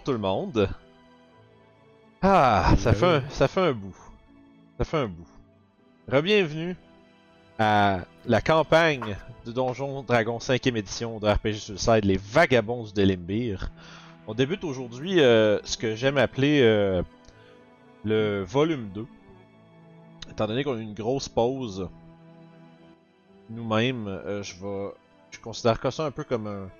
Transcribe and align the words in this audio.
Bonjour 0.00 0.04
tout 0.04 0.12
le 0.12 0.18
monde. 0.18 0.68
Ah, 2.22 2.74
ça 2.78 2.94
fait 2.94 3.06
un, 3.06 3.22
ça 3.28 3.48
fait 3.48 3.60
un 3.60 3.72
bout. 3.72 3.96
Ça 4.78 4.84
fait 4.84 4.96
un 4.96 5.08
bout. 5.08 5.26
Rebienvenue 6.10 6.74
à 7.58 8.00
la 8.24 8.40
campagne 8.40 9.16
de 9.44 9.52
Donjon 9.52 10.02
Dragon 10.02 10.38
5ème 10.38 10.76
édition 10.76 11.18
de 11.18 11.28
RPG 11.28 11.56
Suicide, 11.56 12.04
les 12.04 12.16
Vagabonds 12.16 12.84
du 12.84 12.92
Delimbir. 12.94 13.70
On 14.26 14.32
débute 14.32 14.64
aujourd'hui 14.64 15.20
euh, 15.20 15.58
ce 15.64 15.76
que 15.76 15.94
j'aime 15.94 16.16
appeler 16.16 16.62
euh, 16.62 17.02
le 18.04 18.42
volume 18.42 18.88
2. 18.94 19.06
Étant 20.30 20.46
donné 20.46 20.64
qu'on 20.64 20.76
a 20.76 20.78
eu 20.78 20.82
une 20.82 20.94
grosse 20.94 21.28
pause 21.28 21.90
nous-mêmes, 23.50 24.08
euh, 24.08 24.42
je 24.42 24.54
vais. 24.54 24.94
Je 25.30 25.40
considère 25.40 25.78
que 25.78 25.90
ça 25.90 26.06
un 26.06 26.10
peu 26.10 26.24
comme 26.24 26.46
un 26.46 26.70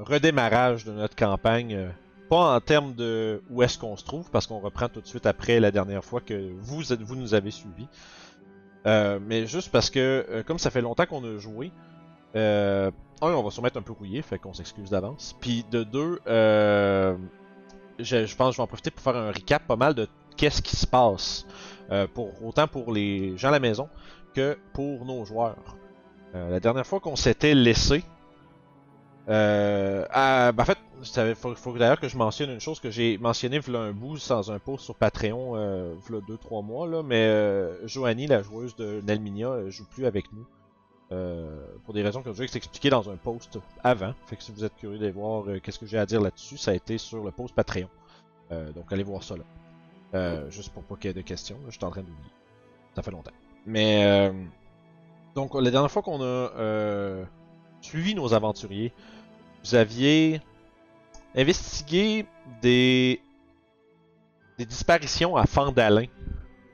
redémarrage 0.00 0.84
de 0.84 0.92
notre 0.92 1.16
campagne. 1.16 1.74
euh, 1.74 1.88
pas 2.28 2.56
en 2.56 2.60
termes 2.60 2.94
de 2.94 3.42
où 3.50 3.62
est-ce 3.62 3.76
qu'on 3.78 3.94
se 3.96 4.04
trouve, 4.04 4.30
parce 4.30 4.46
qu'on 4.46 4.58
reprend 4.60 4.88
tout 4.88 5.02
de 5.02 5.06
suite 5.06 5.26
après 5.26 5.60
la 5.60 5.70
dernière 5.70 6.02
fois 6.02 6.22
que 6.22 6.50
vous, 6.60 6.90
êtes- 6.90 7.02
vous 7.02 7.14
nous 7.14 7.34
avez 7.34 7.50
suivis. 7.50 7.88
Euh, 8.86 9.18
mais 9.20 9.46
juste 9.46 9.70
parce 9.70 9.90
que, 9.90 10.24
euh, 10.30 10.42
comme 10.42 10.58
ça 10.58 10.70
fait 10.70 10.80
longtemps 10.80 11.04
qu'on 11.04 11.22
a 11.24 11.36
joué, 11.38 11.70
euh, 12.34 12.90
un, 13.20 13.32
on 13.34 13.42
va 13.42 13.50
se 13.50 13.58
remettre 13.58 13.76
un 13.76 13.82
peu 13.82 13.92
rouillé, 13.92 14.22
fait 14.22 14.38
qu'on 14.38 14.54
s'excuse 14.54 14.88
d'avance. 14.88 15.36
Puis 15.42 15.66
de 15.70 15.82
deux, 15.84 16.20
euh, 16.26 17.16
je, 17.98 18.34
pense 18.34 18.48
que 18.48 18.52
je 18.52 18.56
vais 18.56 18.62
en 18.62 18.66
profiter 18.66 18.90
pour 18.90 19.02
faire 19.04 19.16
un 19.16 19.30
recap 19.30 19.66
pas 19.66 19.76
mal 19.76 19.94
de 19.94 20.08
qu'est-ce 20.38 20.62
qui 20.62 20.76
se 20.76 20.86
passe, 20.86 21.46
euh, 21.90 22.06
pour 22.14 22.42
autant 22.42 22.66
pour 22.66 22.92
les 22.92 23.36
gens 23.36 23.48
à 23.48 23.52
la 23.52 23.60
maison 23.60 23.90
que 24.34 24.56
pour 24.72 25.04
nos 25.04 25.26
joueurs. 25.26 25.76
Euh, 26.34 26.48
la 26.50 26.60
dernière 26.60 26.86
fois 26.86 26.98
qu'on 26.98 27.16
s'était 27.16 27.54
laissé, 27.54 28.02
euh, 29.28 30.04
à- 30.10 30.52
ben, 30.52 30.62
en 30.62 30.66
fait, 30.66 30.78
il 31.16 31.34
faut, 31.34 31.78
d'ailleurs 31.78 32.00
que 32.00 32.08
je 32.08 32.16
mentionne 32.16 32.50
une 32.50 32.60
chose 32.60 32.80
que 32.80 32.90
j'ai 32.90 33.18
mentionné 33.18 33.58
v'là 33.60 33.80
un 33.80 33.92
bout 33.92 34.16
dans 34.28 34.50
un 34.50 34.58
post 34.58 34.84
sur 34.84 34.94
Patreon 34.96 35.52
euh, 35.56 35.94
v'là 36.08 36.18
2-3 36.20 36.64
mois, 36.64 36.86
là, 36.86 37.02
mais 37.02 37.24
euh, 37.26 37.86
Joanie, 37.86 38.26
la 38.26 38.42
joueuse 38.42 38.74
de 38.76 39.00
Nelminia, 39.06 39.48
euh, 39.48 39.70
joue 39.70 39.84
plus 39.86 40.06
avec 40.06 40.32
nous. 40.32 40.46
Euh, 41.12 41.66
pour 41.84 41.92
des 41.92 42.02
raisons 42.02 42.22
que 42.22 42.32
je 42.32 42.38
vais 42.38 42.48
t'expliquer 42.48 42.88
dans 42.88 43.10
un 43.10 43.16
post 43.16 43.58
avant. 43.84 44.14
Fait 44.26 44.36
que 44.36 44.42
si 44.42 44.50
vous 44.50 44.64
êtes 44.64 44.74
curieux 44.76 44.98
de 44.98 45.10
voir 45.10 45.46
euh, 45.46 45.60
qu'est-ce 45.60 45.78
que 45.78 45.84
j'ai 45.86 45.98
à 45.98 46.06
dire 46.06 46.22
là-dessus, 46.22 46.56
ça 46.56 46.70
a 46.70 46.74
été 46.74 46.96
sur 46.96 47.22
le 47.22 47.30
post 47.30 47.54
Patreon. 47.54 47.88
Donc 48.74 48.92
allez 48.92 49.02
voir 49.02 49.22
ça 49.22 49.34
là. 49.36 50.48
Juste 50.50 50.72
pour 50.74 50.82
pas 50.82 50.94
qu'il 50.96 51.08
y 51.08 51.10
ait 51.10 51.14
de 51.14 51.22
questions, 51.22 51.56
je 51.66 51.72
suis 51.72 51.84
en 51.84 51.90
train 51.90 52.02
d'oublier. 52.02 52.30
Ça 52.94 53.02
fait 53.02 53.10
longtemps. 53.10 53.30
Mais 53.66 54.30
donc 55.34 55.54
la 55.54 55.70
dernière 55.70 55.90
fois 55.90 56.02
qu'on 56.02 56.22
a 56.22 57.24
suivi 57.80 58.14
nos 58.14 58.32
aventuriers, 58.34 58.92
vous 59.64 59.74
aviez 59.74 60.40
investigué 61.34 62.26
des 62.60 63.20
disparitions 64.58 65.36
à 65.36 65.46
Fandalin, 65.46 66.06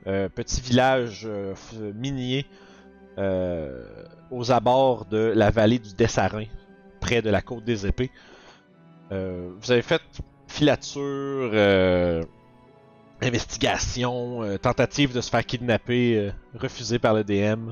euh, 0.07 0.29
petit 0.29 0.61
village 0.61 1.23
euh, 1.27 1.55
minier 1.95 2.47
euh, 3.19 4.05
aux 4.31 4.51
abords 4.53 5.05
de 5.07 5.33
la 5.35 5.51
vallée 5.51 5.79
du 5.79 5.95
Dessarin, 5.95 6.45
près 7.01 7.23
de 7.23 7.31
la 7.31 7.43
côte 7.43 7.65
des 7.65 7.87
épées. 7.87 8.11
Vous 9.11 9.73
avez 9.73 9.81
fait 9.81 10.03
filature, 10.49 11.55
investigation, 13.23 14.59
tentative 14.59 15.15
de 15.15 15.23
se 15.23 15.31
faire 15.31 15.47
kidnapper, 15.47 16.31
refusée 16.55 16.99
par 16.99 17.15
le 17.15 17.25
DM. 17.25 17.71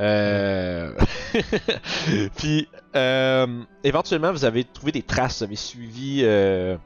Euh... 0.00 0.92
Puis, 2.36 2.68
euh, 2.96 3.62
éventuellement, 3.82 4.32
vous 4.32 4.44
avez 4.44 4.64
trouvé 4.64 4.92
des 4.92 5.02
traces, 5.02 5.38
vous 5.38 5.44
avez 5.44 5.56
suivi 5.56 6.20
euh, 6.22 6.76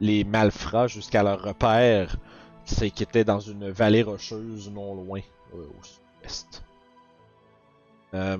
les 0.00 0.24
malfrats 0.24 0.86
jusqu'à 0.86 1.22
leur 1.22 1.42
repère, 1.42 2.16
c'est 2.64 2.90
qui 2.90 3.02
était 3.02 3.24
dans 3.24 3.40
une 3.40 3.70
vallée 3.70 4.02
rocheuse 4.02 4.70
non 4.70 4.94
loin, 4.94 5.20
euh, 5.54 5.58
au 5.58 5.82
sud-est. 5.82 6.62
Euh, 8.14 8.36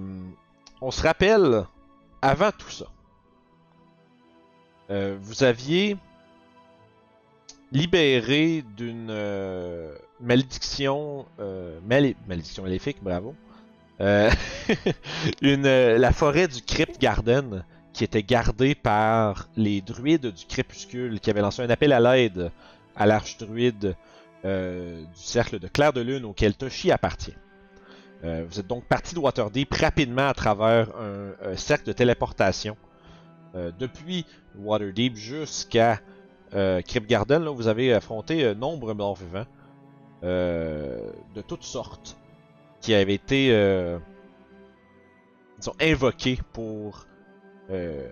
on 0.81 0.91
se 0.91 1.03
rappelle, 1.03 1.65
avant 2.23 2.51
tout 2.53 2.71
ça, 2.71 2.87
vous 4.89 5.43
aviez 5.43 5.97
libéré 7.73 8.63
d'une 8.77 9.13
malédiction, 10.21 11.27
malé- 11.89 12.15
malédiction 12.29 12.63
maléfique, 12.63 12.99
bravo, 13.03 13.35
euh, 14.01 14.31
une, 15.43 15.67
euh, 15.67 15.99
la 15.99 16.13
forêt 16.13 16.49
du 16.49 16.61
Crypt 16.63 17.01
Garden 17.01 17.65
qui 17.93 18.03
était 18.03 18.25
gardée 18.25 18.75
par 18.75 19.49
les 19.57 19.81
druides 19.81 20.33
du 20.33 20.47
crépuscule 20.47 21.21
qui 21.21 21.31
avaient 21.31 21.43
lancé 21.43 21.63
un 21.63 21.71
appel 21.71 21.93
à 21.93 22.01
l'aide 22.01 22.51
à 22.97 23.07
l'archdruide 23.07 23.95
euh, 24.45 25.01
du 25.01 25.21
cercle 25.21 25.61
de 25.61 25.69
clair 25.69 25.93
de 25.93 26.01
lune 26.01 26.25
auquel 26.25 26.55
Toshi 26.55 26.91
appartient. 26.91 27.37
Euh, 28.25 28.45
vous 28.49 28.59
êtes 28.59 28.67
donc 28.67 28.85
parti 28.85 29.15
de 29.15 29.21
Waterdeep 29.21 29.73
rapidement 29.75 30.27
à 30.27 30.35
travers 30.35 30.89
un, 30.97 31.57
cercle 31.57 31.87
de 31.87 31.93
téléportation. 31.93 32.77
Depuis 33.79 34.27
Waterdeep 34.57 35.15
jusqu'à 35.15 36.01
Crypt 36.51 37.07
Garden, 37.07 37.45
là, 37.45 37.51
vous 37.53 37.69
avez 37.69 37.95
affronté 37.95 38.53
nombre 38.57 38.89
de 38.89 38.93
morts 38.95 39.15
vivants 39.15 39.47
de 40.23 41.41
toutes 41.47 41.63
sortes 41.63 42.17
qui 42.85 42.93
avaient 42.93 43.15
été 43.15 43.49
euh, 43.51 43.99
disons, 45.57 45.73
invoqués 45.81 46.39
pour 46.53 47.07
euh, 47.71 48.07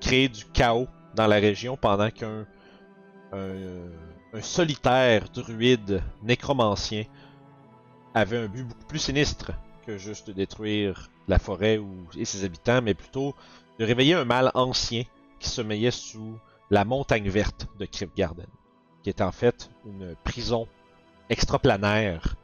créer 0.00 0.30
du 0.30 0.46
chaos 0.46 0.88
dans 1.14 1.26
la 1.26 1.36
région 1.36 1.76
pendant 1.76 2.10
qu'un 2.10 2.46
un, 3.32 3.90
un 4.32 4.40
solitaire 4.40 5.28
druide 5.28 6.02
nécromancien 6.22 7.04
avait 8.14 8.38
un 8.38 8.46
but 8.46 8.64
beaucoup 8.64 8.86
plus 8.86 8.98
sinistre 8.98 9.52
que 9.84 9.98
juste 9.98 10.28
de 10.28 10.32
détruire 10.32 11.10
la 11.28 11.38
forêt 11.38 11.78
et 12.16 12.24
ses 12.24 12.46
habitants, 12.46 12.80
mais 12.80 12.94
plutôt 12.94 13.34
de 13.78 13.84
réveiller 13.84 14.14
un 14.14 14.24
mal 14.24 14.50
ancien 14.54 15.02
qui 15.38 15.50
sommeillait 15.50 15.90
sous 15.90 16.38
la 16.70 16.86
montagne 16.86 17.28
verte 17.28 17.66
de 17.78 17.84
Crypt 17.84 18.16
Garden, 18.16 18.46
qui 19.02 19.10
est 19.10 19.20
en 19.20 19.32
fait 19.32 19.68
une 19.84 20.16
prison 20.24 20.66
extraplanaire 21.28 22.36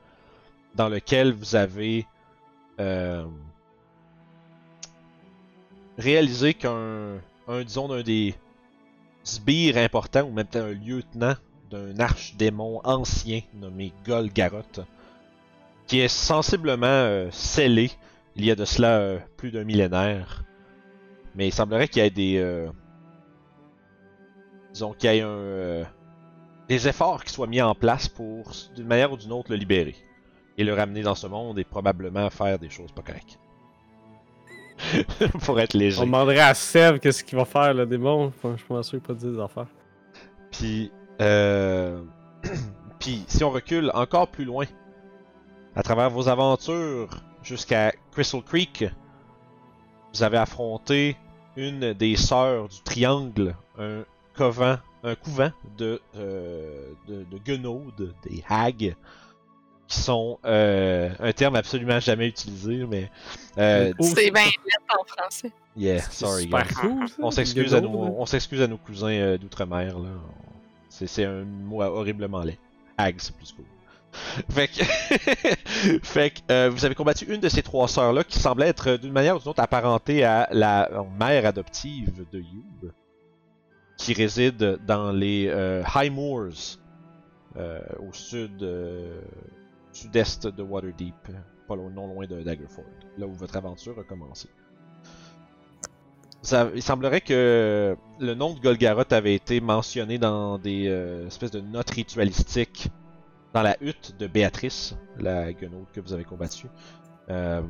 dans 0.74 0.88
lequel 0.88 1.32
vous 1.32 1.56
avez 1.56 2.06
euh, 2.78 3.26
réalisé 5.98 6.54
qu'un, 6.54 7.18
un, 7.48 7.62
disons, 7.62 7.88
d'un 7.88 8.02
des 8.02 8.34
sbires 9.22 9.76
importants, 9.76 10.22
ou 10.22 10.32
même 10.32 10.46
un 10.54 10.72
lieutenant 10.72 11.34
d'un 11.70 11.98
archdémon 11.98 12.80
ancien 12.84 13.40
nommé 13.54 13.92
Golgaroth, 14.04 14.80
qui 15.86 16.00
est 16.00 16.08
sensiblement 16.08 16.86
euh, 16.86 17.28
scellé 17.30 17.90
il 18.36 18.44
y 18.44 18.50
a 18.50 18.54
de 18.54 18.64
cela 18.64 18.98
euh, 18.98 19.18
plus 19.36 19.50
d'un 19.50 19.64
millénaire. 19.64 20.44
Mais 21.34 21.48
il 21.48 21.52
semblerait 21.52 21.88
qu'il 21.88 22.02
y 22.02 22.06
ait 22.06 22.10
des. 22.10 22.68
disons 24.72 24.92
qu'il 24.94 25.12
y 25.12 25.18
ait 25.18 25.20
un, 25.20 25.86
des 26.68 26.88
efforts 26.88 27.24
qui 27.24 27.32
soient 27.32 27.46
mis 27.46 27.60
en 27.60 27.74
place 27.74 28.08
pour, 28.08 28.52
d'une 28.74 28.86
manière 28.86 29.12
ou 29.12 29.16
d'une 29.16 29.32
autre, 29.32 29.50
le 29.50 29.56
libérer. 29.56 29.94
Et 30.58 30.64
le 30.64 30.74
ramener 30.74 31.02
dans 31.02 31.14
ce 31.14 31.26
monde 31.26 31.58
et 31.58 31.64
probablement 31.64 32.28
faire 32.30 32.58
des 32.58 32.70
choses 32.70 32.92
pas 32.92 33.02
correctes. 33.02 33.38
pour 35.44 35.60
être 35.60 35.74
léger. 35.74 36.00
On 36.00 36.06
demanderait 36.06 36.40
à 36.40 36.54
Sev 36.54 36.98
qu'est-ce 36.98 37.22
qu'il 37.24 37.38
va 37.38 37.44
faire 37.44 37.74
le 37.74 37.86
démon. 37.86 38.26
Enfin, 38.26 38.54
je 38.56 38.58
suis 38.58 38.68
pas 38.68 38.82
sûr 38.82 39.00
qu'il 39.00 39.14
va 39.14 39.20
dire 39.20 39.32
des 39.32 39.40
affaires. 39.40 39.66
Puis, 40.50 40.90
euh... 41.20 42.02
Puis, 42.98 43.24
si 43.28 43.42
on 43.44 43.50
recule 43.50 43.90
encore 43.94 44.28
plus 44.28 44.44
loin, 44.44 44.66
à 45.74 45.82
travers 45.82 46.10
vos 46.10 46.28
aventures 46.28 47.08
jusqu'à 47.42 47.92
Crystal 48.12 48.42
Creek, 48.42 48.84
vous 50.12 50.22
avez 50.22 50.36
affronté 50.36 51.16
une 51.56 51.94
des 51.94 52.16
sœurs 52.16 52.68
du 52.68 52.82
Triangle, 52.82 53.54
un 53.78 54.04
couvent, 54.36 54.76
un 55.02 55.14
couvent 55.14 55.50
de, 55.78 56.00
euh, 56.16 56.92
de, 57.08 57.24
de 57.24 57.38
guenaudes, 57.38 58.14
des 58.24 58.44
hags, 58.48 58.94
qui 59.90 60.00
sont 60.00 60.38
euh, 60.44 61.10
un 61.18 61.32
terme 61.32 61.56
absolument 61.56 61.98
jamais 61.98 62.28
utilisé, 62.28 62.86
mais 62.88 63.10
euh, 63.58 63.92
C'est 64.00 64.30
bien 64.30 64.44
net 64.44 64.54
en 64.88 65.04
français. 65.04 65.50
yeah, 65.76 66.00
sorry. 66.00 66.42
super 66.44 66.64
guys. 66.64 66.74
cool, 66.76 67.08
ça, 67.08 67.14
On 67.18 67.30
s'excuse 67.32 67.74
à, 67.74 67.80
nos, 67.80 68.04
là. 68.04 68.10
on 68.16 68.24
s'excuse 68.24 68.62
à 68.62 68.68
nos 68.68 68.78
cousins 68.78 69.10
euh, 69.10 69.36
d'outre-mer. 69.36 69.98
là. 69.98 70.10
C'est, 70.88 71.08
c'est 71.08 71.24
un 71.24 71.42
mot 71.42 71.82
horriblement 71.82 72.42
laid. 72.42 72.56
Hag, 72.96 73.16
c'est 73.18 73.34
plus 73.34 73.52
cool. 73.52 73.64
fait 74.50 74.68
que, 74.68 74.84
fait 76.04 76.30
que 76.30 76.38
euh, 76.52 76.70
vous 76.70 76.84
avez 76.84 76.94
combattu 76.94 77.24
une 77.24 77.40
de 77.40 77.48
ces 77.48 77.62
trois 77.62 77.88
sœurs-là 77.88 78.22
qui 78.22 78.38
semblait 78.38 78.68
être 78.68 78.96
d'une 78.96 79.12
manière 79.12 79.36
ou 79.36 79.38
d'une 79.40 79.48
autre 79.48 79.62
apparentée 79.62 80.22
à 80.22 80.48
la 80.52 80.88
mère 81.18 81.46
adoptive 81.46 82.24
de 82.32 82.38
Youb, 82.38 82.92
qui 83.98 84.12
réside 84.12 84.78
dans 84.86 85.10
les 85.10 85.48
euh, 85.48 85.82
High 85.96 86.12
Moors, 86.12 86.78
euh, 87.56 87.80
au 88.08 88.12
sud, 88.12 88.62
euh, 88.62 89.20
sud-est 90.00 90.46
de 90.46 90.62
Waterdeep, 90.62 91.14
pas 91.68 91.76
non 91.76 92.06
loin 92.08 92.26
de 92.26 92.42
Daggerford, 92.42 92.84
là 93.18 93.26
où 93.26 93.32
votre 93.32 93.56
aventure 93.56 93.98
a 93.98 94.02
commencé. 94.02 94.48
il 96.74 96.82
semblerait 96.82 97.20
que 97.20 97.96
le 98.18 98.34
nom 98.34 98.54
de 98.54 98.60
Golgaroth 98.60 99.12
avait 99.12 99.34
été 99.34 99.60
mentionné 99.60 100.18
dans 100.18 100.58
des 100.58 100.88
euh, 100.88 101.26
espèces 101.26 101.50
de 101.50 101.60
notes 101.60 101.90
ritualistiques 101.90 102.88
dans 103.52 103.62
la 103.62 103.76
hutte 103.80 104.16
de 104.18 104.26
Béatrice, 104.26 104.96
la 105.18 105.52
guenaude 105.52 105.86
que 105.92 106.00
vous 106.00 106.12
avez 106.12 106.24
combattue. 106.24 106.68
Euh... 107.28 107.62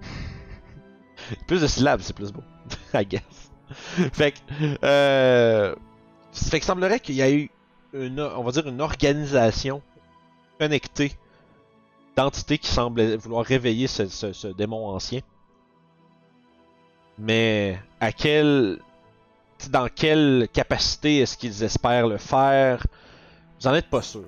plus 1.46 1.60
de 1.60 1.66
syllabes, 1.66 2.00
c'est 2.00 2.16
plus 2.16 2.32
beau. 2.32 2.42
I 2.94 3.04
guess. 3.04 3.50
fait 4.12 4.32
que, 4.32 4.38
euh... 4.84 5.74
fait 6.32 6.60
que 6.60 6.64
semblerait 6.64 7.00
qu'il 7.00 7.16
y 7.16 7.22
a 7.22 7.30
eu 7.30 7.50
une, 7.92 8.20
on 8.20 8.42
va 8.42 8.52
dire 8.52 8.66
une 8.66 8.80
organisation 8.80 9.82
connectée 10.58 11.12
d'entités 12.16 12.58
qui 12.58 12.68
semblent 12.68 13.16
vouloir 13.16 13.44
réveiller 13.44 13.86
ce, 13.86 14.52
démon 14.52 14.88
ancien. 14.88 15.20
Mais 17.18 17.78
à 18.00 18.12
quel, 18.12 18.78
dans 19.70 19.88
quelle 19.88 20.48
capacité 20.52 21.20
est-ce 21.20 21.36
qu'ils 21.36 21.62
espèrent 21.62 22.08
le 22.08 22.18
faire? 22.18 22.86
Vous 23.60 23.66
en 23.66 23.74
êtes 23.74 23.88
pas 23.88 24.02
sûr. 24.02 24.26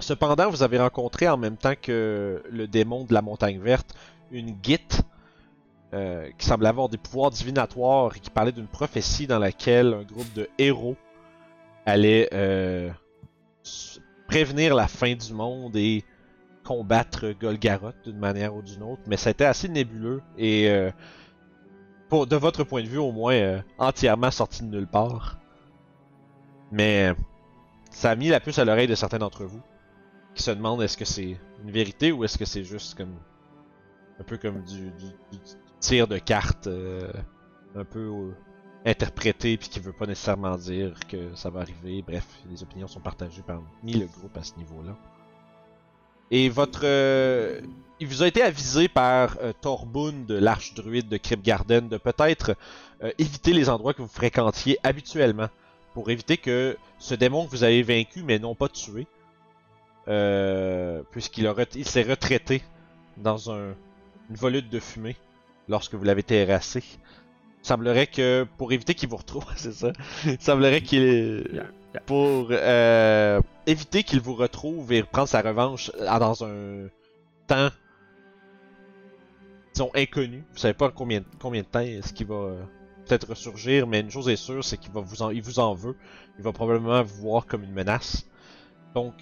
Cependant, 0.00 0.50
vous 0.50 0.62
avez 0.62 0.78
rencontré 0.78 1.28
en 1.28 1.36
même 1.36 1.56
temps 1.56 1.74
que 1.80 2.42
le 2.50 2.66
démon 2.66 3.04
de 3.04 3.14
la 3.14 3.22
montagne 3.22 3.58
verte 3.58 3.94
une 4.30 4.50
guite 4.50 5.02
euh, 5.94 6.28
qui 6.38 6.46
semblait 6.46 6.68
avoir 6.68 6.88
des 6.88 6.98
pouvoirs 6.98 7.30
divinatoires 7.30 8.16
et 8.16 8.20
qui 8.20 8.30
parlait 8.30 8.52
d'une 8.52 8.66
prophétie 8.66 9.26
dans 9.26 9.38
laquelle 9.38 9.94
un 9.94 10.02
groupe 10.02 10.32
de 10.34 10.48
héros 10.58 10.96
allait 11.86 12.28
euh, 12.32 12.90
prévenir 14.26 14.74
la 14.74 14.88
fin 14.88 15.14
du 15.14 15.32
monde 15.32 15.76
et 15.76 16.04
combattre 16.64 17.32
Golgaroth 17.38 17.96
d'une 18.04 18.18
manière 18.18 18.54
ou 18.54 18.62
d'une 18.62 18.82
autre. 18.82 19.02
Mais 19.06 19.22
été 19.22 19.44
assez 19.44 19.68
nébuleux 19.68 20.22
et 20.38 20.70
euh, 20.70 20.90
de 22.10 22.36
votre 22.36 22.64
point 22.64 22.82
de 22.82 22.88
vue 22.88 22.98
au 22.98 23.12
moins 23.12 23.34
euh, 23.34 23.60
entièrement 23.78 24.30
sorti 24.30 24.62
de 24.62 24.68
nulle 24.68 24.86
part. 24.86 25.38
Mais 26.72 27.12
ça 27.90 28.10
a 28.10 28.16
mis 28.16 28.28
la 28.28 28.40
puce 28.40 28.58
à 28.58 28.64
l'oreille 28.64 28.86
de 28.86 28.94
certains 28.94 29.18
d'entre 29.18 29.44
vous 29.44 29.62
qui 30.34 30.42
se 30.42 30.50
demandent 30.50 30.82
est-ce 30.82 30.96
que 30.96 31.04
c'est 31.04 31.38
une 31.62 31.70
vérité 31.70 32.12
ou 32.12 32.24
est-ce 32.24 32.38
que 32.38 32.44
c'est 32.44 32.64
juste 32.64 32.96
comme 32.96 33.14
un 34.18 34.24
peu 34.24 34.36
comme 34.36 34.62
du, 34.64 34.92
tir 35.80 36.08
de 36.08 36.18
cartes 36.18 36.66
euh, 36.66 37.12
un 37.74 37.84
peu 37.84 38.32
interprété 38.84 39.56
puis 39.56 39.68
qui 39.68 39.80
veut 39.80 39.92
pas 39.92 40.06
nécessairement 40.06 40.56
dire 40.56 40.98
que 41.08 41.34
ça 41.34 41.50
va 41.50 41.60
arriver. 41.60 42.02
Bref, 42.02 42.26
les 42.50 42.62
opinions 42.62 42.88
sont 42.88 43.00
partagées 43.00 43.42
parmi 43.46 43.94
le 43.94 44.06
groupe 44.06 44.36
à 44.36 44.42
ce 44.42 44.54
niveau-là. 44.56 44.96
Et 46.30 46.48
votre 46.48 46.80
euh, 46.84 47.60
il 48.00 48.08
vous 48.08 48.22
a 48.22 48.26
été 48.26 48.42
avisé 48.42 48.88
par 48.88 49.38
euh, 49.40 49.52
de 50.26 50.34
l'Arche 50.34 50.74
Druide 50.74 51.08
de 51.08 51.16
Crypt 51.16 51.44
Garden 51.44 51.88
de 51.88 51.96
peut-être 51.96 52.56
euh, 53.02 53.12
éviter 53.18 53.52
les 53.52 53.70
endroits 53.70 53.94
que 53.94 54.02
vous 54.02 54.08
fréquentiez 54.08 54.78
habituellement 54.82 55.48
pour 55.94 56.10
éviter 56.10 56.36
que 56.36 56.76
ce 56.98 57.14
démon 57.14 57.46
que 57.46 57.50
vous 57.50 57.64
avez 57.64 57.82
vaincu 57.82 58.22
mais 58.22 58.38
non 58.38 58.54
pas 58.54 58.68
tué, 58.68 59.06
euh, 60.08 61.02
puisqu'il 61.12 61.48
s'est 61.86 62.02
retraité 62.02 62.62
dans 63.16 63.52
un, 63.52 63.74
une 64.28 64.36
volute 64.36 64.68
de 64.68 64.80
fumée 64.80 65.16
lorsque 65.68 65.94
vous 65.94 66.04
l'avez 66.04 66.24
terrassé. 66.24 66.82
Semblerait 67.64 68.06
que 68.06 68.46
pour 68.58 68.72
éviter 68.72 68.94
qu'il 68.94 69.08
vous 69.08 69.16
retrouve, 69.16 69.46
c'est 69.56 69.72
ça. 69.72 69.92
Il 70.26 70.40
semblerait 70.40 70.82
qu'il 70.82 71.66
pour 72.06 72.48
euh, 72.50 73.40
éviter 73.66 74.02
qu'il 74.02 74.20
vous 74.20 74.34
retrouve 74.34 74.92
et 74.92 75.02
prendre 75.02 75.28
sa 75.28 75.40
revanche 75.40 75.90
euh, 75.98 76.18
dans 76.18 76.44
un 76.44 76.88
temps 77.46 77.70
disons 79.72 79.90
inconnu. 79.94 80.44
Vous 80.52 80.58
savez 80.58 80.74
pas 80.74 80.90
combien, 80.90 81.22
combien 81.40 81.62
de 81.62 81.66
temps 81.66 81.80
est-ce 81.80 82.12
qu'il 82.12 82.26
va 82.26 82.34
euh, 82.34 82.62
peut-être 83.06 83.30
ressurgir, 83.30 83.86
mais 83.86 84.00
une 84.00 84.10
chose 84.10 84.28
est 84.28 84.36
sûre, 84.36 84.62
c'est 84.62 84.76
qu'il 84.76 84.92
va 84.92 85.00
vous 85.00 85.22
en, 85.22 85.30
il 85.30 85.42
vous 85.42 85.58
en 85.58 85.74
veut. 85.74 85.96
Il 86.38 86.44
va 86.44 86.52
probablement 86.52 87.02
vous 87.02 87.22
voir 87.22 87.46
comme 87.46 87.64
une 87.64 87.72
menace. 87.72 88.26
Donc, 88.94 89.14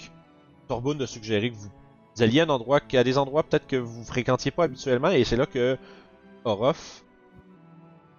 Torbund 0.66 1.00
a 1.00 1.06
suggéré 1.06 1.50
que 1.50 1.56
vous, 1.56 1.70
vous 2.16 2.22
alliez 2.22 2.40
à 2.40 2.44
un 2.44 2.48
endroit, 2.48 2.80
à 2.92 3.04
des 3.04 3.18
endroits 3.18 3.44
peut-être 3.44 3.68
que 3.68 3.76
vous 3.76 4.04
fréquentiez 4.04 4.50
pas 4.50 4.64
habituellement, 4.64 5.10
et 5.10 5.24
c'est 5.24 5.36
là 5.36 5.46
que 5.46 5.78
Orof 6.44 7.01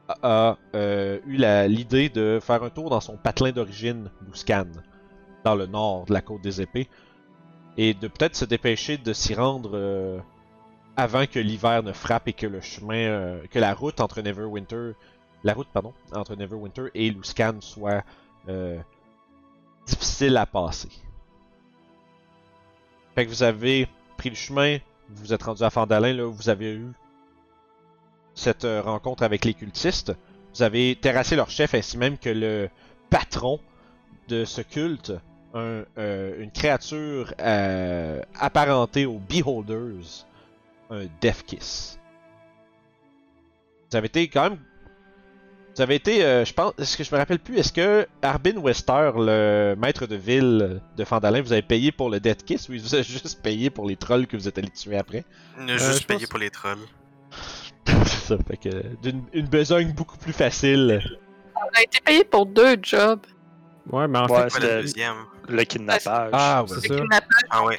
a, 0.08 0.58
euh, 0.76 1.20
eu 1.26 1.38
l'idée 1.68 2.10
de 2.10 2.40
faire 2.42 2.64
un 2.64 2.70
tour 2.70 2.90
dans 2.90 3.02
son 3.02 3.18
patelin 3.18 3.52
d'origine, 3.52 4.10
Luscan, 4.28 4.68
dans 5.44 5.56
le 5.56 5.66
nord 5.66 6.06
de 6.06 6.14
la 6.14 6.22
côte 6.22 6.42
des 6.42 6.62
épées, 6.62 6.90
et 7.78 7.94
de 7.94 8.08
peut-être 8.08 8.36
se 8.36 8.46
dépêcher 8.46 8.98
de 8.98 9.14
s'y 9.14 9.34
rendre 9.34 9.72
euh, 9.74 10.20
avant 10.96 11.26
que 11.26 11.40
l'hiver 11.40 11.84
ne 11.84 11.92
frappe 11.92 12.28
et 12.28 12.34
que 12.34 12.48
le 12.48 12.62
chemin, 12.62 12.96
euh, 12.96 13.42
que 13.50 13.60
la 13.60 13.74
route 13.74 14.00
entre 14.02 14.22
Neverwinter, 14.22 14.94
la 15.44 15.56
et 16.94 17.10
Luscan 17.10 17.56
soit 17.60 18.04
difficile 19.86 20.38
à 20.38 20.46
passer. 20.46 20.90
Fait 23.16 23.26
que 23.26 23.30
vous 23.30 23.44
avez 23.44 23.88
pris 24.18 24.30
le 24.30 24.36
chemin, 24.36 24.78
vous 25.10 25.34
êtes 25.34 25.44
rendu 25.44 25.64
à 25.64 25.70
Fandalin, 25.70 26.14
là, 26.14 26.26
vous 26.26 26.50
avez 26.50 26.74
eu 26.74 26.94
cette 28.36 28.66
euh, 28.66 28.82
rencontre 28.82 29.24
avec 29.24 29.46
les 29.46 29.54
cultistes. 29.54 30.14
Vous 30.56 30.64
avez 30.64 30.96
terrassé 30.96 31.36
leur 31.36 31.50
chef 31.50 31.74
ainsi 31.74 31.98
même 31.98 32.18
que 32.18 32.30
le 32.30 32.70
patron 33.10 33.60
de 34.28 34.46
ce 34.46 34.62
culte, 34.62 35.12
un, 35.54 35.84
euh, 35.98 36.42
une 36.42 36.52
créature 36.52 37.34
euh, 37.40 38.22
apparentée 38.40 39.06
aux 39.06 39.20
Beholders, 39.20 40.26
un 40.90 41.06
Death 41.22 41.44
Kiss. 41.46 42.00
Vous 43.92 43.98
avez 43.98 44.08
été 44.08 44.28
quand 44.28 44.50
même. 44.52 44.60
Vous 45.76 45.82
avez 45.82 45.96
été, 45.96 46.24
euh, 46.24 46.46
je 46.46 46.54
pense, 46.54 46.74
est-ce 46.78 46.96
que 46.98 47.04
je 47.04 47.12
me 47.12 47.18
rappelle 47.18 47.40
plus, 47.40 47.58
est-ce 47.58 47.74
que 47.74 48.08
Arbin 48.22 48.58
Wester, 48.58 49.12
le 49.16 49.74
maître 49.76 50.06
de 50.06 50.16
ville 50.16 50.82
de 50.96 51.04
Fandalin, 51.04 51.42
vous 51.42 51.52
avez 51.52 51.64
payé 51.64 51.92
pour 51.92 52.12
le 52.12 52.20
Death 52.20 52.46
Kiss 52.46 52.70
ou 52.70 52.74
il 52.74 52.82
vous 52.82 52.94
a 52.94 53.02
juste 53.04 53.42
payé 53.42 53.72
pour 53.72 53.88
les 53.88 53.96
trolls 53.96 54.28
que 54.28 54.38
vous 54.38 54.48
êtes 54.48 54.58
allé 54.60 54.70
tuer 54.70 54.98
après? 54.98 55.26
On 55.58 55.68
a 55.68 55.72
Euh, 55.74 55.78
juste 55.80 56.06
payé 56.06 56.20
pense- 56.22 56.30
pour 56.30 56.38
les 56.40 56.52
trolls. 56.52 56.78
Ça, 58.06 58.38
fait 58.48 58.58
que 58.58 58.70
d'une 59.02 59.24
une 59.34 59.48
besogne 59.48 59.92
beaucoup 59.94 60.18
plus 60.18 60.34
facile. 60.34 61.02
On 61.56 61.78
a 61.78 61.82
été 61.84 62.00
payé 62.04 62.24
pour 62.24 62.46
deux 62.46 62.78
jobs. 62.82 63.22
Ouais, 63.92 64.08
mais 64.08 64.20
en 64.20 64.24
Ouais, 64.24 64.28
Pas 64.28 64.44
le 64.46 64.50
c'était 64.50 64.82
deuxième. 64.82 65.16
le 65.50 65.64
kidnappage. 65.64 66.30
Ah 66.32 66.64
ouais. 66.64 66.70
C'est 66.70 66.88
Le 66.90 66.96
ça. 66.96 67.02
kidnappage 67.02 67.42
Ah 67.50 67.66
ouais. 67.66 67.78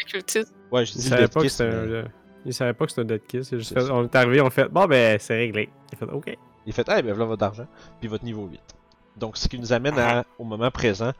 Ouais, 0.70 0.84
je 0.84 0.92
Il 0.92 0.96
dis 0.98 1.08
savait 1.08 1.22
Death 1.22 1.32
pas 1.34 1.40
que 1.42 1.48
c'était 1.48 1.64
un. 1.64 1.70
mais 1.86 1.92
euh, 1.92 2.04
Il 2.44 2.52
savait 2.54 2.72
pas 2.74 2.84
que 2.84 2.90
c'était 2.92 3.00
un 3.02 3.04
dead 3.04 3.26
kiss. 3.26 3.50
il 3.50 3.54
a 3.54 3.58
juste 3.58 3.72
fait- 3.74 3.90
on 3.90 4.04
est 4.04 4.14
arrivé, 4.14 4.40
on 4.42 4.50
fait 4.50 4.68
bon 4.68 4.86
ben 4.86 5.18
c'est 5.18 5.36
réglé. 5.36 5.70
Il 5.92 5.96
a 5.96 5.98
fait 6.06 6.12
ok. 6.12 6.36
Il 6.66 6.72
fait, 6.72 6.88
ah, 6.88 7.00
ben 7.02 7.12
voilà 7.12 7.26
votre 7.26 7.44
argent, 7.44 7.66
puis 8.00 8.08
votre 8.08 8.24
niveau 8.24 8.46
8. 8.46 8.58
Donc, 9.18 9.36
ce 9.36 9.48
qui 9.48 9.58
nous 9.58 9.72
amène 9.72 9.98
à, 9.98 10.24
au 10.38 10.44
moment 10.44 10.70
présent. 10.70 11.12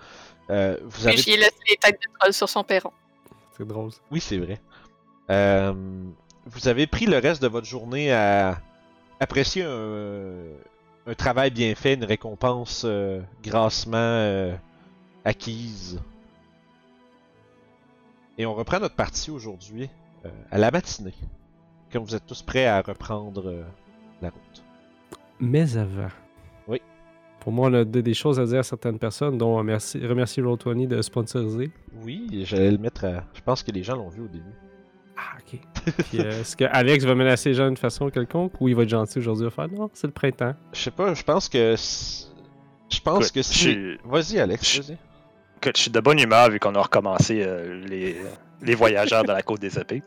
Euh, 0.51 0.77
vous 0.85 1.07
avez 1.07 1.17
j'y 1.19 1.33
ai 1.33 1.37
laissé 1.37 1.53
les 1.69 1.77
têtes 1.77 2.01
de 2.03 2.09
trolls 2.19 2.33
sur 2.33 2.49
son 2.49 2.65
perron. 2.65 2.91
C'est 3.57 3.67
drôle. 3.67 3.93
ça. 3.93 3.99
Oui, 4.11 4.21
c'est 4.21 4.39
vrai. 4.39 4.59
Euh, 5.31 5.73
vous 6.47 6.67
avez 6.69 6.87
pris 6.87 7.07
le 7.07 7.19
reste 7.19 7.41
de 7.43 7.49
votre 7.49 7.67
journée 7.67 8.11
à 8.13 8.59
apprécier 9.21 9.63
un, 9.65 10.33
un 11.07 11.15
travail 11.15 11.51
bien 11.51 11.75
fait, 11.75 11.95
une 11.95 12.05
récompense 12.05 12.83
euh, 12.85 13.21
grassement 13.43 13.97
euh, 13.99 14.55
acquise. 15.25 16.01
Et 18.39 18.47
on 18.47 18.55
reprend 18.55 18.81
notre 18.81 18.97
partie 18.97 19.31
aujourd'hui 19.31 19.89
euh, 20.25 20.29
à 20.51 20.59
la 20.59 20.71
matinée, 20.71 21.15
quand 21.93 22.03
vous 22.03 22.15
êtes 22.15 22.27
tous 22.27 22.43
prêts 22.43 22.67
à 22.67 22.81
reprendre 22.83 23.49
euh, 23.49 23.63
la 24.21 24.31
route. 24.31 24.65
Mais 25.39 25.77
avant. 25.77 26.09
Oui. 26.67 26.81
Pour 27.41 27.53
moi, 27.53 27.69
on 27.69 27.75
a 27.75 27.85
de- 27.85 28.01
des 28.01 28.15
choses 28.15 28.41
à 28.41 28.47
dire 28.47 28.59
à 28.61 28.63
certaines 28.63 28.99
personnes, 28.99 29.39
dont 29.39 29.57
remercier, 29.57 30.05
remercier 30.07 30.43
Roll20 30.43 30.89
de 30.89 31.03
sponsoriser. 31.03 31.71
Oui, 32.03 32.27
j'allais 32.45 32.71
le 32.73 32.79
mettre 32.79 33.05
à... 33.05 33.25
Je 33.35 33.41
pense 33.43 33.63
que 33.63 33.71
les 33.71 33.83
gens 33.83 33.97
l'ont 33.97 34.09
vu 34.09 34.23
au 34.23 34.29
début. 34.29 34.45
Ah, 35.17 35.37
ok. 35.39 35.61
Puis, 36.11 36.21
euh, 36.21 36.41
est-ce 36.41 36.57
que 36.57 36.65
Alex 36.65 37.05
va 37.05 37.15
menacer 37.15 37.51
les 37.51 37.55
gens 37.55 37.67
d'une 37.67 37.77
façon 37.77 38.11
quelconque 38.11 38.61
ou 38.61 38.69
il 38.69 38.75
va 38.75 38.83
être 38.83 38.89
gentil 38.89 39.19
aujourd'hui 39.19 39.47
à 39.47 39.51
faire? 39.51 39.69
Non, 39.69 39.91
c'est 39.93 40.07
le 40.07 40.13
printemps. 40.13 40.55
Je 40.73 40.81
sais 40.81 40.91
pas, 40.91 41.15
je 41.15 41.23
pense 41.23 41.49
que... 41.49 41.75
si- 41.77 42.27
Je 42.91 43.01
pense 43.01 43.31
que 43.31 43.43
si... 43.43 43.97
Vas-y 44.05 44.41
Alex, 44.41 44.75
je- 44.77 44.83
vas-y. 44.83 44.99
Écoute, 45.63 45.77
je 45.77 45.83
suis 45.83 45.91
de 45.91 46.01
bonne 46.01 46.19
humeur 46.19 46.51
vu 46.51 46.59
qu'on 46.59 46.75
a 46.75 46.83
recommencé 46.83 47.43
euh, 47.43 47.81
les, 47.87 48.17
les 48.63 48.75
voyageurs 48.75 49.23
de 49.23 49.33
la 49.33 49.43
côte 49.43 49.61
des 49.61 49.79
épées. 49.79 50.03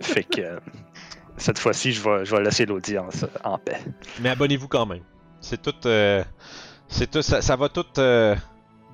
Fait 0.00 0.24
que 0.24 0.40
euh, 0.40 0.58
cette 1.36 1.58
fois-ci, 1.58 1.92
je 1.92 2.02
vais, 2.02 2.24
je 2.24 2.34
vais 2.36 2.42
laisser 2.42 2.66
l'audience 2.66 3.24
en 3.44 3.58
paix. 3.58 3.80
Mais 4.20 4.30
abonnez-vous 4.30 4.68
quand 4.68 4.86
même. 4.86 5.02
C'est 5.40 5.60
tout... 5.60 5.74
euh, 5.86 6.22
C'est 6.88 7.10
tout... 7.10 7.22
Ça, 7.22 7.42
ça 7.42 7.56
va 7.56 7.68
tout 7.68 7.84
euh, 7.98 8.34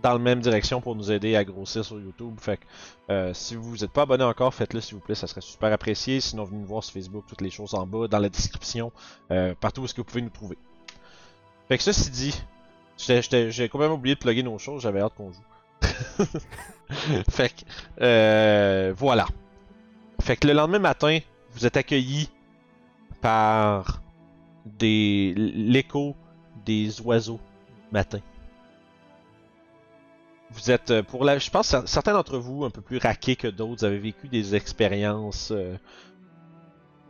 dans 0.05 0.13
la 0.13 0.19
même 0.19 0.41
direction 0.41 0.83
pour 0.83 0.95
nous 0.95 1.11
aider 1.11 1.35
à 1.35 1.45
grossir 1.45 1.83
sur 1.83 1.99
YouTube. 1.99 2.35
Fait 2.39 2.59
que 2.59 2.65
euh, 3.11 3.33
si 3.33 3.57
vous 3.57 3.79
n'êtes 3.79 3.91
pas 3.91 4.03
abonné 4.03 4.23
encore, 4.23 4.53
faites-le 4.53 4.83
s'il 4.83 4.97
vous 4.97 5.01
plaît, 5.01 5.15
ça 5.15 5.27
serait 5.27 5.41
super 5.41 5.73
apprécié. 5.73 6.21
Sinon, 6.21 6.45
venez 6.45 6.61
nous 6.61 6.67
voir 6.67 6.85
sur 6.85 6.93
Facebook, 6.93 7.25
toutes 7.27 7.41
les 7.41 7.51
choses 7.51 7.73
en 7.73 7.87
bas, 7.87 8.07
dans 8.07 8.19
la 8.19 8.29
description, 8.29 8.93
euh, 9.31 9.55
partout 9.59 9.81
où 9.81 9.85
est-ce 9.87 9.95
que 9.95 10.03
vous 10.03 10.05
pouvez 10.05 10.21
nous 10.21 10.29
trouver. 10.29 10.59
Fait 11.69 11.79
que 11.79 11.83
ceci 11.83 12.11
dit, 12.11 12.35
j'ai 12.99 13.69
complètement 13.71 13.95
oublié 13.95 14.15
de 14.15 14.21
plugger 14.21 14.43
nos 14.43 14.59
choses, 14.59 14.83
j'avais 14.83 15.01
hâte 15.01 15.15
qu'on 15.15 15.33
joue. 15.33 15.41
fait 17.31 17.49
que, 17.49 17.65
euh, 18.03 18.93
voilà. 18.95 19.27
Fait 20.21 20.37
que 20.37 20.47
le 20.47 20.53
lendemain 20.53 20.81
matin, 20.81 21.19
vous 21.53 21.65
êtes 21.65 21.79
accueillis 21.79 22.29
par 23.23 24.03
des 24.67 25.33
l'écho 25.35 26.15
des 26.67 27.01
oiseaux 27.01 27.41
matin. 27.91 28.21
Vous 30.55 30.71
êtes 30.71 30.91
euh, 30.91 31.03
pour 31.03 31.25
la, 31.25 31.39
je 31.39 31.51
pense 31.51 31.73
cer- 31.73 31.87
certains 31.87 32.13
d'entre 32.13 32.39
vous 32.39 32.65
un 32.65 32.71
peu 32.71 32.81
plus 32.81 32.99
raqués 32.99 33.37
que 33.37 33.49
d'autres, 33.49 33.85
avez 33.85 33.99
vécu 33.99 34.29
des 34.29 34.55
expériences 34.55 35.51
euh, 35.51 35.77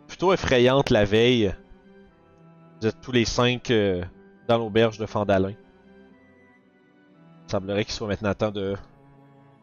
plutôt 0.09 0.33
effrayantes 0.33 0.91
la 0.91 1.05
veille. 1.05 1.55
Vous 2.81 2.89
êtes 2.89 3.01
tous 3.01 3.13
les 3.13 3.25
cinq 3.25 3.71
euh, 3.71 4.03
dans 4.49 4.59
l'auberge 4.59 4.99
de 4.99 5.07
Fandalin. 5.07 5.51
Il 5.51 5.57
semblerait 7.51 7.85
qu'il 7.85 7.93
soit 7.93 8.09
maintenant 8.09 8.35
temps 8.35 8.51
de 8.51 8.75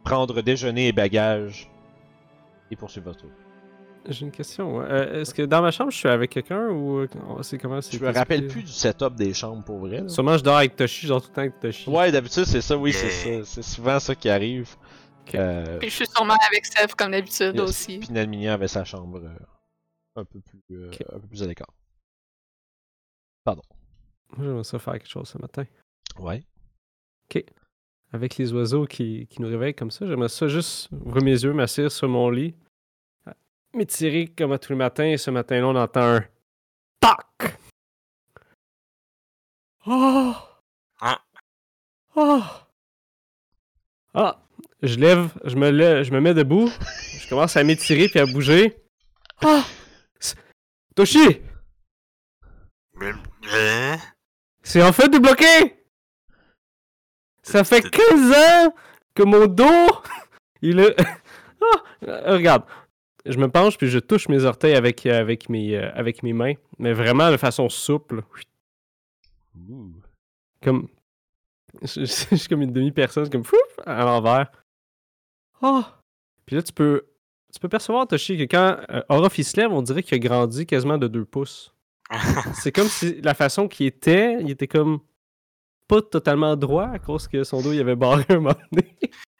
prendre 0.04 0.42
déjeuner 0.42 0.88
et 0.88 0.92
bagages 0.92 1.70
et 2.70 2.76
poursuivre 2.76 3.12
votre 3.12 3.24
route. 3.24 3.32
J'ai 4.08 4.26
une 4.26 4.32
question. 4.32 4.78
ouais. 4.78 4.86
Euh, 4.90 5.22
Est-ce 5.22 5.34
que 5.34 5.44
dans 5.44 5.62
ma 5.62 5.70
chambre, 5.72 5.92
je 5.92 5.98
suis 5.98 6.10
avec 6.10 6.32
quelqu'un 6.32 6.70
ou 6.70 7.06
c'est 7.44 7.58
comment 7.60 7.80
c'est 7.82 7.98
Je 7.98 8.04
me 8.04 8.12
rappelle 8.12 8.48
plus 8.48 8.64
du 8.64 8.72
setup 8.72 9.14
des 9.16 9.34
chambres 9.34 9.64
pour 9.64 9.78
vrai. 9.80 10.02
là. 10.02 10.10
Sûrement, 10.10 10.38
je 10.38 10.44
dors 10.44 10.58
avec 10.58 10.76
Toshi, 10.76 11.06
genre 11.08 11.22
tout 11.22 11.30
le 11.30 11.34
temps 11.36 11.42
avec 11.42 11.60
Toshi. 11.60 11.90
Ouais, 11.90 12.12
d'habitude 12.12 12.46
c'est 12.46 12.62
ça, 12.62 12.76
oui, 12.78 12.94
c'est 12.94 13.10
ça. 13.10 13.44
C'est 13.46 13.62
souvent 13.62 14.00
ça 14.00 14.16
qui 14.16 14.30
arrive. 14.30 14.76
Ok. 15.28 15.36
Euh, 15.36 15.78
Puis 15.78 15.90
je 15.90 15.96
suis 15.96 16.08
sûrement 16.08 16.36
avec 16.52 16.66
Steph 16.66 16.96
comme 16.98 17.12
d'habitude 17.12 17.54
yes. 17.56 17.62
aussi. 17.62 18.00
Puis 18.00 18.10
Nalminia 18.12 18.56
avait 18.56 18.68
sa 18.68 18.84
chambre 18.84 19.20
euh, 19.24 19.36
un 20.16 20.26
peu 20.26 20.40
plus 20.42 20.62
euh, 20.72 20.88
Ok. 20.88 21.04
un 21.14 21.20
peu 21.20 21.28
plus 21.28 21.44
à 21.44 21.48
l'écart. 21.48 21.70
Moi, 23.46 23.56
j'aimerais 24.40 24.64
ça 24.64 24.80
faire 24.80 24.94
quelque 24.94 25.10
chose 25.10 25.28
ce 25.28 25.38
matin. 25.38 25.66
Ouais. 26.20 26.42
Avec 28.14 28.38
les 28.38 28.52
oiseaux 28.54 28.86
qui, 28.86 29.28
qui 29.28 29.42
nous 29.42 29.48
réveillent 29.48 29.74
comme 29.76 29.92
ça, 29.92 30.06
j'aimerais 30.06 30.28
ça 30.30 30.48
juste 30.48 30.90
ouvrir 30.92 31.24
mes 31.24 31.32
yeux, 31.44 31.54
m'asseoir 31.54 31.90
sur 31.92 32.10
mon 32.10 32.30
lit, 32.30 32.56
m'étirer 33.74 34.28
comme 34.28 34.52
à 34.52 34.60
tous 34.60 34.74
les 34.74 34.78
matins, 34.78 35.06
et 35.06 35.18
ce 35.18 35.32
matin-là, 35.32 35.68
on 35.68 35.76
entend 35.76 36.18
un 36.18 36.26
TAC! 37.00 37.58
Oh! 39.88 40.34
Ah. 41.00 41.22
Oh! 42.16 42.42
Ah! 44.14 44.38
Je 44.84 44.96
lève, 44.96 45.30
je 45.44 45.56
me 45.56 45.70
lève, 45.70 46.04
je 46.04 46.12
me 46.12 46.20
mets 46.20 46.34
debout, 46.34 46.70
je 47.20 47.30
commence 47.30 47.56
à 47.56 47.64
m'étirer 47.64 48.10
puis 48.10 48.20
à 48.20 48.26
bouger. 48.26 48.78
Ah! 49.44 49.64
Toshi! 50.96 51.42
C'est 54.64 54.84
en 54.84 54.92
fait 54.92 55.10
débloqué! 55.10 55.78
Ça 57.44 57.64
fait 57.64 57.82
15 57.82 58.32
ans 58.32 58.76
que 59.16 59.24
mon 59.24 59.48
dos, 59.48 60.02
il 60.62 60.80
est... 60.80 60.96
Ah! 61.64 62.32
Regarde, 62.34 62.64
je 63.26 63.38
me 63.38 63.50
penche 63.50 63.78
puis 63.78 63.88
je 63.88 64.00
touche 64.00 64.30
mes 64.30 64.44
orteils 64.44 64.76
avec, 64.76 65.06
euh, 65.06 65.20
avec, 65.20 65.50
mes, 65.50 65.76
euh, 65.76 65.92
avec 65.94 66.24
mes 66.24 66.34
mains, 66.34 66.54
mais 66.80 66.94
vraiment 66.94 67.32
de 67.32 67.38
façon 67.38 67.70
souple. 67.70 68.24
Ouh. 69.56 69.92
Comme... 70.62 70.88
Je, 71.84 72.04
suis 72.04 72.48
comme 72.50 72.62
une 72.62 72.74
demi-personne, 72.74 73.30
comme 73.30 73.46
fouf, 73.46 73.80
à 73.86 74.04
l'envers. 74.04 74.52
Oh! 75.62 75.84
Puis 76.46 76.58
là, 76.58 76.62
tu 76.62 76.74
peux... 76.74 77.06
Tu 77.54 77.60
peux 77.60 77.70
percevoir, 77.70 78.08
Toshi, 78.08 78.38
que 78.38 78.44
quand 78.44 78.78
euh, 78.90 79.02
Orof 79.10 79.38
il 79.38 79.44
se 79.44 79.58
lève, 79.58 79.72
on 79.72 79.82
dirait 79.82 80.04
qu'il 80.04 80.16
a 80.16 80.20
grandi 80.20 80.66
quasiment 80.66 80.98
de 80.98 81.08
2 81.08 81.26
pouces. 81.26 81.74
C'est 82.54 82.72
comme 82.72 82.88
si 82.88 83.22
la 83.22 83.34
façon 83.34 83.68
qu'il 83.68 83.88
était, 83.88 84.38
il 84.42 84.52
était 84.52 84.68
comme 84.68 85.00
pas 85.88 86.02
totalement 86.02 86.56
droit 86.56 86.88
à 86.88 87.00
cause 87.00 87.28
que 87.28 87.44
son 87.44 87.62
dos 87.62 87.74
il 87.74 87.82
avait 87.82 87.98
barré 87.98 88.24
un 88.30 88.36
moment 88.36 88.56
donné. 88.72 88.96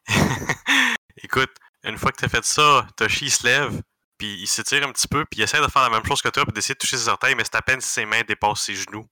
Écoute, 1.24 1.52
une 1.84 1.98
fois 1.98 2.12
que 2.12 2.18
t'as 2.18 2.30
fait 2.30 2.44
ça, 2.46 2.88
Toshi 2.96 3.26
il 3.26 3.32
se 3.32 3.46
lève, 3.46 3.82
puis 4.18 4.40
il 4.42 4.48
s'étire 4.48 4.88
un 4.88 4.92
petit 4.92 5.08
peu, 5.08 5.26
puis 5.26 5.40
il 5.40 5.44
essaie 5.44 5.62
de 5.62 5.68
faire 5.68 5.84
la 5.84 5.90
même 5.90 6.06
chose 6.06 6.22
que 6.22 6.30
toi, 6.30 6.44
puis 6.46 6.54
d'essayer 6.54 6.76
de 6.76 6.80
toucher 6.80 6.98
ses 6.98 7.10
orteils, 7.10 7.36
mais 7.36 7.44
c'est 7.44 7.56
à 7.56 7.62
peine 7.62 7.82
si 7.82 7.90
ses 7.90 8.06
mains 8.06 8.22
dépassent 8.28 8.62
ses 8.62 8.76
genoux. 8.76 9.06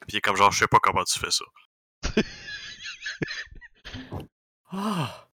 Puis 0.00 0.14
il 0.14 0.16
est 0.16 0.20
comme 0.20 0.36
genre, 0.36 0.52
je 0.52 0.58
sais 0.58 0.68
pas 0.68 0.78
comment 0.78 1.04
tu 1.04 1.18
fais 1.18 1.30
ça. 1.30 1.44
Ah! 4.72 5.26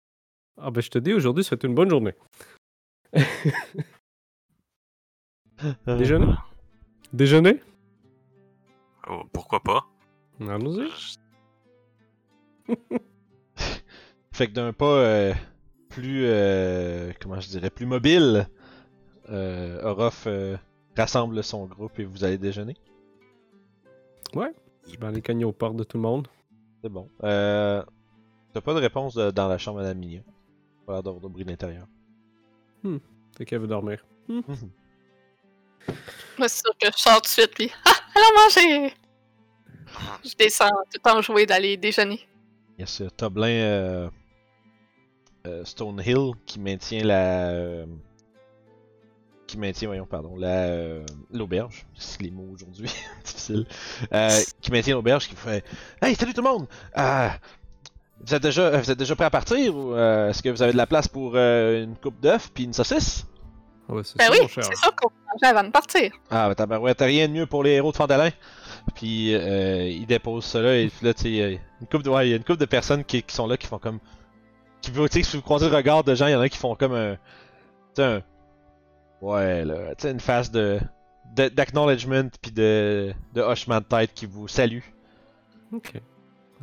Ah 0.56 0.70
ben 0.70 0.80
je 0.80 0.88
te 0.88 0.98
dis, 0.98 1.12
aujourd'hui, 1.12 1.42
c'est 1.42 1.64
une 1.64 1.74
bonne 1.74 1.90
journée. 1.90 2.14
Déjeuner? 5.86 6.34
Déjeuner? 7.12 7.60
Oh, 9.08 9.24
pourquoi 9.32 9.60
pas? 9.60 9.86
Allons-y. 10.40 10.88
Fait 14.32 14.46
que 14.48 14.52
d'un 14.52 14.72
pas 14.72 14.86
euh, 14.86 15.34
plus 15.94 16.24
euh, 16.26 17.12
comment 17.20 17.40
je 17.40 17.48
dirais 17.48 17.70
plus 17.70 17.86
mobile, 17.86 18.48
euh, 19.30 19.80
Orof 19.82 20.24
euh, 20.26 20.56
rassemble 20.96 21.42
son 21.44 21.66
groupe 21.66 21.98
et 21.98 22.04
vous 22.04 22.24
allez 22.24 22.38
déjeuner. 22.38 22.76
Je 24.34 24.98
vais 24.98 25.06
aller 25.06 25.22
cogner 25.22 25.44
aux 25.44 25.52
portes 25.52 25.76
de 25.76 25.84
tout 25.84 25.96
le 25.96 26.02
monde. 26.02 26.28
C'est 26.82 26.88
bon. 26.90 27.08
Euh, 27.22 27.82
T'as 28.52 28.60
pas 28.60 28.74
de 28.74 28.80
réponse 28.80 29.14
de- 29.14 29.30
dans 29.30 29.48
la 29.48 29.58
chambre 29.58 29.80
à 29.80 29.84
la 29.84 29.94
Minia. 29.94 30.20
Pas 30.86 30.94
l'air 30.94 31.02
d'avoir 31.02 31.22
de 31.22 31.28
bruit 31.28 31.44
de 31.44 31.50
l'intérieur. 31.50 31.86
Fait 33.36 33.44
qu'elle 33.46 33.60
veut 33.60 33.66
dormir. 33.66 34.04
Moi, 34.28 34.42
c'est 36.48 36.62
sûr 36.64 36.72
que 36.80 36.88
je 36.92 36.96
sors 36.98 37.16
tout 37.16 37.22
de 37.22 37.26
suite, 37.28 37.50
puis 37.54 37.70
Ah, 37.84 37.90
allons 38.14 38.44
manger! 38.44 38.94
Je 40.24 40.34
descends 40.36 40.68
tout 40.68 40.96
le 40.96 41.00
temps 41.00 41.22
jouer 41.22 41.46
d'aller 41.46 41.76
déjeuner. 41.76 42.20
Il 42.76 42.80
y 42.80 42.84
a 42.84 42.86
ce 42.86 43.04
Toblin 43.04 43.46
euh, 43.48 44.10
Stonehill 45.64 46.32
qui 46.46 46.58
maintient 46.58 47.04
la. 47.04 47.48
euh, 47.50 47.86
qui 49.46 49.58
maintient, 49.58 49.88
voyons, 49.88 50.06
pardon, 50.06 50.36
la. 50.36 50.66
euh, 50.68 51.04
l'auberge. 51.32 51.86
C'est 51.94 52.22
les 52.22 52.30
mots 52.30 52.48
aujourd'hui. 52.52 52.90
Difficile. 53.24 53.66
Euh, 54.12 54.40
qui 54.60 54.70
maintient 54.70 54.94
l'auberge 54.94 55.28
qui 55.28 55.36
fait 55.36 55.64
Hey, 56.00 56.14
salut 56.14 56.32
tout 56.32 56.42
le 56.42 56.48
monde! 56.48 56.66
Euh, 56.96 57.28
vous, 58.26 58.34
êtes 58.34 58.42
déjà, 58.42 58.70
vous 58.80 58.90
êtes 58.90 58.98
déjà 58.98 59.14
prêts 59.14 59.26
à 59.26 59.30
partir 59.30 59.76
ou 59.76 59.92
euh, 59.94 60.30
est-ce 60.30 60.42
que 60.42 60.48
vous 60.48 60.62
avez 60.62 60.72
de 60.72 60.78
la 60.78 60.86
place 60.86 61.08
pour 61.08 61.32
euh, 61.34 61.84
une 61.84 61.96
coupe 61.96 62.20
d'œufs 62.20 62.50
puis 62.54 62.64
une 62.64 62.72
saucisse? 62.72 63.26
Ah 63.86 63.92
ouais, 63.92 64.02
c'est 64.02 64.16
Ben 64.16 64.24
ça, 64.24 64.30
oui, 64.32 64.38
c'est 64.48 64.62
sûr 64.76 64.96
qu'on 64.96 65.10
manger 65.30 65.54
avant 65.54 65.64
de 65.64 65.70
partir. 65.70 66.10
Ah, 66.30 66.48
bah 66.48 66.54
tabarouette, 66.54 66.96
t'as 66.96 67.04
rien 67.04 67.28
de 67.28 67.34
mieux 67.34 67.44
pour 67.46 67.62
les 67.62 67.72
héros 67.72 67.92
de 67.92 67.96
Fandalin. 67.96 68.30
Puis 68.94 69.34
euh, 69.34 69.86
il 69.88 70.06
dépose 70.06 70.44
ça 70.46 70.62
là, 70.62 70.74
et 70.78 70.88
puis 70.88 71.04
là, 71.04 71.12
tu 71.12 71.22
sais, 71.22 71.28
il 71.28 71.34
y 71.36 71.42
a 71.42 71.48
une 71.50 71.58
couple 71.90 72.02
de, 72.04 72.08
ouais, 72.08 72.28
il 72.28 72.30
y 72.30 72.32
a 72.32 72.36
une 72.36 72.44
couple 72.44 72.60
de 72.60 72.64
personnes 72.64 73.04
qui, 73.04 73.22
qui 73.22 73.34
sont 73.34 73.46
là 73.46 73.58
qui 73.58 73.66
font 73.66 73.78
comme. 73.78 73.98
Qui 74.84 74.92
tu 74.92 75.08
sais, 75.08 75.22
si 75.22 75.36
vous 75.36 75.42
croisez 75.42 75.68
le 75.68 75.76
regard 75.76 76.04
de 76.04 76.14
gens, 76.14 76.26
il 76.26 76.32
y 76.32 76.34
en 76.34 76.40
a 76.40 76.48
qui 76.48 76.58
font 76.58 76.74
comme 76.74 76.94
un. 76.94 77.16
Tu 77.94 78.02
un. 78.02 78.22
Ouais, 79.20 79.64
là, 79.64 79.94
tu 79.96 80.02
sais, 80.02 80.10
une 80.10 80.20
phase 80.20 80.50
de. 80.50 80.78
d'acknowledgement, 81.34 82.28
puis 82.42 82.52
de. 82.52 83.12
de 83.34 83.40
hochement 83.40 83.78
de 83.78 83.84
tête 83.84 84.12
qui 84.14 84.26
vous 84.26 84.48
salue. 84.48 84.80
Ok. 85.72 85.92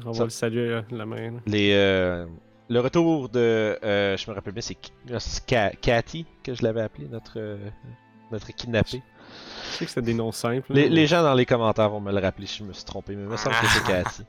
On 0.05 0.11
va 0.11 0.23
le 0.23 0.29
saluer 0.29 0.69
euh, 0.69 0.81
la 0.91 1.05
main. 1.05 1.31
là. 1.31 1.39
Les. 1.45 1.73
euh, 1.73 2.25
le 2.69 2.79
retour 2.79 3.29
de. 3.29 3.77
euh, 3.83 4.15
je 4.17 4.29
me 4.29 4.35
rappelle 4.35 4.53
bien, 4.53 4.61
c'est 4.61 4.77
c'est 5.19 5.45
Ka- 5.45 5.71
Cathy 5.81 6.25
que 6.43 6.53
je 6.53 6.63
l'avais 6.63 6.81
appelé, 6.81 7.07
notre. 7.07 7.33
euh, 7.39 7.57
notre 8.31 8.47
kidnappé. 8.53 9.01
Je 9.71 9.75
sais 9.77 9.85
que 9.85 9.91
c'était 9.91 10.01
des 10.01 10.13
noms 10.13 10.31
simples. 10.31 10.71
Les, 10.73 10.87
les 10.87 11.05
gens 11.07 11.21
dans 11.21 11.33
les 11.33 11.45
commentaires 11.45 11.89
vont 11.89 11.99
me 11.99 12.11
le 12.13 12.19
rappeler 12.19 12.47
si 12.47 12.59
je 12.59 12.63
me 12.63 12.71
suis 12.73 12.85
trompé, 12.85 13.15
mais 13.15 13.23
il 13.23 13.29
me 13.29 13.35
semble 13.37 13.55
que 13.57 13.65
c'est 13.67 13.83
Cathy. 13.87 14.23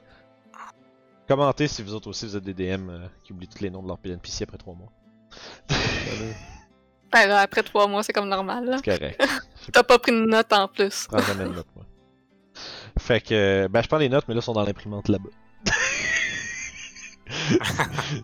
Commentez 1.32 1.66
si 1.66 1.82
vous 1.82 1.94
autres 1.94 2.08
aussi 2.08 2.26
vous 2.26 2.36
êtes 2.36 2.44
des 2.44 2.52
DM 2.52 2.90
euh, 2.90 3.06
qui 3.24 3.32
oublient 3.32 3.48
tous 3.48 3.62
les 3.62 3.70
noms 3.70 3.82
de 3.82 3.88
leur 3.88 3.98
NPC 4.04 4.44
après 4.44 4.58
3 4.58 4.74
mois. 4.74 4.92
Ben 7.10 7.30
après 7.30 7.62
trois 7.62 7.86
mois, 7.86 8.02
c'est 8.02 8.12
comme 8.12 8.28
normal. 8.28 8.66
là. 8.66 8.76
C'est 8.82 8.98
correct. 8.98 9.22
T'as 9.72 9.82
pas 9.82 9.98
pris 9.98 10.12
de 10.12 10.26
note 10.26 10.52
en 10.52 10.68
plus. 10.68 11.04
Je 11.04 11.08
prends 11.08 11.22
jamais 11.22 11.44
de 11.44 11.54
notes, 11.54 11.68
moi. 11.74 11.86
Fait 12.98 13.22
que, 13.22 13.34
euh, 13.34 13.68
ben 13.68 13.82
je 13.82 13.88
prends 13.88 13.96
les 13.98 14.08
notes, 14.10 14.24
mais 14.28 14.34
là, 14.34 14.38
elles 14.38 14.44
sont 14.44 14.52
dans 14.52 14.64
l'imprimante 14.64 15.08
là-bas. 15.08 15.30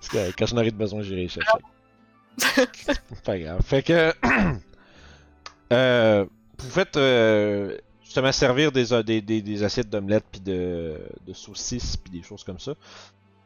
C'est 0.01 0.11
correct. 0.11 0.35
Quand 0.39 0.47
j'en 0.47 0.57
aurai 0.59 0.71
de 0.71 0.77
besoin, 0.77 1.03
j'irai 1.03 1.23
les 1.23 1.29
chercher. 1.29 1.51
C'est 2.37 3.23
pas 3.25 3.39
grave. 3.39 3.63
Fait 3.63 3.83
que, 3.83 4.13
euh, 5.73 6.27
vous 6.59 6.71
faites 6.71 6.97
euh, 6.99 7.77
justement 8.09 8.33
servir 8.33 8.73
des, 8.73 8.91
euh, 8.95 9.03
des, 9.03 9.21
des, 9.21 9.43
des 9.43 9.63
assiettes 9.63 9.91
d'omelette 9.91 10.25
puis 10.33 10.41
de, 10.41 10.99
de 11.27 11.33
saucisses 11.35 11.99
puis 11.99 12.11
des 12.11 12.23
choses 12.23 12.43
comme 12.43 12.59
ça. 12.59 12.73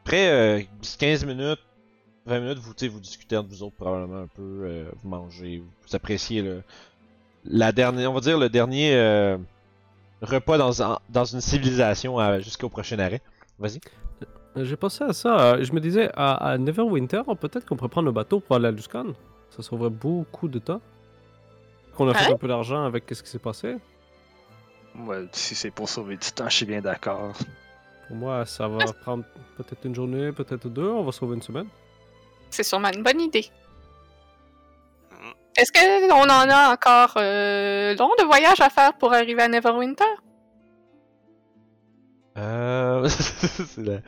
Après 0.05 0.29
euh, 0.31 0.61
15 0.99 1.25
minutes, 1.25 1.59
20 2.25 2.39
minutes, 2.39 2.59
vous, 2.59 2.73
vous 2.91 2.99
discutez 3.01 3.35
entre 3.35 3.49
vous 3.49 3.61
autres 3.63 3.75
probablement 3.75 4.21
un 4.21 4.27
peu, 4.27 4.41
euh, 4.63 4.85
vous 5.01 5.09
mangez, 5.09 5.59
vous 5.85 5.95
appréciez 5.95 6.41
le, 6.41 6.63
la 7.43 7.73
dernière, 7.73 8.09
on 8.09 8.13
va 8.13 8.21
dire 8.21 8.39
le 8.39 8.47
dernier 8.47 8.95
euh, 8.95 9.37
repas 10.21 10.57
dans, 10.57 10.97
dans 11.09 11.25
une 11.25 11.41
civilisation 11.41 12.17
jusqu'au 12.41 12.69
prochain 12.69 12.99
arrêt. 12.99 13.21
Vas-y. 13.59 13.81
J'ai 14.55 14.77
pensé 14.77 15.03
à 15.03 15.11
ça. 15.11 15.61
Je 15.61 15.73
me 15.73 15.81
disais, 15.81 16.09
à, 16.15 16.35
à 16.51 16.57
Neverwinter, 16.57 17.23
peut-être 17.41 17.65
qu'on 17.65 17.75
pourrait 17.75 17.89
prendre 17.89 18.05
le 18.05 18.11
bateau 18.13 18.39
pour 18.39 18.55
aller 18.55 18.67
à 18.67 18.71
Luscan. 18.71 19.07
Ça 19.49 19.61
sauverait 19.61 19.89
beaucoup 19.89 20.47
de 20.47 20.59
temps. 20.59 20.79
Qu'on 21.97 22.07
a 22.07 22.13
fait 22.13 22.27
Ouais? 22.27 22.33
un 22.33 22.37
peu 22.37 22.47
d'argent 22.47 22.85
avec 22.85 23.03
ce 23.11 23.21
qui 23.21 23.29
s'est 23.29 23.39
passé. 23.39 23.75
Ouais, 24.99 25.25
si 25.31 25.55
c'est 25.55 25.71
pour 25.71 25.89
sauver 25.89 26.17
du 26.17 26.31
temps, 26.31 26.47
je 26.49 26.55
suis 26.57 26.65
bien 26.65 26.81
d'accord. 26.81 27.33
Pour 28.07 28.15
moi, 28.15 28.45
ça 28.45 28.67
va 28.67 28.85
prendre 28.93 29.23
peut-être 29.57 29.85
une 29.85 29.95
journée, 29.95 30.31
peut-être 30.31 30.69
deux. 30.69 30.87
On 30.89 31.03
va 31.03 31.11
sauver 31.11 31.35
une 31.35 31.41
semaine. 31.41 31.67
C'est 32.51 32.63
sûrement 32.63 32.89
une 32.93 33.01
bonne 33.03 33.19
idée. 33.21 33.49
Est-ce 35.55 35.71
qu'on 35.71 36.19
en 36.19 36.49
a 36.49 36.73
encore 36.73 37.13
euh, 37.17 37.95
long 37.95 38.11
de 38.19 38.23
voyage 38.25 38.59
à 38.59 38.69
faire 38.69 38.93
pour 38.97 39.13
arriver 39.13 39.41
à 39.43 39.47
Neverwinter? 39.47 40.03
Euh. 42.37 43.07
la... 43.77 43.99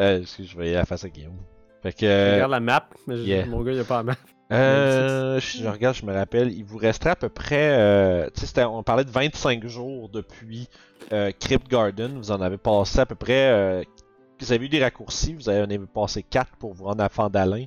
euh, 0.00 0.20
excuse, 0.20 0.50
je 0.50 0.56
vais 0.56 0.70
y 0.70 0.76
aller 0.76 0.86
face 0.86 1.04
à 1.04 1.08
Guillaume. 1.08 1.38
Fait 1.82 1.92
que. 1.92 2.06
euh, 2.06 2.34
Regarde 2.34 2.50
la 2.52 2.60
map, 2.60 2.88
mais 3.06 3.16
je- 3.16 3.22
yeah. 3.22 3.46
mon 3.46 3.62
gars, 3.62 3.72
il 3.72 3.80
a 3.80 3.84
pas 3.84 3.96
la 3.98 4.02
map. 4.04 4.14
Euh, 4.52 5.40
je, 5.40 5.58
je 5.58 5.68
regarde, 5.68 5.96
je 5.96 6.04
me 6.04 6.12
rappelle, 6.12 6.52
il 6.52 6.64
vous 6.64 6.76
resterait 6.76 7.10
à 7.10 7.16
peu 7.16 7.30
près, 7.30 7.78
euh, 7.78 8.28
on 8.58 8.82
parlait 8.82 9.04
de 9.04 9.10
25 9.10 9.66
jours 9.66 10.10
depuis 10.10 10.68
euh, 11.12 11.32
Crypt 11.38 11.68
Garden, 11.68 12.18
vous 12.18 12.30
en 12.30 12.40
avez 12.40 12.58
passé 12.58 13.00
à 13.00 13.06
peu 13.06 13.14
près, 13.14 13.50
euh, 13.50 13.82
vous 14.40 14.52
avez 14.52 14.66
eu 14.66 14.68
des 14.68 14.82
raccourcis, 14.82 15.32
vous 15.34 15.48
en 15.48 15.52
avez 15.52 15.78
passé 15.78 16.22
4 16.22 16.56
pour 16.56 16.74
vous 16.74 16.84
rendre 16.84 17.02
à 17.02 17.08
Fandalin. 17.08 17.64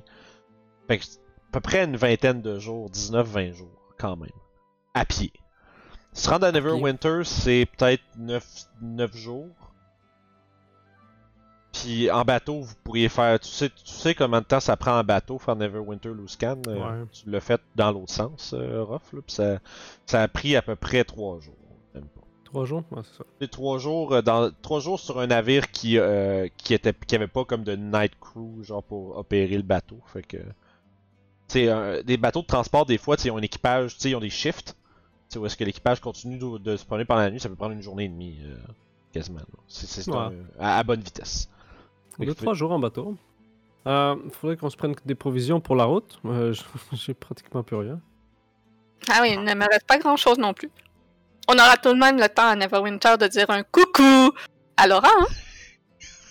Fait 0.86 0.98
que 0.98 1.04
à 1.04 1.52
peu 1.52 1.60
près 1.60 1.84
une 1.84 1.96
vingtaine 1.96 2.40
de 2.40 2.58
jours, 2.58 2.88
19-20 2.90 3.52
jours, 3.52 3.94
quand 3.98 4.16
même, 4.16 4.30
à 4.94 5.04
pied. 5.04 5.32
Se 6.12 6.30
rendre 6.30 6.46
à 6.46 6.52
Neverwinter, 6.52 7.22
c'est 7.24 7.66
peut-être 7.76 8.02
9, 8.16 8.46
9 8.80 9.16
jours. 9.16 9.65
Puis 11.82 12.10
en 12.10 12.24
bateau, 12.24 12.60
vous 12.60 12.74
pourriez 12.84 13.08
faire. 13.08 13.38
Tu 13.40 13.48
sais, 13.48 13.68
tu 13.70 13.74
sais 13.84 14.14
combien 14.14 14.40
de 14.40 14.46
temps 14.46 14.60
ça 14.60 14.76
prend 14.76 14.98
en 14.98 15.04
bateau 15.04 15.38
faire 15.38 15.56
Neverwinter 15.56 16.10
Luscan 16.10 16.58
euh, 16.68 16.74
Ouais. 16.76 17.06
Tu 17.12 17.28
l'as 17.30 17.40
fait 17.40 17.60
dans 17.74 17.90
l'autre 17.92 18.12
sens, 18.12 18.54
euh, 18.56 18.82
Ruff, 18.84 19.12
là, 19.12 19.20
puis 19.26 19.34
ça, 19.34 19.58
ça 20.06 20.22
a 20.22 20.28
pris 20.28 20.56
à 20.56 20.62
peu 20.62 20.76
près 20.76 21.04
3 21.04 21.40
jours. 21.40 21.54
Même 21.94 22.04
pas. 22.04 22.20
Trois 22.44 22.64
jours? 22.64 22.82
Ouais, 22.90 23.02
c'est 23.04 23.18
ça. 23.18 23.24
C'est 23.40 23.50
3 23.50 23.78
jours, 23.78 24.12
euh, 24.14 24.22
dans, 24.22 24.50
trois 24.62 24.80
jours 24.80 24.98
sur 25.00 25.18
un 25.20 25.26
navire 25.26 25.70
qui, 25.70 25.98
euh, 25.98 26.48
qui, 26.56 26.72
était, 26.74 26.94
qui 27.06 27.14
avait 27.14 27.26
pas 27.26 27.44
comme 27.44 27.64
de 27.64 27.74
night 27.76 28.12
crew, 28.20 28.62
genre 28.62 28.82
pour 28.82 29.16
opérer 29.18 29.56
le 29.56 29.62
bateau. 29.62 29.98
Fait 30.12 30.22
que. 30.22 30.38
Un- 31.54 32.02
des 32.02 32.16
bateaux 32.16 32.42
de 32.42 32.46
transport, 32.46 32.86
des 32.86 32.98
fois, 32.98 33.16
ils 33.24 33.30
ont 33.30 33.36
un 33.38 33.42
équipage, 33.42 33.96
ils 34.04 34.14
ont 34.16 34.20
des 34.20 34.30
shifts. 34.30 34.76
Où 35.36 35.44
est-ce 35.44 35.56
que 35.56 35.64
l'équipage 35.64 36.00
continue 36.00 36.38
de, 36.38 36.58
de 36.58 36.76
se 36.76 36.84
promener 36.84 37.04
pendant 37.04 37.20
la 37.20 37.30
nuit, 37.30 37.40
ça 37.40 37.48
peut 37.48 37.56
prendre 37.56 37.72
une 37.72 37.82
journée 37.82 38.04
et 38.04 38.08
demie, 38.08 38.38
euh, 38.44 38.56
quasiment. 39.12 39.40
C'est 39.68 39.86
c'est 39.86 40.10
Ouais. 40.10 40.16
un- 40.16 40.32
à, 40.58 40.78
à 40.78 40.82
bonne 40.82 41.00
vitesse. 41.00 41.48
Deux, 42.18 42.34
trois 42.34 42.54
jours 42.54 42.72
en 42.72 42.78
bateau. 42.78 43.16
Euh, 43.86 44.16
faudrait 44.32 44.56
qu'on 44.56 44.70
se 44.70 44.76
prenne 44.76 44.94
des 45.04 45.14
provisions 45.14 45.60
pour 45.60 45.76
la 45.76 45.84
route. 45.84 46.18
Euh, 46.24 46.54
J'ai 46.92 47.14
pratiquement 47.14 47.62
plus 47.62 47.76
rien. 47.76 48.00
Ah 49.10 49.20
oui, 49.22 49.30
il 49.34 49.44
ne 49.44 49.54
me 49.54 49.68
reste 49.70 49.86
pas 49.86 49.98
grand-chose 49.98 50.38
non 50.38 50.54
plus. 50.54 50.70
On 51.48 51.54
aura 51.54 51.76
tout 51.76 51.92
de 51.92 51.98
même 51.98 52.18
le 52.18 52.28
temps 52.28 52.48
à 52.48 52.56
Neverwinter 52.56 53.16
de 53.20 53.28
dire 53.28 53.48
un 53.50 53.62
coucou 53.62 54.32
à 54.76 54.86
Laura, 54.88 55.08
hein? 55.08 55.26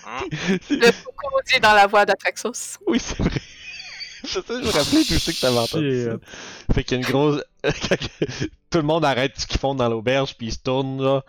Hein? 0.07 0.23
Le 0.69 0.91
coucou 1.03 1.39
dit 1.51 1.59
dans 1.61 1.73
la 1.73 1.87
voix 1.87 2.05
d'Atraxos. 2.05 2.77
Oui, 2.85 2.99
c'est 2.99 3.17
vrai. 3.17 3.41
je 4.23 4.27
sais, 4.27 4.41
je 4.49 4.53
me 4.53 4.71
rappelais 4.71 5.03
tout 5.03 5.19
ce 5.19 5.31
que 5.31 5.41
t'avais 5.41 5.57
entendu. 5.57 6.05
ça. 6.05 6.73
Fait 6.73 6.83
qu'il 6.83 6.97
y 6.99 7.03
a 7.03 7.03
une 7.03 7.11
grosse. 7.11 7.41
Tout 8.69 8.77
le 8.77 8.83
monde 8.83 9.05
arrête 9.05 9.33
ce 9.37 9.47
qu'ils 9.47 9.59
font 9.59 9.75
dans 9.75 9.87
l'auberge, 9.87 10.35
puis 10.37 10.47
ils 10.47 10.53
se 10.53 10.59
tournent, 10.59 11.01
là. 11.01 11.23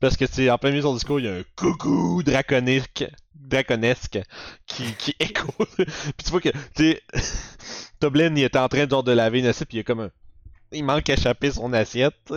Parce 0.00 0.16
que, 0.16 0.26
sais, 0.26 0.50
en 0.50 0.58
plein 0.58 0.70
milieu 0.70 0.82
de 0.82 0.86
son 0.86 0.94
discours, 0.94 1.20
il 1.20 1.26
y 1.26 1.28
a 1.28 1.34
un 1.34 1.44
coucou 1.56 2.22
draconique, 2.22 3.04
draconesque 3.34 4.20
qui, 4.66 4.94
qui 4.94 5.14
écho. 5.20 5.52
puis 5.76 6.24
tu 6.24 6.30
vois 6.30 6.40
que, 6.40 6.50
tu 6.74 6.92
sais, 6.92 7.02
Toblin, 8.00 8.34
il 8.36 8.44
était 8.44 8.58
en 8.58 8.68
train 8.68 8.88
genre, 8.88 9.02
de 9.02 9.12
laver 9.12 9.40
une 9.40 9.46
assiette, 9.46 9.68
puis 9.68 9.78
il 9.78 9.80
y 9.80 9.82
a 9.82 9.84
comme 9.84 10.00
un. 10.00 10.10
Il 10.70 10.84
manque 10.84 11.08
à 11.08 11.14
échapper 11.14 11.50
son 11.50 11.72
assiette. 11.72 12.14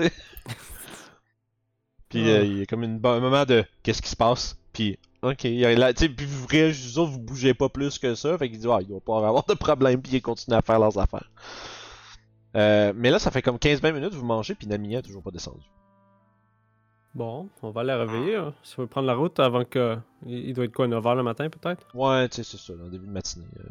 Puis 2.12 2.30
euh, 2.30 2.44
il 2.44 2.58
y 2.60 2.62
a 2.62 2.66
comme 2.66 2.84
une, 2.84 3.00
un 3.02 3.20
moment 3.22 3.46
de 3.46 3.64
qu'est-ce 3.84 4.02
qui 4.02 4.10
se 4.10 4.18
passe, 4.18 4.58
puis 4.74 5.00
ok, 5.22 5.46
il 5.46 5.60
y 5.60 5.66
a 5.66 5.94
puis 5.94 6.26
vous, 6.26 6.46
vous 6.46 7.06
vous 7.06 7.20
bougez 7.20 7.54
pas 7.54 7.70
plus 7.70 7.98
que 8.00 8.16
ça, 8.16 8.38
fait 8.38 8.50
qu'il 8.50 8.60
dit, 8.60 8.68
ah, 8.70 8.80
il 8.82 8.88
doit 8.88 9.00
pas 9.00 9.26
avoir 9.26 9.46
de 9.46 9.54
problème, 9.54 10.02
puis 10.02 10.18
il 10.18 10.22
continue 10.22 10.58
à 10.58 10.62
faire 10.62 10.78
leurs 10.78 10.98
affaires. 10.98 11.32
Euh, 12.58 12.92
mais 12.96 13.12
là, 13.12 13.20
ça 13.20 13.32
fait 13.32 13.42
comme 13.42 13.56
15-20 13.56 13.94
minutes, 13.94 14.14
vous 14.14 14.26
mangez, 14.26 14.56
puis 14.56 14.68
Namiya 14.68 15.00
est 15.00 15.04
toujours 15.04 15.24
pas 15.24 15.32
descendu. 15.32 15.64
Bon, 17.14 17.50
on 17.62 17.72
va 17.72 17.84
la 17.84 17.98
réveiller. 17.98 18.36
hein. 18.38 18.54
Si 18.64 18.80
on 18.80 18.84
veut 18.84 18.88
prendre 18.88 19.08
la 19.08 19.16
route 19.16 19.40
avant 19.40 19.66
que. 19.66 19.98
Il 20.26 20.54
doit 20.54 20.66
être 20.66 20.74
quoi, 20.74 20.88
9h 20.88 21.16
le 21.18 21.24
matin 21.24 21.50
peut-être? 21.50 21.86
Ouais, 21.94 22.30
tu 22.30 22.38
sais, 22.38 22.44
c'est 22.44 22.58
ça, 22.58 22.74
là, 22.74 22.88
début 22.90 23.08
de 23.08 23.12
matinée. 23.12 23.46
euh. 23.60 23.70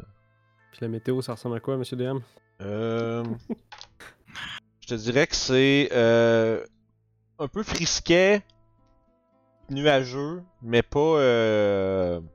Puis 0.71 0.79
la 0.81 0.87
météo, 0.87 1.21
ça 1.21 1.33
ressemble 1.33 1.55
à 1.57 1.59
quoi, 1.59 1.75
monsieur 1.77 1.97
DM? 1.97 2.19
Euh, 2.61 3.23
je 4.81 4.87
te 4.87 4.93
dirais 4.93 5.25
que 5.27 5.35
c'est 5.35 5.89
euh, 5.91 6.63
un 7.39 7.47
peu 7.47 7.63
frisquet, 7.63 8.43
nuageux, 9.69 10.43
mais 10.61 10.83
pas. 10.83 10.99
Euh... 10.99 12.19
Tu 12.21 12.25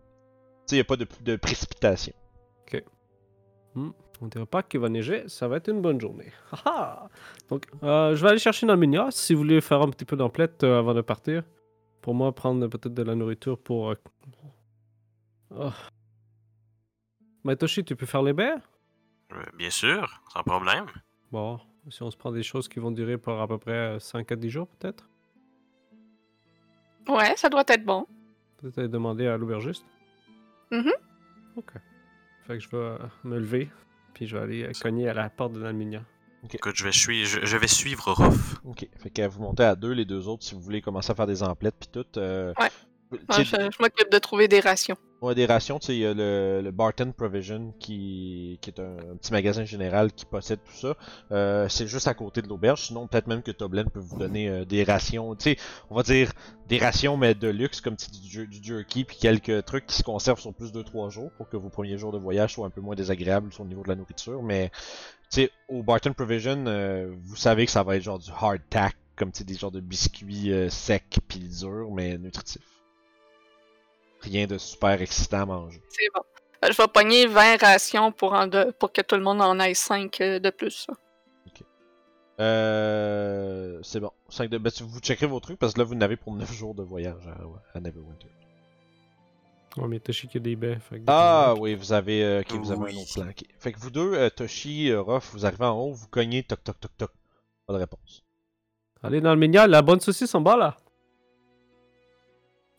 sais, 0.70 0.76
il 0.76 0.80
a 0.80 0.84
pas 0.84 0.96
de, 0.96 1.06
de 1.20 1.36
précipitation. 1.36 2.12
On 4.22 4.26
dirait 4.28 4.46
pas 4.46 4.62
qu'il 4.62 4.80
va 4.80 4.88
neiger, 4.88 5.28
ça 5.28 5.46
va 5.48 5.56
être 5.58 5.68
une 5.68 5.82
bonne 5.82 6.00
journée. 6.00 6.32
Haha! 6.52 7.08
Donc, 7.50 7.66
euh, 7.82 8.14
je 8.16 8.22
vais 8.22 8.30
aller 8.30 8.38
chercher 8.38 8.66
dans 8.66 8.74
le 8.74 8.80
minière 8.80 9.12
si 9.12 9.34
vous 9.34 9.40
voulez 9.40 9.60
faire 9.60 9.82
un 9.82 9.90
petit 9.90 10.04
peu 10.06 10.16
d'emplette 10.16 10.64
euh, 10.64 10.78
avant 10.78 10.94
de 10.94 11.02
partir. 11.02 11.42
Pour 12.00 12.14
moi, 12.14 12.32
prendre 12.34 12.66
peut-être 12.68 12.94
de 12.94 13.02
la 13.02 13.14
nourriture 13.14 13.58
pour. 13.58 13.90
euh, 13.90 13.94
Oh. 15.58 15.70
Matoshi, 17.44 17.84
tu 17.84 17.94
peux 17.94 18.04
faire 18.06 18.22
les 18.22 18.32
baies? 18.32 18.56
Euh, 19.32 19.36
Bien 19.56 19.70
sûr, 19.70 20.20
sans 20.32 20.42
problème. 20.42 20.86
Bon, 21.30 21.60
si 21.88 22.02
on 22.02 22.10
se 22.10 22.16
prend 22.16 22.32
des 22.32 22.42
choses 22.42 22.68
qui 22.68 22.80
vont 22.80 22.90
durer 22.90 23.16
pour 23.16 23.40
à 23.40 23.46
peu 23.46 23.56
près 23.58 23.98
5 24.00 24.32
à 24.32 24.36
10 24.36 24.50
jours, 24.50 24.66
peut-être? 24.66 25.08
Ouais, 27.08 27.36
ça 27.36 27.48
doit 27.48 27.64
être 27.68 27.84
bon. 27.84 28.06
Peut-être 28.58 28.78
aller 28.78 28.88
demander 28.88 29.26
à 29.28 29.36
l'aubergiste? 29.36 29.84
Mhm. 30.72 30.92
Ok. 31.56 31.72
Fait 32.44 32.58
que 32.58 32.60
je 32.64 32.68
vais 32.70 32.96
me 33.24 33.38
lever, 33.38 33.68
puis 34.16 34.26
je 34.26 34.34
vais 34.34 34.42
aller 34.42 34.62
euh, 34.64 34.72
cogner 34.80 35.10
à 35.10 35.12
la 35.14 35.28
porte 35.28 35.52
de 35.52 35.60
l'Alminia. 35.60 36.00
Écoute, 36.54 36.74
je 36.76 36.84
vais, 36.84 36.92
sui- 36.92 37.26
je, 37.26 37.44
je 37.44 37.56
vais 37.58 37.66
suivre 37.68 38.12
Ruff. 38.12 38.54
Ok, 38.64 38.88
fait 39.02 39.10
que 39.10 39.26
vous 39.28 39.42
montez 39.42 39.64
à 39.64 39.76
deux, 39.76 39.92
les 39.92 40.06
deux 40.06 40.26
autres, 40.26 40.42
si 40.42 40.54
vous 40.54 40.60
voulez 40.62 40.80
commencer 40.80 41.10
à 41.10 41.14
faire 41.14 41.26
des 41.26 41.42
emplettes 41.42 41.74
puis 41.78 41.88
tout. 41.92 42.06
Euh, 42.18 42.54
Ouais. 42.58 42.70
je 43.12 43.82
m'occupe 43.82 44.10
de 44.10 44.18
trouver 44.18 44.48
des 44.48 44.60
rations. 44.60 44.96
Rations, 45.22 45.78
tu 45.78 45.86
sais, 45.86 45.96
il 45.96 46.00
y 46.00 46.06
a 46.06 46.12
le, 46.14 46.70
Barton 46.70 47.12
Provision 47.16 47.72
qui, 47.78 48.58
qui 48.60 48.70
est 48.70 48.80
un, 48.80 49.16
petit 49.16 49.32
magasin 49.32 49.64
général 49.64 50.12
qui 50.12 50.26
possède 50.26 50.60
tout 50.64 50.76
ça. 50.76 50.94
Euh, 51.32 51.68
c'est 51.68 51.86
juste 51.86 52.06
à 52.06 52.14
côté 52.14 52.42
de 52.42 52.48
l'auberge. 52.48 52.82
Sinon, 52.82 53.06
peut-être 53.06 53.26
même 53.26 53.42
que 53.42 53.50
Toblin 53.50 53.84
peut 53.84 54.00
vous 54.00 54.18
donner 54.18 54.48
euh, 54.48 54.64
des 54.64 54.84
rations. 54.84 55.34
Tu 55.34 55.54
sais, 55.54 55.56
on 55.90 55.96
va 55.96 56.02
dire 56.02 56.32
des 56.68 56.78
rations, 56.78 57.16
mais 57.16 57.34
de 57.34 57.48
luxe, 57.48 57.80
comme 57.80 57.96
du, 57.96 58.46
du 58.46 58.62
jerky, 58.62 59.04
puis 59.04 59.16
quelques 59.16 59.64
trucs 59.64 59.86
qui 59.86 59.96
se 59.96 60.02
conservent 60.02 60.40
sur 60.40 60.52
plus 60.52 60.72
de 60.72 60.82
3 60.82 61.08
jours 61.10 61.30
pour 61.36 61.48
que 61.48 61.56
vos 61.56 61.70
premiers 61.70 61.98
jours 61.98 62.12
de 62.12 62.18
voyage 62.18 62.54
soient 62.54 62.66
un 62.66 62.70
peu 62.70 62.80
moins 62.80 62.94
désagréables 62.94 63.52
sur 63.52 63.64
le 63.64 63.70
niveau 63.70 63.82
de 63.82 63.88
la 63.88 63.96
nourriture. 63.96 64.42
Mais, 64.42 64.70
tu 65.30 65.42
sais, 65.42 65.50
au 65.68 65.82
Barton 65.82 66.12
Provision, 66.12 66.64
euh, 66.66 67.12
vous 67.24 67.36
savez 67.36 67.64
que 67.64 67.72
ça 67.72 67.82
va 67.82 67.96
être 67.96 68.02
genre 68.02 68.18
du 68.18 68.30
hard 68.30 68.60
tack, 68.68 68.96
comme 69.16 69.32
tu 69.32 69.38
sais, 69.38 69.44
des 69.44 69.54
genres 69.54 69.72
de 69.72 69.80
biscuits 69.80 70.52
secs 70.68 71.18
puis 71.26 71.40
durs, 71.40 71.90
mais 71.90 72.18
nutritifs. 72.18 72.75
Rien 74.26 74.46
de 74.46 74.58
super 74.58 75.00
excitant 75.00 75.42
à 75.42 75.46
manger. 75.46 75.80
C'est 75.88 76.08
bon. 76.14 76.20
Euh, 76.64 76.68
Je 76.72 76.76
vais 76.76 76.88
pogner 76.88 77.26
20 77.26 77.60
rations 77.60 78.10
pour, 78.12 78.32
en 78.32 78.46
de- 78.46 78.72
pour 78.78 78.92
que 78.92 79.00
tout 79.02 79.14
le 79.16 79.22
monde 79.22 79.40
en 79.40 79.58
ait 79.60 79.74
5 79.74 80.18
de 80.20 80.50
plus. 80.50 80.86
Euh, 82.38 83.78
c'est 83.82 84.00
bon. 84.00 84.10
5 84.28 84.50
de... 84.50 84.58
ben, 84.58 84.70
vous 84.80 85.00
checkerez 85.00 85.26
vos 85.26 85.40
trucs 85.40 85.58
parce 85.58 85.72
que 85.72 85.78
là, 85.78 85.84
vous 85.84 85.94
n'avez 85.94 86.16
pour 86.16 86.34
9 86.34 86.52
jours 86.52 86.74
de 86.74 86.82
voyage 86.82 87.26
à, 87.26 87.76
à 87.78 87.80
Neverwinter. 87.80 88.28
Ouais, 89.78 89.88
mais 89.88 90.00
Toshi 90.00 90.26
qui 90.28 90.38
a 90.38 90.40
des 90.40 90.56
baies. 90.56 90.78
fait 90.80 90.98
que- 90.98 91.04
Ah 91.06 91.54
oui, 91.58 91.74
vous 91.74 91.92
avez, 91.92 92.24
euh, 92.24 92.40
ok, 92.40 92.52
vous 92.52 92.72
avez 92.72 92.80
Oui. 92.82 92.98
un 92.98 93.02
autre 93.02 93.12
plan. 93.14 93.28
ok. 93.30 93.44
Fait 93.58 93.72
que 93.72 93.78
vous 93.78 93.90
deux, 93.90 94.14
euh, 94.14 94.30
Toshi, 94.30 94.90
euh, 94.90 95.02
Ruff, 95.02 95.30
vous 95.32 95.44
arrivez 95.46 95.64
en 95.66 95.78
haut, 95.78 95.92
vous 95.92 96.08
cognez, 96.08 96.42
toc 96.42 96.62
toc 96.64 96.78
toc 96.80 96.90
toc. 96.96 97.10
Pas 97.66 97.74
de 97.74 97.78
réponse. 97.78 98.22
Allez 99.02 99.20
dans 99.20 99.32
le 99.34 99.38
minière, 99.40 99.68
la 99.68 99.82
bonne 99.82 100.00
saucisse 100.00 100.34
en 100.34 100.40
bas 100.40 100.56
là. 100.56 100.76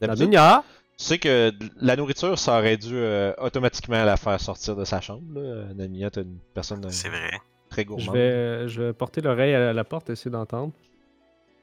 La 0.02 0.16
minière. 0.16 0.64
Tu 0.98 1.04
sais 1.06 1.20
que 1.20 1.52
la 1.80 1.96
nourriture, 1.96 2.38
ça 2.40 2.58
aurait 2.60 2.78
dû 2.78 2.96
euh, 2.96 3.34
automatiquement 3.40 4.04
la 4.04 4.18
faire 4.18 4.40
sortir 4.42 4.76
de 4.76 4.84
sa 4.84 5.00
chambre. 5.02 5.40
Là. 5.40 5.74
Namiya, 5.74 6.10
t'es 6.12 6.22
une 6.22 6.40
personne 6.54 6.84
euh, 6.86 6.90
C'est 6.90 7.10
vrai. 7.10 7.32
très 7.70 7.84
Je 7.84 7.88
gourmande. 7.88 8.16
vais, 8.16 8.68
je 8.68 8.82
vais 8.82 8.94
porter 8.94 9.22
l'oreille 9.22 9.54
à 9.54 9.74
la 9.74 9.84
porte 9.84 10.10
et 10.10 10.14
essayer 10.14 10.32
d'entendre. 10.32 10.74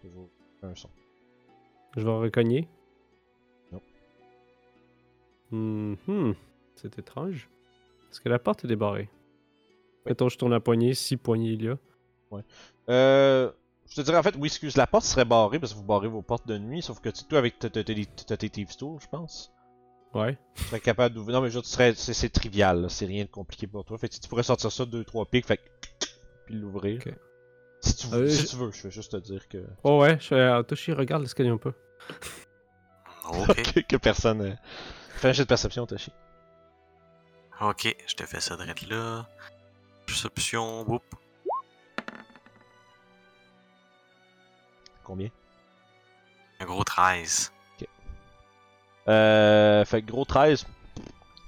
Toujours 0.03 0.29
un 0.63 0.75
son. 0.75 0.89
Je 1.97 2.03
vais 2.03 2.11
recogner. 2.11 2.69
Non. 3.73 3.81
Mhm. 5.51 6.35
C'est 6.77 6.99
étrange. 6.99 7.49
Est-ce 8.11 8.21
que 8.21 8.29
la 8.29 8.39
porte 8.39 8.65
est 8.65 8.69
débarrée? 8.69 9.09
Mettons, 10.07 10.29
je 10.29 10.37
tourne 10.39 10.53
la 10.53 10.61
poignée, 10.61 10.95
si 10.95 11.17
poignée 11.17 11.53
il 11.53 11.63
y 11.65 11.69
a. 11.69 11.77
Euh, 12.91 13.51
je 13.95 14.01
te 14.01 14.05
dirais 14.07 14.19
en 14.19 14.23
fait, 14.25 14.35
oui, 14.37 14.49
excuse, 14.49 14.77
la 14.77 14.87
porte 14.89 15.05
serait 15.05 15.25
barrée 15.25 15.61
parce 15.61 15.73
que 15.73 15.79
vous 15.79 15.85
barrez 15.85 16.09
vos 16.09 16.21
portes 16.23 16.49
de 16.49 16.59
nuit, 16.59 16.83
sauf 16.83 17.01
que 17.01 17.11
tu, 17.11 17.23
toi, 17.25 17.39
avec 17.39 17.59
tes 17.61 18.51
Thieves 18.51 18.77
Tools, 18.77 18.99
je 19.01 19.07
pense. 19.07 19.53
Ouais. 20.15 20.37
Tu 20.57 20.65
serais 20.65 20.81
capable 20.81 21.15
d'ouvrir. 21.15 21.37
Non, 21.37 21.43
mais 21.43 21.51
je 21.51 21.59
veux 21.59 21.65
serais... 21.65 21.95
c'est, 21.95 22.13
c'est 22.15 22.29
trivial, 22.29 22.83
là. 22.83 22.89
c'est 22.89 23.07
rien 23.07 23.25
de 23.25 23.29
compliqué 23.31 23.67
pour 23.67 23.85
toi. 23.85 23.97
Fait 23.99 24.09
que 24.09 24.15
tu 24.15 24.29
pourrais 24.29 24.43
sortir 24.43 24.71
ça 24.73 24.85
deux, 24.85 25.05
trois 25.05 25.27
pics, 25.27 25.47
fait 25.47 25.57
que- 25.59 25.63
puis 26.47 26.55
l'ouvrir. 26.57 27.01
Ok. 27.07 27.15
Si, 27.81 27.97
tu... 27.97 28.07
Euh, 28.15 28.29
si 28.29 28.43
je- 28.43 28.47
tu 28.49 28.57
veux, 28.57 28.71
je 28.73 28.83
vais 28.85 28.91
juste 28.91 29.13
te 29.13 29.17
dire 29.17 29.47
que. 29.49 29.59
Oh 29.85 30.01
ouais, 30.01 30.19
je 30.21 30.35
euh, 30.35 30.63
Toshi, 30.63 30.93
regarde 30.93 31.23
l'escalier 31.23 31.51
un 31.51 31.57
peu. 31.59 31.73
Ok. 33.29 33.87
que, 33.89 33.97
personne. 33.97 34.43
euh, 34.43 34.55
Fais 35.17 35.29
un 35.29 35.33
jet 35.33 35.45
de 35.45 35.49
perception, 35.49 35.87
Toshi. 35.87 36.13
Ok, 37.61 37.95
je 38.07 38.15
te 38.15 38.25
fais 38.27 38.41
ça 38.41 38.57
direct 38.57 38.87
là. 38.89 39.27
Perception, 40.07 40.83
whoop. 40.83 41.03
Combien? 45.05 45.29
Un 46.61 46.65
gros 46.65 46.85
13. 46.85 47.53
Euh, 49.09 49.85
fait 49.85 50.03
que 50.03 50.07
gros 50.11 50.25
13. 50.25 50.67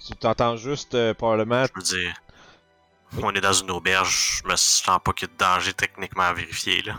Tu 0.06 0.14
t'entends 0.16 0.56
juste 0.56 0.94
euh, 0.94 1.14
probablement. 1.14 1.64
Je 1.64 1.72
veux 1.74 1.82
dire, 2.00 2.14
on 3.22 3.32
est 3.34 3.40
dans 3.40 3.52
une 3.52 3.70
auberge, 3.70 4.40
je 4.44 4.48
me 4.48 4.56
sens 4.56 4.98
pas 5.02 5.12
qu'il 5.12 5.26
y 5.28 5.30
a 5.30 5.34
de 5.34 5.38
danger 5.38 5.72
techniquement 5.72 6.24
à 6.24 6.32
vérifier, 6.34 6.82
là. 6.82 6.94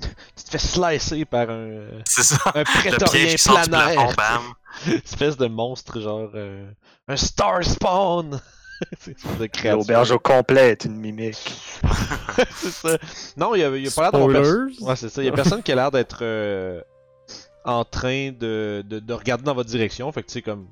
Tu 0.36 0.44
te 0.44 0.50
fais 0.50 0.58
slicer 0.58 1.24
par 1.26 1.50
un, 1.50 1.52
euh, 1.52 2.02
C'est 2.06 2.22
ça. 2.22 2.36
un 2.54 2.60
Le 2.60 3.10
piège 3.10 3.32
qui 3.32 3.38
sort 3.38 3.60
du 3.60 3.68
planaire. 3.68 4.14
plafond, 4.14 4.44
bam. 4.86 4.92
espèce 5.04 5.36
de 5.36 5.46
monstre, 5.46 6.00
genre. 6.00 6.30
euh, 6.34 6.70
un 7.08 7.16
Star 7.16 7.62
Spawn! 7.64 8.40
C'est 8.98 9.16
une. 9.24 9.70
L'auberge 9.72 10.10
au 10.12 10.18
complet 10.18 10.70
est 10.70 10.84
une 10.84 10.96
mimique. 10.96 11.52
c'est 12.50 12.70
ça. 12.70 12.98
Non, 13.36 13.54
il 13.54 13.60
y 13.60 13.64
a, 13.64 13.76
il 13.76 13.84
y 13.84 13.88
a 13.88 13.90
pas 13.90 14.10
l'air. 14.10 14.44
Spoilers? 14.44 14.74
Ouais, 14.82 14.96
c'est 14.96 15.08
ça. 15.08 15.22
Il 15.22 15.26
y 15.26 15.28
a 15.28 15.32
personne 15.32 15.62
qui 15.62 15.72
a 15.72 15.74
l'air 15.74 15.90
d'être 15.90 16.18
euh, 16.22 16.80
en 17.64 17.84
train 17.84 18.30
de, 18.32 18.82
de, 18.86 18.98
de 18.98 19.12
regarder 19.14 19.44
dans 19.44 19.54
votre 19.54 19.68
direction. 19.68 20.10
Fait 20.12 20.22
que 20.22 20.28
tu 20.28 20.34
sais, 20.34 20.42
comme. 20.42 20.66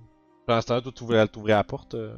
Pour 0.46 0.54
l'instant, 0.54 0.80
toi, 0.80 0.92
t'ouvrais 0.94 1.26
t'ouvrais 1.28 1.52
la 1.52 1.64
porte. 1.64 1.94
euh. 1.94 2.14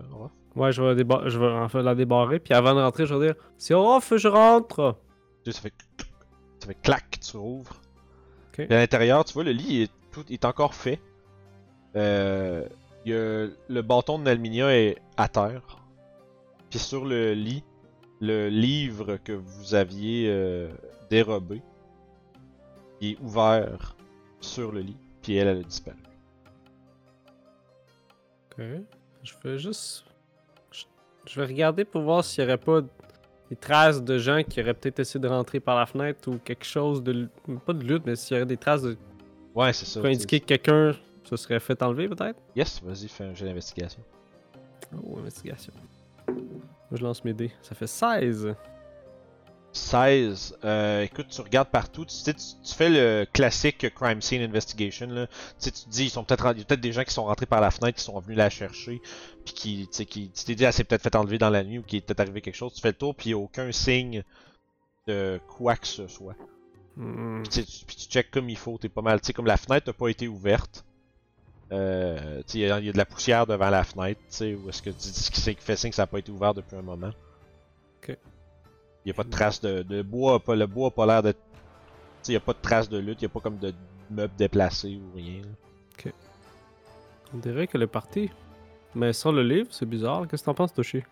Ouais, 0.56 0.72
je 0.72 0.82
vais, 0.82 0.94
déba- 1.02 1.28
je 1.28 1.38
vais 1.38 1.82
la 1.82 1.94
débarrer, 1.94 2.38
puis 2.40 2.54
avant 2.54 2.74
de 2.74 2.80
rentrer, 2.80 3.06
je 3.06 3.14
vais 3.14 3.26
dire 3.26 3.34
C'est 3.58 3.74
off, 3.74 4.12
je 4.16 4.28
rentre 4.28 4.96
Tu 5.44 5.52
ça 5.52 5.60
fait. 5.60 5.72
Ça 6.60 6.66
fait 6.68 6.76
clac, 6.82 7.18
tu 7.20 7.36
ouvres. 7.36 7.80
Ok. 8.52 8.66
Puis 8.66 8.74
à 8.74 8.78
l'intérieur, 8.78 9.24
tu 9.24 9.32
vois, 9.32 9.44
le 9.44 9.52
lit 9.52 9.82
est, 9.82 9.90
tout, 10.12 10.24
est 10.30 10.44
encore 10.44 10.74
fait. 10.74 11.00
Euh, 11.96 12.64
il 13.04 13.12
y 13.12 13.14
a, 13.16 13.46
le 13.68 13.82
bâton 13.82 14.18
de 14.18 14.24
Nalminia 14.24 14.76
est 14.76 14.98
à 15.16 15.26
terre. 15.28 15.79
Puis 16.70 16.78
sur 16.78 17.04
le 17.04 17.34
lit, 17.34 17.64
le 18.20 18.48
livre 18.48 19.16
que 19.16 19.32
vous 19.32 19.74
aviez 19.74 20.26
euh, 20.28 20.70
dérobé 21.10 21.62
est 23.00 23.18
ouvert 23.20 23.96
sur 24.40 24.72
le 24.72 24.80
lit. 24.80 24.96
Puis 25.22 25.36
elle, 25.36 25.48
elle 25.48 25.58
a 25.58 25.62
disparu. 25.62 25.98
Ok. 28.46 28.64
Je 29.22 29.32
vais 29.42 29.58
juste. 29.58 30.04
Je, 31.26 31.40
vais 31.40 31.46
regarder 31.46 31.84
pour 31.84 32.02
voir 32.02 32.24
s'il 32.24 32.44
n'y 32.44 32.50
aurait 32.50 32.58
pas 32.58 32.80
des 33.50 33.56
traces 33.56 34.02
de 34.02 34.18
gens 34.18 34.42
qui 34.42 34.60
auraient 34.60 34.74
peut-être 34.74 35.00
essayé 35.00 35.20
de 35.20 35.28
rentrer 35.28 35.60
par 35.60 35.76
la 35.76 35.86
fenêtre 35.86 36.30
ou 36.30 36.38
quelque 36.38 36.64
chose 36.64 37.02
de. 37.02 37.28
Pas 37.66 37.72
de 37.72 37.84
lutte, 37.84 38.04
mais 38.06 38.16
s'il 38.16 38.36
y 38.36 38.40
aurait 38.40 38.46
des 38.46 38.56
traces 38.56 38.82
de. 38.82 38.96
Ouais, 39.54 39.72
c'est 39.72 39.86
ça. 39.86 40.00
Pour 40.00 40.08
indiquer 40.08 40.40
que 40.40 40.46
quelqu'un 40.46 40.92
se 41.24 41.36
serait 41.36 41.60
fait 41.60 41.82
enlever, 41.82 42.08
peut-être? 42.08 42.40
Yes, 42.56 42.80
vas-y, 42.82 43.08
fais 43.08 43.24
un 43.24 43.34
jeu 43.34 43.46
d'investigation. 43.46 44.02
Oh, 45.04 45.18
investigation. 45.18 45.72
Je 46.92 47.02
lance 47.02 47.24
mes 47.24 47.32
dés. 47.32 47.52
Ça 47.62 47.74
fait 47.74 47.86
16. 47.86 48.54
16. 49.72 50.58
Euh, 50.64 51.02
écoute, 51.02 51.28
tu 51.30 51.40
regardes 51.40 51.68
partout. 51.68 52.04
Tu, 52.04 52.14
sais, 52.14 52.34
tu, 52.34 52.44
tu 52.64 52.74
fais 52.74 52.88
le 52.88 53.26
classique 53.32 53.94
crime 53.94 54.20
scene 54.20 54.42
investigation. 54.42 55.06
Là. 55.08 55.26
Tu, 55.26 55.34
sais, 55.58 55.70
tu 55.70 55.84
te 55.84 55.90
dis, 55.90 56.04
ils 56.04 56.10
sont 56.10 56.24
peut-être, 56.24 56.52
il 56.52 56.58
y 56.58 56.62
a 56.62 56.64
peut-être 56.64 56.80
des 56.80 56.92
gens 56.92 57.04
qui 57.04 57.12
sont 57.12 57.24
rentrés 57.24 57.46
par 57.46 57.60
la 57.60 57.70
fenêtre, 57.70 57.98
qui 57.98 58.04
sont 58.04 58.18
venus 58.18 58.36
la 58.36 58.50
chercher, 58.50 59.00
puis 59.44 59.54
qui, 59.54 59.88
tu 59.90 59.96
sais, 59.96 60.06
qui, 60.06 60.30
tu 60.30 60.44
t'es 60.44 60.54
dit, 60.54 60.64
elle 60.64 60.72
s'est 60.72 60.84
peut-être 60.84 61.02
fait 61.02 61.14
enlever 61.14 61.38
dans 61.38 61.50
la 61.50 61.62
nuit 61.62 61.78
ou 61.78 61.82
qu'il 61.82 61.98
est 61.98 62.02
peut-être 62.02 62.20
arrivé 62.20 62.40
quelque 62.40 62.56
chose. 62.56 62.74
Tu 62.74 62.80
fais 62.80 62.88
le 62.88 62.94
tour, 62.94 63.14
puis 63.14 63.30
il 63.30 63.34
n'y 63.34 63.40
a 63.40 63.44
aucun 63.44 63.70
signe 63.70 64.24
de 65.06 65.40
quoi 65.46 65.76
que 65.76 65.86
ce 65.86 66.08
soit. 66.08 66.36
Hmm. 66.96 67.42
Puis 67.42 67.64
tu, 67.64 67.84
puis 67.86 67.96
tu 67.96 68.06
checkes 68.06 68.30
comme 68.30 68.48
il 68.48 68.58
faut. 68.58 68.76
T'es 68.78 68.88
pas 68.88 69.02
mal. 69.02 69.20
Tu 69.20 69.28
sais, 69.28 69.32
comme 69.32 69.46
la 69.46 69.56
fenêtre 69.56 69.88
n'a 69.88 69.92
pas 69.92 70.08
été 70.08 70.26
ouverte. 70.26 70.84
Euh, 71.72 72.42
il 72.52 72.60
y, 72.60 72.70
a 72.70 72.78
il 72.80 72.86
y 72.86 72.88
a 72.88 72.92
de 72.92 72.98
la 72.98 73.04
poussière 73.04 73.46
devant 73.46 73.70
la 73.70 73.84
fenêtre, 73.84 74.20
tu 74.28 74.36
sais, 74.36 74.54
ou 74.54 74.68
est-ce 74.68 74.82
que 74.82 74.90
tu 74.90 74.96
dis 74.96 75.12
ce 75.12 75.30
qui 75.30 75.40
c'est 75.40 75.54
qui 75.54 75.62
fait 75.62 75.76
signe 75.76 75.90
que 75.90 75.96
ça 75.96 76.02
n'a 76.02 76.06
pas 76.08 76.18
été 76.18 76.32
ouvert 76.32 76.52
depuis 76.52 76.76
un 76.76 76.82
moment. 76.82 77.10
Ok. 78.02 78.08
Il 78.08 78.16
n'y 79.06 79.10
a 79.12 79.14
pas 79.14 79.22
de 79.24 79.30
traces 79.30 79.60
de, 79.60 79.82
de 79.82 80.02
bois, 80.02 80.40
pas, 80.40 80.56
le 80.56 80.66
bois 80.66 80.88
a 80.88 80.90
pas 80.90 81.06
l'air 81.06 81.22
d'être. 81.22 81.38
Tu 81.38 81.52
sais, 82.22 82.32
il 82.32 82.34
n'y 82.34 82.36
a 82.38 82.40
pas 82.40 82.52
de 82.54 82.60
traces 82.60 82.88
de 82.88 82.98
lutte, 82.98 83.22
il 83.22 83.26
n'y 83.26 83.30
a 83.30 83.34
pas 83.34 83.40
comme 83.40 83.58
de 83.58 83.72
meubles 84.10 84.34
déplacés 84.36 84.96
ou 85.00 85.14
rien. 85.16 85.42
là. 85.42 86.10
On 87.32 87.38
dirait 87.38 87.66
qu'elle 87.66 87.82
est 87.82 87.86
partie. 87.86 88.30
Mais 88.94 89.12
sans 89.12 89.30
le 89.30 89.42
livre, 89.42 89.68
c'est 89.70 89.86
bizarre. 89.86 90.26
Qu'est-ce 90.26 90.42
que 90.42 90.46
t'en 90.46 90.54
penses, 90.54 90.74
Toshi? 90.74 91.02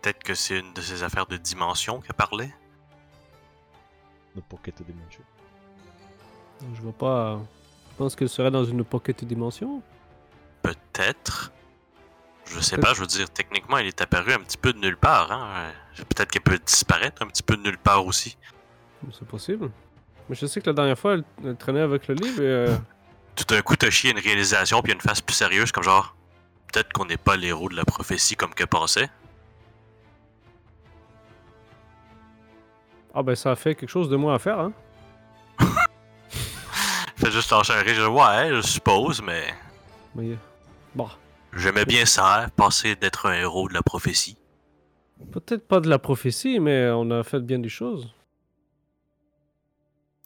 Peut-être 0.00 0.22
que 0.22 0.34
c'est 0.34 0.60
une 0.60 0.72
de 0.72 0.80
ces 0.80 1.02
affaires 1.02 1.26
de 1.26 1.36
dimension 1.36 2.00
qu'elle 2.00 2.14
parlait. 2.14 2.54
The 4.36 4.40
Pocket 4.48 4.80
Dimension. 4.82 5.24
Je 6.74 6.80
vois 6.82 6.92
pas. 6.92 7.40
Je 8.00 8.04
pense 8.06 8.16
qu'elle 8.16 8.30
serait 8.30 8.50
dans 8.50 8.64
une 8.64 8.82
pocket 8.82 9.22
dimension? 9.26 9.82
Peut-être. 10.62 11.52
Je 12.46 12.58
sais 12.58 12.78
pas, 12.78 12.94
je 12.94 13.00
veux 13.02 13.06
dire, 13.06 13.28
techniquement, 13.28 13.76
elle 13.76 13.88
est 13.88 14.00
apparue 14.00 14.32
un 14.32 14.38
petit 14.38 14.56
peu 14.56 14.72
de 14.72 14.78
nulle 14.78 14.96
part. 14.96 15.30
Hein? 15.30 15.50
Euh, 15.98 16.04
Peut-être 16.08 16.30
qu'elle 16.30 16.40
peut 16.40 16.58
disparaître 16.64 17.20
un 17.20 17.26
petit 17.26 17.42
peu 17.42 17.58
de 17.58 17.62
nulle 17.62 17.76
part 17.76 18.06
aussi. 18.06 18.38
C'est 19.12 19.28
possible. 19.28 19.70
Mais 20.30 20.34
je 20.34 20.46
sais 20.46 20.62
que 20.62 20.66
la 20.68 20.72
dernière 20.72 20.98
fois, 20.98 21.12
elle, 21.12 21.24
elle 21.44 21.56
traînait 21.56 21.82
avec 21.82 22.08
le 22.08 22.14
livre 22.14 22.40
et. 22.40 22.46
euh, 22.46 22.76
Tout 23.36 23.44
d'un 23.44 23.60
coup, 23.60 23.76
Toshi 23.76 24.08
a 24.08 24.12
une 24.12 24.18
réalisation 24.18 24.80
puis 24.80 24.94
une 24.94 25.00
face 25.02 25.20
plus 25.20 25.34
sérieuse, 25.34 25.70
comme 25.70 25.84
genre, 25.84 26.16
peut-être 26.72 26.94
qu'on 26.94 27.04
n'est 27.04 27.18
pas 27.18 27.36
l'héros 27.36 27.68
de 27.68 27.76
la 27.76 27.84
prophétie 27.84 28.34
comme 28.34 28.54
qu'elle 28.54 28.68
pensait. 28.68 29.10
Ah 33.12 33.22
ben 33.22 33.34
ça 33.34 33.50
a 33.50 33.56
fait 33.56 33.74
quelque 33.74 33.90
chose 33.90 34.08
de 34.08 34.16
moins 34.16 34.36
à 34.36 34.38
faire, 34.38 34.58
hein. 34.58 34.72
Fait 37.20 37.30
juste 37.30 37.50
lâcher 37.50 37.74
un 37.74 37.82
rire, 37.82 37.94
je 37.94 38.00
dis, 38.00 38.08
ouais, 38.08 38.56
je 38.56 38.62
suppose, 38.62 39.20
mais 39.20 39.42
Mais. 40.14 40.38
Bon. 40.94 41.06
j'aimais 41.54 41.84
bien 41.84 42.06
ça, 42.06 42.46
passer 42.56 42.96
d'être 42.96 43.26
un 43.26 43.34
héros 43.34 43.68
de 43.68 43.74
la 43.74 43.82
prophétie. 43.82 44.38
Peut-être 45.30 45.68
pas 45.68 45.80
de 45.80 45.90
la 45.90 45.98
prophétie, 45.98 46.60
mais 46.60 46.88
on 46.88 47.10
a 47.10 47.22
fait 47.22 47.40
bien 47.40 47.58
des 47.58 47.68
choses. 47.68 48.10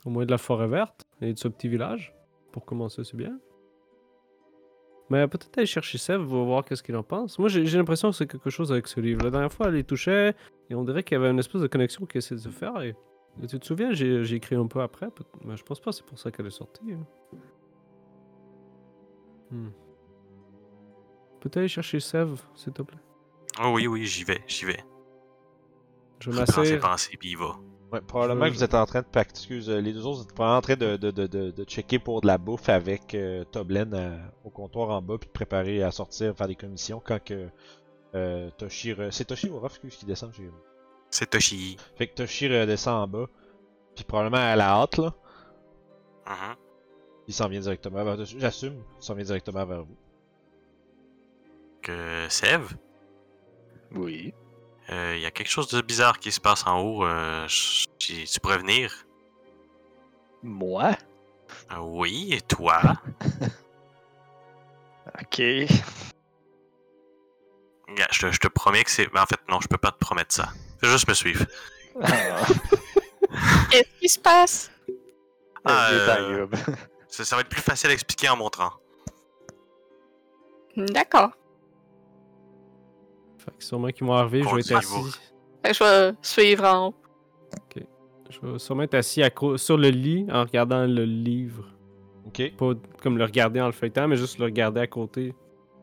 Au 0.04 0.10
moins 0.10 0.24
de 0.24 0.30
la 0.30 0.38
forêt 0.38 0.68
verte 0.68 1.04
et 1.20 1.32
de 1.32 1.38
ce 1.38 1.48
petit 1.48 1.66
village. 1.66 2.14
Pour 2.52 2.64
commencer, 2.64 3.02
c'est 3.02 3.16
bien. 3.16 3.40
Mais 5.10 5.26
peut-être 5.26 5.58
aller 5.58 5.66
chercher 5.66 5.98
va 6.16 6.18
voir 6.18 6.64
qu'est-ce 6.64 6.82
qu'il 6.84 6.94
en 6.94 7.02
pense. 7.02 7.40
Moi, 7.40 7.48
j'ai 7.48 7.64
l'impression 7.76 8.10
que 8.10 8.16
c'est 8.16 8.28
quelque 8.28 8.50
chose 8.50 8.70
avec 8.70 8.86
ce 8.86 9.00
livre. 9.00 9.24
La 9.24 9.30
dernière 9.30 9.52
fois, 9.52 9.66
elle 9.66 9.74
les 9.74 9.82
touchait 9.82 10.36
et 10.70 10.76
on 10.76 10.84
dirait 10.84 11.02
qu'il 11.02 11.16
y 11.16 11.20
avait 11.20 11.30
une 11.30 11.40
espèce 11.40 11.60
de 11.60 11.66
connexion 11.66 12.06
qui 12.06 12.18
essayait 12.18 12.36
de 12.36 12.40
se 12.40 12.50
faire. 12.50 12.80
Et 12.82 12.94
tu 13.48 13.58
te 13.58 13.66
souviens, 13.66 13.92
j'ai 13.92 14.34
écrit 14.34 14.54
un 14.56 14.66
peu 14.66 14.80
après, 14.80 15.08
mais 15.44 15.56
je 15.56 15.62
pense 15.64 15.80
pas 15.80 15.90
que 15.90 15.96
c'est 15.96 16.06
pour 16.06 16.18
ça 16.18 16.30
qu'elle 16.30 16.46
est 16.46 16.50
sortie. 16.50 16.92
hein. 16.92 17.06
Hmm. 19.50 19.68
Peut-être 21.40 21.58
aller 21.58 21.68
chercher 21.68 22.00
Sèvres, 22.00 22.38
s'il 22.54 22.72
te 22.72 22.82
plaît. 22.82 22.98
Oh 23.62 23.70
oui, 23.74 23.86
oui, 23.86 24.04
j'y 24.06 24.24
vais, 24.24 24.40
j'y 24.46 24.64
vais. 24.64 24.82
Je 26.20 26.30
vais 26.30 26.44
Je 26.46 26.52
prends 26.52 26.64
ses 26.64 26.78
pensées 26.78 27.16
puis 27.18 27.30
il 27.32 27.36
va. 27.38 27.56
Ouais, 27.92 28.00
probablement 28.00 28.46
Je- 28.46 28.50
que 28.50 28.54
vous 28.56 28.64
êtes 28.64 28.74
en 28.74 28.86
train 28.86 29.02
de 29.02 29.06
pack- 29.06 29.30
excuse, 29.30 29.68
euh, 29.68 29.80
les 29.80 29.92
deux 29.92 30.04
autres, 30.06 30.18
vous 30.18 30.24
êtes 30.24 30.32
probablement 30.34 30.58
en 30.58 30.62
train 30.62 30.76
de, 30.76 30.96
de, 30.96 31.10
de, 31.10 31.26
de, 31.26 31.50
de 31.50 31.64
checker 31.64 31.98
pour 31.98 32.22
de 32.22 32.26
la 32.26 32.38
bouffe 32.38 32.68
avec 32.68 33.14
euh, 33.14 33.44
Toblen 33.44 33.92
à- 33.94 34.32
au 34.44 34.50
comptoir 34.50 34.88
en 34.90 35.02
bas, 35.02 35.18
puis 35.18 35.28
de 35.28 35.32
préparer 35.32 35.82
à 35.82 35.90
sortir, 35.92 36.34
faire 36.34 36.48
des 36.48 36.56
commissions 36.56 37.00
quand 37.04 37.22
que 37.22 37.48
euh, 38.14 38.50
Toshi. 38.56 38.92
re- 38.94 39.10
C'est 39.10 39.26
Toshi 39.26 39.48
ou 39.50 39.56
Orof, 39.56 39.72
excuse, 39.72 39.96
qui 39.96 40.06
descend 40.06 40.32
j'ai- 40.32 40.50
C'est 41.14 41.30
Toshi. 41.30 41.76
Fait 41.96 42.08
que 42.08 42.14
Toshi 42.14 42.48
redescend 42.48 43.04
en 43.04 43.06
bas, 43.06 43.26
puis 43.94 44.02
probablement 44.02 44.38
à 44.42 44.56
la 44.56 44.70
hâte, 44.70 44.96
là. 44.98 45.14
Mhm. 46.26 46.56
Il 47.28 47.34
s'en 47.34 47.46
vient 47.46 47.60
directement 47.60 48.02
vers 48.02 48.24
J'assume, 48.24 48.82
il 48.98 49.04
s'en 49.04 49.14
vient 49.14 49.24
directement 49.24 49.64
vers 49.64 49.84
vous. 49.84 49.96
Que 51.82 52.26
Sève, 52.28 52.76
Oui. 53.92 54.34
il 54.88 55.20
y 55.20 55.26
a 55.26 55.30
quelque 55.30 55.48
chose 55.50 55.68
de 55.68 55.80
bizarre 55.82 56.18
qui 56.18 56.32
se 56.32 56.40
passe 56.40 56.66
en 56.66 56.80
haut. 56.80 57.04
euh, 57.06 57.46
tu 57.98 58.40
pourrais 58.42 58.58
venir? 58.58 59.06
Moi? 60.42 60.96
Euh, 61.70 61.78
oui, 61.78 62.32
et 62.32 62.40
toi? 62.40 62.80
Ok. 65.20 65.40
Regarde, 67.94 68.12
je, 68.12 68.26
te- 68.26 68.32
je 68.32 68.38
te 68.40 68.48
promets 68.48 68.82
que 68.84 68.90
c'est. 68.90 69.08
mais 69.12 69.20
En 69.20 69.26
fait, 69.26 69.38
non, 69.48 69.60
je 69.60 69.68
peux 69.68 69.78
pas 69.78 69.90
te 69.92 69.98
promettre 69.98 70.34
ça. 70.34 70.48
Fais 70.80 70.88
juste 70.88 71.08
me 71.08 71.14
suivre. 71.14 71.44
Ah, 72.02 72.44
Qu'est-ce 73.70 74.00
qui 74.00 74.08
se 74.08 74.18
passe? 74.18 74.70
Ah, 75.64 75.90
euh. 75.92 76.46
Ça, 77.08 77.24
ça 77.24 77.36
va 77.36 77.42
être 77.42 77.48
plus 77.48 77.60
facile 77.62 77.90
à 77.90 77.92
expliquer 77.92 78.28
en 78.28 78.36
montrant. 78.36 78.72
D'accord. 80.76 81.30
Fait 83.38 83.52
que 83.56 83.62
sûrement 83.64 83.88
qu'ils 83.88 84.06
vont 84.06 84.14
arriver, 84.14 84.42
je 84.42 84.48
vais 84.54 84.60
être 84.60 84.72
assis. 84.76 85.12
Fait 85.62 85.68
que 85.70 85.74
Je 85.74 85.84
vais 85.84 86.14
suivre 86.22 86.64
en 86.64 86.88
haut. 86.88 86.94
Je 88.30 88.40
vais 88.40 88.58
sûrement 88.58 88.82
être 88.82 88.94
assis 88.94 89.22
à 89.22 89.30
sur 89.56 89.76
le 89.76 89.88
lit 89.90 90.26
en 90.32 90.40
regardant 90.42 90.86
le 90.86 91.04
livre. 91.04 91.66
Ok. 92.26 92.52
Pas 92.56 92.72
comme 93.00 93.16
le 93.16 93.24
regarder 93.24 93.60
en 93.60 93.66
le 93.66 93.72
feuilletant, 93.72 94.08
mais 94.08 94.16
juste 94.16 94.38
le 94.38 94.46
regarder 94.46 94.80
à 94.80 94.86
côté 94.88 95.34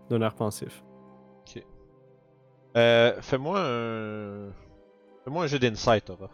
d'un 0.09 0.21
air 0.21 0.33
pensif. 0.35 0.83
Euh, 2.77 3.21
fais-moi 3.21 3.59
un. 3.59 4.51
Fais-moi 5.23 5.43
un 5.43 5.47
jeu 5.47 5.59
d'insight, 5.59 6.09
Orof. 6.09 6.31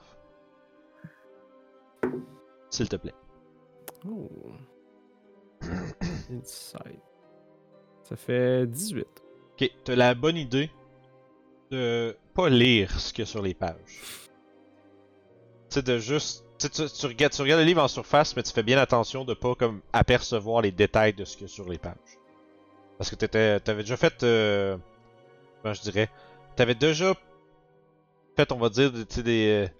S'il 2.69 2.89
te 2.89 2.95
plaît. 2.95 3.15
Oh. 4.07 4.29
Insight. 6.31 7.01
Ça 8.03 8.15
fait 8.15 8.67
18. 8.67 9.05
Ok, 9.53 9.71
t'as 9.83 9.95
la 9.95 10.13
bonne 10.13 10.37
idée 10.37 10.69
de 11.71 12.15
pas 12.33 12.49
lire 12.49 12.99
ce 12.99 13.11
qu'il 13.11 13.23
y 13.23 13.27
a 13.27 13.29
sur 13.29 13.41
les 13.41 13.53
pages. 13.53 14.29
C'est 15.69 15.85
de 15.85 15.97
juste 15.97 16.45
Tu, 16.59 16.67
sais, 16.71 16.87
tu, 16.87 16.93
tu 16.93 17.05
regardes, 17.07 17.33
tu 17.33 17.41
regardes 17.41 17.61
le 17.61 17.65
livre 17.65 17.83
en 17.83 17.87
surface, 17.87 18.35
mais 18.35 18.43
tu 18.43 18.53
fais 18.53 18.63
bien 18.63 18.77
attention 18.77 19.25
de 19.25 19.33
pas 19.33 19.55
comme 19.55 19.81
apercevoir 19.91 20.61
les 20.61 20.71
détails 20.71 21.13
de 21.13 21.25
ce 21.25 21.35
qu'il 21.35 21.47
y 21.47 21.49
a 21.49 21.53
sur 21.53 21.67
les 21.67 21.77
pages. 21.77 21.95
Parce 22.97 23.09
que 23.09 23.15
t'étais, 23.15 23.59
t'avais 23.59 23.83
déjà 23.83 23.97
fait, 23.97 24.23
euh, 24.23 24.77
comment 25.61 25.73
je 25.73 25.81
dirais, 25.81 26.09
t'avais 26.57 26.75
déjà 26.75 27.13
fait, 28.35 28.51
on 28.51 28.57
va 28.57 28.67
dire, 28.69 28.91
tu 28.91 29.05
sais, 29.09 29.23
des, 29.23 29.67
euh, 29.67 29.73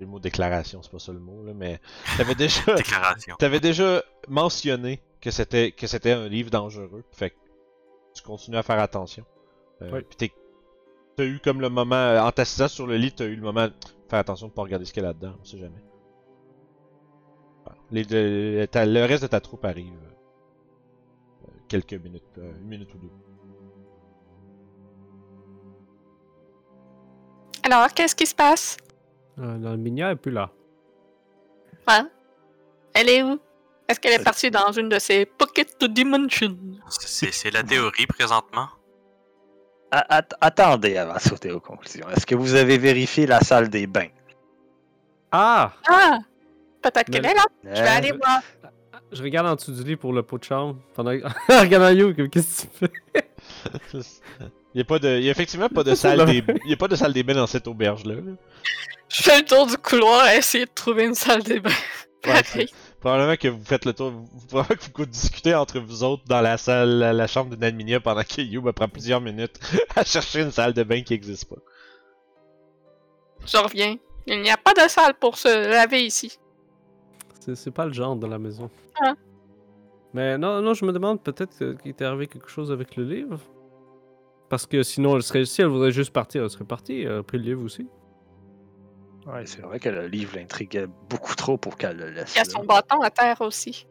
le 0.00 0.06
mot 0.06 0.18
déclaration, 0.20 0.82
c'est 0.82 0.90
pas 0.92 0.98
ça 0.98 1.12
le 1.12 1.18
mot 1.18 1.42
là, 1.44 1.52
mais 1.54 1.80
t'avais 2.16 2.34
déjà, 2.36 2.74
Déclaration. 2.74 3.36
t'avais 3.38 3.60
déjà 3.60 4.02
mentionné 4.28 5.00
que 5.20 5.30
c'était, 5.30 5.72
que 5.72 5.86
c'était 5.86 6.12
un 6.12 6.28
livre 6.28 6.50
dangereux. 6.50 7.04
Fait 7.12 7.30
que 7.30 7.36
tu 8.14 8.22
continues 8.22 8.56
à 8.58 8.62
faire 8.62 8.78
attention. 8.78 9.24
Euh, 9.82 9.90
Oui. 9.92 10.00
Puis 10.08 10.16
t'es- 10.16 10.32
t'as 11.16 11.24
eu 11.24 11.38
comme 11.40 11.60
le 11.60 11.68
moment, 11.70 11.94
euh, 11.96 12.20
en 12.20 12.30
t'assisant 12.32 12.68
sur 12.68 12.86
le 12.86 12.96
lit, 12.96 13.12
t'as 13.12 13.26
eu 13.26 13.36
le 13.36 13.42
moment 13.42 13.66
de 13.68 13.72
faire 14.08 14.18
attention 14.18 14.48
de 14.48 14.52
pas 14.52 14.62
regarder 14.62 14.84
ce 14.84 14.92
qu'il 14.92 15.02
y 15.02 15.06
a 15.06 15.08
là-dedans, 15.08 15.34
on 15.40 15.44
sait 15.44 15.58
jamais. 15.58 15.82
Les, 17.92 18.04
le, 18.04 18.66
ta- 18.66 18.86
le 18.86 19.04
reste 19.04 19.22
de 19.24 19.28
ta 19.28 19.40
troupe 19.40 19.64
arrive. 19.64 19.92
euh, 19.92 21.48
euh, 21.48 21.52
quelques 21.68 21.94
minutes, 21.94 22.22
euh, 22.38 22.52
une 22.62 22.68
minute 22.68 22.94
ou 22.94 22.98
deux. 22.98 23.10
Alors, 27.70 27.92
qu'est-ce 27.94 28.14
qui 28.16 28.26
se 28.26 28.34
passe? 28.34 28.76
Euh, 29.38 29.56
elle 29.76 30.00
est 30.10 30.16
plus 30.16 30.32
là. 30.32 30.50
Hein? 31.86 32.08
Elle 32.94 33.08
est 33.08 33.22
où? 33.22 33.38
Est-ce 33.88 33.98
qu'elle 34.00 34.12
est 34.12 34.18
Ça- 34.18 34.24
partie 34.24 34.50
dans 34.50 34.72
une 34.72 34.88
de 34.88 34.98
ces 34.98 35.24
Pocket 35.26 35.82
Dimensions? 35.84 36.56
C'est 36.88 37.32
c'est 37.32 37.50
la 37.50 37.62
théorie 37.62 38.06
présentement. 38.06 38.68
A- 39.92 40.22
attendez 40.40 40.96
avant 40.96 41.14
de 41.14 41.20
sauter 41.20 41.50
aux 41.50 41.58
conclusions. 41.60 42.08
Est-ce 42.10 42.24
que 42.26 42.34
vous 42.36 42.54
avez 42.54 42.78
vérifié 42.78 43.26
la 43.26 43.40
salle 43.40 43.68
des 43.68 43.86
bains? 43.88 44.08
Ah! 45.32 45.72
Ah! 45.88 46.18
Peut-être 46.82 47.10
qu'elle 47.10 47.26
est 47.26 47.34
là. 47.34 47.44
Je 47.64 47.68
vais 47.70 47.80
Euh, 47.80 47.96
aller 47.96 48.12
voir. 48.12 48.40
Je 49.12 49.22
regarde 49.22 49.48
en 49.48 49.54
dessous 49.56 49.72
du 49.72 49.82
lit 49.82 49.96
pour 49.96 50.12
le 50.12 50.22
pot 50.22 50.38
de 50.38 50.44
chambre. 50.44 50.76
Pendant... 50.94 51.10
en 51.12 51.20
regardant 51.60 51.90
You, 51.90 52.14
qu'est-ce 52.28 52.66
que 52.66 52.86
tu 52.86 52.92
fais? 53.14 53.30
Il 54.74 54.84
y 54.84 55.28
a 55.28 55.30
effectivement 55.30 55.68
pas 55.68 55.82
de 55.82 55.94
salle 55.96 56.24
des, 56.26 56.44
il 56.64 56.70
y 56.70 56.72
a 56.72 56.76
pas 56.76 56.88
de 56.88 56.96
salle 56.96 57.12
des 57.12 57.22
bains 57.22 57.34
dans 57.34 57.46
cette 57.46 57.66
auberge 57.66 58.04
là. 58.04 58.14
Je 59.08 59.22
fais 59.22 59.38
le 59.38 59.44
tour 59.44 59.66
du 59.66 59.76
couloir 59.76 60.20
à 60.20 60.36
essayer 60.36 60.66
de 60.66 60.70
trouver 60.72 61.04
une 61.04 61.14
salle 61.14 61.42
des 61.42 61.58
bains. 61.58 61.70
Ouais. 62.26 62.66
Probablement 63.00 63.36
que 63.36 63.48
vous 63.48 63.64
faites 63.64 63.86
le 63.86 63.94
tour, 63.94 64.10
vous- 64.10 64.46
probablement 64.46 64.76
que 64.76 64.98
vous 64.98 65.06
discutez 65.06 65.54
entre 65.54 65.80
vous 65.80 66.04
autres 66.04 66.22
dans 66.28 66.42
la 66.42 66.58
salle, 66.58 66.98
la, 66.98 67.26
chambre 67.26 67.50
de 67.50 67.56
Nadminia 67.56 67.98
pendant 67.98 68.22
que 68.22 68.42
Youb 68.42 68.70
prend 68.72 68.88
plusieurs 68.88 69.20
minutes 69.20 69.58
à 69.96 70.04
chercher 70.04 70.42
une 70.42 70.50
salle 70.50 70.74
de 70.74 70.82
bain 70.82 71.02
qui 71.02 71.14
existe 71.14 71.48
pas. 71.48 71.60
Je 73.46 73.56
reviens. 73.56 73.96
Il 74.26 74.42
n'y 74.42 74.50
a 74.50 74.58
pas 74.58 74.74
de 74.74 74.88
salle 74.88 75.14
pour 75.14 75.38
se 75.38 75.48
laver 75.48 76.04
ici. 76.04 76.38
C'est, 77.54 77.70
pas 77.70 77.86
le 77.86 77.92
genre 77.92 78.16
de 78.16 78.26
la 78.26 78.38
maison. 78.38 78.70
Ah. 79.02 79.14
Mais 80.12 80.36
non, 80.36 80.60
non, 80.60 80.74
je 80.74 80.84
me 80.84 80.92
demande 80.92 81.22
peut-être 81.22 81.56
qu'il 81.82 81.94
t'est 81.94 82.04
arrivé 82.04 82.26
quelque 82.26 82.50
chose 82.50 82.70
avec 82.70 82.96
le 82.96 83.04
livre. 83.04 83.40
Parce 84.50 84.66
que 84.66 84.82
sinon, 84.82 85.16
elle 85.16 85.22
serait, 85.22 85.44
si 85.44 85.62
elle 85.62 85.68
voudrait 85.68 85.92
juste 85.92 86.12
partir, 86.12 86.42
elle 86.42 86.50
serait 86.50 86.64
partie. 86.64 87.02
Elle 87.02 87.18
a 87.18 87.22
pris 87.22 87.38
le 87.38 87.44
livre 87.44 87.62
aussi. 87.62 87.86
Ouais, 89.26 89.46
c'est 89.46 89.62
vrai 89.62 89.78
que 89.78 89.88
le 89.88 90.08
livre 90.08 90.36
l'intriguait 90.36 90.88
beaucoup 91.08 91.36
trop 91.36 91.56
pour 91.56 91.76
qu'elle 91.78 91.96
le 91.96 92.10
laisse. 92.10 92.34
Il 92.34 92.38
y 92.38 92.40
a 92.40 92.44
son 92.44 92.64
bâton 92.64 93.00
à 93.00 93.10
terre 93.10 93.40
aussi. 93.42 93.86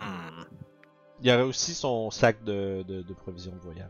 Hmm. 0.00 0.44
Il 1.20 1.28
y 1.28 1.32
aurait 1.32 1.42
aussi 1.42 1.72
son 1.72 2.10
sac 2.10 2.44
de, 2.44 2.84
de, 2.86 3.00
de 3.00 3.14
provisions 3.14 3.52
de 3.52 3.60
voyage. 3.60 3.88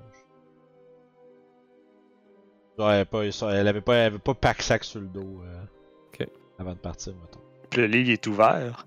Ouais, 2.78 2.94
elle, 2.94 3.00
a 3.00 3.04
pas, 3.06 3.24
elle 3.24 3.68
avait 3.68 3.80
pas, 3.80 3.94
elle 3.96 4.06
avait 4.06 4.18
pas 4.20 4.34
pack 4.34 4.62
sac 4.62 4.84
sur 4.84 5.00
le 5.00 5.08
dos 5.08 5.42
euh, 5.42 6.24
avant 6.60 6.74
de 6.74 6.78
partir, 6.78 7.12
mettons. 7.16 7.40
Le 7.76 7.86
livre 7.86 8.10
est 8.10 8.26
ouvert. 8.28 8.86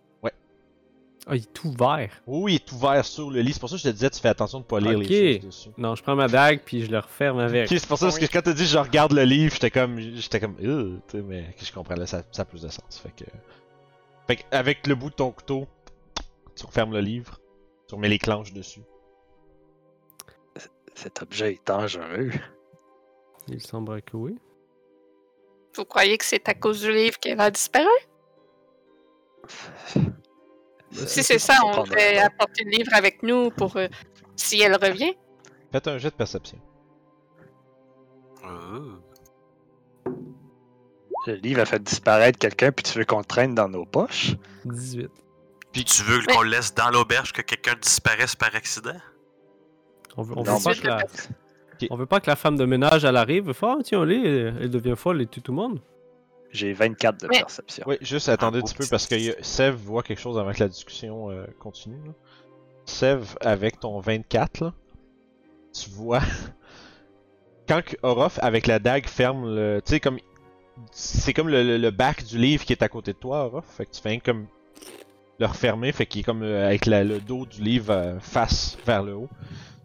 Ah, 1.32 1.38
il 1.38 1.44
est 1.44 1.54
tout 1.54 1.72
vert. 1.72 2.12
Oui, 2.28 2.52
il 2.52 2.56
est 2.56 2.72
ouvert 2.74 3.06
sur 3.06 3.32
le 3.32 3.39
lit. 3.39 3.54
C'est 3.54 3.62
pour 3.62 3.70
ça 3.70 3.76
que 3.78 3.82
je 3.82 3.88
te 3.88 3.94
disais, 3.94 4.10
tu 4.10 4.20
fais 4.20 4.28
attention 4.28 4.60
de 4.60 4.65
pas 4.65 4.82
lire 4.82 4.98
Ok. 5.00 5.08
les 5.08 5.36
choses 5.36 5.46
dessus. 5.46 5.70
Non, 5.78 5.96
je 5.96 6.04
prends 6.04 6.13
ma 6.17 6.28
dague 6.28 6.60
puis 6.65 6.84
je 6.84 6.91
le 6.91 7.00
referme 7.00 7.39
avec. 7.39 7.72
Ok, 7.72 7.78
c'est 7.80 7.88
pour 7.88 7.98
ça 7.98 8.08
parce 8.08 8.20
que 8.20 8.26
quand 8.26 8.41
t'as 8.41 8.52
dit 8.52 8.65
je 8.65 8.78
regarde 8.78 9.13
le 9.13 9.24
livre, 9.24 9.54
j'étais 9.54 9.72
comme, 9.72 9.98
j'étais 9.98 10.41
comme, 10.41 10.58
euh, 10.62 10.98
tu 11.08 11.17
sais, 11.20 11.24
mais 11.24 11.56
que 11.58 11.63
je 11.65 11.72
comprends 11.72 11.96
là, 11.96 12.06
ça, 12.06 12.24
ça 12.34 12.41
a 12.41 12.46
plus 12.46 12.63
de 12.63 12.67
sens. 12.67 13.00
Fait 13.02 13.12
que, 13.15 13.24
fait 14.28 14.36
que 14.36 14.41
avec 14.52 14.86
le 14.88 14.96
bout 14.96 15.10
de 15.10 15.15
ton 15.15 15.32
couteau, 15.32 15.67
tu 16.54 16.65
refermes 16.65 16.91
le 16.91 17.00
livre, 17.00 17.39
tu 17.88 17.96
remets 17.96 18.10
les 18.10 18.20
clenches 18.20 18.52
dessus. 18.52 18.82
Cet 20.96 21.22
objet 21.22 21.54
est 21.54 21.65
dangereux. 21.65 22.32
Il 23.48 23.62
semble 23.62 24.02
que 24.02 24.17
oui. 24.17 24.36
Vous 25.78 25.86
croyez 25.86 26.17
que 26.17 26.26
c'est 26.26 26.50
à 26.50 26.54
cause 26.54 26.82
du 26.82 26.91
livre 26.91 27.17
qu'elle 27.20 27.39
a 27.39 27.50
disparu? 27.50 27.88
Si 30.91 31.23
c'est 31.23 31.39
ça, 31.39 31.56
on 31.63 31.69
un- 31.69 32.25
apporter 32.25 32.63
le 32.65 32.71
livre 32.71 32.91
avec 32.93 33.23
nous 33.23 33.49
pour 33.51 33.75
euh, 33.77 33.88
si 34.36 34.62
elle 34.62 34.75
revient. 34.75 35.13
Faites 35.71 35.88
un 35.88 35.97
jet 35.97 36.10
de 36.10 36.15
perception. 36.15 36.58
Ouh. 38.43 38.99
Le 41.27 41.36
livre 41.36 41.62
a 41.62 41.65
fait 41.65 41.82
disparaître 41.82 42.39
quelqu'un, 42.39 42.71
puis 42.71 42.84
tu 42.84 42.97
veux 42.97 43.06
qu'on 43.06 43.19
le 43.19 43.25
traîne 43.25 43.54
dans 43.54 43.69
nos 43.69 43.86
poches? 43.86 44.36
18. 44.65 45.10
Puis 45.71 45.86
tu 45.86 46.01
veux 46.04 46.21
qu'on 46.25 46.41
le 46.41 46.49
laisse 46.49 46.73
dans 46.73 46.89
l'auberge 46.89 47.32
que 47.32 47.41
quelqu'un 47.41 47.75
disparaisse 47.80 48.36
par 48.36 48.54
accident? 48.56 48.99
On 50.17 50.23
veut, 50.23 50.34
on 50.36 50.43
veut 50.43 50.63
pas 50.63 50.73
que 50.75 50.88
la... 50.88 50.97
on 51.89 51.95
veut 51.95 52.06
pas 52.06 52.19
que 52.19 52.30
la 52.30 52.36
femme 52.36 52.58
de 52.58 52.65
ménage, 52.65 53.06
elle 53.06 53.15
arrive. 53.15 53.54
Ah, 53.62 53.77
tiens, 53.84 54.04
elle 54.04 54.58
elle 54.62 54.69
devient 54.69 54.95
folle 54.97 55.21
et 55.21 55.27
tue 55.27 55.41
tout 55.41 55.51
le 55.51 55.58
monde. 55.58 55.80
J'ai 56.51 56.73
24 56.73 57.21
de 57.21 57.27
perception. 57.27 57.83
Oui, 57.87 57.97
juste 58.01 58.27
attendez 58.29 58.57
un 58.57 58.61
beau 58.61 58.67
petit 58.67 58.75
peu 58.75 58.85
parce 58.89 59.07
que 59.07 59.15
Sev 59.41 59.75
voit 59.75 60.03
quelque 60.03 60.19
chose 60.19 60.37
avant 60.37 60.51
que 60.51 60.59
la 60.59 60.67
discussion 60.67 61.29
euh, 61.31 61.45
continue. 61.59 61.95
là. 62.05 62.13
Sev, 62.85 63.35
avec 63.41 63.79
ton 63.79 63.99
24, 63.99 64.61
là, 64.65 64.73
tu 65.73 65.89
vois. 65.91 66.21
Quand 67.67 67.81
que 67.83 67.95
Orof, 68.03 68.39
avec 68.41 68.67
la 68.67 68.79
dague, 68.79 69.07
ferme 69.07 69.55
le. 69.55 69.81
Tu 69.85 69.91
sais, 69.93 69.99
comme. 69.99 70.19
C'est 70.91 71.33
comme 71.33 71.47
le, 71.47 71.63
le- 71.63 71.77
le 71.77 71.91
bac 71.91 72.23
du 72.25 72.37
livre 72.37 72.65
qui 72.65 72.73
est 72.73 72.81
à 72.83 72.89
côté 72.89 73.13
de 73.13 73.17
toi, 73.17 73.45
Orof. 73.45 73.65
Fait 73.77 73.85
que 73.85 73.91
tu 73.91 74.01
fais 74.01 74.17
comme. 74.19 74.47
Le 75.39 75.45
refermer, 75.47 75.91
fait 75.91 76.05
qu'il 76.05 76.21
est 76.21 76.23
comme 76.23 76.43
euh, 76.43 76.67
avec 76.67 76.85
la- 76.85 77.03
le 77.03 77.19
dos 77.19 77.45
du 77.45 77.61
livre 77.63 77.91
euh, 77.93 78.19
face 78.19 78.77
vers 78.85 79.03
le 79.03 79.13
haut. 79.15 79.29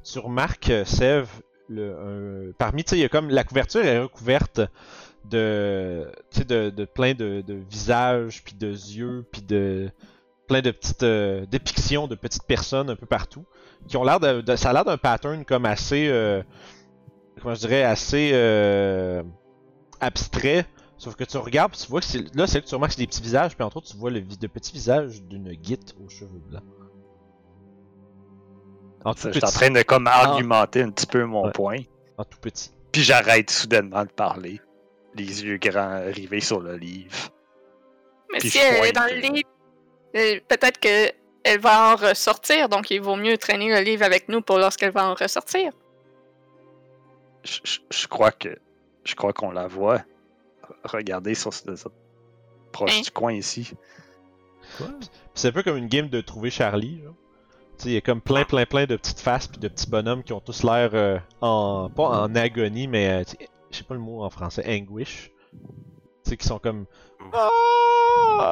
Tu 0.03 0.19
remarques, 0.19 0.71
euh, 0.71 0.85
Sev, 0.85 1.29
le, 1.69 2.49
un- 2.49 2.53
parmi, 2.59 2.83
tu 2.85 2.91
sais, 2.91 2.97
il 2.99 3.03
y 3.03 3.05
a 3.05 3.09
comme. 3.09 3.29
La 3.31 3.45
couverture 3.45 3.85
est 3.85 3.99
recouverte 4.01 4.61
de, 5.31 6.11
de, 6.49 6.71
de 6.71 6.85
plein 6.85 7.15
de, 7.15 7.43
de 7.47 7.55
visages, 7.55 8.43
puis 8.45 8.55
de 8.55 8.69
yeux, 8.69 9.25
puis 9.33 9.43
de 9.43 9.91
plein 10.49 10.61
de 10.63 10.71
petites 10.71 11.03
euh, 11.03 11.45
dépictions 11.47 12.07
de 12.07 12.15
petites 12.15 12.45
personnes 12.45 12.89
un 12.91 12.97
peu 12.97 13.07
partout, 13.07 13.45
qui 13.89 13.97
ont 13.97 14.05
l'air 14.05 14.21
de, 14.21 14.41
de- 14.41 14.57
ça 14.57 14.71
a 14.71 14.73
l'air 14.73 14.85
d'un 14.85 14.97
pattern 14.97 15.45
comme 15.45 15.65
assez, 15.67 16.09
euh, 16.09 16.43
comment 17.43 17.55
je 17.55 17.61
dirais, 17.61 17.83
assez 17.83 18.31
euh, 18.33 19.23
abstrait. 20.01 20.67
Sauf 20.99 21.15
que 21.15 21.25
tu 21.25 21.37
regardes, 21.37 21.73
puis 21.73 21.81
tu 21.83 21.89
vois 21.91 22.01
que 22.01 22.07
c'est, 22.07 22.35
là, 22.35 22.47
c'est 22.47 22.55
là 22.59 22.61
que 22.63 22.67
tu 22.69 22.75
remarques 22.75 22.93
que 22.93 22.97
c'est 22.97 23.03
des 23.03 23.07
petits 23.07 23.21
visages, 23.23 23.55
puis 23.55 23.63
entre 23.65 23.77
autres, 23.79 23.89
tu 23.91 23.97
vois 23.99 24.11
le, 24.11 24.21
le 24.21 24.49
petit 24.49 24.73
visage 24.73 25.23
d'une 25.25 25.53
guite 25.53 25.95
aux 26.03 26.09
cheveux 26.09 26.41
blancs. 26.49 26.63
En 29.05 29.15
tout 29.15 29.29
Je 29.29 29.33
suis 29.33 29.45
en 29.45 29.49
train 29.51 29.71
de 29.71 29.83
comme 29.83 30.07
argumenter 30.07 30.83
un 30.83 30.91
petit 30.91 31.07
peu 31.07 31.25
mon 31.25 31.45
Ouais. 31.47 31.53
point. 31.53 31.79
En 32.19 32.25
tout 32.25 32.39
petit. 32.41 32.71
Puis 32.93 33.03
j'arrête 33.03 33.51
soudainement 33.51 34.05
de 34.05 34.11
parler. 34.11 34.61
Les 35.17 35.45
yeux 35.45 35.57
grands 35.59 36.01
rivés 36.13 36.41
sur 36.41 36.61
le 36.61 36.77
livre. 36.77 37.15
Mais 38.33 38.39
Puis 38.39 38.51
si 38.51 38.59
elle 38.59 38.85
est 38.85 38.93
dans 38.93 39.05
le 39.05 39.17
livre, 39.21 39.49
euh, 40.17 40.41
peut-être 40.49 40.79
qu'elle 40.79 41.61
va 41.61 41.93
en 41.93 41.97
ressortir, 41.97 42.69
donc 42.69 42.91
il 42.91 43.01
vaut 43.01 43.17
mieux 43.17 43.39
traîner 43.39 43.69
le 43.71 43.81
livre 43.83 44.03
avec 44.05 44.29
nous 44.29 44.43
pour 44.43 44.59
lorsqu'elle 44.59 44.91
va 44.93 45.09
en 45.09 45.15
ressortir. 45.15 45.73
Je, 47.45 47.61
je- 47.65 47.79
je 47.91 48.07
crois 48.09 48.33
que 48.33 48.59
je 49.05 49.15
crois 49.15 49.33
qu'on 49.33 49.53
la 49.53 49.69
voit. 49.69 50.03
Regardez 50.85 51.35
sur 51.35 51.53
ce 51.55 51.77
ce- 51.77 51.89
proche 52.73 52.99
Hein? 52.99 53.03
du 53.03 53.11
coin 53.13 53.33
ici. 53.33 53.71
C'est 55.35 55.49
un 55.49 55.53
peu 55.53 55.63
comme 55.63 55.77
une 55.77 55.87
game 55.87 56.09
de 56.09 56.21
trouver 56.21 56.51
Charlie, 56.51 57.01
genre. 57.03 57.15
Il 57.85 57.93
y 57.93 57.97
a 57.97 58.01
comme 58.01 58.21
plein, 58.23 58.45
plein, 58.45 58.65
plein 58.65 58.87
de 58.87 58.97
petites 58.97 59.21
faces 59.21 59.47
puis 59.49 59.59
de 59.61 59.69
petits 59.69 59.89
bonhommes 59.89 60.25
qui 60.25 60.33
ont 60.33 60.41
tous 60.41 60.63
l'air 60.65 60.91
euh, 60.95 61.19
en. 61.43 61.89
pas 61.95 62.05
en 62.23 62.35
agonie, 62.35 62.89
mais 62.89 63.21
euh, 63.23 63.25
je 63.77 63.83
sais 63.83 63.87
pas 63.87 63.95
le 63.95 64.01
mot 64.01 64.23
en 64.25 64.31
français, 64.31 64.65
anguish. 64.67 65.31
Tu 65.53 66.31
sais, 66.31 66.37
qui 66.37 66.47
sont 66.47 66.59
comme. 66.59 66.87
Ah! 67.33 67.49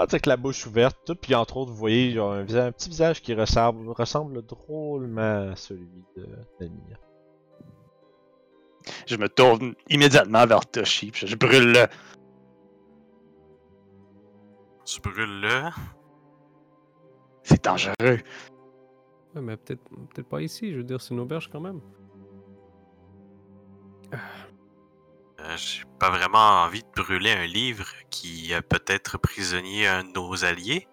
Tu 0.05 0.11
sais, 0.11 0.15
avec 0.17 0.27
la 0.27 0.37
bouche 0.37 0.67
ouverte, 0.67 0.99
tout. 1.07 1.15
Puis 1.17 1.35
entre 1.35 1.57
autres, 1.57 1.71
vous 1.71 1.77
voyez 1.79 2.13
genre, 2.13 2.33
un, 2.33 2.43
visage- 2.43 2.69
un 2.69 2.73
petit 2.73 2.91
visage 2.91 3.23
qui 3.23 3.35
ressemble, 3.35 3.91
ressemble 3.91 4.43
drôlement 4.43 5.51
à 5.53 5.57
celui 5.57 6.05
de 6.17 6.27
Namiya. 6.61 6.99
Je 9.07 9.17
me 9.17 9.29
tourne 9.29 9.75
immédiatement 9.89 10.47
vers 10.47 10.67
Toshi. 10.67 11.11
puis 11.11 11.27
je 11.27 11.37
brûle 11.37 11.73
le. 11.73 11.87
Tu 14.85 15.01
brûles 15.01 15.41
le. 15.41 15.71
C'est 17.43 17.65
dangereux. 17.65 17.95
Ouais, 19.35 19.41
mais 19.41 19.57
peut-être 19.57 19.83
peut 20.15 20.23
pas 20.23 20.43
ici. 20.43 20.71
Je 20.71 20.77
veux 20.79 20.85
dire, 20.85 21.01
c'est 21.01 21.15
une 21.15 21.21
auberge 21.21 21.49
quand 21.51 21.61
même. 21.61 21.81
Euh, 25.45 25.57
j'ai 25.57 25.83
pas 25.99 26.11
vraiment 26.11 26.63
envie 26.65 26.83
de 26.83 27.03
brûler 27.03 27.33
un 27.33 27.47
livre 27.47 27.87
qui 28.11 28.55
a 28.55 28.63
peut-être 28.63 29.19
prisonnier 29.19 29.87
un 29.87 30.05
de 30.05 30.13
nos 30.13 30.45
alliés. 30.45 30.89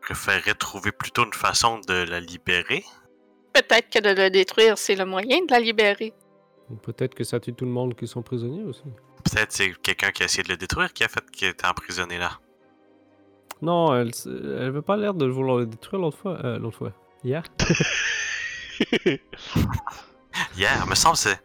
Je 0.00 0.06
préférerais 0.08 0.54
trouver 0.54 0.92
plutôt 0.92 1.24
une 1.24 1.32
façon 1.32 1.80
de 1.86 1.94
la 1.94 2.20
libérer. 2.20 2.84
Peut-être 3.52 3.88
que 3.90 4.00
de 4.00 4.10
le 4.10 4.30
détruire, 4.30 4.76
c'est 4.76 4.96
le 4.96 5.04
moyen 5.04 5.44
de 5.44 5.50
la 5.50 5.60
libérer. 5.60 6.12
Ou 6.70 6.74
Peut-être 6.76 7.14
que 7.14 7.24
ça 7.24 7.38
tue 7.40 7.54
tout 7.54 7.64
le 7.64 7.70
monde 7.70 7.94
qui 7.94 8.06
sont 8.06 8.22
prisonniers 8.22 8.64
aussi. 8.64 8.82
Peut-être 9.24 9.52
c'est 9.52 9.72
quelqu'un 9.80 10.10
qui 10.10 10.22
a 10.22 10.26
essayé 10.26 10.42
de 10.42 10.48
le 10.48 10.56
détruire 10.56 10.92
qui 10.92 11.04
a 11.04 11.08
fait 11.08 11.24
qu'il 11.30 11.48
était 11.48 11.66
emprisonné 11.66 12.18
là. 12.18 12.40
Non, 13.62 13.94
elle, 13.94 14.10
elle 14.26 14.70
veut 14.72 14.82
pas 14.82 14.96
l'air 14.96 15.14
de 15.14 15.26
vouloir 15.26 15.58
le 15.58 15.66
détruire 15.66 16.02
l'autre 16.02 16.18
fois. 16.18 16.44
Euh, 16.44 16.58
l'autre 16.58 16.78
fois. 16.78 16.92
Hier? 17.22 17.44
Hier, 20.56 20.86
me 20.86 20.94
semble 20.94 21.16
c'est. 21.16 21.40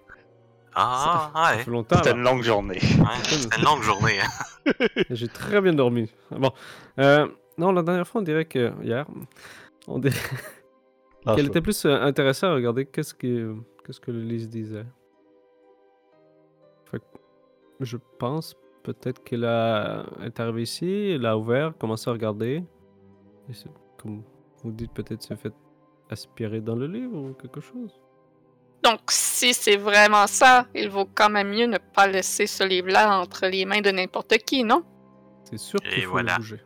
Ah, 0.75 1.32
Ça 1.34 1.41
ouais. 1.58 1.63
fait 1.63 1.71
longtemps. 1.71 1.97
C'était 1.97 2.12
une 2.12 2.21
longue 2.23 2.41
journée. 2.43 2.79
ouais. 2.82 3.05
C'était 3.23 3.58
une 3.58 3.63
longue 3.65 3.82
journée. 3.82 4.19
Hein. 4.21 4.71
J'ai 5.10 5.27
très 5.27 5.62
bien 5.62 5.73
dormi. 5.73 6.12
Bon. 6.32 6.51
Euh, 6.99 7.27
non, 7.58 7.71
la 7.71 7.82
dernière 7.84 8.08
fois, 8.08 8.21
on 8.21 8.23
dirait 8.23 8.45
que. 8.45 8.71
Hier. 8.84 9.05
On 9.88 9.99
dirait 9.99 10.15
Ah, 11.25 11.36
qu'elle 11.36 11.47
était 11.47 11.62
plus 11.62 11.84
euh, 11.86 12.01
intéressée 12.01 12.45
à 12.45 12.53
regarder 12.53 12.86
qu'est-ce 12.86 13.13
que, 13.13 13.55
qu'est-ce 13.86 13.99
que 13.99 14.10
le 14.12 14.21
liste 14.21 14.49
disait. 14.49 14.86
Fait 16.86 16.99
que 16.99 17.05
je 17.82 17.97
pense 18.17 18.55
peut-être 18.84 19.21
qu'elle 19.23 19.43
a, 19.45 20.05
est 20.23 20.39
arrivée 20.39 20.62
ici, 20.63 21.12
elle 21.15 21.25
a 21.25 21.38
ouvert, 21.38 21.77
commencé 21.77 22.10
à 22.10 22.13
regarder. 22.13 22.63
Et 23.49 23.53
c'est- 23.53 23.69
comme 24.01 24.23
vous 24.63 24.71
dites, 24.71 24.93
peut-être 24.93 25.21
s'est 25.21 25.36
fait 25.36 25.53
aspirer 26.10 26.62
dans 26.62 26.75
le 26.75 26.88
livre 26.88 27.17
ou 27.17 27.34
quelque 27.34 27.60
chose. 27.60 27.99
Donc, 28.84 29.00
si 29.10 29.54
c'est 29.54 29.76
vraiment 29.78 30.26
ça, 30.28 30.65
il 30.74 30.89
vaut 30.89 31.06
quand 31.06 31.30
même 31.30 31.50
mieux 31.50 31.65
ne 31.65 31.78
pas 31.78 32.08
laisser 32.08 32.48
ce 32.48 32.63
livre-là 32.63 33.20
entre 33.20 33.48
les 33.48 33.65
mains 33.65 33.82
de 33.82 33.92
n'importe 33.92 34.38
qui, 34.38 34.63
non? 34.63 34.84
C'est 35.50 35.58
sûr 35.58 35.80
Et 35.86 35.89
qu'il 35.96 36.04
faut 36.06 36.12
voilà. 36.12 36.34
le 36.34 36.38
bouger. 36.39 36.63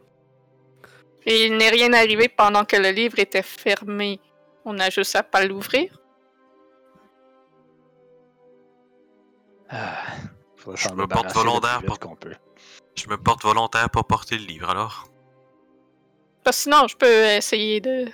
Et 1.26 1.46
il 1.46 1.58
n'est 1.58 1.70
rien 1.70 1.92
arrivé 1.94 2.28
pendant 2.30 2.66
que 2.66 2.76
le 2.76 2.90
livre 2.92 3.18
était 3.18 3.42
fermé. 3.42 4.20
On 4.66 4.78
a 4.80 4.90
juste 4.90 5.16
à 5.16 5.24
pas 5.24 5.44
l'ouvrir. 5.46 6.00
Ah, 9.70 10.04
Je 10.76 10.90
me 10.94 11.08
porte 11.08 11.34
volontaire 11.34 11.82
pour- 11.84 12.00
qu'on 12.00 12.16
peut. 12.16 12.36
Je 12.96 13.08
me 13.10 13.18
porte 13.18 13.42
volontaire 13.44 13.90
pour 13.90 14.06
porter 14.06 14.38
le 14.38 14.46
livre 14.46 14.70
alors. 14.70 15.08
Parce 16.44 16.58
que 16.58 16.64
sinon, 16.64 16.88
je 16.88 16.96
peux 16.96 17.08
essayer 17.26 17.82
de, 17.82 18.06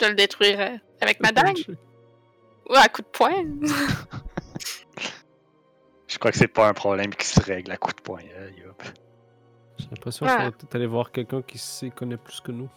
de 0.00 0.06
le 0.06 0.14
détruire 0.14 0.60
euh, 0.60 0.76
avec 1.00 1.20
ma 1.20 1.32
dague 1.32 1.64
ou 2.68 2.74
à 2.74 2.88
coup 2.88 3.02
de 3.02 3.06
poing. 3.08 3.44
Je 6.06 6.18
crois 6.18 6.30
que 6.30 6.38
c'est 6.38 6.48
pas 6.48 6.68
un 6.68 6.72
problème 6.74 7.10
qui 7.14 7.26
se 7.26 7.40
règle 7.40 7.70
à 7.72 7.76
coup 7.76 7.92
de 7.92 8.00
poing. 8.00 8.20
hein, 8.20 8.48
yup. 8.56 8.82
J'ai 9.78 9.88
l'impression 9.90 10.26
Ouais. 10.26 10.32
qu'il 10.32 10.40
faudrait 10.44 10.56
peut-être 10.58 10.74
aller 10.74 10.86
voir 10.86 11.12
quelqu'un 11.12 11.42
qui 11.42 11.58
s'y 11.58 11.90
connaît 11.90 12.16
plus 12.16 12.40
que 12.40 12.50
nous. 12.52 12.68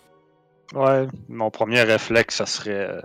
Ouais, 0.73 1.07
mon 1.29 1.49
premier 1.49 1.81
réflexe, 1.83 2.35
ça 2.35 2.45
serait 2.45 2.89
euh, 2.89 3.01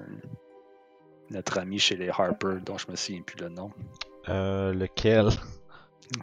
notre 1.30 1.58
ami 1.58 1.78
chez 1.78 1.96
les 1.96 2.08
Harper, 2.10 2.56
dont 2.64 2.76
je 2.78 2.90
me 2.90 2.96
souviens 2.96 3.22
plus 3.22 3.38
le 3.38 3.48
nom. 3.48 3.70
Euh, 4.28 4.72
lequel? 4.74 5.28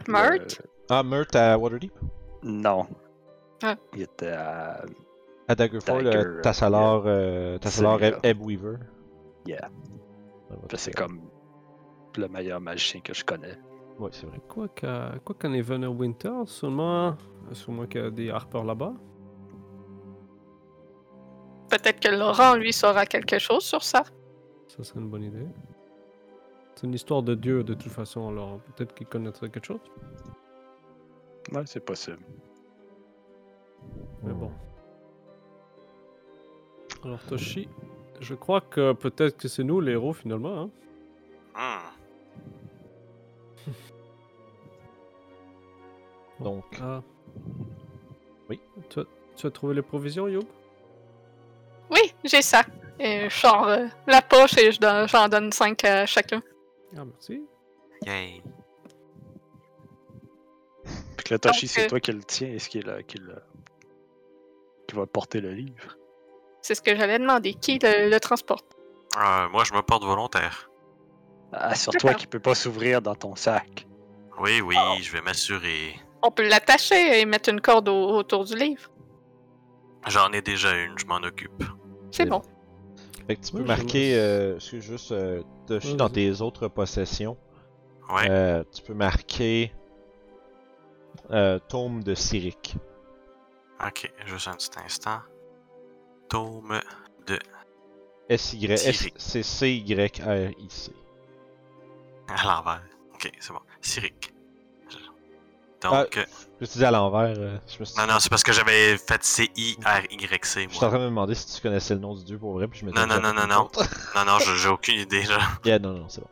Murt? 0.08 0.62
Ah, 0.88 1.02
Murt 1.02 1.34
à 1.36 1.58
Waterdeep? 1.58 1.92
Non. 2.42 2.86
Ah. 3.62 3.76
Il 3.94 4.02
était 4.02 4.28
à. 4.32 4.84
À 5.48 5.54
Daggerfall, 5.54 6.04
Dagger, 6.04 6.18
euh, 6.18 6.40
Tassalar, 6.42 7.02
euh, 7.06 7.58
Tassalar. 7.58 8.00
Eb- 8.02 8.18
Ebweaver. 8.22 8.76
Yeah. 9.46 9.68
C'est 10.74 10.94
comme 10.94 11.20
le 12.16 12.28
meilleur 12.28 12.60
magicien 12.60 13.00
que 13.00 13.14
je 13.14 13.24
connais. 13.24 13.58
Ouais, 13.98 14.10
c'est 14.12 14.26
vrai. 14.26 14.40
Quoi 14.48 14.68
qu'à 14.68 15.14
quoi 15.24 15.34
qu'en 15.38 15.52
Winter, 15.52 16.32
sûrement, 16.46 17.16
sûrement 17.52 17.86
qu'il 17.86 18.00
y 18.00 18.04
a 18.04 18.10
des 18.10 18.30
harpers 18.30 18.64
là-bas. 18.64 18.94
Peut-être 21.70 22.00
que 22.00 22.08
Laurent, 22.08 22.56
lui, 22.56 22.72
saura 22.72 23.06
quelque 23.06 23.38
chose 23.38 23.64
sur 23.64 23.82
ça. 23.82 24.02
Ça 24.68 24.84
serait 24.84 25.00
une 25.00 25.08
bonne 25.08 25.24
idée. 25.24 25.46
C'est 26.74 26.86
une 26.86 26.94
histoire 26.94 27.22
de 27.22 27.34
Dieu 27.34 27.62
de 27.62 27.74
toute 27.74 27.92
façon, 27.92 28.28
alors 28.28 28.58
peut-être 28.60 28.94
qu'il 28.94 29.06
connaîtrait 29.06 29.48
quelque 29.48 29.66
chose. 29.66 29.80
Ouais, 31.52 31.62
c'est 31.66 31.84
possible. 31.84 32.18
Mais 34.22 34.32
bon. 34.32 34.50
Alors 37.04 37.22
Toshi, 37.26 37.68
je 38.24 38.34
crois 38.34 38.60
que 38.60 38.92
peut-être 38.92 39.36
que 39.36 39.46
c'est 39.48 39.62
nous 39.64 39.80
les 39.80 39.92
héros 39.92 40.12
finalement. 40.12 40.70
Hein? 41.56 41.80
Hmm. 46.38 46.42
Donc, 46.42 46.64
Ah. 46.82 47.02
Oui. 48.50 48.60
Tu 48.90 49.00
as, 49.00 49.04
tu 49.36 49.46
as 49.46 49.50
trouvé 49.50 49.74
les 49.74 49.82
provisions, 49.82 50.28
Youb? 50.28 50.44
Oui, 51.90 52.14
j'ai 52.24 52.42
ça. 52.42 52.62
Et 52.98 53.28
je 53.28 53.34
sors 53.34 53.66
euh, 53.68 53.86
la 54.06 54.22
poche 54.22 54.56
et 54.58 54.70
je 54.72 54.78
don- 54.80 55.06
j'en 55.06 55.28
donne 55.28 55.52
5 55.52 55.84
à 55.84 56.06
chacun. 56.06 56.42
Ah, 56.96 57.04
merci. 57.04 57.42
Yay. 58.06 58.42
Puis 61.16 61.24
que 61.24 61.34
Donc, 61.36 61.54
c'est 61.54 61.84
euh, 61.86 61.88
toi 61.88 62.00
qui 62.00 62.12
le 62.12 62.22
tiens. 62.22 62.48
Est-ce 62.48 62.68
qu'il 62.68 62.88
a- 62.90 63.02
qui, 63.02 63.18
qui 64.86 64.94
va 64.96 65.06
porter 65.06 65.40
le 65.40 65.52
livre? 65.52 65.96
C'est 66.64 66.74
ce 66.74 66.80
que 66.80 66.96
j'allais 66.96 67.18
demander. 67.18 67.52
Qui 67.52 67.78
le, 67.78 68.08
le 68.08 68.20
transporte? 68.20 68.64
Euh, 69.18 69.48
moi, 69.50 69.64
je 69.64 69.74
me 69.74 69.82
porte 69.82 70.02
volontaire. 70.02 70.70
Ah, 71.52 71.74
sur 71.74 71.92
toi 71.92 72.14
qui 72.14 72.26
peut 72.26 72.40
pas 72.40 72.54
s'ouvrir 72.54 73.02
dans 73.02 73.14
ton 73.14 73.36
sac. 73.36 73.86
Oui, 74.40 74.62
oui, 74.62 74.74
je 75.02 75.12
vais 75.12 75.20
m'assurer. 75.20 75.94
On 76.22 76.30
peut 76.30 76.48
l'attacher 76.48 77.20
et 77.20 77.26
mettre 77.26 77.50
une 77.50 77.60
corde 77.60 77.90
au- 77.90 78.16
autour 78.16 78.44
du 78.46 78.56
livre. 78.56 78.90
J'en 80.08 80.32
ai 80.32 80.40
déjà 80.40 80.74
une, 80.74 80.98
je 80.98 81.04
m'en 81.04 81.16
occupe. 81.18 81.62
C'est 82.10 82.24
bon. 82.26 82.40
fait 83.26 83.36
que 83.36 83.44
tu 83.46 83.52
peux 83.52 83.62
marquer, 83.64 84.16
euh, 84.18 84.56
excuse 84.56 84.82
juste, 84.84 85.12
euh, 85.12 85.42
dans 85.68 86.06
vas-y. 86.06 86.12
tes 86.12 86.40
autres 86.40 86.68
possessions, 86.68 87.36
Ouais. 88.10 88.28
euh, 88.30 88.64
tu 88.74 88.82
peux 88.82 88.94
marquer 88.94 89.72
euh, 91.30 91.58
Tome 91.68 92.02
de 92.02 92.14
Cyric. 92.14 92.76
Ok, 93.86 94.10
juste 94.26 94.48
un 94.48 94.54
petit 94.54 94.70
instant. 94.84 95.20
Tome. 96.28 96.80
S-Y, 98.28 98.70
S- 98.72 98.82
Cyric. 98.96 99.14
c'est 99.18 99.42
C-Y-R-I-C. 99.42 100.92
À 102.28 102.44
l'envers. 102.46 102.82
Ok, 103.14 103.30
c'est 103.38 103.52
bon. 103.52 103.60
Cyric. 103.82 104.32
Donc. 105.82 106.16
euh, 106.16 106.24
Je 106.60 106.64
suis 106.64 106.78
dit 106.78 106.84
à 106.86 106.90
l'envers. 106.90 107.34
euh, 107.38 107.58
je 107.68 107.78
me 107.80 107.84
suis... 107.84 107.94
Non, 108.00 108.06
non, 108.06 108.18
c'est 108.18 108.30
parce 108.30 108.42
que 108.42 108.52
j'avais 108.52 108.96
fait 108.96 109.22
C-I-R-Y-C, 109.22 110.66
Je 110.70 110.74
suis 110.74 110.84
en 110.84 110.88
train 110.88 110.98
de 110.98 111.02
me 111.04 111.08
demander 111.10 111.34
si 111.34 111.54
tu 111.56 111.60
connaissais 111.60 111.92
le 111.92 112.00
nom 112.00 112.14
du 112.14 112.24
dieu 112.24 112.38
pour 112.38 112.54
vrai, 112.54 112.66
puis 112.66 112.80
je 112.80 112.86
Non, 112.86 113.06
non, 113.06 113.20
non, 113.20 113.34
non, 113.34 113.46
non. 113.46 113.70
Non, 114.16 114.24
non, 114.24 114.38
j'ai 114.38 114.68
aucune 114.68 114.98
idée, 115.00 115.24
là. 115.24 115.38
yeah, 115.66 115.78
non, 115.78 115.92
non, 115.92 116.08
c'est 116.08 116.22
bon. 116.22 116.28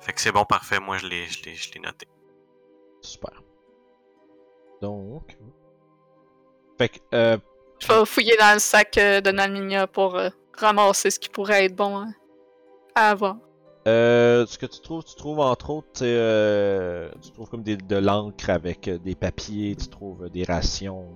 Fait 0.00 0.14
que 0.14 0.20
c'est 0.22 0.32
bon, 0.32 0.46
parfait. 0.46 0.80
Moi, 0.80 0.96
je 0.96 1.06
l'ai, 1.06 1.26
je 1.26 1.44
l'ai, 1.44 1.54
je 1.54 1.70
l'ai 1.74 1.80
noté. 1.80 2.08
Super. 3.02 3.42
Donc. 4.80 5.36
Fait 6.78 6.88
que, 6.88 6.98
euh, 7.12 7.36
Je 7.80 7.86
vais 7.86 8.06
fouiller 8.06 8.36
dans 8.38 8.54
le 8.54 8.58
sac 8.58 8.98
euh, 8.98 9.20
de 9.20 9.30
Nalminia 9.30 9.86
pour 9.86 10.16
euh, 10.16 10.28
ramasser 10.56 11.10
ce 11.10 11.18
qui 11.18 11.28
pourrait 11.28 11.66
être 11.66 11.76
bon 11.76 11.96
hein, 11.98 12.12
à 12.94 13.10
avoir. 13.10 13.36
Euh, 13.86 14.44
ce 14.46 14.58
que 14.58 14.66
tu 14.66 14.80
trouves, 14.80 15.04
tu 15.04 15.14
trouves 15.14 15.40
entre 15.40 15.70
autres, 15.70 16.02
euh, 16.02 17.10
tu 17.22 17.30
trouves 17.30 17.48
comme 17.48 17.62
des, 17.62 17.76
de 17.76 17.96
l'encre 17.96 18.50
avec 18.50 18.90
des 18.90 19.14
papiers, 19.14 19.76
tu 19.76 19.88
trouves 19.88 20.28
des 20.28 20.44
rations, 20.44 21.06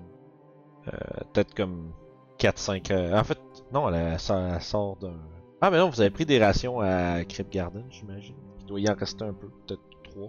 peut-être 1.32 1.54
comme 1.54 1.92
4-5... 2.38 2.92
euh, 2.92 3.18
en 3.18 3.24
fait, 3.24 3.38
non, 3.72 3.92
elle, 3.92 4.18
sort, 4.18 4.96
d'un... 4.96 5.14
Ah 5.60 5.70
mais 5.70 5.78
non, 5.78 5.90
vous 5.90 6.00
avez 6.00 6.10
pris 6.10 6.26
des 6.26 6.42
rations 6.42 6.80
à 6.80 7.24
Crypt 7.24 7.52
Garden, 7.52 7.84
j'imagine. 7.90 8.34
Il 8.60 8.66
doit 8.66 8.80
y 8.80 8.88
en 8.88 8.94
rester 8.94 9.24
un 9.24 9.32
peu, 9.32 9.48
peut-être 9.66 9.82
3. 10.04 10.28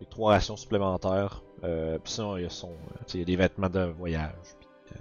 Les 0.00 0.06
3 0.06 0.32
rations 0.32 0.56
supplémentaires. 0.56 1.42
Euh, 1.64 1.98
puis 1.98 2.12
sinon, 2.12 2.36
il 2.36 2.44
y 2.44 2.46
a 2.46 2.50
son... 2.50 2.70
euh, 2.70 3.04
il 3.14 3.20
y 3.20 3.22
a 3.22 3.26
des 3.26 3.36
vêtements 3.36 3.68
de 3.68 3.80
voyage, 3.98 4.32
euh, 4.92 4.98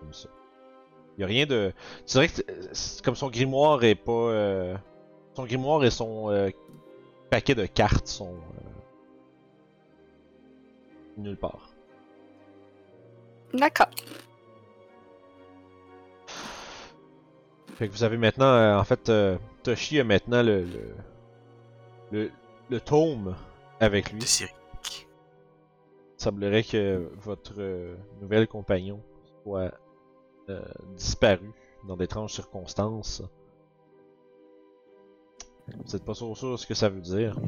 comme 0.00 0.12
ça. 0.12 0.28
Il 1.16 1.22
y 1.22 1.24
a 1.24 1.26
rien 1.26 1.46
de... 1.46 1.72
Tu 2.06 2.12
dirais 2.12 2.28
que 2.28 3.02
comme 3.02 3.16
son 3.16 3.28
grimoire 3.30 3.82
est 3.84 3.94
pas. 3.96 4.12
euh, 4.12 4.76
Son 5.34 5.44
grimoire 5.44 5.84
et 5.84 5.90
son 5.90 6.30
euh, 6.30 6.50
paquet 7.30 7.54
de 7.54 7.66
cartes 7.66 8.06
sont. 8.06 8.34
euh, 8.34 8.68
nulle 11.16 11.36
part. 11.36 11.70
D'accord. 13.52 13.88
Fait 17.76 17.88
que 17.88 17.92
vous 17.92 18.04
avez 18.04 18.16
maintenant. 18.16 18.46
euh, 18.46 18.76
en 18.78 18.84
fait, 18.84 19.08
euh, 19.08 19.38
Toshi 19.62 19.98
a 20.00 20.04
maintenant 20.04 20.42
le. 20.42 20.62
le, 20.64 20.94
le, 22.12 22.30
le 22.70 22.80
tome 22.80 23.34
avec 23.80 24.12
lui. 24.12 24.20
De. 24.20 24.57
Il 26.18 26.24
semblerait 26.24 26.64
que 26.64 27.08
votre 27.20 27.54
euh, 27.58 27.94
nouvel 28.20 28.48
compagnon 28.48 29.00
soit 29.44 29.72
euh, 30.48 30.60
disparu 30.96 31.52
dans 31.86 31.96
d'étranges 31.96 32.32
circonstances. 32.32 33.22
Vous 35.84 35.94
êtes 35.94 36.04
pas 36.04 36.14
sûr, 36.14 36.36
sûr 36.36 36.58
ce 36.58 36.66
que 36.66 36.74
ça 36.74 36.88
veut 36.88 37.02
dire. 37.02 37.38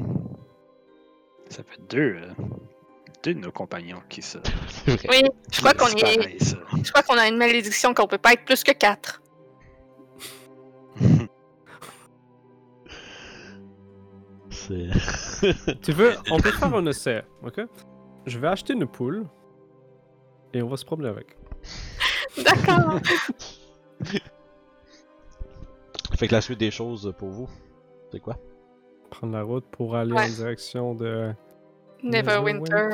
Ça 1.49 1.65
fait 1.65 1.81
deux, 1.89 2.15
euh, 2.15 2.31
deux 3.25 3.35
de 3.35 3.41
nos 3.41 3.51
compagnons 3.51 4.03
qui 4.09 4.23
se. 4.23 4.39
Oui, 4.87 5.25
je 5.53 5.59
crois 5.59 5.75
qu'on 5.75 5.89
est. 5.89 6.39
Je 6.39 6.93
crois 6.93 7.03
qu'on 7.03 7.19
a 7.19 7.27
une 7.27 7.39
malédiction 7.39 7.93
qu'on 7.93 8.07
peut 8.07 8.19
pas 8.19 8.35
être 8.35 8.45
plus 8.45 8.63
que 8.63 8.71
quatre. 8.71 9.21
C'est. 14.51 14.91
Tu 15.83 15.91
veux, 15.91 16.15
on 16.31 16.39
peut 16.39 16.53
faire 16.53 16.73
un 16.73 16.87
essai, 16.87 17.25
ok? 17.43 17.63
Je 18.27 18.39
vais 18.39 18.49
acheter 18.49 18.73
une 18.75 18.87
poule 18.87 19.27
et 20.53 20.63
on 20.63 20.69
va 20.69 20.77
se 20.77 20.85
promener 20.85 21.09
avec. 21.09 21.37
D'accord. 22.45 22.99
fait 26.17 26.29
que 26.29 26.35
la 26.35 26.41
suite 26.41 26.59
des 26.61 26.71
choses 26.71 27.13
pour 27.19 27.29
vous, 27.31 27.49
c'est 28.13 28.21
quoi? 28.21 28.37
Prendre 29.11 29.33
la 29.33 29.43
route 29.43 29.65
pour 29.71 29.97
aller 29.97 30.13
Ouais. 30.13 30.25
en 30.25 30.29
direction 30.29 30.95
de. 30.95 31.33
Neverwinter. 32.03 32.89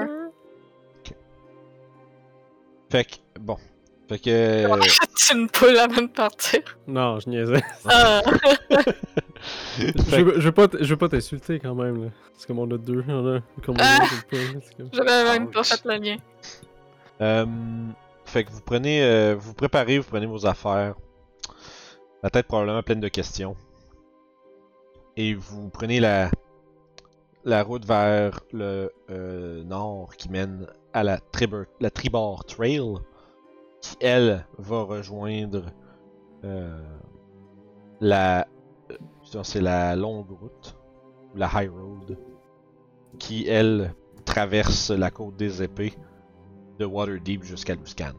Fait 2.91 3.05
que, 3.05 3.17
bon. 3.41 3.57
Fait 4.09 4.19
que. 4.19 4.69
C'est 5.15 5.35
une 5.35 5.49
poule 5.51 5.77
avant 5.77 6.03
de 6.03 6.07
partir. 6.07 6.61
Non, 6.87 7.19
je 7.19 7.29
niaisais. 7.29 7.63
Ah. 7.85 8.23
je, 9.79 10.21
veux, 10.23 10.41
je 10.41 10.45
veux 10.47 10.53
pas, 10.53 10.67
je 10.81 10.85
veux 10.87 10.97
pas 10.97 11.09
t'insulter 11.09 11.59
quand 11.59 11.75
même, 11.75 12.05
là. 12.05 12.11
C'est 12.35 12.47
comme 12.47 12.59
on 12.59 12.71
a 12.71 12.79
deux, 12.79 13.05
on 13.09 13.37
a 13.37 13.41
comme 13.65 13.77
on 13.79 13.83
Ah! 13.83 13.99
a 14.03 14.35
comme- 14.77 14.89
J'avais 14.93 15.39
même 15.39 15.51
pas 15.51 15.65
fait 15.65 15.85
le 15.85 15.97
lien. 15.97 16.17
Euh, 17.21 17.47
fait 18.25 18.45
que 18.45 18.51
vous 18.51 18.61
prenez, 18.61 19.03
euh, 19.03 19.35
vous 19.35 19.49
vous 19.49 19.55
préparez, 19.55 19.99
vous 19.99 20.09
prenez 20.09 20.27
vos 20.27 20.47
affaires. 20.47 20.95
La 22.23 22.31
tête 22.31 22.47
probablement 22.47 22.83
pleine 22.83 23.01
de 23.01 23.09
questions. 23.09 23.57
Et 25.17 25.35
vous 25.35 25.71
prenez 25.71 25.99
la, 26.01 26.31
la 27.45 27.63
route 27.63 27.87
vers 27.87 28.41
le 28.53 28.91
euh, 29.11 29.63
nord 29.65 30.15
qui 30.17 30.29
mène 30.29 30.67
à 30.93 31.03
la, 31.05 31.19
Tribor, 31.19 31.65
la 31.81 31.91
Tribord 31.91 32.45
Trail, 32.45 32.83
qui 33.81 33.97
elle 34.01 34.47
va 34.59 34.83
rejoindre 34.83 35.65
euh, 36.45 36.79
la, 38.01 38.47
c'est 39.43 39.61
la 39.61 39.97
longue 39.97 40.31
route, 40.31 40.77
ou 41.35 41.39
la 41.39 41.51
High 41.55 41.71
Road, 41.71 42.19
qui 43.19 43.47
elle 43.47 43.95
traverse 44.25 44.91
la 44.91 45.11
côte 45.11 45.37
des 45.37 45.63
épées 45.63 45.95
de 46.79 46.85
Waterdeep 46.85 47.43
jusqu'à 47.43 47.75
Luscan. 47.75 48.13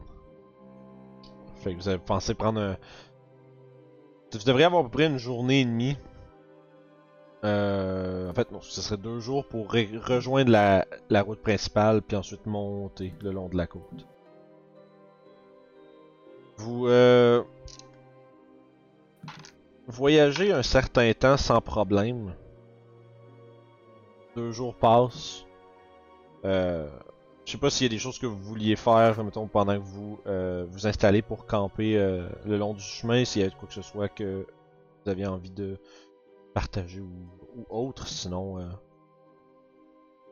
Fait 1.56 1.74
que 1.74 1.78
vous 1.78 1.88
avez 1.88 1.98
pensé 1.98 2.34
prendre 2.34 2.60
un. 2.60 2.76
Vous 4.32 4.44
devriez 4.44 4.66
avoir 4.66 4.82
à 4.82 4.84
peu 4.84 4.90
près 4.90 5.06
une 5.06 5.18
journée 5.18 5.60
et 5.60 5.64
demie. 5.64 5.96
Euh, 7.44 8.30
en 8.30 8.34
fait, 8.34 8.50
non, 8.50 8.60
ce 8.60 8.80
serait 8.80 8.96
deux 8.96 9.20
jours 9.20 9.46
pour 9.46 9.72
re- 9.72 9.96
rejoindre 9.98 10.50
la, 10.50 10.86
la 11.08 11.22
route 11.22 11.40
principale, 11.40 12.02
puis 12.02 12.16
ensuite 12.16 12.44
monter 12.46 13.14
le 13.22 13.30
long 13.30 13.48
de 13.48 13.56
la 13.56 13.66
côte. 13.66 14.06
Vous, 16.56 16.88
euh, 16.88 17.44
voyagez 19.88 20.52
un 20.52 20.62
certain 20.62 21.12
temps 21.12 21.36
sans 21.36 21.60
problème. 21.60 22.34
Deux 24.36 24.52
jours 24.52 24.74
passent. 24.74 25.44
Euh, 26.44 26.88
je 27.44 27.52
sais 27.52 27.58
pas 27.58 27.70
s'il 27.70 27.86
y 27.86 27.86
a 27.86 27.88
des 27.88 27.98
choses 27.98 28.18
que 28.18 28.26
vous 28.26 28.38
vouliez 28.38 28.76
faire, 28.76 29.24
mettons, 29.24 29.48
pendant 29.48 29.74
que 29.74 29.84
vous 29.84 30.20
euh, 30.26 30.66
vous 30.68 30.86
installez 30.86 31.22
pour 31.22 31.46
camper 31.46 31.96
euh, 31.96 32.28
le 32.44 32.58
long 32.58 32.74
du 32.74 32.82
chemin, 32.82 33.24
s'il 33.24 33.42
y 33.42 33.44
a 33.44 33.50
quoi 33.50 33.66
que 33.66 33.74
ce 33.74 33.82
soit 33.82 34.08
que 34.08 34.46
vous 35.04 35.10
aviez 35.10 35.26
envie 35.26 35.50
de 35.50 35.78
partager 36.54 37.00
ou, 37.00 37.10
ou 37.56 37.66
autre, 37.70 38.06
sinon 38.06 38.58
euh, 38.58 38.68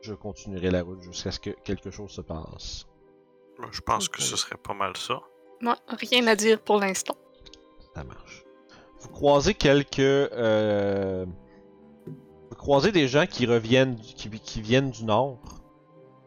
je 0.01 0.13
continuerai 0.13 0.69
la 0.69 0.83
route 0.83 1.01
jusqu'à 1.01 1.31
ce 1.31 1.39
que 1.39 1.49
quelque 1.49 1.89
chose 1.89 2.11
se 2.11 2.21
passe. 2.21 2.85
Moi, 3.57 3.69
Je 3.71 3.81
pense 3.81 4.07
que 4.07 4.21
ce 4.21 4.35
serait 4.35 4.57
pas 4.57 4.75
mal 4.75 4.95
ça. 4.95 5.19
Moi, 5.59 5.75
rien 5.87 6.27
à 6.27 6.35
dire 6.35 6.61
pour 6.61 6.79
l'instant. 6.79 7.17
Ça 7.95 8.03
marche. 8.03 8.46
Vous 8.99 9.09
croisez 9.09 9.53
quelques. 9.53 9.99
euh, 9.99 11.25
vous 12.49 12.55
croisez 12.55 12.91
des 12.91 13.07
gens 13.07 13.25
qui 13.25 13.45
reviennent, 13.45 13.95
qui, 13.97 14.61
viennent 14.61 14.89
du 14.89 15.05
nord. 15.05 15.39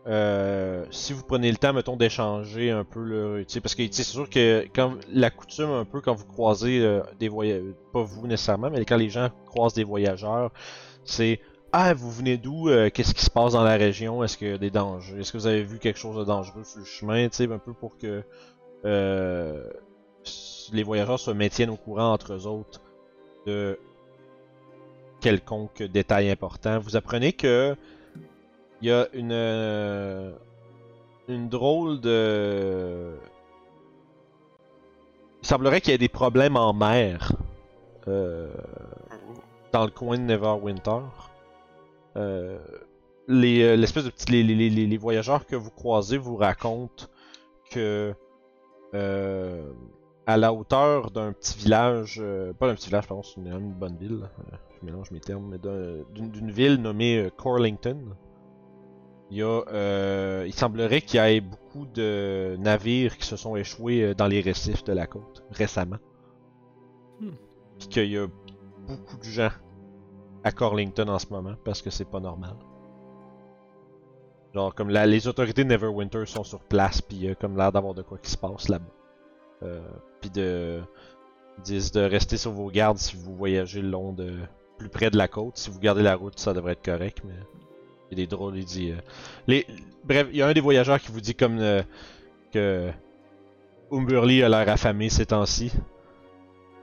Euh, 0.07 0.87
si 0.91 1.13
vous 1.13 1.23
prenez 1.23 1.51
le 1.51 1.57
temps, 1.57 1.73
mettons, 1.73 1.97
d'échanger 1.97 2.71
un 2.71 2.85
peu 2.85 3.01
le. 3.03 3.45
Parce 3.63 3.75
que 3.75 3.83
c'est 3.91 4.03
sûr 4.03 4.31
que 4.31 4.67
quand 4.75 4.95
la 5.13 5.31
coutume, 5.31 5.71
un 5.71 5.85
peu, 5.85 6.01
quand 6.01 6.15
vous 6.15 6.27
croisez 6.27 6.81
euh, 6.81 7.03
des 7.19 7.29
voyageurs. 7.29 7.75
Pas 7.93 8.03
vous 8.03 8.27
nécessairement, 8.27 8.71
mais 8.71 8.85
quand 8.85 8.97
les 8.97 9.11
gens 9.11 9.31
croisent 9.47 9.75
des 9.75 9.85
voyageurs, 9.85 10.51
c'est. 11.05 11.41
Ah, 11.73 11.95
vous 11.95 12.11
venez 12.11 12.37
d'où? 12.37 12.69
Qu'est-ce 12.93 13.15
qui 13.15 13.25
se 13.25 13.31
passe 13.31 13.53
dans 13.53 13.63
la 13.63 13.77
région? 13.77 14.25
Est-ce 14.25 14.37
qu'il 14.37 14.49
y 14.49 14.53
a 14.53 14.59
des 14.59 14.71
dangers? 14.71 15.21
Est-ce 15.21 15.31
que 15.31 15.39
vous 15.39 15.47
avez 15.47 15.63
vu 15.63 15.79
quelque 15.79 16.01
chose 16.01 16.17
de 16.17 16.25
dangereux 16.25 16.65
sur 16.65 16.81
le 16.81 16.85
chemin 16.85 17.29
Tu 17.29 17.37
sais, 17.37 17.53
un 17.53 17.59
peu 17.59 17.73
pour 17.73 17.97
que. 17.97 18.25
Les 20.73 20.83
voyageurs 20.83 21.19
se 21.19 21.31
maintiennent 21.31 21.71
au 21.71 21.77
courant 21.77 22.13
entre 22.13 22.35
eux 22.35 22.47
autres 22.47 22.81
de 23.47 23.79
quelconque 25.21 25.83
détail 25.83 26.31
important. 26.31 26.79
Vous 26.79 26.97
apprenez 26.97 27.33
que 27.33 27.77
il 28.83 28.89
y 28.89 28.93
a 28.93 29.07
une 29.13 29.33
euh, 29.33 30.33
une 31.29 31.49
drôle 31.49 32.01
de 32.01 33.15
il 35.43 35.47
semblerait 35.47 35.81
qu'il 35.81 35.93
y 35.93 35.95
ait 35.95 35.99
des 35.99 36.09
problèmes 36.09 36.57
en 36.57 36.73
mer 36.73 37.33
euh, 38.09 38.53
dans 39.73 39.85
le 39.85 39.91
coin 39.91 40.19
de 40.19 40.23
Neverwinter. 40.23 41.03
Euh, 42.17 42.59
les 43.29 43.77
l'espèce 43.77 44.05
de 44.05 44.11
petits 44.11 44.33
les, 44.33 44.43
les, 44.43 44.71
les, 44.71 44.87
les 44.87 44.97
voyageurs 44.97 45.47
que 45.47 45.57
vous 45.57 45.71
croisez 45.71 46.19
vous 46.19 46.37
racontent 46.37 47.07
que 47.71 48.15
à 50.31 50.37
la 50.37 50.53
hauteur 50.53 51.11
d'un 51.11 51.33
petit 51.33 51.59
village, 51.59 52.19
euh, 52.23 52.53
pas 52.53 52.67
d'un 52.69 52.75
petit 52.75 52.89
village, 52.89 53.07
pardon, 53.07 53.23
c'est 53.23 53.41
une, 53.41 53.49
une 53.53 53.73
bonne 53.73 53.97
ville, 53.97 54.23
euh, 54.23 54.57
je 54.81 54.87
mélange 54.87 55.11
mes 55.11 55.21
termes, 55.21 55.47
mais 55.51 55.59
d'un- 55.59 56.03
d'une 56.13 56.51
ville 56.51 56.77
nommée 56.77 57.19
euh, 57.19 57.31
Corlington. 57.37 57.99
Il 59.31 59.37
y 59.39 59.43
a, 59.43 59.63
euh, 59.73 60.45
il 60.47 60.53
semblerait 60.55 61.03
qu'il 61.03 61.21
y 61.21 61.23
ait 61.37 61.41
beaucoup 61.41 61.87
de 61.87 62.57
navires 62.59 63.17
qui 63.17 63.27
se 63.27 63.37
sont 63.37 63.55
échoués 63.57 64.03
euh, 64.03 64.15
dans 64.15 64.27
les 64.27 64.41
récifs 64.41 64.83
de 64.85 64.93
la 64.93 65.07
côte 65.07 65.45
récemment. 65.53 65.99
Hmm. 67.21 67.31
Puis 67.79 67.89
qu'il 67.89 68.11
y 68.11 68.19
a 68.19 68.27
beaucoup 68.89 69.17
de 69.19 69.23
gens 69.25 69.51
à 70.43 70.51
Corlington 70.53 71.07
en 71.09 71.19
ce 71.19 71.27
moment 71.31 71.55
parce 71.65 71.81
que 71.83 71.91
c'est 71.91 72.09
pas 72.11 72.19
normal. 72.21 72.57
Genre 74.55 74.75
comme 74.75 74.89
la- 74.91 75.07
les 75.07 75.29
autorités 75.29 75.63
de 75.65 75.69
Neverwinter 75.69 76.27
sont 76.27 76.43
sur 76.45 76.61
place 76.65 77.01
puis 77.01 77.17
il 77.19 77.25
y 77.25 77.29
a 77.31 77.35
comme 77.37 77.57
l'air 77.57 77.71
d'avoir 77.71 77.95
de 77.95 78.03
quoi 78.03 78.19
qui 78.19 78.31
se 78.31 78.37
passe 78.37 78.69
là-bas. 78.69 78.85
Euh, 79.63 79.81
puis 80.21 80.31
de 80.31 80.81
ils 81.59 81.63
disent 81.63 81.93
de 81.93 82.01
rester 82.01 82.37
sur 82.37 82.53
vos 82.53 82.71
gardes 82.71 82.97
si 82.99 83.17
vous 83.17 83.35
voyagez 83.35 83.83
le 83.83 83.91
long 83.91 84.13
de 84.13 84.35
plus 84.79 84.89
près 84.89 85.11
de 85.11 85.19
la 85.19 85.29
côte. 85.29 85.57
Si 85.59 85.71
vous 85.71 85.79
gardez 85.79 86.03
la 86.03 86.17
route, 86.17 86.39
ça 86.39 86.55
devrait 86.55 86.73
être 86.73 86.85
correct, 86.85 87.23
mais 87.25 87.35
il 88.11 88.19
y 88.19 88.23
a 88.23 88.25
des 88.25 88.27
drôles, 88.27 88.57
il 88.57 88.65
dit. 88.65 88.91
euh, 88.93 88.97
les... 89.47 89.67
Bref, 90.05 90.29
il 90.31 90.39
y 90.39 90.43
a 90.43 90.47
un 90.47 90.53
des 90.55 90.61
voyageurs 90.61 90.99
qui 91.01 91.13
vous 91.13 91.21
dit 91.21 91.35
comme 91.35 91.59
euh, 91.59 91.83
que 92.53 92.91
Umberly 93.93 94.43
a 94.43 94.49
l'air 94.49 94.69
affamé 94.69 95.09
ces 95.11 95.27
temps-ci. 95.27 95.73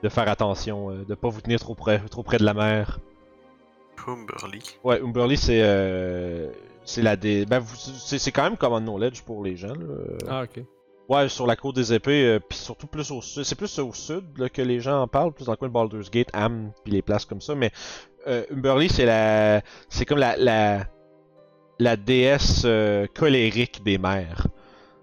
De 0.04 0.10
faire 0.10 0.30
attention, 0.30 0.92
euh, 0.92 1.04
de 1.06 1.16
pas 1.16 1.30
vous 1.30 1.42
tenir 1.42 1.60
trop 1.60 1.74
près, 1.74 1.98
trop 2.12 2.22
près 2.22 2.38
de 2.38 2.44
la 2.46 2.54
mer. 2.54 3.00
Humberly. 4.06 4.60
Ouais, 4.84 5.02
Umberly 5.02 5.38
c'est 5.38 5.62
euh, 5.64 6.52
c'est 6.86 7.02
la 7.02 7.16
dé... 7.16 7.46
ben, 7.48 7.58
vous- 7.60 7.76
c'est 7.76 8.20
c'est 8.20 8.32
quand 8.32 8.44
même 8.44 8.58
common 8.58 8.80
knowledge 8.80 9.24
pour 9.24 9.44
les 9.44 9.56
gens. 9.58 9.74
Là. 9.74 10.18
Ah, 10.30 10.44
ok. 10.44 10.64
Ouais, 11.10 11.30
sur 11.30 11.48
la 11.48 11.56
côte 11.56 11.76
des 11.76 11.94
épées, 11.94 12.26
euh, 12.26 12.40
surtout 12.52 12.88
plus 12.88 13.12
au 13.12 13.22
sud. 13.22 13.44
C'est 13.44 13.56
plus 13.56 13.80
au 13.80 13.94
sud 13.94 14.50
que 14.50 14.62
les 14.62 14.82
gens 14.82 15.02
en 15.02 15.08
parlent, 15.08 15.32
plus 15.32 15.46
dans 15.46 15.54
le 15.54 15.58
coin 15.58 15.70
de 15.70 15.74
Baldur's 15.74 16.12
Gate, 16.12 16.30
Am, 16.34 16.72
puis 16.84 16.92
les 16.92 17.02
places 17.02 17.24
comme 17.24 17.40
ça. 17.40 17.56
Mais 17.56 17.72
euh, 18.28 18.44
Umberly, 18.52 18.90
c'est 18.90 19.06
la, 19.06 19.62
c'est 19.88 20.06
comme 20.06 20.18
la 20.18 20.86
la, 21.80 21.96
déesse 21.96 22.64
euh, 22.66 23.08
colérique 23.16 23.84
des 23.84 23.98
mers. 23.98 24.48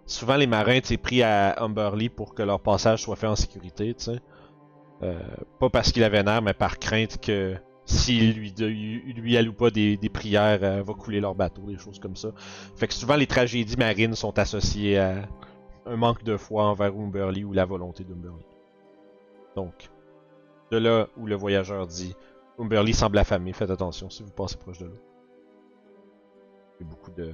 Souvent, 0.06 0.36
les 0.36 0.46
marins 0.46 0.74
étaient 0.74 0.98
pris 0.98 1.22
à 1.22 1.62
Umberly 1.62 2.10
pour 2.10 2.34
que 2.34 2.42
leur 2.42 2.60
passage 2.60 3.02
soit 3.02 3.16
fait 3.16 3.26
en 3.26 3.36
sécurité, 3.36 3.94
tu. 3.94 4.10
Euh, 5.02 5.18
pas 5.58 5.70
parce 5.70 5.90
qu'il 5.90 6.04
avait 6.04 6.22
nerf, 6.22 6.42
mais 6.42 6.52
par 6.52 6.78
crainte 6.78 7.18
que 7.20 7.56
s'il 7.86 8.32
lui, 8.32 8.54
lui 9.16 9.36
alloue 9.36 9.52
pas 9.52 9.70
des, 9.70 9.96
des 9.96 10.08
prières, 10.08 10.82
va 10.82 10.94
couler 10.94 11.20
leur 11.20 11.34
bateau, 11.34 11.62
des 11.62 11.78
choses 11.78 11.98
comme 11.98 12.16
ça. 12.16 12.28
Fait 12.76 12.88
que 12.88 12.94
souvent, 12.94 13.16
les 13.16 13.26
tragédies 13.26 13.76
marines 13.76 14.14
sont 14.14 14.38
associées 14.38 14.98
à 14.98 15.26
un 15.86 15.96
manque 15.96 16.22
de 16.24 16.36
foi 16.36 16.64
envers 16.64 16.94
Umberly 16.94 17.44
ou 17.44 17.52
la 17.52 17.64
volonté 17.64 18.04
d'Umberly. 18.04 18.44
Donc, 19.56 19.90
de 20.70 20.78
là 20.78 21.06
où 21.16 21.26
le 21.26 21.34
voyageur 21.34 21.86
dit 21.86 22.14
Umberly 22.58 22.94
semble 22.94 23.18
affamé, 23.18 23.52
faites 23.52 23.70
attention 23.70 24.10
si 24.10 24.22
vous 24.22 24.30
passez 24.30 24.56
proche 24.56 24.78
de 24.78 24.86
l'eau. 24.86 24.98
Il 26.80 26.86
y 26.86 26.88
a 26.88 26.90
beaucoup 26.90 27.10
de 27.10 27.32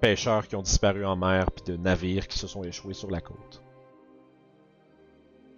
pêcheurs 0.00 0.46
qui 0.46 0.56
ont 0.56 0.62
disparu 0.62 1.04
en 1.06 1.16
mer, 1.16 1.50
puis 1.50 1.64
de 1.64 1.76
navires 1.76 2.28
qui 2.28 2.38
se 2.38 2.46
sont 2.46 2.62
échoués 2.64 2.94
sur 2.94 3.10
la 3.10 3.20
côte. 3.20 3.62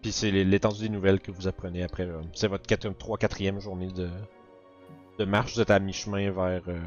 Puis 0.03 0.13
c'est 0.13 0.31
l'é- 0.31 0.45
l'étendue 0.45 0.83
des 0.83 0.89
nouvelles 0.89 1.21
que 1.21 1.33
vous 1.33 1.49
apprenez 1.49 1.83
après. 1.83 2.05
euh, 2.07 2.21
c'est 2.35 2.47
votre 2.49 2.65
3-4ème 2.65 3.59
journée 3.61 3.89
de, 3.89 4.09
de 5.19 5.25
marche. 5.25 5.55
Vous 5.55 5.61
êtes 5.61 5.71
à 5.73 5.81
mi-chemin 5.81 6.31
vers 6.31 6.63
euh, 6.69 6.79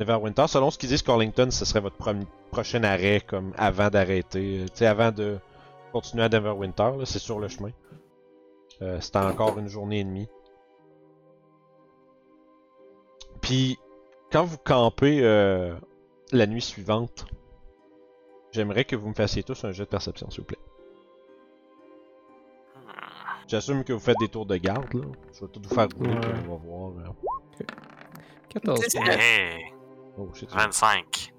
Neverwinter. 0.00 0.46
Selon 0.48 0.70
ce 0.70 0.78
qu'ils 0.78 0.88
disent, 0.88 1.02
Corlington, 1.02 1.50
ce 1.50 1.64
serait 1.64 1.80
votre 1.80 1.96
prochain 2.50 2.82
arrêt, 2.84 3.20
comme 3.26 3.52
avant 3.56 3.88
d'arrêter. 3.90 4.60
euh, 4.60 4.64
Tu 4.66 4.76
sais, 4.78 4.86
avant 4.86 5.10
de 5.12 5.38
continuer 5.92 6.24
à 6.24 6.28
Neverwinter, 6.28 6.92
là, 6.98 7.04
c'est 7.04 7.18
sur 7.18 7.38
le 7.40 7.48
chemin. 7.48 7.70
Euh, 8.82 8.98
c'est 9.00 9.16
encore 9.16 9.58
une 9.58 9.68
journée 9.68 10.00
et 10.00 10.04
demie. 10.04 10.28
Puis, 13.40 13.78
quand 14.30 14.44
vous 14.44 14.58
campez 14.58 15.20
euh, 15.24 15.74
la 16.32 16.46
nuit 16.46 16.62
suivante, 16.62 17.26
j'aimerais 18.52 18.84
que 18.84 18.94
vous 18.96 19.08
me 19.08 19.14
fassiez 19.14 19.42
tous 19.42 19.64
un 19.64 19.72
jet 19.72 19.84
de 19.84 19.88
perception, 19.88 20.30
s'il 20.30 20.40
vous 20.40 20.46
plaît. 20.46 20.58
J'assume 23.48 23.82
que 23.82 23.94
vous 23.94 23.98
faites 23.98 24.18
des 24.20 24.28
tours 24.28 24.44
de 24.46 24.56
garde, 24.56 24.92
là. 24.92 25.06
Je 25.32 25.40
vais 25.40 25.50
tout 25.50 25.60
vous 25.62 25.74
faire 25.74 25.88
rouler, 25.96 26.10
Ouais. 26.10 26.20
on 26.46 26.50
va 26.50 26.56
voir. 26.56 26.90
euh. 26.98 27.64
14. 28.50 28.80
Oh 30.18 30.28
shit. 30.34 30.50
25. 30.50 31.32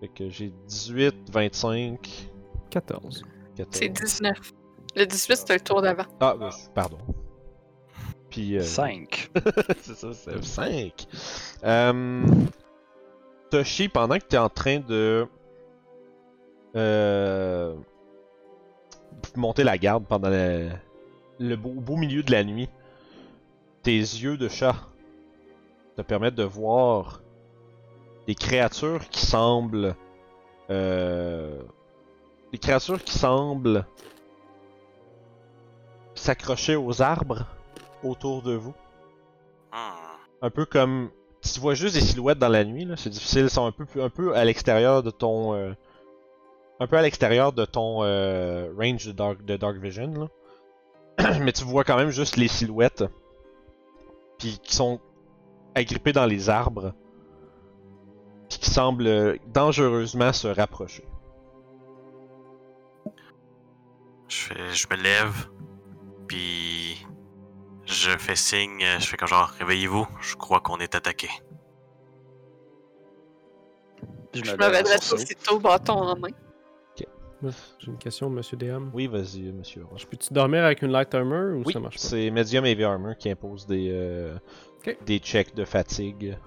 Fait 0.00 0.08
que 0.08 0.28
j'ai 0.28 0.52
18, 0.66 1.30
25, 1.30 2.30
14. 2.70 3.22
14. 3.56 3.78
C'est 3.78 3.88
19. 3.88 4.52
Le 4.96 5.06
18, 5.06 5.36
c'était 5.36 5.54
le 5.54 5.60
tour 5.60 5.82
d'avant. 5.82 6.04
Ah, 6.20 6.36
je- 6.40 6.70
pardon. 6.74 6.98
Puis. 8.30 8.58
Euh... 8.58 8.62
5. 8.62 9.30
c'est 9.80 9.94
ça, 9.94 10.12
c'est 10.12 10.44
5. 10.44 11.06
Euh... 11.64 12.24
Toshi, 13.50 13.88
pendant 13.88 14.18
que 14.18 14.24
t'es 14.24 14.38
en 14.38 14.48
train 14.48 14.80
de. 14.80 15.26
Euh... 16.76 17.76
monter 19.36 19.62
la 19.62 19.78
garde 19.78 20.04
pendant 20.06 20.28
le, 20.30 20.70
le 21.38 21.54
beau, 21.56 21.70
beau 21.70 21.96
milieu 21.96 22.24
de 22.24 22.32
la 22.32 22.42
nuit, 22.42 22.68
tes 23.84 23.96
yeux 23.96 24.36
de 24.36 24.48
chat 24.48 24.74
te 25.96 26.02
permettent 26.02 26.34
de 26.34 26.42
voir 26.42 27.20
des 28.26 28.34
créatures 28.34 29.08
qui 29.08 29.24
semblent. 29.24 29.94
Euh... 30.70 31.60
Des 32.52 32.58
créatures 32.58 33.02
qui 33.02 33.12
semblent 33.18 33.86
s'accrocher 36.14 36.76
aux 36.76 37.02
arbres 37.02 37.46
autour 38.02 38.42
de 38.42 38.54
vous. 38.54 38.74
Hmm. 39.72 40.42
Un 40.42 40.50
peu 40.50 40.64
comme. 40.64 41.10
Tu 41.42 41.60
vois 41.60 41.74
juste 41.74 41.94
des 41.94 42.00
silhouettes 42.00 42.38
dans 42.38 42.48
la 42.48 42.64
nuit, 42.64 42.84
là. 42.84 42.96
C'est 42.96 43.10
difficile. 43.10 43.42
Ils 43.44 43.50
sont 43.50 43.66
un 43.66 43.72
peu, 43.72 43.84
plus- 43.84 44.00
un 44.02 44.08
peu 44.08 44.34
à 44.34 44.44
l'extérieur 44.44 45.02
de 45.02 45.10
ton. 45.10 45.54
euh, 45.54 45.72
un 46.80 46.86
peu 46.86 46.96
à 46.96 47.02
l'extérieur 47.02 47.52
de 47.52 47.64
ton 47.64 48.02
euh, 48.02 48.72
range 48.78 49.06
de 49.06 49.12
Dark, 49.12 49.44
de 49.44 49.56
dark 49.56 49.76
Vision, 49.76 50.12
là. 51.18 51.38
Mais 51.40 51.52
tu 51.52 51.64
vois 51.64 51.84
quand 51.84 51.96
même 51.96 52.10
juste 52.10 52.36
les 52.36 52.48
silhouettes. 52.48 53.04
Puis 54.38 54.58
qui 54.62 54.74
sont 54.74 55.00
agrippées 55.74 56.12
dans 56.12 56.26
les 56.26 56.48
arbres. 56.50 56.94
Qui 58.58 58.70
semblent 58.70 59.06
euh, 59.06 59.36
dangereusement 59.52 60.32
se 60.32 60.48
rapprocher. 60.48 61.04
Je, 64.28 64.36
fais, 64.36 64.72
je 64.72 64.86
me 64.90 64.96
lève, 65.02 65.48
puis 66.26 67.06
je 67.84 68.10
fais 68.18 68.36
signe, 68.36 68.84
je 68.98 69.06
fais 69.06 69.16
comme 69.16 69.28
genre, 69.28 69.52
réveillez-vous, 69.58 70.06
je 70.20 70.34
crois 70.36 70.60
qu'on 70.60 70.78
est 70.78 70.94
attaqué. 70.94 71.28
Je 74.34 74.40
Je 74.44 74.44
sursaut. 75.00 75.14
aussitôt, 75.14 75.60
bâton 75.60 75.92
en 75.94 76.16
main. 76.16 76.28
J'ai 77.78 77.88
une 77.90 77.98
question, 77.98 78.30
monsieur 78.30 78.56
DM. 78.56 78.88
Oui, 78.94 79.06
vas-y, 79.06 79.52
monsieur. 79.52 79.84
Je 79.96 80.06
peux-tu 80.06 80.32
dormir 80.32 80.64
avec 80.64 80.80
une 80.82 80.90
light 80.90 81.14
armor 81.14 81.58
ou 81.58 81.62
Oui, 81.66 81.72
ça 81.72 81.80
marche 81.80 81.96
pas? 81.96 82.02
c'est 82.02 82.30
Medium 82.30 82.64
Heavy 82.64 82.84
Armor 82.84 83.16
qui 83.18 83.30
impose 83.30 83.66
des, 83.66 83.90
euh, 83.92 84.36
des 85.04 85.18
checks 85.18 85.54
de 85.54 85.64
fatigue. 85.64 86.38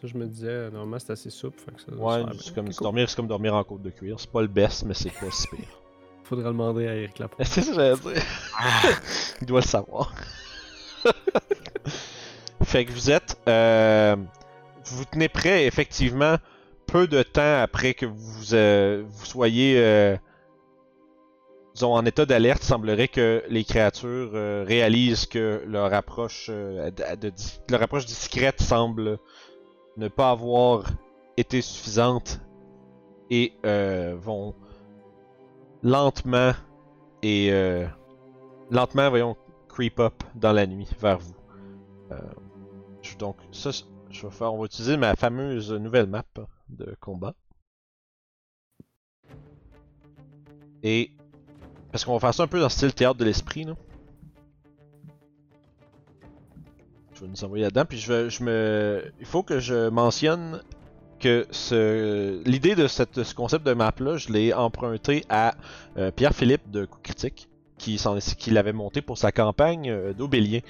Ça, 0.00 0.06
je 0.06 0.16
me 0.16 0.26
disais, 0.26 0.70
normalement, 0.70 0.98
c'est 0.98 1.10
assez 1.12 1.30
souple. 1.30 1.58
Fait 1.60 1.72
que 1.72 1.80
ça 1.80 1.90
doit 1.90 2.18
Ouais, 2.18 2.24
c'est 2.40 2.54
comme, 2.54 2.66
cool. 2.72 2.82
dormir, 2.84 3.08
c'est 3.10 3.16
comme 3.16 3.26
dormir 3.26 3.54
en 3.54 3.64
côte 3.64 3.82
de 3.82 3.90
cuir. 3.90 4.20
C'est 4.20 4.30
pas 4.30 4.42
le 4.42 4.46
best, 4.48 4.84
mais 4.84 4.94
c'est 4.94 5.10
pas 5.10 5.30
si 5.30 5.48
pire. 5.48 5.58
Faudrait 6.24 6.44
demander 6.44 6.86
à 6.86 6.94
Eric 6.94 7.18
Lapointe. 7.18 7.48
c'est 7.48 7.62
ça 7.62 7.70
que 7.70 7.74
j'allais 7.76 7.96
dire. 7.96 8.22
Il 9.40 9.46
doit 9.46 9.60
le 9.60 9.66
savoir. 9.66 10.12
fait 12.64 12.84
que 12.84 12.92
vous 12.92 13.10
êtes. 13.10 13.38
euh, 13.48 14.16
vous 14.84 14.98
vous 14.98 15.04
tenez 15.04 15.28
prêt, 15.28 15.66
effectivement, 15.66 16.36
peu 16.86 17.06
de 17.06 17.22
temps 17.22 17.60
après 17.62 17.94
que 17.94 18.06
vous, 18.06 18.54
euh, 18.54 19.02
vous 19.06 19.24
soyez. 19.26 19.74
euh, 19.78 20.16
disons, 21.74 21.94
en 21.94 22.04
état 22.04 22.26
d'alerte, 22.26 22.62
il 22.62 22.66
semblerait 22.66 23.08
que 23.08 23.42
les 23.48 23.64
créatures 23.64 24.30
euh, 24.34 24.64
réalisent 24.66 25.26
que 25.26 25.62
leur 25.66 25.92
approche, 25.94 26.46
euh, 26.50 26.90
de- 26.90 27.32
leur 27.70 27.82
approche 27.82 28.04
discrète 28.06 28.60
semble 28.60 29.18
ne 29.98 30.08
pas 30.08 30.30
avoir 30.30 30.84
été 31.36 31.60
suffisante 31.60 32.40
et 33.30 33.52
euh, 33.66 34.16
vont 34.16 34.54
lentement 35.82 36.52
et 37.22 37.52
euh, 37.52 37.86
lentement, 38.70 39.10
voyons, 39.10 39.36
creep 39.68 39.98
up 39.98 40.22
dans 40.36 40.52
la 40.52 40.66
nuit 40.66 40.88
vers 41.00 41.18
vous. 41.18 41.34
Euh, 42.12 42.16
donc, 43.18 43.36
ça, 43.50 43.70
je 44.10 44.26
vais 44.26 44.32
faire, 44.32 44.54
on 44.54 44.58
va 44.58 44.66
utiliser 44.66 44.96
ma 44.96 45.16
fameuse 45.16 45.72
nouvelle 45.72 46.06
map 46.06 46.24
de 46.68 46.96
combat. 47.00 47.34
Et 50.84 51.10
parce 51.90 52.04
qu'on 52.04 52.12
va 52.12 52.20
faire 52.20 52.34
ça 52.34 52.44
un 52.44 52.46
peu 52.46 52.58
dans 52.58 52.66
le 52.66 52.70
style 52.70 52.94
théâtre 52.94 53.18
de 53.18 53.24
l'esprit, 53.24 53.64
là. 53.64 53.74
Je 57.18 57.24
vais 57.24 57.30
nous 57.30 57.44
envoyer 57.44 57.64
là-dedans, 57.64 57.82
il 59.18 59.26
faut 59.26 59.42
que 59.42 59.58
je 59.58 59.88
mentionne 59.88 60.60
que 61.18 61.48
l'idée 62.46 62.76
de 62.76 62.86
ce 62.86 63.34
concept 63.34 63.66
de 63.66 63.72
map-là, 63.72 64.18
je 64.18 64.32
l'ai 64.32 64.54
emprunté 64.54 65.24
à 65.28 65.56
euh, 65.96 66.12
Pierre-Philippe 66.12 66.70
de 66.70 66.84
Coup 66.84 67.00
Critique, 67.02 67.48
qui 67.76 67.98
l'avait 68.52 68.72
monté 68.72 69.02
pour 69.02 69.18
sa 69.18 69.32
campagne 69.32 69.90
euh, 69.90 70.12
d'Aubélien. 70.12 70.60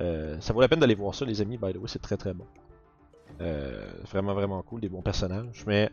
Euh, 0.00 0.36
ça 0.40 0.52
vaut 0.52 0.60
la 0.60 0.68
peine 0.68 0.80
d'aller 0.80 0.96
voir 0.96 1.14
ça, 1.14 1.24
les 1.24 1.40
amis, 1.40 1.58
by 1.58 1.72
the 1.72 1.76
way, 1.76 1.86
c'est 1.86 2.02
très 2.02 2.16
très 2.16 2.34
bon. 2.34 2.44
Euh, 3.40 3.86
vraiment 4.10 4.34
vraiment 4.34 4.62
cool, 4.62 4.80
des 4.80 4.88
bons 4.88 5.00
personnages. 5.00 5.62
Mais 5.64 5.90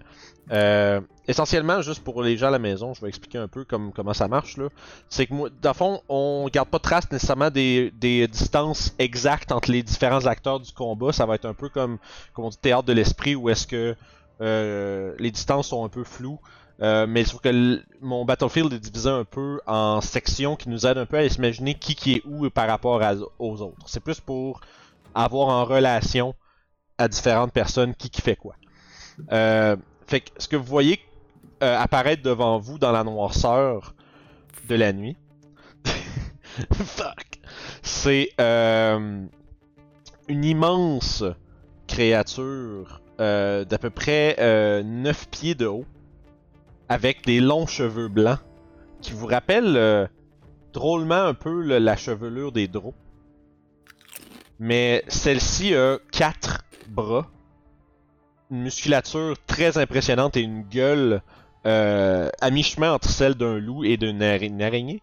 euh, 0.51 0.99
essentiellement, 1.27 1.81
juste 1.83 2.03
pour 2.03 2.23
les 2.23 2.37
gens 2.37 2.47
à 2.47 2.51
la 2.51 2.57
maison, 2.57 2.95
je 2.95 3.01
vais 3.01 3.07
expliquer 3.07 3.37
un 3.37 3.47
peu 3.47 3.63
comme, 3.65 3.93
comment 3.93 4.13
ça 4.15 4.27
marche. 4.27 4.57
là. 4.57 4.69
C'est 5.09 5.27
que 5.27 5.33
moi, 5.35 5.49
dans 5.61 5.69
le 5.69 5.75
fond, 5.75 6.01
on 6.09 6.49
garde 6.51 6.69
pas 6.69 6.79
trace 6.79 7.11
nécessairement 7.11 7.51
des, 7.51 7.91
des 7.91 8.27
distances 8.27 8.95
exactes 8.97 9.51
entre 9.51 9.71
les 9.71 9.83
différents 9.83 10.25
acteurs 10.25 10.59
du 10.59 10.71
combat. 10.71 11.11
Ça 11.11 11.27
va 11.27 11.35
être 11.35 11.45
un 11.45 11.53
peu 11.53 11.69
comme, 11.69 11.99
comme 12.33 12.45
on 12.45 12.49
dit, 12.49 12.57
théâtre 12.57 12.85
de 12.87 12.93
l'esprit, 12.93 13.35
où 13.35 13.47
est-ce 13.49 13.67
que 13.67 13.95
euh, 14.41 15.13
les 15.19 15.29
distances 15.29 15.67
sont 15.67 15.85
un 15.85 15.89
peu 15.89 16.03
floues. 16.03 16.39
Euh, 16.81 17.05
mais 17.07 17.25
sauf 17.25 17.41
que 17.41 17.49
l- 17.49 17.85
mon 18.01 18.25
battlefield 18.25 18.73
est 18.73 18.79
divisé 18.79 19.09
un 19.09 19.23
peu 19.23 19.61
en 19.67 20.01
sections 20.01 20.55
qui 20.55 20.69
nous 20.69 20.87
aident 20.87 20.97
un 20.97 21.05
peu 21.05 21.17
à 21.17 21.29
s'imaginer 21.29 21.75
qui 21.75 21.93
qui 21.93 22.13
est 22.15 22.21
où 22.25 22.49
par 22.49 22.67
rapport 22.67 23.01
aux 23.37 23.61
autres. 23.61 23.85
C'est 23.85 24.01
plus 24.01 24.19
pour 24.19 24.61
avoir 25.13 25.49
en 25.49 25.63
relation 25.63 26.33
à 26.97 27.07
différentes 27.07 27.51
personnes 27.51 27.93
qui 27.95 28.09
qui 28.09 28.21
fait 28.21 28.35
quoi. 28.35 28.55
Euh, 29.31 29.75
fait 30.07 30.21
que 30.21 30.29
ce 30.37 30.47
que 30.47 30.55
vous 30.55 30.65
voyez 30.65 30.99
euh, 31.63 31.77
apparaître 31.79 32.21
devant 32.21 32.59
vous 32.59 32.77
dans 32.77 32.91
la 32.91 33.03
noirceur 33.03 33.95
de 34.67 34.75
la 34.75 34.93
nuit, 34.93 35.17
fuck, 36.73 37.39
c'est 37.81 38.29
euh, 38.39 39.25
une 40.27 40.45
immense 40.45 41.23
créature 41.87 43.01
euh, 43.19 43.63
d'à 43.65 43.77
peu 43.77 43.89
près 43.89 44.35
euh, 44.39 44.83
9 44.83 45.29
pieds 45.29 45.55
de 45.55 45.65
haut, 45.65 45.85
avec 46.89 47.25
des 47.25 47.39
longs 47.39 47.67
cheveux 47.67 48.07
blancs, 48.07 48.39
qui 49.01 49.11
vous 49.11 49.27
rappellent 49.27 50.09
drôlement 50.73 51.23
un 51.23 51.33
peu 51.33 51.77
la 51.77 51.95
chevelure 51.95 52.51
des 52.51 52.67
drôles. 52.67 52.93
Mais 54.59 55.03
celle-ci 55.07 55.75
a 55.75 55.97
quatre 56.11 56.64
bras, 56.87 57.27
une 58.51 58.61
musculature 58.61 59.35
très 59.47 59.77
impressionnante 59.77 60.37
et 60.37 60.41
une 60.41 60.63
gueule 60.63 61.21
euh, 61.65 62.29
à 62.41 62.51
mi-chemin 62.51 62.93
entre 62.93 63.09
celle 63.09 63.35
d'un 63.35 63.57
loup 63.57 63.83
et 63.83 63.97
d'une 63.97 64.21
ara- 64.21 64.45
une 64.45 64.61
araignée. 64.61 65.01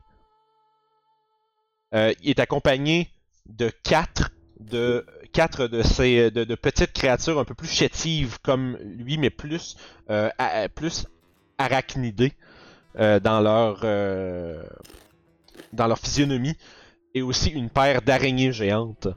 Euh, 1.95 2.13
il 2.23 2.31
est 2.31 2.41
accompagné 2.41 3.11
de 3.47 3.71
quatre 3.83 4.31
de 4.61 5.05
ces 5.83 6.31
de, 6.31 6.55
petites 6.55 6.93
créatures 6.93 7.39
un 7.41 7.45
peu 7.45 7.55
plus 7.55 7.69
chétives 7.69 8.39
comme 8.43 8.77
lui, 8.81 9.19
mais 9.19 9.31
plus 9.31 9.77
euh, 10.09 10.31
plus 10.75 11.07
arachnidées 11.59 12.33
dans 12.95 13.41
leur 13.41 13.81
dans 15.73 15.87
leur 15.87 15.99
physionomie 15.99 16.57
et 17.15 17.23
aussi 17.23 17.51
une 17.51 17.71
paire 17.71 18.03
d'araignées 18.03 18.53
géantes 18.53 19.09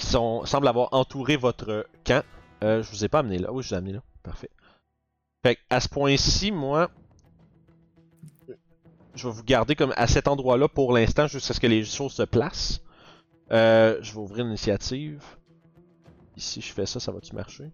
qui 0.00 0.06
sont 0.06 0.44
semblent 0.46 0.66
avoir 0.66 0.88
entouré 0.92 1.36
votre 1.36 1.86
camp. 2.04 2.24
Euh, 2.64 2.82
je 2.82 2.90
vous 2.90 3.04
ai 3.04 3.08
pas 3.08 3.20
amené 3.20 3.38
là. 3.38 3.52
Oui, 3.52 3.62
je 3.62 3.68
vous 3.68 3.74
ai 3.74 3.76
amené 3.76 3.92
là. 3.92 4.02
Parfait. 4.22 4.50
Fait 5.44 5.56
que, 5.56 5.60
à 5.70 5.80
ce 5.80 5.88
point-ci, 5.88 6.50
moi, 6.50 6.90
je 9.14 9.28
vais 9.28 9.32
vous 9.32 9.44
garder 9.44 9.76
comme 9.76 9.92
à 9.96 10.06
cet 10.06 10.26
endroit-là 10.26 10.68
pour 10.68 10.92
l'instant 10.92 11.26
jusqu'à 11.26 11.54
ce 11.54 11.60
que 11.60 11.66
les 11.66 11.84
choses 11.84 12.12
se 12.12 12.22
placent. 12.22 12.80
Euh, 13.52 13.98
je 14.00 14.12
vais 14.12 14.18
ouvrir 14.18 14.44
l'initiative. 14.44 15.22
ici 16.36 16.60
je 16.60 16.72
fais 16.72 16.86
ça, 16.86 17.00
ça 17.00 17.12
va-tu 17.12 17.34
marcher? 17.34 17.70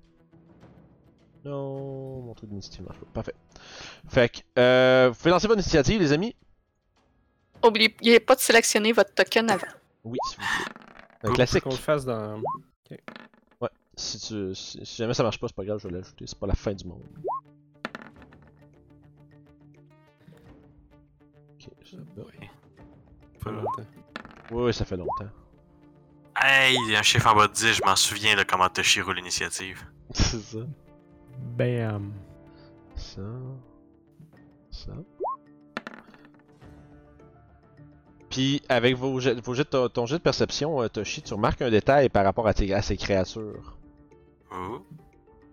Non, 1.45 2.23
mon 2.23 2.35
truc 2.35 2.51
d'initiative 2.51 2.85
marche 2.85 2.99
pas. 2.99 3.07
Parfait. 3.15 3.35
Fait 4.09 4.29
que, 4.29 4.39
euh, 4.59 5.11
vous 5.11 5.17
pouvez 5.17 5.31
lancer 5.31 5.47
votre 5.47 5.61
initiative, 5.61 6.01
les 6.01 6.13
amis? 6.13 6.35
Oubliez 7.65 8.21
pas 8.21 8.35
de 8.35 8.41
sélectionner 8.41 8.93
votre 8.93 9.15
token 9.15 9.51
avant. 9.51 9.67
Oui, 10.05 10.19
s'il 10.29 10.41
vous 10.41 10.75
plaît. 10.75 10.86
Un 11.27 11.33
classique. 11.33 11.65
Qu'on 11.65 11.71
le 11.71 11.77
fasse 11.77 12.05
dans. 12.05 12.41
Si, 13.99 14.21
tu, 14.21 14.55
si, 14.55 14.85
si 14.85 14.97
jamais 14.97 15.15
ça 15.15 15.23
marche 15.23 15.41
pas, 15.41 15.49
c'est 15.49 15.57
pas 15.57 15.65
grave, 15.65 15.79
je 15.79 15.89
vais 15.89 15.95
l'ajouter. 15.95 16.27
C'est 16.27 16.39
pas 16.39 16.47
la 16.47 16.55
fin 16.55 16.75
du 16.75 16.85
monde. 16.85 17.03
Ok, 21.55 21.71
ça 21.83 21.97
va. 22.15 22.23
Pas 23.43 23.51
longtemps. 23.51 23.87
Oui, 24.51 24.65
oui, 24.65 24.75
ça 24.75 24.85
fait 24.85 24.99
longtemps. 24.99 25.31
Hey, 26.39 26.77
il 26.85 26.93
y 26.93 26.97
a 26.97 26.99
un 26.99 27.03
chiffre 27.03 27.27
en 27.27 27.35
bas 27.35 27.49
de 27.49 27.55
10, 27.55 27.73
je 27.73 27.83
m'en 27.85 27.97
souviens 27.97 28.37
de 28.37 28.43
comment 28.43 28.69
Toshi 28.69 29.01
roule 29.01 29.17
l'initiative. 29.17 29.83
C'est 30.13 30.41
ça. 30.41 30.59
Bam. 31.57 32.13
Ça. 32.95 33.23
Ça. 34.71 34.93
Puis, 38.37 38.61
avec 38.69 38.95
vos 38.97 39.19
jets, 39.19 39.41
vos 39.43 39.55
jets 39.55 39.65
ton, 39.65 39.89
ton 39.89 40.05
jet 40.05 40.17
de 40.17 40.23
perception, 40.23 40.83
euh, 40.83 40.89
Toshi, 40.89 41.23
tu 41.23 41.33
remarques 41.33 41.63
un 41.63 41.71
détail 41.71 42.11
par 42.11 42.23
rapport 42.23 42.47
à, 42.47 42.53
tes, 42.53 42.75
à 42.75 42.83
ces 42.83 42.99
créatures. 42.99 43.79
Ouh. 44.53 44.83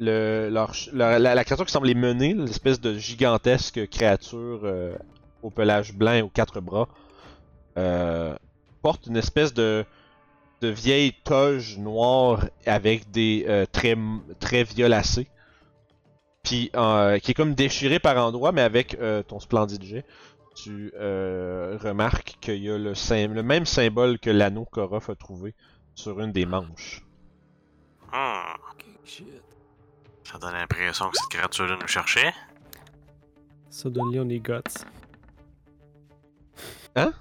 Le, 0.01 0.49
leur 0.51 0.75
ch- 0.75 0.93
leur- 0.93 1.17
la, 1.17 1.33
la 1.33 1.43
créature 1.45 1.65
qui 1.65 1.71
semble 1.71 1.87
les 1.87 1.95
mener, 1.95 2.33
l'espèce 2.33 2.81
de 2.81 2.93
gigantesque 2.97 3.87
créature 3.87 4.59
euh, 4.65 4.97
au 5.43 5.49
pelage 5.49 5.93
blanc 5.93 6.11
et 6.11 6.21
aux 6.21 6.27
quatre 6.27 6.59
bras, 6.59 6.89
euh, 7.77 8.35
porte 8.81 9.07
une 9.07 9.15
espèce 9.15 9.53
de, 9.53 9.85
de 10.59 10.67
vieille 10.67 11.13
toge 11.23 11.77
noire 11.77 12.43
avec 12.65 13.09
des 13.11 13.45
euh, 13.47 13.65
traits, 13.65 13.97
traits 14.41 14.67
violacés. 14.75 15.27
Puis 16.43 16.69
qui 17.21 17.31
est 17.31 17.33
comme 17.33 17.53
déchirée 17.53 17.99
par 17.99 18.17
endroits, 18.17 18.51
mais 18.51 18.59
avec 18.63 18.97
ton 19.29 19.39
splendide 19.39 19.81
jet, 19.81 20.03
tu 20.55 20.91
euh, 20.95 21.77
remarques 21.81 22.37
qu'il 22.41 22.57
y 22.63 22.69
a 22.69 22.77
le, 22.77 22.93
sym- 22.93 23.33
le 23.33 23.43
même 23.43 23.65
symbole 23.65 24.19
que 24.19 24.29
l'anneau 24.29 24.65
qu'Orof 24.65 25.09
a 25.09 25.15
trouvé 25.15 25.55
sur 25.95 26.19
une 26.19 26.31
des 26.31 26.45
manches. 26.45 27.01
Hmm. 28.11 28.55
Ça 30.23 30.37
donne 30.39 30.53
l'impression 30.53 31.09
que 31.09 31.17
cette 31.17 31.29
créature-là 31.29 31.77
nous 31.79 31.87
cherchait. 31.87 32.33
Suddenly, 33.69 34.19
on 34.19 34.29
est 34.29 34.39
guts. 34.39 34.61
Hein? 36.95 37.11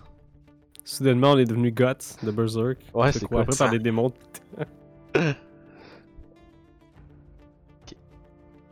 Soudainement, 0.84 1.32
on 1.32 1.38
est 1.38 1.44
devenu 1.46 1.72
guts 1.72 2.16
de 2.22 2.30
Berserk. 2.30 2.78
Ouais, 2.92 3.12
C'est 3.12 3.24
quoi 3.26 3.44
quoi 3.44 3.56
par 3.56 3.70
des 3.70 3.78
démons. 3.78 4.12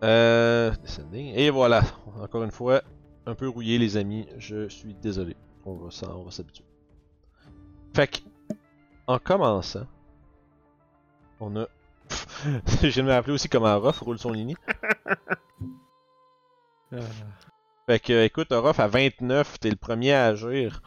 Euh, 0.03 0.73
descending. 0.83 1.35
Et 1.35 1.51
voilà, 1.51 1.83
encore 2.21 2.43
une 2.43 2.51
fois, 2.51 2.83
un 3.27 3.35
peu 3.35 3.49
rouillé 3.49 3.79
les 3.79 3.97
amis, 3.97 4.27
je 4.39 4.69
suis 4.69 4.95
désolé. 4.95 5.37
On 5.65 5.75
va 5.75 5.91
s'en- 5.91 6.17
on 6.21 6.25
va 6.25 6.31
s'habituer. 6.31 6.65
Fait 7.95 8.09
que, 8.09 8.19
en 9.07 9.19
commençant, 9.19 9.87
on 11.41 11.57
a... 11.57 11.67
je 12.83 13.01
de 13.01 13.07
me 13.07 13.13
rappeler 13.13 13.33
aussi 13.35 13.49
comment 13.49 13.79
Ruff 13.81 14.01
roule 14.01 14.19
son 14.19 14.33
ligne. 14.33 14.55
Ah. 16.93 16.97
Fait 17.87 18.01
que, 18.01 18.25
écoute, 18.25 18.53
Orof 18.53 18.81
à 18.81 18.89
29, 18.89 19.61
t'es 19.61 19.71
le 19.71 19.77
premier 19.77 20.13
à 20.13 20.27
agir. 20.27 20.83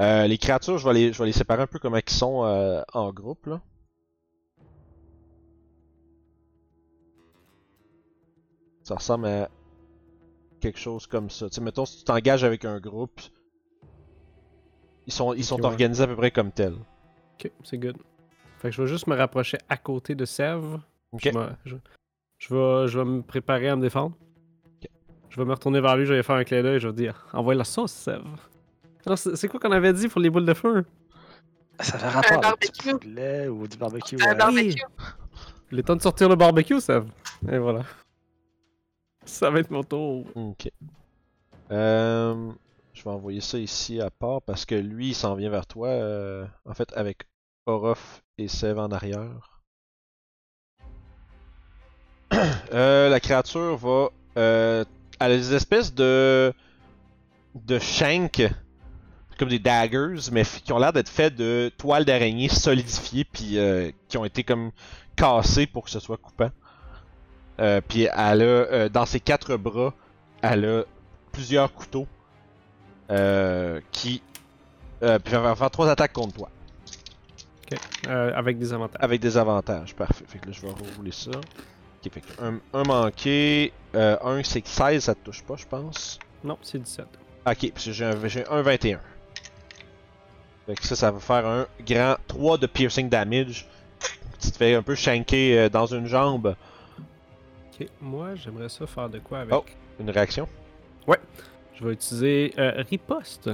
Euh, 0.00 0.26
les 0.26 0.38
créatures, 0.38 0.78
je 0.78 0.86
vais 0.86 0.94
les, 0.94 1.12
je 1.12 1.18
vais 1.18 1.26
les 1.26 1.32
séparer 1.32 1.62
un 1.62 1.66
peu 1.66 1.78
comme 1.78 1.96
ils 1.96 2.12
sont 2.12 2.44
euh, 2.44 2.82
en 2.92 3.12
groupe, 3.12 3.46
là. 3.46 3.60
Ça 8.84 8.94
ressemble 8.94 9.26
à 9.26 9.50
quelque 10.60 10.78
chose 10.78 11.06
comme 11.06 11.30
ça. 11.30 11.48
Tu 11.48 11.56
sais, 11.56 11.60
mettons, 11.60 11.84
si 11.86 11.98
tu 11.98 12.04
t'engages 12.04 12.44
avec 12.44 12.64
un 12.64 12.78
groupe, 12.80 13.20
ils 15.06 15.12
sont, 15.12 15.32
ils 15.34 15.44
sont 15.44 15.56
ouais. 15.60 15.66
organisés 15.66 16.04
à 16.04 16.06
peu 16.06 16.16
près 16.16 16.30
comme 16.30 16.50
tels. 16.52 16.74
Ok, 17.34 17.50
c'est 17.64 17.78
good. 17.78 17.96
Fait 18.58 18.70
que 18.70 18.74
je 18.76 18.82
vais 18.82 18.88
juste 18.88 19.06
me 19.06 19.14
rapprocher 19.14 19.58
à 19.68 19.76
côté 19.76 20.14
de 20.14 20.24
Sèvres. 20.24 20.80
Ok. 21.12 21.30
Je, 21.32 21.70
je- 21.70 21.76
je 22.38 22.54
vais, 22.54 22.88
je 22.88 22.98
vais 22.98 23.04
me 23.04 23.22
préparer 23.22 23.68
à 23.68 23.76
me 23.76 23.82
défendre. 23.82 24.16
Je 25.30 25.36
vais 25.40 25.44
me 25.46 25.52
retourner 25.52 25.80
vers 25.80 25.96
lui, 25.96 26.06
je 26.06 26.14
vais 26.14 26.22
faire 26.22 26.36
un 26.36 26.44
clin 26.44 26.62
d'œil 26.62 26.76
et 26.76 26.80
je 26.80 26.88
vais 26.88 26.94
dire 26.94 27.26
Envoie 27.32 27.54
la 27.54 27.64
sauce, 27.64 27.92
Sèvres. 27.92 28.48
Alors, 29.04 29.18
c'est 29.18 29.48
quoi 29.48 29.60
qu'on 29.60 29.70
avait 29.70 29.92
dit 29.92 30.08
pour 30.08 30.20
les 30.20 30.30
boules 30.30 30.46
de 30.46 30.54
feu? 30.54 30.84
Ça 31.80 31.98
fait 31.98 32.08
rapport 32.08 32.32
avec 32.44 32.72
du 32.72 32.88
barbecue. 32.90 32.98
poulet 33.08 33.48
ou 33.48 33.68
du 33.68 33.76
barbecue. 33.76 34.16
Un 34.20 34.28
ouais. 34.30 34.34
barbecue. 34.34 34.82
Il 35.70 35.78
est 35.78 35.82
temps 35.82 35.94
de 35.96 36.02
sortir 36.02 36.28
le 36.28 36.36
barbecue, 36.36 36.80
Sèvres. 36.80 37.08
Et 37.50 37.58
voilà. 37.58 37.82
Ça 39.26 39.50
va 39.50 39.58
être 39.58 39.70
mon 39.70 39.82
tour. 39.82 40.24
Ok. 40.34 40.70
Euh, 41.72 42.52
je 42.94 43.02
vais 43.02 43.10
envoyer 43.10 43.40
ça 43.40 43.58
ici 43.58 44.00
à 44.00 44.08
part 44.08 44.40
parce 44.42 44.64
que 44.64 44.76
lui, 44.76 45.08
il 45.08 45.14
s'en 45.14 45.34
vient 45.34 45.50
vers 45.50 45.66
toi. 45.66 45.88
euh, 45.88 46.46
en 46.64 46.74
fait, 46.74 46.90
avec 46.94 47.26
Orof 47.66 48.22
et 48.38 48.48
Sev 48.48 48.78
en 48.78 48.90
arrière. 48.90 49.60
Euh, 52.72 53.08
la 53.08 53.20
créature 53.20 53.76
va. 53.76 54.08
Elle 54.34 54.86
a 55.20 55.28
des 55.28 55.54
espèces 55.54 55.94
de. 55.94 56.52
de 57.54 57.78
shank. 57.78 58.42
Comme 59.38 59.48
des 59.48 59.58
daggers, 59.58 60.30
mais 60.32 60.44
qui 60.44 60.72
ont 60.72 60.78
l'air 60.78 60.92
d'être 60.92 61.08
faits 61.08 61.34
de 61.34 61.70
toiles 61.78 62.04
d'araignée 62.04 62.48
solidifiées, 62.48 63.24
puis 63.24 63.58
qui 64.08 64.18
ont 64.18 64.24
été 64.24 64.44
comme 64.44 64.72
cassées 65.14 65.66
pour 65.66 65.84
que 65.84 65.90
ce 65.90 66.00
soit 66.00 66.16
coupant. 66.16 66.50
Euh, 67.60 67.80
puis 67.86 68.02
elle 68.04 68.42
a, 68.42 68.44
euh, 68.44 68.88
dans 68.88 69.06
ses 69.06 69.20
quatre 69.20 69.56
bras, 69.56 69.94
elle 70.42 70.64
a 70.66 70.82
plusieurs 71.32 71.72
couteaux 71.72 72.06
euh, 73.10 73.80
qui 73.92 74.22
euh, 75.02 75.18
puis 75.18 75.34
elle 75.34 75.40
va 75.42 75.54
faire 75.54 75.70
trois 75.70 75.88
attaques 75.90 76.12
contre 76.12 76.34
toi 76.34 76.50
Euh, 78.08 78.32
avec 78.34 78.58
des 78.58 78.72
avantages. 78.72 79.00
avec 79.02 79.20
des 79.20 79.36
avantages. 79.36 79.94
Parfait. 79.94 80.24
Fait 80.28 80.38
que 80.38 80.46
là, 80.46 80.52
je 80.52 80.60
vais 80.62 80.72
rouler 80.96 81.12
ça. 81.12 81.30
Ok, 81.32 82.12
fait 82.12 82.20
que 82.20 82.42
un, 82.42 82.60
un 82.72 82.82
manqué, 82.84 83.72
euh, 83.94 84.16
un 84.22 84.42
c'est 84.44 84.60
que 84.62 84.68
16, 84.68 85.02
ça 85.04 85.14
te 85.14 85.20
touche 85.24 85.42
pas, 85.42 85.56
je 85.56 85.66
pense. 85.66 86.18
Non, 86.44 86.56
c'est 86.62 86.78
17. 86.78 87.06
Ok, 87.46 87.72
que 87.72 87.80
j'ai 87.92 88.04
un, 88.04 88.28
j'ai 88.28 88.46
un 88.48 88.62
21. 88.62 89.00
Fait 90.66 90.74
que 90.74 90.84
ça, 90.86 90.96
ça 90.96 91.10
va 91.10 91.20
faire 91.20 91.46
un 91.46 91.66
grand 91.86 92.16
3 92.28 92.58
de 92.58 92.66
piercing 92.66 93.08
damage. 93.08 93.66
Tu 94.40 94.50
te 94.50 94.56
fais 94.56 94.74
un 94.74 94.82
peu 94.82 94.94
shanker 94.94 95.68
dans 95.70 95.86
une 95.86 96.06
jambe. 96.06 96.54
Ok, 97.78 97.88
moi 98.00 98.34
j'aimerais 98.34 98.68
ça 98.68 98.86
faire 98.86 99.08
de 99.10 99.18
quoi 99.18 99.40
avec? 99.40 99.54
Oh. 99.54 99.64
Une 100.00 100.10
réaction? 100.10 100.48
Je 101.78 101.84
vais 101.84 101.92
utiliser 101.92 102.54
euh, 102.58 102.82
riposte. 102.88 103.48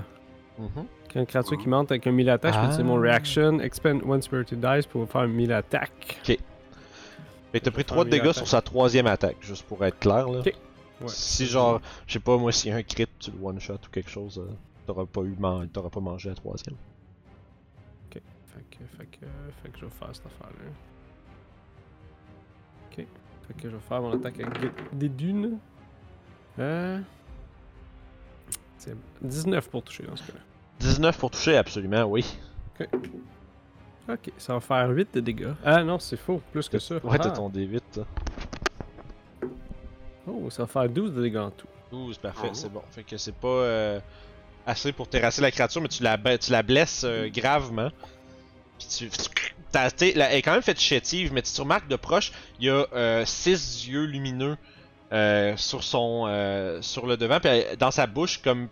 Mhm. 0.56 0.86
Quand 1.12 1.18
une 1.20 1.26
créature 1.26 1.58
qui 1.58 1.68
monte 1.68 1.90
avec 1.90 2.06
un 2.06 2.12
melee 2.12 2.30
attack, 2.30 2.54
je 2.54 2.58
peux 2.58 2.64
utiliser 2.66 2.82
mon 2.84 2.98
Ah. 2.98 3.00
reaction, 3.10 3.58
expend 3.58 3.98
one 4.08 4.22
spirited 4.22 4.60
dice 4.60 4.86
pour 4.86 5.08
faire 5.10 5.22
un 5.22 5.26
melee 5.26 5.52
attack. 5.54 6.20
Fait 6.22 6.38
que 7.58 7.58
t'as 7.64 7.70
pris 7.72 7.82
Faire 7.82 7.84
3 7.86 8.04
de 8.04 8.10
une 8.14 8.20
dégâts 8.22 8.30
sur 8.32 8.46
sa 8.46 8.62
troisième 8.62 9.08
attaque, 9.08 9.38
juste 9.40 9.64
pour 9.66 9.84
être 9.84 9.98
clair 9.98 10.28
là. 10.28 10.38
Ok. 10.38 10.46
Ouais. 10.46 11.08
Si 11.08 11.46
genre, 11.46 11.80
je 12.06 12.12
sais 12.12 12.20
pas 12.20 12.36
moi, 12.38 12.52
y 12.64 12.70
a 12.70 12.76
un 12.76 12.82
crit, 12.84 13.06
tu 13.18 13.32
le 13.32 13.44
one 13.44 13.58
shot 13.58 13.74
ou 13.74 13.90
quelque 13.90 14.08
chose, 14.08 14.38
euh, 14.38 14.52
t'auras 14.86 15.04
pas 15.04 15.22
eu 15.22 15.34
man- 15.36 15.68
t'auras 15.68 15.90
pas 15.90 15.98
mangé 16.00 16.28
la 16.28 16.36
troisième. 16.36 16.76
Fait 18.12 18.20
que, 18.70 18.76
fait 18.96 19.06
que, 19.06 19.26
fait 19.62 19.68
que 19.72 19.78
je 19.80 19.84
vais 19.86 19.90
faire 19.90 20.08
cette 20.12 20.26
affaire-là. 20.26 20.68
Ok. 20.68 20.91
Fait 23.52 23.62
que 23.64 23.68
je 23.70 23.76
vais 23.76 23.82
faire 23.82 24.00
mon 24.00 24.12
attaque 24.14 24.40
avec 24.40 24.72
des- 24.92 25.08
dunes. 25.08 25.58
Euh. 26.58 26.98
C'est 28.78 28.96
19 29.22 29.68
pour 29.68 29.82
toucher 29.82 30.04
dans 30.04 30.16
ce 30.16 30.22
cas-là. 30.26 30.40
19 30.80 31.18
pour 31.18 31.30
toucher, 31.30 31.56
absolument, 31.56 32.04
oui. 32.04 32.24
Ok, 34.08 34.30
ça 34.38 34.54
va 34.54 34.60
faire 34.60 34.88
8 34.90 35.14
de 35.14 35.20
dégâts. 35.20 35.52
Ah 35.64 35.84
non, 35.84 35.98
c'est 35.98 36.16
faux, 36.16 36.40
plus 36.50 36.68
que 36.68 36.78
ça. 36.78 36.96
Ouais, 37.04 37.18
t'as 37.18 37.28
Ah. 37.28 37.30
ton 37.30 37.48
D8. 37.48 37.80
là. 37.98 38.04
Oh, 40.26 40.50
ça 40.50 40.64
va 40.64 40.66
faire 40.66 40.88
12 40.88 41.12
de 41.12 41.22
dégâts 41.22 41.36
en 41.36 41.50
tout. 41.50 41.66
12, 41.90 42.18
parfait, 42.18 42.48
Oh. 42.50 42.54
c'est 42.54 42.72
bon. 42.72 42.82
Fait 42.90 43.02
que 43.04 43.16
c'est 43.16 43.34
pas 43.34 43.48
euh, 43.48 44.00
assez 44.66 44.92
pour 44.92 45.08
terrasser 45.08 45.42
la 45.42 45.50
créature, 45.50 45.80
mais 45.82 45.88
tu 45.88 46.02
la, 46.02 46.16
tu 46.38 46.50
la 46.50 46.62
blesses 46.62 47.04
euh, 47.04 47.28
gravement. 47.28 47.90
Puis 48.78 48.88
tu. 48.88 49.10
Elle 49.74 50.20
est 50.20 50.42
quand 50.42 50.52
même 50.52 50.62
faite 50.62 50.80
chétive, 50.80 51.32
mais 51.32 51.42
tu 51.42 51.60
remarques 51.60 51.88
de 51.88 51.96
proche, 51.96 52.32
il 52.60 52.66
y 52.66 52.70
a 52.70 53.24
6 53.24 53.88
yeux 53.88 54.04
lumineux 54.04 54.56
euh, 55.12 55.56
sur 55.56 55.84
son. 55.84 56.24
euh, 56.26 56.80
sur 56.82 57.06
le 57.06 57.16
devant, 57.16 57.38
puis 57.40 57.50
dans 57.78 57.90
sa 57.90 58.06
bouche, 58.06 58.40
comme 58.42 58.68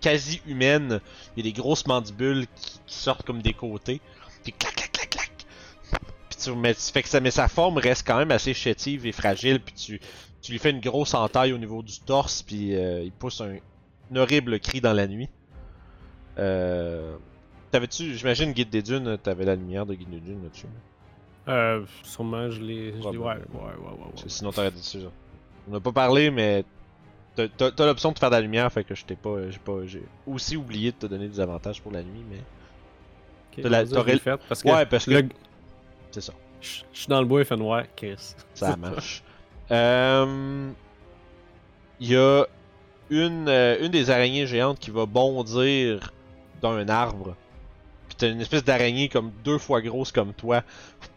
quasi 0.00 0.40
humaine, 0.46 1.00
il 1.36 1.44
y 1.44 1.48
a 1.48 1.52
des 1.52 1.56
grosses 1.56 1.86
mandibules 1.86 2.46
qui, 2.56 2.78
sortent 2.86 3.24
comme 3.24 3.42
des 3.42 3.52
côtés. 3.52 4.00
Puis 4.42 4.52
clac, 4.52 4.74
clac, 4.74 4.92
clac, 4.92 5.10
clac. 5.10 5.30
Puis 6.30 6.38
tu 6.42 6.50
mais, 6.52 6.74
fait 6.74 7.02
que 7.02 7.18
mais 7.18 7.30
sa 7.30 7.48
forme 7.48 7.78
reste 7.78 8.06
quand 8.06 8.18
même 8.18 8.30
assez 8.30 8.54
chétive 8.54 9.06
et 9.06 9.12
fragile, 9.12 9.60
puis 9.60 9.74
tu 9.74 10.52
lui 10.52 10.58
fais 10.58 10.70
une 10.70 10.80
grosse 10.80 11.14
entaille 11.14 11.52
au 11.52 11.58
niveau 11.58 11.82
du 11.82 12.00
torse, 12.00 12.42
puis 12.42 12.74
euh, 12.74 13.02
il 13.02 13.12
pousse 13.12 13.40
un, 13.40 13.56
un 14.10 14.16
horrible 14.16 14.58
cri 14.60 14.80
dans 14.80 14.92
la 14.92 15.06
nuit. 15.06 15.28
Euh, 16.38 17.16
T'avais-tu, 17.70 18.14
j'imagine, 18.14 18.52
Guide 18.52 18.70
des 18.70 18.82
Dunes, 18.82 19.18
t'avais 19.22 19.44
la 19.44 19.54
lumière 19.54 19.84
de 19.86 19.94
Guide 19.94 20.10
des 20.10 20.20
Dunes 20.20 20.42
là-dessus? 20.42 20.66
Euh, 21.48 21.84
sûrement, 22.02 22.50
je 22.50 22.60
l'ai. 22.62 22.92
Ouais, 22.92 23.16
ouais, 23.16 23.16
ouais, 23.16 23.34
ouais, 23.54 24.12
Sinon, 24.26 24.52
t'aurais 24.52 24.70
dit 24.70 24.82
ça. 24.82 24.98
On 25.68 25.72
n'a 25.72 25.80
pas 25.80 25.92
parlé, 25.92 26.30
mais 26.30 26.64
t'as- 27.36 27.86
l'option 27.86 28.12
de 28.12 28.18
faire 28.18 28.30
de 28.30 28.34
la 28.34 28.40
lumière, 28.40 28.70
fait 28.72 28.84
que 28.84 28.94
je 28.94 29.04
t'ai 29.04 29.16
pas, 29.16 29.50
j'ai 29.50 29.58
pas, 29.58 29.84
j'ai 29.86 30.02
aussi 30.26 30.56
oublié 30.56 30.92
de 30.92 30.96
te 30.96 31.06
donner 31.06 31.28
des 31.28 31.40
avantages 31.40 31.80
pour 31.82 31.92
la 31.92 32.02
nuit, 32.02 32.24
mais 32.30 32.38
t'aurais- 33.94 34.18
fait 34.18 34.40
parce 34.48 34.62
que 34.62 34.68
ouais, 34.68 34.86
parce 34.86 35.04
que 35.04 35.24
c'est 36.10 36.20
ça, 36.22 36.32
je 36.60 36.82
suis 36.92 37.06
dans 37.08 37.20
le 37.20 37.26
bois, 37.26 37.40
il 37.40 37.44
fait 37.46 37.56
noir, 37.56 37.84
Chris. 37.96 38.34
ça 38.54 38.76
marche. 38.76 39.22
Euh, 39.70 40.70
Il 42.00 42.10
y 42.12 42.16
a 42.16 42.44
une, 43.10 43.48
euh, 43.48 43.84
une 43.84 43.90
des 43.90 44.08
araignées 44.10 44.46
géantes 44.46 44.78
qui 44.78 44.90
va 44.90 45.04
bondir 45.04 46.12
dans 46.62 46.72
un 46.72 46.88
arbre. 46.88 47.34
T'as 48.18 48.30
une 48.30 48.40
espèce 48.40 48.64
d'araignée 48.64 49.08
comme 49.08 49.30
deux 49.44 49.58
fois 49.58 49.80
grosse 49.80 50.10
comme 50.10 50.34
toi 50.34 50.64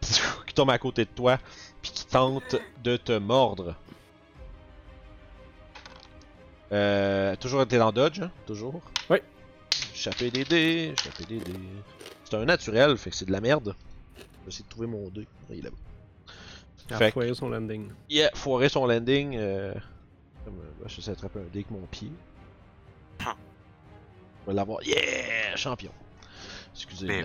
qui 0.46 0.54
tombe 0.54 0.70
à 0.70 0.78
côté 0.78 1.04
de 1.04 1.10
toi 1.10 1.38
puis 1.82 1.90
qui 1.90 2.06
tente 2.06 2.56
de 2.84 2.96
te 2.96 3.18
mordre. 3.18 3.74
Euh, 6.70 7.36
toujours 7.36 7.62
été 7.62 7.76
dans 7.76 7.92
dodge, 7.92 8.20
hein? 8.20 8.30
Toujours? 8.46 8.80
Oui. 9.10 9.18
Échapper 9.92 10.30
des 10.30 10.44
dés, 10.44 10.94
échapper 10.96 11.24
des 11.24 11.40
dés. 11.40 11.58
C'est 12.24 12.36
un 12.36 12.44
naturel, 12.44 12.96
fait 12.96 13.10
que 13.10 13.16
c'est 13.16 13.26
de 13.26 13.32
la 13.32 13.40
merde. 13.40 13.74
Je 14.16 14.22
vais 14.22 14.48
essayer 14.48 14.64
de 14.64 14.70
trouver 14.70 14.86
mon 14.86 15.08
dé. 15.10 15.26
Il 15.50 15.58
est 15.58 15.62
là-bas. 15.62 15.76
Fait 16.98 17.34
son 17.34 17.48
landing. 17.48 17.90
Yeah, 18.08 18.30
foiré 18.34 18.68
son 18.68 18.86
landing. 18.86 19.36
Euh... 19.36 19.74
Comme, 20.44 20.56
bah, 20.80 20.86
je 20.86 21.00
sais 21.00 21.10
attraper 21.10 21.40
un 21.40 21.42
dé 21.42 21.60
avec 21.60 21.70
mon 21.70 21.86
pied. 21.86 22.10
Ah. 23.24 23.36
Je 24.42 24.50
vais 24.50 24.56
l'avoir. 24.56 24.82
Yeah! 24.82 25.56
Champion. 25.56 25.92
Excusez 26.74 27.06
est 27.08 27.24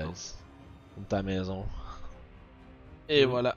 à 1.14 1.16
la 1.18 1.24
maison. 1.24 1.66
Et 3.10 3.26
Mm. 3.26 3.30
voilà. 3.30 3.56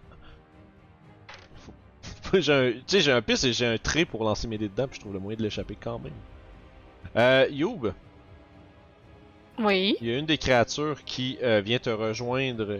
Faut- 1.56 1.72
j'ai 2.40 2.52
un... 2.52 2.72
Tu 2.72 2.82
sais, 2.86 3.00
j'ai 3.00 3.12
un 3.12 3.22
piste 3.22 3.44
et 3.44 3.52
j'ai 3.52 3.66
un 3.66 3.78
trait 3.78 4.04
pour 4.04 4.22
lancer 4.24 4.46
mes 4.46 4.58
dés 4.58 4.68
dedans, 4.68 4.86
puis 4.86 4.96
je 4.96 5.00
trouve 5.00 5.12
le 5.14 5.18
moyen 5.20 5.36
de 5.36 5.42
l'échapper 5.42 5.76
quand 5.80 5.98
même. 5.98 6.12
Euh, 7.16 7.48
Youb, 7.50 7.92
Oui. 9.58 9.96
il 10.00 10.06
y 10.06 10.14
a 10.14 10.18
une 10.18 10.26
des 10.26 10.38
créatures 10.38 11.02
qui 11.04 11.38
euh, 11.42 11.60
vient 11.60 11.78
te 11.80 11.90
rejoindre 11.90 12.78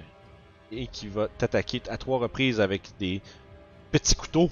et 0.71 0.87
qui 0.87 1.09
va 1.09 1.27
t'attaquer 1.27 1.83
à 1.89 1.99
trois 1.99 2.19
reprises 2.21 2.61
avec 2.61 2.83
des 3.01 3.21
petits 3.91 4.15
couteaux. 4.15 4.51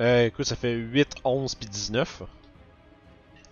Euh, 0.00 0.26
écoute, 0.26 0.46
ça 0.46 0.56
fait 0.56 0.74
8, 0.74 1.16
11 1.24 1.54
puis 1.54 1.68
19. 1.68 2.22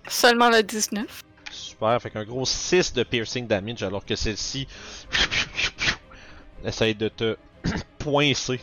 Seulement 0.08 0.50
le 0.50 0.62
19. 0.62 1.22
Super, 1.50 2.00
fait 2.00 2.10
qu'un 2.10 2.24
gros 2.24 2.44
6 2.44 2.92
de 2.92 3.02
piercing 3.02 3.46
damage 3.46 3.82
alors 3.82 4.04
que 4.04 4.14
celle-ci 4.16 4.66
essaye 6.64 6.94
de 6.94 7.08
te 7.08 7.36
poincer. 7.98 8.60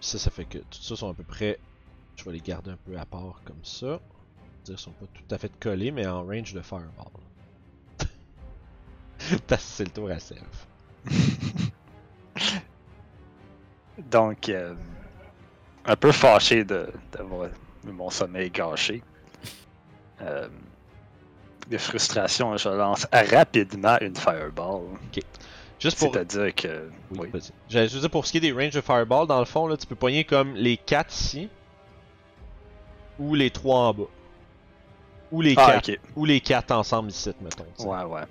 Ça, 0.00 0.18
ça 0.18 0.30
fait 0.30 0.44
que 0.44 0.58
tout 0.58 0.82
ça 0.82 0.96
sont 0.96 1.10
à 1.10 1.14
peu 1.14 1.24
près. 1.24 1.58
Je 2.16 2.24
vais 2.24 2.32
les 2.32 2.40
garder 2.40 2.70
un 2.70 2.76
peu 2.84 2.96
à 2.98 3.06
part 3.06 3.40
comme 3.44 3.64
ça. 3.64 4.00
Ils 4.68 4.78
sont 4.78 4.92
pas 4.92 5.06
tout 5.12 5.34
à 5.34 5.38
fait 5.38 5.52
collés, 5.60 5.90
mais 5.90 6.06
en 6.06 6.24
range 6.24 6.54
de 6.54 6.60
fireball. 6.62 6.88
T'as 9.46 9.58
c'est 9.58 9.84
le 9.84 9.90
tour 9.90 10.10
à 10.10 10.18
Serve. 10.18 10.66
Donc, 14.10 14.48
euh, 14.48 14.74
un 15.84 15.96
peu 15.96 16.12
fâché 16.12 16.64
de- 16.64 16.90
d'avoir 17.12 17.48
eu 17.48 17.50
mon 17.92 18.10
sommeil 18.10 18.50
gâché. 18.50 19.02
Euh, 20.22 20.48
de 21.68 21.78
frustration, 21.78 22.56
je 22.56 22.68
lance 22.68 23.06
rapidement 23.12 23.96
une 24.00 24.16
fireball. 24.16 24.82
Juste 25.80 25.98
pour. 25.98 26.12
C'est-à-dire 26.12 26.54
que. 26.54 26.88
Oui, 27.10 27.18
Oui. 27.22 27.28
vas-y. 27.32 27.50
J'allais 27.68 27.88
juste 27.88 28.00
dire 28.00 28.10
pour 28.10 28.26
ce 28.26 28.32
qui 28.32 28.38
est 28.38 28.40
des 28.40 28.52
ranges 28.52 28.74
de 28.74 28.80
fireball, 28.80 29.26
dans 29.26 29.38
le 29.38 29.44
fond, 29.44 29.66
là, 29.66 29.76
tu 29.76 29.86
peux 29.86 29.96
poigner 29.96 30.24
comme 30.24 30.54
les 30.54 30.76
4 30.76 31.12
ici. 31.12 31.48
Ou 33.18 33.34
les 33.34 33.50
3 33.50 33.78
en 33.78 33.94
bas. 33.94 34.02
Ou 35.32 35.40
les 35.40 35.54
4. 35.54 35.68
Ah, 35.68 35.76
ok. 35.78 36.00
Ou 36.16 36.24
les 36.24 36.40
4 36.40 36.70
ensemble 36.72 37.10
ici, 37.10 37.32
mettons. 37.40 37.64
Ouais, 37.88 38.04
ouais. 38.04 38.22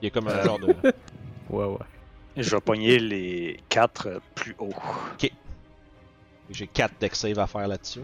Il 0.00 0.06
y 0.06 0.08
a 0.08 0.10
comme 0.10 0.28
un 0.28 0.32
Euh. 0.32 0.44
genre 0.44 0.58
de. 0.58 0.74
Ouais, 1.50 1.66
ouais. 1.66 1.76
Je 2.36 2.48
vais 2.54 2.60
pogner 2.62 2.98
les 2.98 3.60
quatre 3.68 4.20
plus 4.34 4.54
haut. 4.58 4.70
J'ai 6.50 6.66
4 6.66 6.94
deck 7.00 7.14
save 7.14 7.38
à 7.38 7.46
faire 7.46 7.68
là-dessus. 7.68 8.00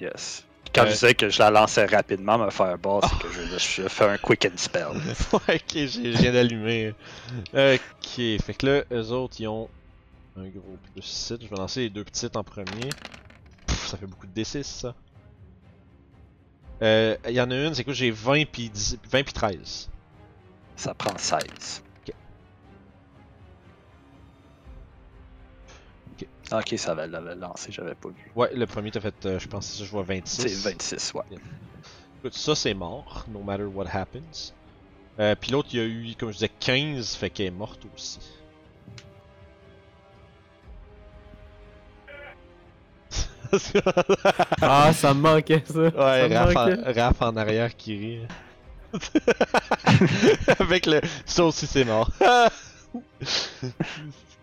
Yes. 0.00 0.44
Quand 0.74 0.82
Euh. 0.82 0.86
je 0.86 0.92
disais 0.92 1.14
que 1.14 1.28
je 1.28 1.38
la 1.40 1.50
lançais 1.50 1.84
rapidement, 1.84 2.38
ma 2.38 2.50
fireball, 2.50 3.00
c'est 3.02 3.18
que 3.26 3.32
je, 3.32 3.82
je 3.82 3.88
fais 3.88 4.04
un 4.04 4.18
quick 4.18 4.44
and 4.46 4.56
spell. 4.56 4.86
ouais, 5.32 5.56
ok, 5.56 5.60
j'ai- 5.72 5.88
je 6.12 6.18
viens 6.18 6.32
d'allumer. 6.32 6.94
Ok, 7.52 8.08
fait 8.16 8.54
que 8.56 8.66
là, 8.66 8.82
eux 8.92 9.10
autres, 9.10 9.36
ils 9.40 9.48
ont 9.48 9.68
un 10.36 10.48
gros 10.48 10.78
plus 10.94 11.02
6. 11.02 11.34
Je 11.42 11.48
vais 11.48 11.56
lancer 11.56 11.80
les 11.80 11.90
deux 11.90 12.04
petites 12.04 12.36
en 12.36 12.44
premier. 12.44 12.88
Pff, 13.66 13.86
ça 13.88 13.96
fait 13.96 14.06
beaucoup 14.06 14.26
de 14.28 14.32
D6, 14.40 14.62
ça. 14.62 14.94
Euh, 16.82 17.16
Il 17.28 17.32
y 17.34 17.40
en 17.40 17.50
a 17.50 17.54
une, 17.56 17.74
c'est 17.74 17.84
quoi 17.84 17.92
J'ai 17.92 18.10
20 18.10 18.44
puis 18.50 18.70
10 18.70 18.98
20 19.10 19.22
puis 19.24 19.32
13. 19.32 19.90
Ça 20.76 20.94
prend 20.94 21.16
16. 21.18 21.82
Ok. 26.52 26.74
Ça 26.76 26.94
va 26.94 27.06
l'avait 27.06 27.34
lancé, 27.36 27.70
j'avais 27.72 27.94
pas 27.94 28.08
vu. 28.08 28.30
Ouais, 28.34 28.50
le 28.54 28.66
premier 28.66 28.90
t'as 28.90 29.00
fait, 29.00 29.14
euh, 29.26 29.38
je 29.38 29.46
pense, 29.48 29.78
que 29.78 29.84
je 29.84 29.90
vois 29.90 30.02
26. 30.02 30.42
C'est 30.48 30.70
26, 30.70 31.14
ouais. 31.14 31.22
Écoute, 32.18 32.34
ça 32.34 32.54
c'est 32.54 32.74
mort, 32.74 33.24
no 33.28 33.40
matter 33.40 33.64
what 33.64 33.86
happens. 33.92 34.52
Euh, 35.18 35.34
puis 35.38 35.50
l'autre, 35.52 35.68
il 35.72 35.78
y 35.78 35.82
a 35.82 35.86
eu, 35.86 36.14
comme 36.18 36.30
je 36.30 36.34
disais, 36.34 36.50
15, 36.60 37.14
fait 37.14 37.30
qu'elle 37.30 37.46
est 37.46 37.50
morte 37.50 37.80
aussi. 37.94 38.18
Ah, 44.62 44.92
ça 44.92 45.12
me 45.14 45.20
manquait, 45.20 45.62
ça. 45.66 45.78
Ouais, 45.80 45.90
ça 45.92 46.28
me 46.28 46.34
Raph 46.34 46.54
manquait. 46.54 46.78
en, 46.88 46.92
Raph 47.02 47.22
en 47.22 47.36
arrière 47.36 47.76
qui 47.76 47.96
rit. 47.96 48.20
Avec 50.58 50.86
le. 50.86 51.00
Ça 51.24 51.44
aussi, 51.44 51.66
c'est 51.66 51.84
mort. 51.84 52.10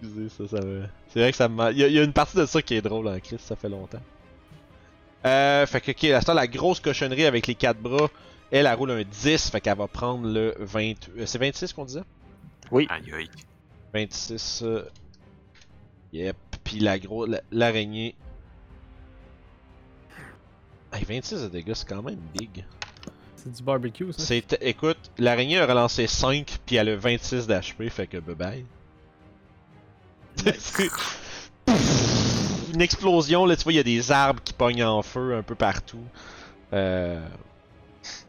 Excusez, 0.01 0.29
ça, 0.29 0.47
ça 0.57 0.65
me. 0.65 0.83
C'est 1.09 1.19
vrai 1.19 1.31
que 1.31 1.37
ça 1.37 1.47
me. 1.49 1.71
Il 1.71 1.77
y, 1.79 1.83
a, 1.83 1.87
il 1.87 1.93
y 1.93 1.99
a 1.99 2.03
une 2.03 2.13
partie 2.13 2.37
de 2.37 2.45
ça 2.45 2.61
qui 2.61 2.75
est 2.75 2.81
drôle 2.81 3.07
en 3.07 3.19
Chris, 3.19 3.37
ça 3.39 3.55
fait 3.55 3.69
longtemps. 3.69 4.01
Euh, 5.25 5.65
fait 5.65 5.81
que, 5.81 5.91
ok, 5.91 6.21
la, 6.27 6.33
la 6.33 6.47
grosse 6.47 6.79
cochonnerie 6.79 7.25
avec 7.25 7.47
les 7.47 7.55
quatre 7.55 7.79
bras, 7.79 8.07
elle, 8.51 8.65
elle 8.67 8.73
roule 8.75 8.91
un 8.91 9.03
10, 9.03 9.49
fait 9.49 9.59
qu'elle 9.61 9.77
va 9.77 9.87
prendre 9.87 10.27
le 10.27 10.55
20. 10.59 10.93
euh, 11.17 11.25
C'est 11.25 11.39
26 11.39 11.73
qu'on 11.73 11.85
disait? 11.85 12.03
Aïe 12.89 13.11
aïe. 13.13 13.29
26. 13.93 14.61
euh, 14.63 14.83
Yep. 16.13 16.35
Puis 16.63 16.79
la 16.79 16.99
grosse. 16.99 17.29
L'araignée. 17.51 18.15
Hey, 20.93 21.03
26 21.03 21.43
de 21.43 21.47
dégâts, 21.49 21.73
c'est 21.73 21.87
quand 21.87 22.01
même 22.03 22.19
big. 22.33 22.63
C'est 23.35 23.51
du 23.51 23.63
barbecue, 23.63 24.11
ça? 24.13 24.23
C'est, 24.23 24.57
écoute, 24.61 24.97
l'araignée 25.17 25.59
a 25.59 25.65
relancé 25.65 26.07
5 26.07 26.59
puis 26.65 26.75
elle 26.77 26.89
a 26.89 26.95
26 26.95 27.47
d'HP, 27.47 27.89
fait 27.89 28.07
que 28.07 28.17
bye 28.19 28.35
bye. 28.35 28.65
Une 32.73 32.81
explosion, 32.81 33.45
là, 33.45 33.55
tu 33.55 33.63
vois, 33.63 33.73
il 33.73 33.77
y 33.77 33.79
a 33.79 33.83
des 33.83 34.11
arbres 34.11 34.41
qui 34.43 34.53
pognent 34.53 34.83
en 34.83 35.01
feu 35.01 35.35
un 35.35 35.43
peu 35.43 35.55
partout. 35.55 36.03
Euh... 36.73 37.25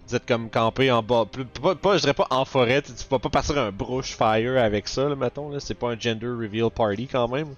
Vous 0.07 0.17
êtes 0.17 0.27
comme 0.27 0.49
campé 0.49 0.91
en 0.91 1.03
bas, 1.03 1.27
pas, 1.27 1.97
je 1.97 2.01
dirais 2.01 2.15
pas 2.15 2.29
en 2.31 2.47
forêt, 2.47 2.81
tu 2.81 2.93
vas 3.11 3.19
pas 3.19 3.29
passer 3.29 3.57
un 3.59 3.71
brush 3.71 4.17
fire 4.17 4.57
avec 4.57 4.89
ça, 4.89 5.07
là, 5.07 5.15
mettons, 5.15 5.51
là, 5.51 5.61
c'est 5.61 5.75
pas 5.75 5.91
un 5.91 6.01
gender 6.01 6.29
reveal 6.29 6.71
party 6.71 7.09
quand 7.09 7.29
même. 7.29 7.55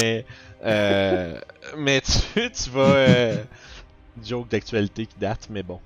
Mais, 0.00 0.24
euh, 0.64 1.40
mais 1.76 2.00
tu, 2.00 2.50
tu 2.52 2.70
vas. 2.70 2.82
Euh, 2.82 3.42
joke 4.22 4.48
d'actualité 4.48 5.06
qui 5.06 5.16
date, 5.18 5.48
mais 5.50 5.62
bon. 5.62 5.80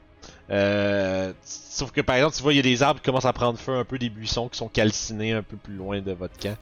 Sauf 1.44 1.92
que 1.92 2.00
par 2.00 2.16
exemple, 2.16 2.36
tu 2.36 2.42
vois, 2.42 2.52
il 2.52 2.56
y 2.56 2.60
a 2.60 2.62
des 2.62 2.82
arbres 2.82 3.00
qui 3.00 3.06
commencent 3.06 3.24
à 3.24 3.32
prendre 3.32 3.58
feu, 3.58 3.76
un 3.76 3.84
peu 3.84 3.98
des 3.98 4.10
buissons 4.10 4.48
qui 4.48 4.58
sont 4.58 4.68
calcinés 4.68 5.32
un 5.32 5.42
peu 5.42 5.56
plus 5.56 5.74
loin 5.74 6.00
de 6.00 6.12
votre 6.12 6.36
camp. 6.38 6.56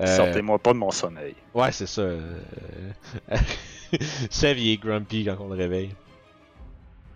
Euh, 0.00 0.16
Sortez-moi 0.16 0.58
pas 0.58 0.72
de 0.72 0.78
mon 0.78 0.90
sommeil. 0.90 1.34
Ouais, 1.54 1.70
c'est 1.72 1.86
ça. 1.86 2.00
euh, 2.02 2.40
Sev, 4.30 4.58
il 4.58 4.70
est 4.72 4.76
grumpy 4.78 5.24
quand 5.24 5.36
on 5.40 5.48
le 5.48 5.54
réveille. 5.56 5.94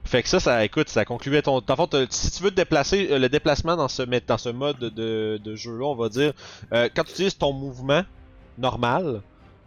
Fait 0.04 0.22
que 0.22 0.28
ça, 0.28 0.38
ça, 0.38 0.64
écoute, 0.64 0.88
ça 0.88 1.04
concluait 1.04 1.42
ton. 1.42 1.60
Fond, 1.60 1.86
t'as- 1.88 2.06
si 2.10 2.30
tu 2.30 2.42
veux 2.42 2.50
te 2.50 2.54
déplacer, 2.56 3.08
euh, 3.10 3.18
le 3.18 3.28
déplacement 3.28 3.76
dans 3.76 3.88
ce, 3.88 4.02
dans 4.02 4.38
ce 4.38 4.50
mode 4.50 4.78
de, 4.78 5.38
de 5.42 5.56
jeu-là, 5.56 5.86
on 5.86 5.96
va 5.96 6.08
dire, 6.08 6.32
euh, 6.72 6.88
quand 6.94 7.02
tu 7.04 7.10
utilises 7.12 7.36
ton 7.38 7.52
mouvement 7.52 8.02
normal, 8.58 9.22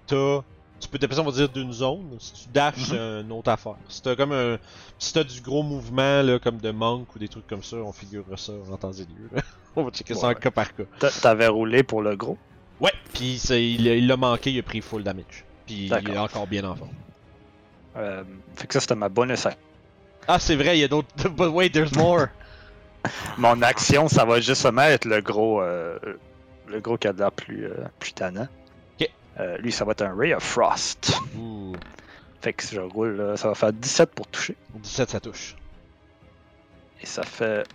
t'as. 0.07 0.41
Tu 0.79 0.87
peux 0.87 0.97
te 0.97 1.01
déplacer, 1.01 1.21
on 1.21 1.25
va 1.25 1.31
dire, 1.33 1.49
d'une 1.49 1.73
zone. 1.73 2.15
Si 2.19 2.31
tu 2.43 2.49
dashes, 2.53 2.75
c'est 2.85 2.95
une 2.95 3.33
autre 3.33 3.51
affaire. 3.51 3.75
Si 3.89 4.01
t'as 4.01 4.15
comme 4.15 4.31
un. 4.31 4.57
Si 4.97 5.11
t'as 5.11 5.25
du 5.25 5.41
gros 5.41 5.61
mouvement, 5.61 6.21
là, 6.21 6.39
comme 6.39 6.55
de 6.57 6.71
monk 6.71 7.13
ou 7.15 7.19
des 7.19 7.27
trucs 7.27 7.47
comme 7.47 7.63
ça, 7.63 7.75
on 7.77 7.91
figurera 7.91 8.37
ça 8.37 8.53
en 8.71 8.77
temps 8.77 8.93
et 8.93 9.03
lieu. 9.03 9.29
on 9.75 9.83
va 9.83 9.91
checker 9.91 10.13
ça 10.13 10.27
en 10.27 10.29
Ouais. 10.29 10.35
cas 10.35 10.51
par 10.51 10.73
cas. 10.73 10.83
T'a- 10.99 11.11
T'avais 11.11 11.47
roulé 11.47 11.83
pour 11.83 12.01
le 12.01 12.15
gros? 12.15 12.37
Ouais, 12.79 12.93
puis 13.13 13.35
il 13.35 14.07
l'a 14.07 14.17
manqué, 14.17 14.51
il 14.51 14.59
a 14.59 14.63
pris 14.63 14.81
full 14.81 15.03
damage. 15.03 15.45
Puis 15.65 15.87
il 15.87 16.09
est 16.09 16.17
encore 16.17 16.47
bien 16.47 16.63
en 16.63 16.75
forme. 16.75 16.91
Euh, 17.97 18.23
fait 18.55 18.67
que 18.67 18.73
ça, 18.73 18.79
c'était 18.79 18.95
ma 18.95 19.09
bonus 19.09 19.45
action. 19.45 19.61
Ah, 20.27 20.39
c'est 20.39 20.55
vrai, 20.55 20.77
il 20.77 20.81
y 20.81 20.83
a 20.83 20.87
d'autres. 20.87 21.07
But 21.29 21.51
wait, 21.51 21.69
there's 21.69 21.95
more! 21.95 22.27
Mon 23.37 23.61
action, 23.61 24.07
ça 24.07 24.25
va 24.25 24.39
justement 24.39 24.83
être 24.83 25.05
le 25.05 25.21
gros, 25.21 25.61
euh, 25.61 25.97
le 26.67 26.79
gros 26.79 26.97
cadavre 26.97 27.31
plus, 27.31 27.65
euh, 27.65 27.73
plus 27.99 28.13
tannant. 28.13 28.47
Ok. 28.99 29.09
Lui, 29.59 29.71
ça 29.71 29.85
va 29.85 29.93
être 29.93 30.01
un 30.01 30.13
Ray 30.15 30.33
of 30.33 30.43
Frost. 30.43 31.17
Fait 32.41 32.53
que 32.53 32.63
si 32.63 32.75
je 32.75 32.81
roule, 32.81 33.33
ça 33.37 33.49
va 33.49 33.55
faire 33.55 33.73
17 33.73 34.11
pour 34.11 34.27
toucher. 34.27 34.55
17, 34.75 35.09
ça 35.09 35.19
touche. 35.19 35.55
Et 37.01 37.05
ça 37.05 37.23
fait. 37.23 37.65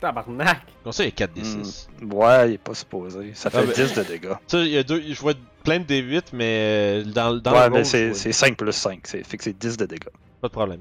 Tabarnak! 0.00 0.60
Comme 0.84 0.92
ça, 0.92 1.02
il 1.04 1.06
y 1.06 1.08
a 1.08 1.12
4 1.12 1.32
d 1.32 1.42
6. 1.44 1.88
Hmm, 2.00 2.12
ouais, 2.12 2.50
il 2.50 2.54
est 2.54 2.58
pas 2.58 2.74
supposé. 2.74 3.32
Ça 3.34 3.50
fait 3.50 3.58
Ah, 3.58 3.62
ben- 3.62 3.72
10 3.72 3.94
de 3.94 4.02
dégâts. 4.02 4.28
Tu 4.48 4.56
sais, 4.56 4.66
il 4.66 4.72
y 4.72 4.78
a 4.78 4.82
deux, 4.82 5.02
je 5.02 5.20
vois 5.20 5.34
plein 5.64 5.80
de 5.80 5.84
D8, 5.84 6.26
mais 6.32 7.02
euh, 7.02 7.04
dans, 7.04 7.34
dans 7.36 7.52
ouais, 7.52 7.64
le 7.68 7.70
mais 7.74 7.84
c'est 7.84 8.04
je 8.04 8.10
vois- 8.10 8.18
c'est 8.18 8.32
5 8.32 8.56
plus 8.56 8.72
5. 8.72 9.00
c'est- 9.04 9.24
Fait 9.24 9.36
que 9.36 9.44
c'est 9.44 9.58
10 9.58 9.76
de 9.76 9.86
dégâts. 9.86 10.08
Pas 10.40 10.46
de 10.48 10.52
problème. 10.52 10.80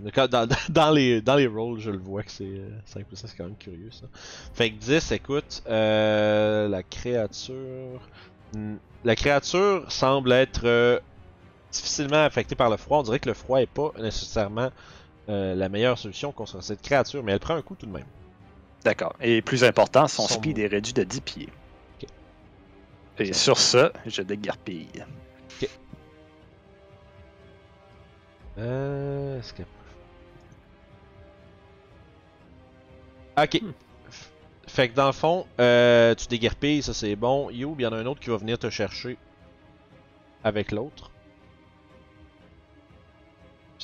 Dans, 0.69 0.91
les, 0.91 1.19
dans 1.21 1.35
les 1.35 1.47
rolls, 1.47 1.79
je 1.79 1.89
le 1.89 1.97
vois 1.97 2.21
que 2.21 2.29
c'est 2.31 2.43
euh, 2.43 2.69
5 2.85 3.05
plus 3.05 3.15
5, 3.15 3.27
c'est 3.29 3.37
quand 3.37 3.45
même 3.45 3.55
curieux 3.57 3.89
ça. 3.91 4.05
Fait 4.53 4.69
que 4.69 4.75
10, 4.75 5.11
écoute, 5.13 5.63
euh, 5.67 6.67
la 6.69 6.83
créature. 6.83 7.99
Hmm, 8.53 8.75
La 9.03 9.15
créature 9.15 9.91
semble 9.91 10.31
être 10.31 10.61
euh, 10.65 10.99
difficilement 11.71 12.23
affectée 12.23 12.55
par 12.55 12.69
le 12.69 12.77
froid. 12.77 12.99
On 12.99 13.03
dirait 13.03 13.19
que 13.19 13.29
le 13.29 13.33
froid 13.35 13.59
est 13.59 13.65
pas 13.69 13.91
nécessairement 13.99 14.69
euh, 15.29 15.55
la 15.55 15.69
meilleure 15.69 15.97
solution 15.97 16.31
contre 16.31 16.61
cette 16.63 16.81
créature, 16.81 17.23
mais 17.23 17.31
elle 17.33 17.39
prend 17.39 17.55
un 17.55 17.61
coup 17.61 17.75
tout 17.75 17.85
de 17.87 17.91
même. 17.91 18.05
D'accord. 18.83 19.13
Et 19.21 19.41
plus 19.41 19.63
important, 19.63 20.07
son, 20.07 20.27
Son- 20.27 20.35
speed 20.35 20.59
est 20.59 20.67
réduit 20.67 20.93
de 20.93 21.03
10 21.03 21.21
pieds. 21.21 21.49
Et 23.19 23.33
sur 23.33 23.57
ça, 23.57 23.91
je 24.05 24.21
déguerpille. 24.21 24.87
Euh. 28.59 29.39
Est-ce 29.39 29.53
que. 29.53 29.63
Ok. 33.41 33.61
Hmm. 33.61 33.69
F- 34.09 34.27
Fait 34.67 34.89
que 34.89 34.95
dans 34.95 35.05
le 35.07 35.11
fond, 35.13 35.45
euh, 35.59 36.15
tu 36.15 36.27
déguerpilles, 36.27 36.81
ça 36.83 36.93
c'est 36.93 37.15
bon. 37.15 37.49
Youb, 37.49 37.75
il 37.79 37.83
y 37.83 37.87
en 37.87 37.91
a 37.93 37.97
un 37.97 38.05
autre 38.05 38.19
qui 38.19 38.29
va 38.29 38.37
venir 38.37 38.57
te 38.57 38.69
chercher 38.69 39.17
avec 40.43 40.71
l'autre. 40.71 41.11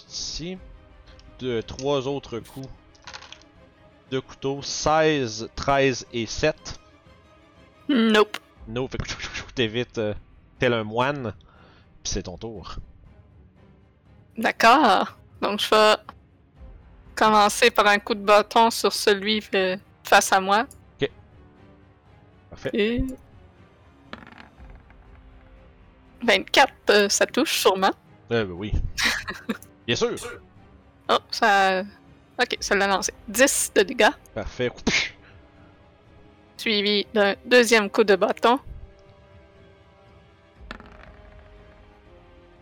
Ici. 0.10 0.58
De 1.40 1.62
trois 1.62 2.08
autres 2.08 2.40
coups 2.40 2.68
de 4.14 4.20
couteau 4.20 4.62
16, 4.62 5.50
13 5.56 6.06
et 6.14 6.28
7. 6.28 6.80
Nope. 7.90 8.38
No, 8.68 8.88
fait 8.88 9.00
que 9.00 9.08
t'évites 9.56 9.98
euh, 9.98 10.14
tel 10.60 10.74
un 10.74 10.84
moine. 10.84 11.34
Puis 12.04 12.14
c'est 12.14 12.24
ton 12.24 12.38
tour. 12.38 12.76
D'accord. 14.38 15.18
Donc, 15.42 15.60
je 15.60 15.70
vais 15.70 15.96
commencer 17.16 17.72
par 17.72 17.88
un 17.88 17.98
coup 17.98 18.14
de 18.14 18.24
bâton 18.24 18.70
sur 18.70 18.94
celui 18.94 19.44
euh, 19.56 19.78
face 20.04 20.32
à 20.32 20.40
moi. 20.40 20.68
Parfait. 22.52 22.70
Et... 22.74 23.04
24, 26.22 26.72
euh, 26.92 27.10
ça 27.10 27.26
touche 27.26 27.58
sûrement. 27.58 27.92
Euh, 28.32 28.46
ben 28.46 28.52
oui. 28.52 28.74
Bien 29.88 29.96
sûr. 29.96 30.16
Oh, 31.10 31.18
ça... 31.32 31.84
Ok, 32.40 32.58
ça 32.60 32.76
l'a 32.76 32.88
lancé. 32.88 33.14
10 33.28 33.72
de 33.76 33.82
dégâts, 33.84 34.10
Parfait. 34.34 34.72
suivi 36.58 37.06
d'un 37.14 37.36
deuxième 37.46 37.90
coup 37.90 38.04
de 38.04 38.16
bâton. 38.16 38.60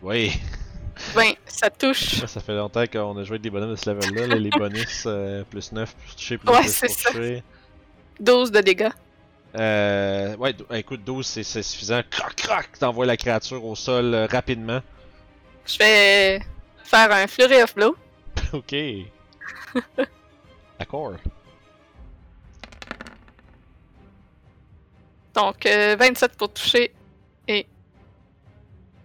Oui. 0.02 0.34
20, 1.14 1.34
ça 1.46 1.70
touche. 1.70 2.26
Ça, 2.26 2.40
fait 2.42 2.56
longtemps 2.56 2.86
qu'on 2.86 3.18
a 3.18 3.24
joué 3.24 3.36
avec 3.36 3.42
des 3.42 3.50
bonhommes 3.50 3.72
de 3.72 3.76
ce 3.76 3.90
level-là. 3.90 4.28
là, 4.28 4.36
les 4.36 4.50
bonus 4.50 5.04
euh, 5.08 5.44
plus 5.44 5.72
9 5.72 5.96
pour 5.96 6.16
toucher, 6.16 6.38
plus 6.38 6.50
Ouais, 6.50 6.62
10 6.64 6.70
c'est 6.70 6.88
ça. 6.90 7.12
toucher. 7.12 7.44
12 8.20 8.52
de 8.52 8.62
dégâts. 8.62 8.90
Euh, 9.56 10.36
ouais, 10.38 10.56
écoute, 10.76 11.04
12 11.04 11.26
c'est 11.26 11.44
c'est 11.44 11.64
suffisant. 11.64 12.02
Croc, 12.10 12.36
croc, 12.36 12.70
t'envoies 12.80 13.06
la 13.06 13.18
créature 13.18 13.64
au 13.66 13.76
sol 13.76 14.14
euh, 14.14 14.28
rapidement. 14.28 14.80
Je 15.66 15.78
vais 15.78 16.40
faire 16.84 17.12
un 17.12 17.28
Flurry 17.28 17.62
of 17.62 17.76
Blow. 17.76 17.96
ok. 18.54 18.76
D'accord. 20.80 21.14
Donc, 25.34 25.66
euh, 25.66 25.96
27 25.98 26.36
pour 26.38 26.52
toucher. 26.54 26.92
Et. 27.48 27.66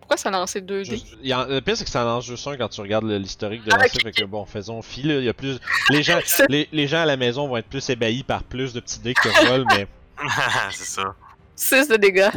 Pourquoi 0.01 0.17
ça 0.17 0.29
a 0.29 0.33
lancé 0.33 0.61
2 0.61 0.83
dés 0.85 0.91
Juste- 0.91 1.17
il 1.21 1.29
y 1.29 1.35
en- 1.35 1.47
le 1.47 1.61
pire, 1.61 1.77
c'est 1.77 1.85
que 1.85 1.91
ça 1.91 2.03
en 2.03 2.07
lance 2.07 2.27
juste 2.27 2.47
un 2.47 2.57
quand 2.57 2.69
tu 2.69 2.81
regardes 2.81 3.05
le- 3.05 3.19
l'historique 3.19 3.65
de 3.65 3.71
Ah, 3.73 3.79
lancer. 3.79 3.97
ok, 3.97 4.03
Fait 4.03 4.13
que 4.13 4.25
bon, 4.25 4.45
faisons 4.47 4.81
fi, 4.83 5.03
là. 5.03 5.15
Il 5.19 5.25
y 5.25 5.29
a 5.29 5.35
plus. 5.35 5.59
Les 5.91 6.03
gens, 6.03 6.21
C'est- 6.25 6.47
les, 6.49 6.69
les 6.73 6.87
gens 6.87 7.01
à 7.01 7.07
la 7.07 7.17
maison 7.17 7.49
vont 7.49 7.57
être 7.57 7.67
plus 7.69 7.89
ébahis 7.91 8.23
par 8.23 8.45
plus 8.45 8.73
de 8.73 8.81
petits 8.81 9.01
dés 9.01 9.15
que 9.15 9.29
volent, 9.49 9.65
mais 9.77 9.87
c'est 10.71 10.85
ça. 10.85 11.15
6 11.57 11.89
de 11.89 11.97
dégâts. 11.97 12.31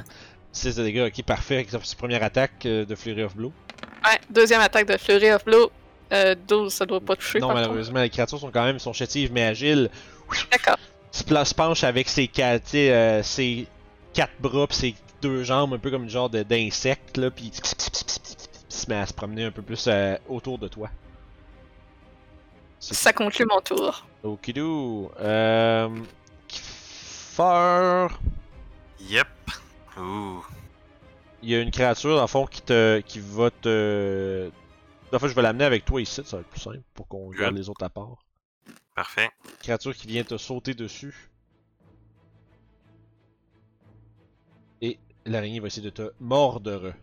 6 0.52 0.76
de 0.78 0.84
dégâts, 0.84 1.08
ok, 1.16 1.24
parfait. 1.26 1.66
Ça 1.70 1.78
fait 1.80 1.86
sa 1.86 1.96
première 1.96 2.24
attaque 2.24 2.66
euh, 2.66 2.86
de 2.86 2.96
Flurry 2.96 3.24
of 3.24 3.36
Blow. 3.36 3.54
Ouais, 4.06 4.20
deuxième 4.32 4.62
attaque 4.62 4.88
de 4.88 4.98
Flurry 4.98 5.32
of 5.32 5.46
Blow. 5.46 5.72
Euh, 6.12 6.36
12, 6.48 6.74
ça 6.74 6.86
doit 6.86 7.00
pas 7.00 7.16
toucher. 7.16 7.40
Non, 7.40 7.48
contre. 7.50 7.62
malheureusement, 7.62 8.02
les 8.02 8.10
créatures 8.10 8.40
sont 8.40 8.52
quand 8.52 8.64
même 8.64 8.80
sont 8.80 8.94
chétives 8.94 9.32
mais 9.32 9.44
agiles. 9.44 9.90
D'accord. 10.52 10.78
se, 11.12 11.24
se 11.24 11.54
penche 11.56 11.84
avec 11.84 12.10
ses, 12.10 12.30
euh, 12.38 13.24
ses 13.24 13.68
quatre 14.14 14.34
bras 14.40 14.68
pis 14.68 14.76
ses 14.76 14.96
deux 15.22 15.44
jambes, 15.44 15.74
un 15.74 15.78
peu 15.78 15.92
comme 15.92 16.04
une 16.04 16.10
genre 16.10 16.30
d'insecte, 16.30 17.18
là, 17.18 17.30
pis 17.30 17.52
il 17.52 18.74
se 18.74 18.90
met 18.90 18.96
à 18.96 19.06
se 19.06 19.14
promener 19.14 19.46
un 19.46 19.52
peu 19.52 19.62
plus 19.62 19.86
euh, 19.88 20.16
autour 20.28 20.58
de 20.58 20.68
toi. 20.68 20.90
Ça 22.80 23.12
conclut 23.12 23.46
mon 23.50 23.60
tour. 23.60 24.06
Okidou. 24.24 25.12
Euh. 25.20 25.90
Kiefer. 26.48 28.08
Yep. 29.02 29.28
Ouh. 29.98 30.46
Il 31.42 31.50
y 31.50 31.56
a 31.56 31.62
une 31.62 31.72
créature, 31.72 32.16
dans 32.16 32.22
le 32.22 32.28
fond, 32.28 32.46
qui 32.46 32.62
te. 32.62 33.00
qui 33.02 33.20
va 33.20 33.50
te. 33.52 34.50
En 35.12 35.20
fait, 35.20 35.28
je 35.30 35.34
vais 35.34 35.42
l'amener 35.42 35.66
avec 35.66 35.86
toi 35.86 36.02
ici, 36.02 36.22
ça 36.24 36.38
va 36.38 36.42
être 36.42 36.50
plus 36.50 36.60
simple 36.60 36.82
pour 36.94 37.08
qu'on 37.08 37.30
garde 37.32 37.56
les 37.56 37.70
autres 37.70 37.84
à 37.84 37.90
part. 37.90 38.26
Parfait. 38.96 39.30
créature 39.60 39.96
qui 39.96 40.08
vient 40.08 40.24
te 40.24 40.38
sauter 40.38 40.74
dessus. 40.74 41.30
Et 44.82 45.00
l'araignée 45.26 45.60
va 45.60 45.68
essayer 45.68 45.84
de 45.84 45.90
te 45.90 46.12
mordre. 46.20 46.94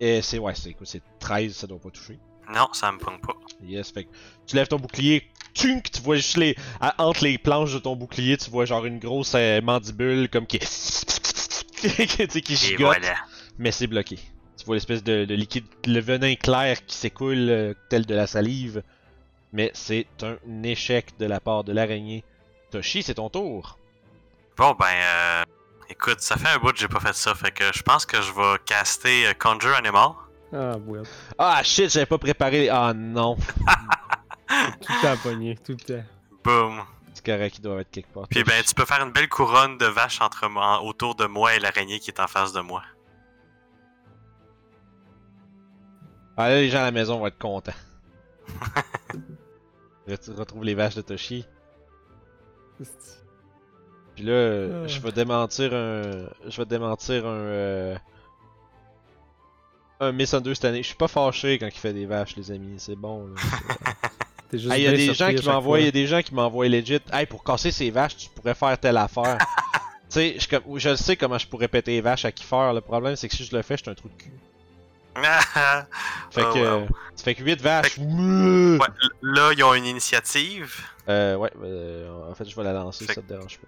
Et 0.00 0.20
c'est 0.22 0.38
ouais, 0.38 0.54
c'est 0.54 0.70
écoute, 0.70 0.86
c'est 0.88 1.02
13, 1.20 1.54
ça 1.54 1.66
doit 1.66 1.78
pas 1.78 1.90
toucher. 1.90 2.18
Non, 2.52 2.68
ça 2.72 2.90
me 2.90 2.98
pogne 2.98 3.20
pas. 3.20 3.36
Yes, 3.62 3.92
fait 3.92 4.04
que 4.04 4.10
tu 4.46 4.56
lèves 4.56 4.66
ton 4.68 4.78
bouclier, 4.78 5.30
tunk, 5.54 5.90
tu 5.92 6.00
vois 6.02 6.16
juste 6.16 6.36
les 6.36 6.56
à- 6.80 7.00
entre 7.06 7.22
les 7.24 7.38
planches 7.38 7.72
de 7.72 7.78
ton 7.78 7.94
bouclier, 7.94 8.36
tu 8.36 8.50
vois 8.50 8.64
genre 8.64 8.84
une 8.84 8.98
grosse 8.98 9.34
euh, 9.36 9.60
mandibule 9.62 10.28
comme 10.28 10.46
qui 10.48 10.58
qui 11.78 11.82
Et 11.82 12.56
gigote, 12.56 12.80
voilà. 12.98 13.14
mais 13.58 13.70
c'est 13.70 13.86
bloqué. 13.86 14.18
Tu 14.62 14.66
vois 14.66 14.76
l'espèce 14.76 15.02
de, 15.02 15.24
de 15.24 15.34
liquide, 15.34 15.64
le 15.88 15.98
venin 15.98 16.36
clair 16.36 16.86
qui 16.86 16.94
s'écoule 16.94 17.50
euh, 17.50 17.74
tel 17.88 18.06
de 18.06 18.14
la 18.14 18.28
salive. 18.28 18.84
Mais 19.52 19.72
c'est 19.74 20.06
un 20.22 20.62
échec 20.62 21.18
de 21.18 21.26
la 21.26 21.40
part 21.40 21.64
de 21.64 21.72
l'araignée. 21.72 22.22
Toshi, 22.70 23.02
c'est 23.02 23.14
ton 23.14 23.28
tour. 23.28 23.76
Bon, 24.56 24.76
ben, 24.78 24.86
euh, 24.86 25.42
écoute, 25.88 26.20
ça 26.20 26.36
fait 26.36 26.46
un 26.46 26.58
bout 26.58 26.70
que 26.70 26.78
j'ai 26.78 26.86
pas 26.86 27.00
fait 27.00 27.12
ça, 27.12 27.34
fait 27.34 27.50
que 27.50 27.64
je 27.74 27.82
pense 27.82 28.06
que 28.06 28.22
je 28.22 28.30
vais 28.30 28.56
caster 28.64 29.26
euh, 29.26 29.32
Conjure 29.36 29.74
Animal. 29.74 30.10
Ah, 30.52 30.76
ouais. 30.86 31.00
Ah 31.36 31.60
shit, 31.64 31.90
j'avais 31.90 32.06
pas 32.06 32.18
préparé. 32.18 32.68
Ah 32.68 32.92
non. 32.94 33.36
Tout 34.46 34.92
le 34.92 35.02
temps 35.02 35.22
pogné, 35.24 35.56
tout 35.56 35.72
le 35.72 35.78
temps. 35.78 36.04
Boum. 36.44 36.84
C'est 37.14 37.26
correct, 37.26 37.56
il 37.58 37.62
doit 37.62 37.80
être 37.80 37.90
quelque 37.90 38.12
part. 38.12 38.28
Puis 38.28 38.44
ben, 38.44 38.62
tu 38.62 38.74
peux 38.76 38.84
faire 38.84 39.02
une 39.02 39.10
belle 39.10 39.28
couronne 39.28 39.76
de 39.76 39.86
vaches 39.86 40.20
entre 40.20 40.46
moi, 40.48 40.80
autour 40.82 41.16
de 41.16 41.26
moi 41.26 41.56
et 41.56 41.58
l'araignée 41.58 41.98
qui 41.98 42.12
est 42.12 42.20
en 42.20 42.28
face 42.28 42.52
de 42.52 42.60
moi. 42.60 42.84
Ah 46.36 46.48
là, 46.48 46.56
les 46.60 46.68
gens 46.70 46.78
à 46.80 46.84
la 46.84 46.90
maison 46.90 47.18
vont 47.18 47.26
être 47.26 47.38
contents. 47.38 47.72
Ret- 50.08 50.30
Retrouve 50.36 50.64
les 50.64 50.74
vaches 50.74 50.94
de 50.96 51.02
Toshi. 51.02 51.44
Puis 54.14 54.24
là, 54.24 54.32
euh, 54.32 54.82
Ah. 54.84 54.88
je 54.88 55.00
vais 55.00 55.12
démentir 55.12 55.72
un. 55.74 56.28
Je 56.48 56.56
vais 56.56 56.66
démentir 56.66 57.26
un. 57.26 57.30
Euh... 57.30 57.96
Un 60.00 60.12
misunderstanding. 60.12 60.82
Je 60.82 60.88
suis 60.88 60.96
pas 60.96 61.08
fâché 61.08 61.58
quand 61.58 61.66
il 61.68 61.78
fait 61.78 61.92
des 61.92 62.06
vaches, 62.06 62.34
les 62.36 62.50
amis. 62.50 62.74
C'est 62.78 62.96
bon. 62.96 63.26
là. 63.28 63.34
T'es 64.50 64.58
juste 64.58 64.72
Ah, 64.72 64.76
il 64.78 64.84
y 64.84 64.86
a 64.88 64.92
des 64.92 65.14
gens 65.14 65.32
qui 65.32 65.46
m'envoient, 65.46 65.78
il 65.80 65.84
y 65.86 65.88
a 65.88 65.92
des 65.92 66.06
gens 66.06 66.20
qui 66.22 66.34
m'envoient 66.34 66.68
legit. 66.68 66.98
Hey, 67.12 67.24
pour 67.26 67.42
casser 67.44 67.70
ces 67.70 67.90
vaches, 67.90 68.16
tu 68.16 68.28
pourrais 68.30 68.54
faire 68.54 68.76
telle 68.78 68.96
affaire. 68.96 69.38
tu 70.10 70.18
sais, 70.18 70.36
je, 70.38 70.46
je 70.78 70.94
sais 70.96 71.16
comment 71.16 71.38
je 71.38 71.46
pourrais 71.46 71.68
péter 71.68 71.92
les 71.92 72.00
vaches 72.00 72.24
à 72.24 72.32
qui 72.32 72.44
faire. 72.44 72.74
Le 72.74 72.80
problème, 72.80 73.14
c'est 73.16 73.28
que 73.28 73.34
si 73.36 73.44
je 73.44 73.56
le 73.56 73.62
fais, 73.62 73.76
je 73.76 73.82
suis 73.84 73.90
un 73.90 73.94
trou 73.94 74.08
de 74.08 74.14
cul. 74.14 74.32
Fait 76.30 76.44
Oh, 76.44 76.54
que, 76.54 76.86
ça 77.14 77.24
fait 77.24 77.34
que 77.34 77.42
8 77.42 77.60
vaches. 77.60 77.98
Là, 77.98 79.52
ils 79.52 79.62
ont 79.62 79.74
une 79.74 79.84
initiative. 79.84 80.80
Euh, 81.08 81.36
ouais, 81.36 81.50
euh, 81.62 82.30
en 82.30 82.34
fait, 82.34 82.48
je 82.48 82.56
vais 82.56 82.64
la 82.64 82.72
lancer, 82.72 83.04
Fait 83.06 83.14
ça 83.14 83.22
te 83.22 83.26
dérange 83.26 83.58
pas. 83.58 83.66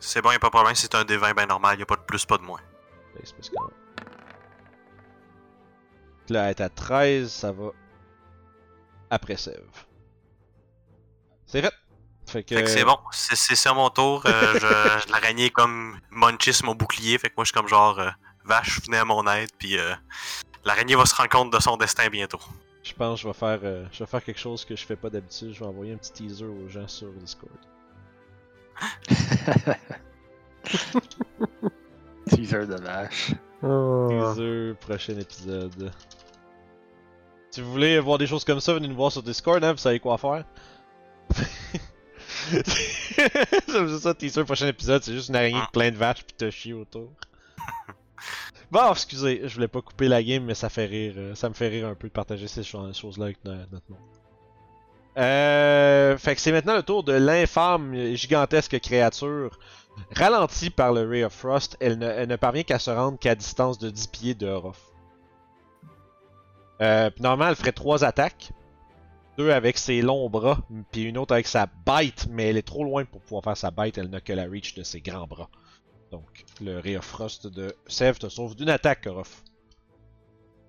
C'est 0.00 0.22
bon, 0.22 0.30
y 0.30 0.36
a 0.36 0.38
pas 0.38 0.46
de 0.48 0.52
problème, 0.52 0.74
c'est 0.74 0.94
un 0.94 1.04
D20 1.04 1.34
bien 1.34 1.46
normal, 1.46 1.78
y 1.78 1.82
a 1.82 1.86
pas 1.86 1.96
de 1.96 2.02
plus, 2.02 2.24
pas 2.24 2.38
de 2.38 2.42
moins. 2.42 2.60
Fait 3.14 3.52
Là, 6.28 6.44
elle 6.44 6.50
est 6.50 6.60
à 6.60 6.68
13, 6.68 7.30
ça 7.30 7.52
va 7.52 7.70
après 9.10 9.36
Sève. 9.36 9.62
C'est 11.46 11.62
fait. 11.62 11.74
Fait 12.26 12.42
que. 12.42 12.56
Fait 12.56 12.64
que 12.64 12.68
c'est 12.68 12.84
bon, 12.84 12.98
c'est 13.12 13.54
ça 13.54 13.72
mon 13.72 13.88
tour. 13.90 14.24
Euh, 14.26 14.54
je, 14.54 15.06
je 15.06 15.12
l'araignée 15.12 15.50
comme 15.50 15.98
Munchie 16.10 16.52
sur 16.52 16.66
mon 16.66 16.74
bouclier. 16.74 17.18
Fait 17.18 17.28
que 17.28 17.34
moi, 17.36 17.44
je 17.44 17.50
suis 17.50 17.54
comme 17.54 17.68
genre 17.68 17.98
euh, 18.00 18.10
vache, 18.44 18.80
venez 18.84 18.98
à 18.98 19.04
mon 19.04 19.24
aide. 19.28 19.50
Puis 19.58 19.78
euh, 19.78 19.94
l'araignée 20.66 20.96
va 20.96 21.06
se 21.06 21.14
rendre 21.14 21.30
compte 21.30 21.52
de 21.52 21.60
son 21.60 21.76
destin 21.78 22.08
bientôt. 22.08 22.40
Je 22.82 22.92
pense 22.92 23.20
que 23.20 23.22
je 23.22 23.28
vais 23.28 23.34
faire, 23.34 23.60
euh, 23.62 23.86
je 23.92 24.00
vais 24.00 24.06
faire 24.06 24.22
quelque 24.22 24.38
chose 24.38 24.64
que 24.64 24.76
je 24.76 24.84
fais 24.84 24.96
pas 24.96 25.08
d'habitude. 25.08 25.52
Je 25.52 25.60
vais 25.60 25.66
envoyer 25.66 25.94
un 25.94 25.96
petit 25.96 26.12
teaser 26.12 26.44
aux 26.44 26.68
gens 26.68 26.88
sur 26.88 27.12
Discord. 27.12 27.50
Teaser 32.28 32.66
de 32.66 32.74
vache. 32.74 33.32
Oh. 33.62 34.08
Teaser, 34.10 34.74
prochain 34.80 35.18
épisode. 35.18 35.92
Si 37.50 37.60
vous 37.62 37.70
voulez 37.72 37.98
voir 38.00 38.18
des 38.18 38.26
choses 38.26 38.44
comme 38.44 38.60
ça, 38.60 38.74
venez 38.74 38.88
nous 38.88 38.96
voir 38.96 39.10
sur 39.10 39.22
Discord, 39.22 39.64
hein, 39.64 39.72
vous 39.72 39.78
savez 39.78 39.98
quoi 39.98 40.18
faire. 40.18 40.44
J'aime 43.68 43.88
juste 43.88 44.02
ça, 44.02 44.14
teaser, 44.14 44.44
prochain 44.44 44.66
épisode, 44.68 45.02
c'est 45.02 45.14
juste 45.14 45.30
une 45.30 45.36
araignée 45.36 45.58
avec 45.58 45.72
plein 45.72 45.90
de 45.90 45.96
vaches 45.96 46.22
pis 46.24 46.34
te 46.34 46.50
chier 46.50 46.74
autour. 46.74 47.10
Bon, 48.70 48.90
excusez, 48.90 49.42
je 49.44 49.54
voulais 49.54 49.68
pas 49.68 49.80
couper 49.80 50.08
la 50.08 50.22
game, 50.22 50.44
mais 50.44 50.54
ça 50.54 50.66
euh, 50.66 51.48
me 51.48 51.54
fait 51.54 51.68
rire 51.68 51.86
un 51.88 51.94
peu 51.94 52.08
de 52.08 52.12
partager 52.12 52.48
ces 52.48 52.62
cho- 52.64 52.92
choses-là 52.92 53.26
avec 53.26 53.44
no- 53.44 53.52
notre 53.70 53.88
monde. 53.90 54.00
Euh, 55.18 56.18
fait 56.18 56.34
que 56.34 56.40
c'est 56.40 56.52
maintenant 56.52 56.76
le 56.76 56.82
tour 56.82 57.02
de 57.04 57.12
l'infâme 57.12 57.94
gigantesque 58.14 58.78
créature. 58.80 59.58
Ralentie 60.14 60.68
par 60.68 60.92
le 60.92 61.08
Ray 61.08 61.24
of 61.24 61.32
Frost, 61.32 61.76
elle 61.80 61.98
ne, 61.98 62.36
parvient 62.36 62.64
qu'à 62.64 62.78
se 62.78 62.90
rendre 62.90 63.18
qu'à 63.18 63.34
distance 63.34 63.78
de 63.78 63.88
10 63.88 64.08
pieds 64.08 64.34
de 64.34 64.46
Orof. 64.46 64.78
Euh, 66.82 67.08
normalement, 67.18 67.48
elle 67.48 67.56
ferait 67.56 67.72
3 67.72 68.04
attaques. 68.04 68.50
Deux 69.38 69.50
avec 69.50 69.78
ses 69.78 70.00
longs 70.02 70.28
bras, 70.30 70.58
puis 70.90 71.02
une 71.02 71.18
autre 71.18 71.34
avec 71.34 71.46
sa 71.46 71.66
bite, 71.86 72.26
mais 72.30 72.48
elle 72.48 72.56
est 72.56 72.66
trop 72.66 72.84
loin 72.84 73.04
pour 73.04 73.20
pouvoir 73.20 73.44
faire 73.44 73.56
sa 73.56 73.70
bite, 73.70 73.98
elle 73.98 74.08
n'a 74.08 74.20
que 74.20 74.32
la 74.32 74.44
reach 74.44 74.74
de 74.74 74.82
ses 74.82 75.00
grands 75.02 75.26
bras. 75.26 75.48
Donc, 76.10 76.44
le 76.60 76.78
Ray 76.78 76.96
of 76.96 77.04
Frost 77.04 77.46
de 77.48 77.74
Sev 77.86 78.18
te 78.18 78.28
sauve 78.28 78.54
d'une 78.54 78.68
attaque, 78.70 79.06
Orof. 79.06 79.42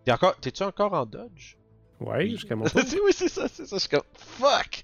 T'es 0.05 0.11
encore, 0.11 0.35
t'es-tu 0.37 0.63
encore 0.63 0.93
en 0.93 1.05
dodge? 1.05 1.55
Ouais, 1.99 2.29
jusqu'à 2.29 2.55
mon 2.55 2.65
tour. 2.65 2.81
oui, 3.05 3.11
c'est 3.11 3.27
ça, 3.29 3.47
c'est 3.47 3.65
ça, 3.65 3.75
je 3.77 3.79
suis 3.81 3.89
comme, 3.89 4.03
fuck! 4.15 4.83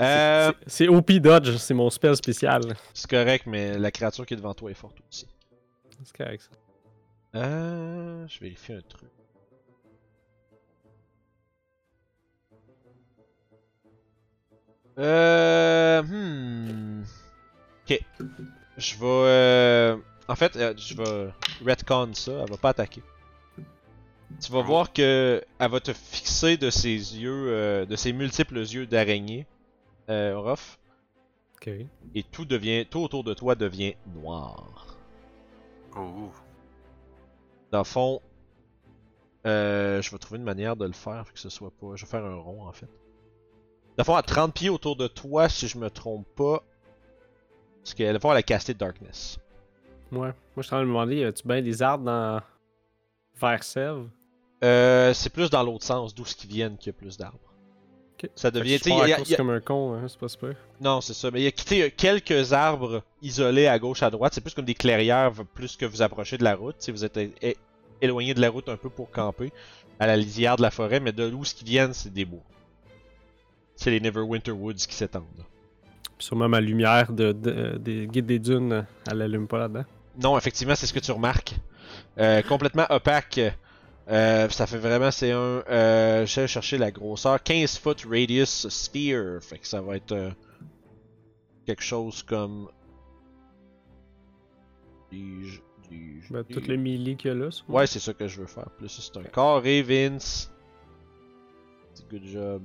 Euh, 0.00 0.52
C'est- 0.64 0.70
C'est 0.86 0.88
OP 0.88 1.12
Dodge, 1.18 1.56
c'est 1.56 1.74
mon 1.74 1.90
spell 1.90 2.16
spécial. 2.16 2.76
c'est 2.94 3.10
correct, 3.10 3.46
mais 3.46 3.78
la 3.78 3.90
créature 3.90 4.24
qui 4.26 4.34
est 4.34 4.36
devant 4.36 4.54
toi 4.54 4.70
est 4.70 4.74
forte 4.74 4.98
aussi. 5.10 5.26
C'est 6.04 6.16
correct 6.16 6.42
ça. 6.42 7.38
Euh, 7.40 8.26
je 8.28 8.40
vérifie 8.40 8.72
un 8.74 8.80
truc. 8.82 9.08
Euh, 14.98 16.02
hmm. 16.02 17.02
Ok. 17.84 18.00
Je 18.76 18.94
vais. 18.96 19.06
euh, 19.06 19.96
En 20.28 20.34
fait, 20.36 20.56
euh, 20.56 20.74
je 20.76 20.94
vais 20.94 21.32
retcon 21.64 22.12
ça. 22.14 22.32
Elle 22.32 22.50
va 22.50 22.56
pas 22.56 22.70
attaquer. 22.70 23.02
Tu 24.40 24.50
vas 24.50 24.62
voir 24.62 24.92
que 24.92 25.42
elle 25.58 25.70
va 25.70 25.80
te 25.80 25.92
fixer 25.92 26.56
de 26.56 26.70
ses 26.70 26.88
yeux, 27.18 27.48
euh, 27.48 27.84
de 27.86 27.96
ses 27.96 28.12
multiples 28.12 28.56
yeux 28.58 28.86
d'araignée, 28.86 29.46
euh, 30.08 30.32
Orof, 30.34 30.78
Ok. 31.56 31.68
et 32.14 32.22
tout 32.24 32.46
devient, 32.46 32.86
tout 32.90 33.00
autour 33.00 33.24
de 33.24 33.34
toi 33.34 33.54
devient 33.54 33.94
noir. 34.14 34.96
Ouh. 35.96 36.30
Dans 37.70 37.78
le 37.78 37.84
fond, 37.84 38.22
euh, 39.46 40.00
je 40.00 40.10
vais 40.10 40.18
trouver 40.18 40.38
une 40.38 40.44
manière 40.46 40.76
de 40.76 40.86
le 40.86 40.92
faire 40.92 41.30
que 41.32 41.38
ce 41.38 41.50
soit 41.50 41.70
pas. 41.78 41.94
Je 41.96 42.04
vais 42.06 42.10
faire 42.10 42.24
un 42.24 42.36
rond 42.36 42.66
en 42.66 42.72
fait. 42.72 42.86
Dans 42.86 43.98
le 43.98 44.04
fond, 44.04 44.14
à 44.16 44.22
30 44.22 44.54
pieds 44.54 44.70
autour 44.70 44.96
de 44.96 45.08
toi, 45.08 45.50
si 45.50 45.68
je 45.68 45.76
me 45.76 45.90
trompe 45.90 46.26
pas. 46.36 46.64
Parce 47.82 47.94
qu'elle 47.94 48.18
va 48.18 48.34
la 48.34 48.42
caster 48.42 48.74
Darkness. 48.74 49.38
Ouais. 50.10 50.18
Moi, 50.18 50.32
je 50.58 50.62
suis 50.62 50.68
en 50.74 50.78
train 50.78 50.80
de 50.80 50.84
me 50.84 50.92
demander, 50.92 51.16
y 51.16 51.24
a-tu 51.24 51.46
bien 51.46 51.62
des 51.62 51.82
arbres 51.82 52.04
dans. 52.04 52.40
vers 53.40 53.62
Sèvres? 53.64 54.08
Euh, 54.62 55.12
c'est 55.14 55.30
plus 55.30 55.50
dans 55.50 55.62
l'autre 55.64 55.84
sens, 55.84 56.14
d'où 56.14 56.24
ce 56.24 56.36
qui 56.36 56.46
viennent 56.46 56.76
qu'il 56.76 56.88
y 56.88 56.90
a 56.90 56.98
plus 56.98 57.16
d'arbres. 57.16 57.38
Ça 58.36 58.52
devient. 58.52 58.78
Tu 58.78 58.84
sais, 58.90 59.32
a- 59.34 59.36
comme 59.36 59.50
un 59.50 59.58
con, 59.60 59.94
hein, 59.94 60.06
c'est 60.06 60.18
pas 60.18 60.28
super. 60.28 60.54
Non, 60.80 61.00
c'est 61.00 61.12
ça. 61.14 61.32
Mais 61.32 61.40
il 61.40 61.44
y 61.44 61.48
a 61.48 61.76
y 61.76 61.82
a 61.82 61.90
quelques 61.90 62.52
arbres 62.52 63.02
isolés 63.20 63.66
à 63.66 63.76
gauche, 63.80 64.04
à 64.04 64.10
droite. 64.10 64.32
C'est 64.32 64.40
plus 64.40 64.54
comme 64.54 64.64
des 64.64 64.76
clairières, 64.76 65.32
plus 65.54 65.76
que 65.76 65.84
vous 65.86 66.02
approchez 66.02 66.38
de 66.38 66.44
la 66.44 66.54
route. 66.54 66.76
Si 66.78 66.92
vous 66.92 67.04
êtes 67.04 67.16
é- 67.16 67.32
é- 67.42 67.56
éloigné 68.00 68.32
de 68.32 68.40
la 68.40 68.48
route 68.48 68.68
un 68.68 68.76
peu 68.76 68.90
pour 68.90 69.10
camper, 69.10 69.50
à 69.98 70.06
la 70.06 70.16
lisière 70.16 70.54
de 70.54 70.62
la 70.62 70.70
forêt, 70.70 71.00
mais 71.00 71.10
de 71.10 71.24
l'où 71.24 71.44
ce 71.44 71.52
qui 71.56 71.64
viennent, 71.64 71.94
c'est 71.94 72.12
des 72.12 72.24
bois. 72.24 72.44
C'est 73.74 73.90
les 73.90 73.98
Neverwinter 73.98 74.52
Woods 74.52 74.74
qui 74.74 74.94
s'étendent. 74.94 75.24
Sûrement 76.22 76.48
ma 76.48 76.60
lumière 76.60 77.12
de, 77.12 77.32
de- 77.32 77.78
des 77.78 78.06
guides 78.06 78.26
des 78.26 78.38
dunes, 78.38 78.86
elle 79.10 79.22
allume 79.22 79.48
pas 79.48 79.58
là-dedans. 79.58 79.84
Non, 80.22 80.38
effectivement, 80.38 80.76
c'est 80.76 80.86
ce 80.86 80.92
que 80.92 81.00
tu 81.00 81.10
remarques. 81.10 81.56
Euh, 82.18 82.42
complètement 82.42 82.86
opaque. 82.90 83.40
Euh, 84.08 84.48
ça 84.50 84.66
fait 84.68 84.78
vraiment, 84.78 85.10
c'est 85.10 85.32
un. 85.32 85.62
Euh, 85.68 86.24
je 86.24 86.40
vais 86.42 86.46
chercher 86.46 86.78
la 86.78 86.92
grosseur. 86.92 87.42
15 87.42 87.76
foot 87.78 88.06
radius 88.08 88.68
sphere. 88.68 89.42
Fait 89.42 89.58
que 89.58 89.66
ça 89.66 89.80
va 89.80 89.96
être 89.96 90.12
euh, 90.12 90.30
quelque 91.66 91.82
chose 91.82 92.22
comme. 92.22 92.68
Ben, 96.30 96.44
tout 96.44 96.60
dis- 96.60 96.68
le 96.68 96.76
melee 96.78 97.16
qu'il 97.16 97.28
y 97.28 97.30
a 97.32 97.34
là. 97.36 97.48
Ouais, 97.68 97.86
c'est 97.86 97.98
ça 97.98 98.14
que 98.14 98.26
je 98.28 98.40
veux 98.40 98.46
faire. 98.46 98.70
Plus 98.78 98.88
c'est 98.88 99.18
un 99.18 99.24
carré, 99.24 99.82
Vince. 99.82 100.50
C'est 101.94 102.08
good 102.08 102.24
job. 102.26 102.62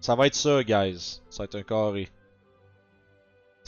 Ça 0.00 0.14
va 0.14 0.26
être 0.26 0.34
ça, 0.36 0.62
guys. 0.62 1.20
Ça 1.30 1.38
va 1.38 1.44
être 1.46 1.56
un 1.56 1.62
carré. 1.62 2.08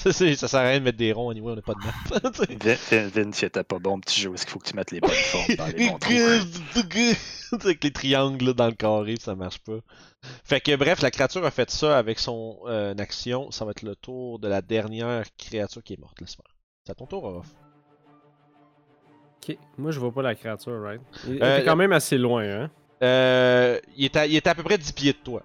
Ça, 0.36 0.48
sert 0.48 0.60
à 0.60 0.62
rien 0.62 0.78
de 0.78 0.84
mettre 0.84 0.98
des 0.98 1.12
ronds, 1.12 1.30
anyway, 1.30 1.52
on 1.52 1.56
n'a 1.56 1.62
pas 1.62 1.74
de 1.74 1.78
map. 1.80 1.92
Vin- 2.30 3.30
il 3.40 3.44
était 3.44 3.64
pas 3.64 3.78
bon, 3.78 4.00
petit 4.00 4.20
jeu. 4.20 4.32
Est-ce 4.34 4.44
qu'il 4.46 4.52
faut 4.52 4.58
que 4.58 4.68
tu 4.68 4.74
mettes 4.76 4.90
les 4.90 5.00
bonnes 5.00 5.10
formes 5.10 5.54
dans 5.56 5.66
les 5.66 5.88
bons 5.88 5.98
trous? 6.00 6.12
avec 7.64 7.82
les 7.84 7.90
triangles 7.92 8.44
là, 8.44 8.52
dans 8.52 8.66
le 8.68 8.74
carré, 8.74 9.16
ça 9.20 9.34
marche 9.34 9.58
pas. 9.58 9.78
Fait 10.44 10.60
que 10.60 10.76
bref, 10.76 11.02
la 11.02 11.10
créature 11.10 11.44
a 11.44 11.50
fait 11.50 11.70
ça 11.70 11.98
avec 11.98 12.18
son 12.18 12.60
euh, 12.66 12.94
action. 12.98 13.50
Ça 13.50 13.64
va 13.64 13.72
être 13.72 13.82
le 13.82 13.96
tour 13.96 14.38
de 14.38 14.46
la 14.48 14.62
dernière 14.62 15.24
créature 15.36 15.82
qui 15.82 15.94
est 15.94 15.98
morte. 16.00 16.20
Laisse 16.20 16.34
faire. 16.36 16.44
C'est 16.86 16.92
à 16.92 16.94
ton 16.94 17.06
tour, 17.06 17.24
Orof. 17.24 17.46
Ok. 19.42 19.56
Moi, 19.78 19.90
je 19.90 19.98
vois 20.00 20.12
pas 20.12 20.22
la 20.22 20.34
créature, 20.34 20.80
right? 20.82 21.00
Il 21.26 21.34
il 21.36 21.42
Euh, 21.42 21.56
était 21.58 21.64
quand 21.66 21.76
même 21.76 21.92
assez 21.92 22.18
loin, 22.18 22.44
hein? 22.44 22.70
Euh, 23.02 23.80
il, 23.96 24.04
est 24.04 24.16
à, 24.16 24.26
il 24.26 24.36
est 24.36 24.46
à 24.46 24.54
peu 24.54 24.62
près 24.62 24.76
10 24.78 24.92
pieds 24.92 25.12
de 25.12 25.18
toi. 25.18 25.42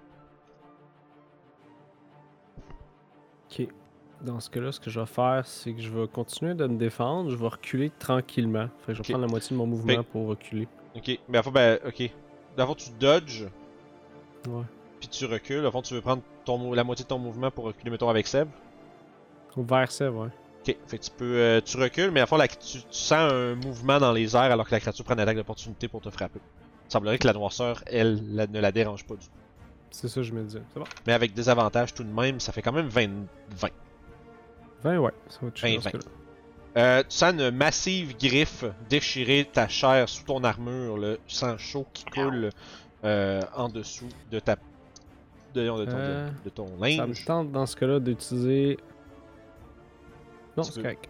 Dans 4.22 4.40
ce 4.40 4.48
cas-là, 4.50 4.72
ce 4.72 4.80
que 4.80 4.90
je 4.90 4.98
vais 4.98 5.06
faire, 5.06 5.42
c'est 5.46 5.72
que 5.72 5.80
je 5.80 5.90
vais 5.90 6.08
continuer 6.08 6.54
de 6.54 6.66
me 6.66 6.76
défendre. 6.78 7.30
Je 7.30 7.36
vais 7.36 7.46
reculer 7.48 7.90
tranquillement. 7.98 8.68
Fait 8.80 8.92
que 8.92 8.94
je 8.94 9.02
vais 9.02 9.12
prendre 9.12 9.24
la 9.26 9.30
moitié 9.30 9.54
de 9.54 9.58
mon 9.58 9.66
mouvement 9.66 9.94
Fait- 9.94 10.02
pour 10.02 10.26
reculer. 10.28 10.66
Ok, 10.96 11.18
mais 11.28 11.38
à 11.38 11.42
fond, 11.42 11.50
ben, 11.50 11.78
ok. 11.86 12.10
D'abord, 12.56 12.76
tu 12.76 12.88
dodges, 12.98 13.44
Ouais. 14.48 14.62
puis 14.98 15.08
tu 15.08 15.26
recules. 15.26 15.64
À 15.66 15.70
fond, 15.70 15.82
tu 15.82 15.92
veux 15.94 16.00
prendre 16.00 16.22
ton, 16.46 16.72
la 16.72 16.82
moitié 16.84 17.04
de 17.04 17.08
ton 17.08 17.18
mouvement 17.18 17.50
pour 17.50 17.64
reculer, 17.64 17.90
mettons, 17.90 18.08
avec 18.08 18.26
Seb. 18.26 18.48
Vers 19.56 19.90
ça, 19.92 20.10
ouais. 20.10 20.28
Ok, 20.68 20.76
fait 20.86 20.98
que 20.98 21.04
tu 21.04 21.10
peux. 21.10 21.36
euh, 21.36 21.60
tu 21.64 21.76
recules, 21.76 22.10
mais 22.10 22.20
à 22.20 22.26
fond, 22.26 22.36
la- 22.36 22.48
tu, 22.48 22.56
tu 22.58 22.82
sens 22.90 23.32
un 23.32 23.54
mouvement 23.54 23.98
dans 23.98 24.12
les 24.12 24.34
airs 24.34 24.42
alors 24.52 24.66
que 24.66 24.72
la 24.72 24.80
créature 24.80 25.04
prend 25.04 25.14
une 25.14 25.20
attaque 25.20 25.36
d'opportunité 25.36 25.88
pour 25.88 26.00
te 26.00 26.10
frapper. 26.10 26.40
Il 26.88 26.92
semblerait 26.92 27.18
que 27.18 27.26
la 27.26 27.32
noirceur, 27.34 27.82
elle, 27.86 28.20
la- 28.34 28.46
ne 28.46 28.60
la 28.60 28.72
dérange 28.72 29.04
pas 29.06 29.14
du 29.14 29.26
tout. 29.26 29.32
C'est 29.90 30.08
ça 30.08 30.22
je 30.22 30.32
me 30.32 30.42
disais. 30.42 30.60
C'est 30.74 30.78
bon. 30.80 30.86
Mais 31.06 31.12
avec 31.12 31.32
des 31.34 31.48
avantages 31.48 31.94
tout 31.94 32.04
de 32.04 32.10
même, 32.12 32.40
ça 32.40 32.52
fait 32.52 32.62
quand 32.62 32.72
même 32.72 32.88
20. 32.88 33.26
20. 33.50 33.68
20, 34.82 34.98
ouais. 34.98 35.12
Ça 35.28 35.38
va 35.42 35.48
Ben, 35.62 35.78
ce 35.80 35.84
20. 35.84 35.90
cas-là. 35.90 36.04
Euh, 36.76 37.02
tu 37.02 37.16
sens 37.16 37.32
une 37.32 37.50
massive 37.52 38.16
griffe 38.18 38.64
déchirer 38.90 39.48
ta 39.50 39.66
chair 39.66 40.08
sous 40.08 40.24
ton 40.24 40.44
armure, 40.44 40.98
le 40.98 41.18
sang 41.26 41.56
chaud 41.56 41.86
qui 41.94 42.04
coule 42.04 42.50
euh, 43.04 43.40
en 43.54 43.68
dessous 43.68 44.08
de 44.30 44.38
ta. 44.40 44.56
De, 45.54 45.62
de 45.62 45.84
ton, 45.86 45.96
Euh, 45.96 46.28
de 46.44 46.50
ton 46.50 46.66
Ça 46.66 46.74
me 46.74 47.06
linge. 47.06 47.24
tente 47.24 47.50
dans 47.52 47.64
ce 47.64 47.76
cas-là 47.76 47.98
d'utiliser. 47.98 48.76
Non, 50.56 50.62
c'est 50.62 50.82
correct. 50.82 51.08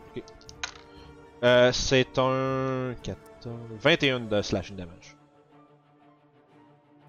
Euh, 1.43 1.73
c'est 1.73 2.17
un 2.19 2.95
14, 3.03 3.57
21 3.81 4.21
de 4.21 4.43
slashing 4.43 4.77
damage. 4.77 5.17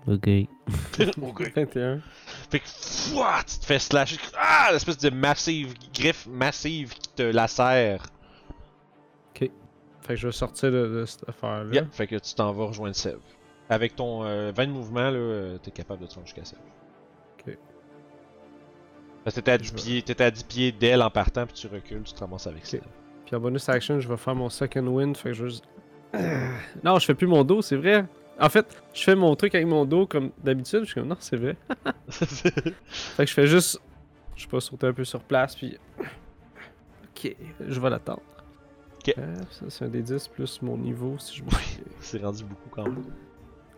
Ok. 0.08 0.28
Ok. 1.22 1.52
21. 1.56 2.02
Fait 2.50 2.60
que 2.60 2.68
fouah, 2.68 3.44
tu 3.46 3.60
te 3.60 3.66
fais 3.66 3.80
slasher. 3.80 4.18
Ah, 4.38 4.70
l'espèce 4.72 4.98
de 4.98 5.10
massive 5.10 5.74
griffe 5.94 6.26
massive 6.28 6.94
qui 6.94 7.10
te 7.10 7.24
lacère. 7.24 8.04
Fait 9.34 10.14
que 10.14 10.16
je 10.22 10.28
vais 10.28 10.32
sortir 10.34 10.72
de, 10.72 10.88
de 10.88 11.06
cette 11.06 11.28
affaire-là. 11.28 11.74
Yeah. 11.74 11.86
Fait 11.92 12.08
que 12.08 12.16
tu 12.16 12.34
t'en 12.34 12.54
vas 12.54 12.66
rejoindre 12.68 12.96
Sev. 12.96 13.18
Avec 13.70 13.94
ton 13.98 14.24
euh, 14.24 14.54
20 14.56 14.68
de 14.68 14.72
mouvement, 14.72 15.10
là, 15.10 15.18
euh, 15.18 15.58
t'es 15.58 15.72
capable 15.72 16.02
de 16.04 16.08
te 16.08 16.14
rendre 16.16 16.28
jusqu'à 16.28 16.46
Sev. 16.46 16.60
Ok. 17.46 17.58
Parce 19.26 19.36
que 19.36 19.42
t'étais 19.42 19.52
à 19.52 19.58
10 19.58 19.68
Je 19.68 19.72
vais- 19.74 19.76
pieds, 19.82 20.02
t'étais 20.04 20.24
à 20.24 20.32
10 20.32 20.44
pieds 20.46 20.72
d'elle 20.72 21.02
en 21.02 21.10
partant, 21.10 21.46
puis 21.46 21.56
tu 21.56 21.68
recules, 21.68 22.04
tu 22.04 22.14
te 22.14 22.20
ramasses 22.22 22.48
avec 22.48 22.66
Sev. 22.66 22.84
Puis 23.26 23.36
en 23.36 23.42
bonus 23.42 23.68
action, 23.68 24.00
je 24.00 24.08
vais 24.08 24.16
faire 24.16 24.36
mon 24.36 24.48
second 24.50 24.88
wind. 24.88 25.18
Fait 25.18 25.30
que 25.32 25.34
je 25.36 25.44
vais 25.44 25.50
juste. 25.50 25.66
Non, 26.86 26.98
je 27.00 27.06
fais 27.06 27.14
plus 27.16 27.28
mon 27.28 27.44
dos, 27.44 27.62
c'est 27.62 27.76
vrai. 27.76 28.06
En 28.40 28.50
fait, 28.50 28.84
je 28.94 29.04
fais 29.04 29.16
mon 29.16 29.36
truc 29.36 29.56
avec 29.56 29.68
mon 29.68 29.86
dos 29.86 30.06
comme 30.06 30.32
d'habitude. 30.44 30.82
Je 30.82 30.86
suis 30.86 30.96
comme, 30.96 31.08
non, 31.08 31.18
c'est 31.20 31.38
vrai. 31.38 31.58
Fait 32.10 33.24
que 33.24 33.30
je 33.30 33.34
fais 33.34 33.48
juste 33.48 33.80
Je 34.36 34.48
vais 34.48 34.60
sauter 34.60 34.88
un 34.88 34.94
peu 34.94 35.04
sur 35.04 35.22
place, 35.22 35.56
puis. 35.56 35.78
Ok, 36.00 37.36
je 37.68 37.80
vais 37.80 37.90
l'attendre. 37.90 38.22
Ok. 39.00 39.14
Euh, 39.18 39.36
ça, 39.50 39.66
c'est 39.70 39.86
un 39.86 39.90
des 39.90 40.02
10 40.02 40.28
plus 40.28 40.62
mon 40.62 40.78
niveau, 40.78 41.18
si 41.18 41.38
je 41.38 41.44
me 41.44 41.50
Oui. 41.50 41.80
C'est 42.00 42.24
rendu 42.24 42.44
beaucoup 42.44 42.70
quand 42.70 42.84
même. 42.84 43.04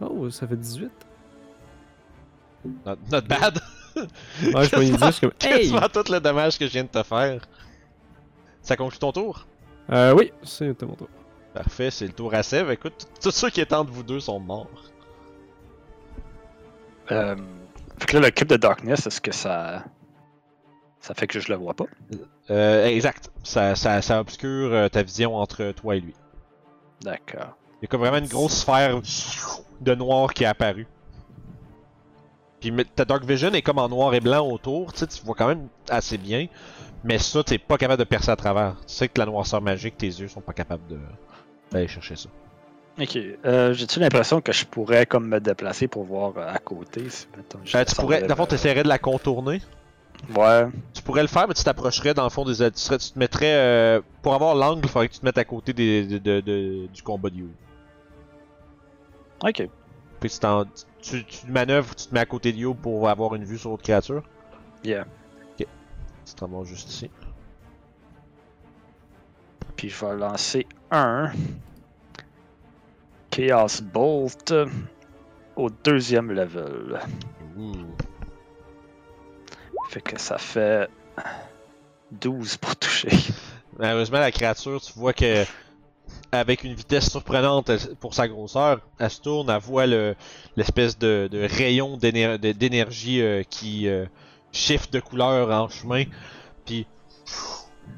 Oh, 0.01 0.29
ça 0.29 0.47
fait 0.47 0.57
18. 0.57 0.89
Not, 2.85 2.95
not 3.11 3.21
bad. 3.21 3.59
Ouais, 3.95 4.65
je 4.65 4.69
pogne 4.69 4.91
10, 4.91 5.05
je 5.05 5.11
suis 5.11 5.21
comme. 5.21 5.31
Hey! 5.41 5.69
Tout 5.69 6.11
le 6.11 6.19
dommage 6.19 6.59
que 6.59 6.65
je 6.67 6.71
viens 6.71 6.83
de 6.83 6.89
te 6.89 7.03
faire. 7.03 7.41
Ça 8.61 8.75
conclut 8.75 8.99
ton 8.99 9.11
tour? 9.11 9.45
Euh, 9.89 10.13
oui, 10.13 10.31
c'est 10.43 10.81
mon 10.83 10.95
tour. 10.95 11.07
Parfait, 11.59 11.91
c'est 11.91 12.07
le 12.07 12.13
tour 12.13 12.33
à 12.33 12.41
Sève. 12.41 12.71
Écoute, 12.71 13.09
tous 13.21 13.31
ceux 13.31 13.49
qui 13.49 13.59
étaient 13.59 13.75
entre 13.75 13.91
vous 13.91 14.01
deux 14.01 14.21
sont 14.21 14.39
morts. 14.39 14.69
Euh, 17.11 17.35
fait 17.97 18.05
que 18.05 18.17
là, 18.17 18.27
le 18.27 18.31
cube 18.31 18.47
de 18.47 18.55
Darkness, 18.55 19.05
est-ce 19.05 19.19
que 19.19 19.33
ça. 19.33 19.83
Ça 21.01 21.13
fait 21.13 21.27
que 21.27 21.37
je 21.41 21.51
le 21.51 21.57
vois 21.57 21.73
pas? 21.73 21.83
Euh, 22.49 22.85
exact. 22.85 23.29
Ça, 23.43 23.75
ça, 23.75 24.01
ça 24.01 24.21
obscure 24.21 24.71
euh, 24.71 24.87
ta 24.87 25.03
vision 25.03 25.35
entre 25.35 25.73
toi 25.73 25.97
et 25.97 25.99
lui. 25.99 26.13
D'accord. 27.01 27.57
Il 27.73 27.81
y 27.81 27.85
a 27.85 27.87
comme 27.87 27.99
vraiment 27.99 28.19
une 28.19 28.27
grosse 28.27 28.61
sphère 28.61 29.01
de 29.81 29.95
noir 29.95 30.33
qui 30.33 30.45
est 30.45 30.47
apparue. 30.47 30.87
Puis 32.61 32.71
ta 32.95 33.03
Dark 33.03 33.25
Vision 33.25 33.51
est 33.51 33.61
comme 33.61 33.79
en 33.79 33.89
noir 33.89 34.13
et 34.13 34.21
blanc 34.21 34.47
autour, 34.49 34.93
tu 34.93 34.99
sais, 34.99 35.07
tu 35.07 35.25
vois 35.25 35.35
quand 35.35 35.47
même 35.47 35.67
assez 35.89 36.17
bien. 36.17 36.47
Mais 37.03 37.17
ça, 37.17 37.43
t'es 37.43 37.57
pas 37.57 37.77
capable 37.77 37.99
de 37.99 38.07
percer 38.07 38.31
à 38.31 38.37
travers. 38.37 38.77
Tu 38.87 38.93
sais 38.93 39.09
que 39.09 39.19
la 39.19 39.25
noirceur 39.25 39.61
magique, 39.61 39.97
tes 39.97 40.07
yeux 40.07 40.29
sont 40.29 40.39
pas 40.39 40.53
capables 40.53 40.87
de 40.87 40.99
d'aller 41.71 41.87
chercher 41.87 42.15
ça. 42.15 42.29
Ok. 42.99 43.17
Euh, 43.45 43.73
J'ai-tu 43.73 43.99
l'impression 43.99 44.41
que 44.41 44.51
je 44.51 44.65
pourrais 44.65 45.05
comme 45.05 45.27
me 45.27 45.39
déplacer 45.39 45.87
pour 45.87 46.03
voir 46.03 46.33
euh, 46.37 46.53
à 46.53 46.57
côté? 46.59 47.09
Si, 47.09 47.27
mettons, 47.37 47.59
je 47.63 47.77
Euh, 47.77 47.85
tu 47.85 47.95
pourrais, 47.95 48.21
dans 48.21 48.27
le 48.27 48.35
fond, 48.35 48.45
de 48.83 48.89
la 48.89 48.99
contourner. 48.99 49.61
Ouais. 50.35 50.67
Tu 50.93 51.01
pourrais 51.01 51.21
le 51.21 51.29
faire, 51.29 51.47
mais 51.47 51.53
tu 51.53 51.63
t'approcherais 51.63 52.13
dans 52.13 52.25
le 52.25 52.29
fond 52.29 52.43
des. 52.43 52.55
Tu, 52.71 52.79
serais, 52.79 52.97
tu 52.97 53.11
te 53.11 53.17
mettrais. 53.19 53.53
euh, 53.53 54.01
pour 54.21 54.33
avoir 54.33 54.53
l'angle, 54.55 54.81
il 54.83 54.89
faudrait 54.89 55.07
que 55.07 55.13
tu 55.13 55.19
te 55.21 55.25
mettes 55.25 55.37
à 55.37 55.45
côté 55.45 55.71
des, 55.71 56.05
de, 56.05 56.17
de- 56.17 56.41
de- 56.41 56.87
du 56.87 57.01
combat 57.01 57.29
de 57.29 57.35
You. 57.37 57.49
Ok. 59.43 59.69
Puis 60.19 60.29
tu, 60.29 60.39
t'en- 60.39 60.65
tu, 61.01 61.23
tu 61.25 61.47
manœuvres, 61.47 61.95
tu 61.95 62.07
te 62.07 62.13
mets 62.13 62.19
à 62.19 62.25
côté 62.25 62.51
de 62.51 62.57
You 62.57 62.73
pour 62.73 63.07
avoir 63.07 63.33
une 63.35 63.45
vue 63.45 63.57
sur 63.57 63.69
l'autre 63.69 63.83
créature. 63.83 64.23
Yeah. 64.83 65.05
Tu 65.57 66.35
te 66.35 66.65
juste 66.65 66.89
ici. 66.91 67.09
Puis 69.75 69.89
je 69.89 70.05
vais 70.05 70.15
lancer 70.15 70.67
un 70.91 71.31
Chaos 73.29 73.81
Bolt 73.83 74.53
au 75.55 75.69
deuxième 75.69 76.31
level. 76.31 76.99
Fait 79.89 80.01
que 80.01 80.19
ça 80.19 80.37
fait 80.37 80.89
12 82.11 82.57
pour 82.57 82.75
toucher. 82.75 83.09
Malheureusement, 83.77 84.19
la 84.19 84.31
créature, 84.31 84.81
tu 84.81 84.93
vois 84.93 85.13
que 85.13 85.45
avec 86.31 86.63
une 86.63 86.73
vitesse 86.73 87.09
surprenante 87.09 87.71
pour 87.99 88.13
sa 88.13 88.27
grosseur, 88.27 88.81
elle 88.99 89.09
se 89.09 89.21
tourne, 89.21 89.49
elle 89.49 89.59
voit 89.61 89.87
le- 89.87 90.15
l'espèce 90.55 90.97
de, 90.97 91.27
de 91.31 91.39
rayon 91.43 91.97
d'énergie 91.97 93.21
euh, 93.21 93.43
qui 93.49 93.87
euh, 93.87 94.05
shift 94.51 94.91
de 94.93 94.99
couleur 94.99 95.49
en 95.49 95.69
chemin, 95.69 96.03
puis 96.65 96.85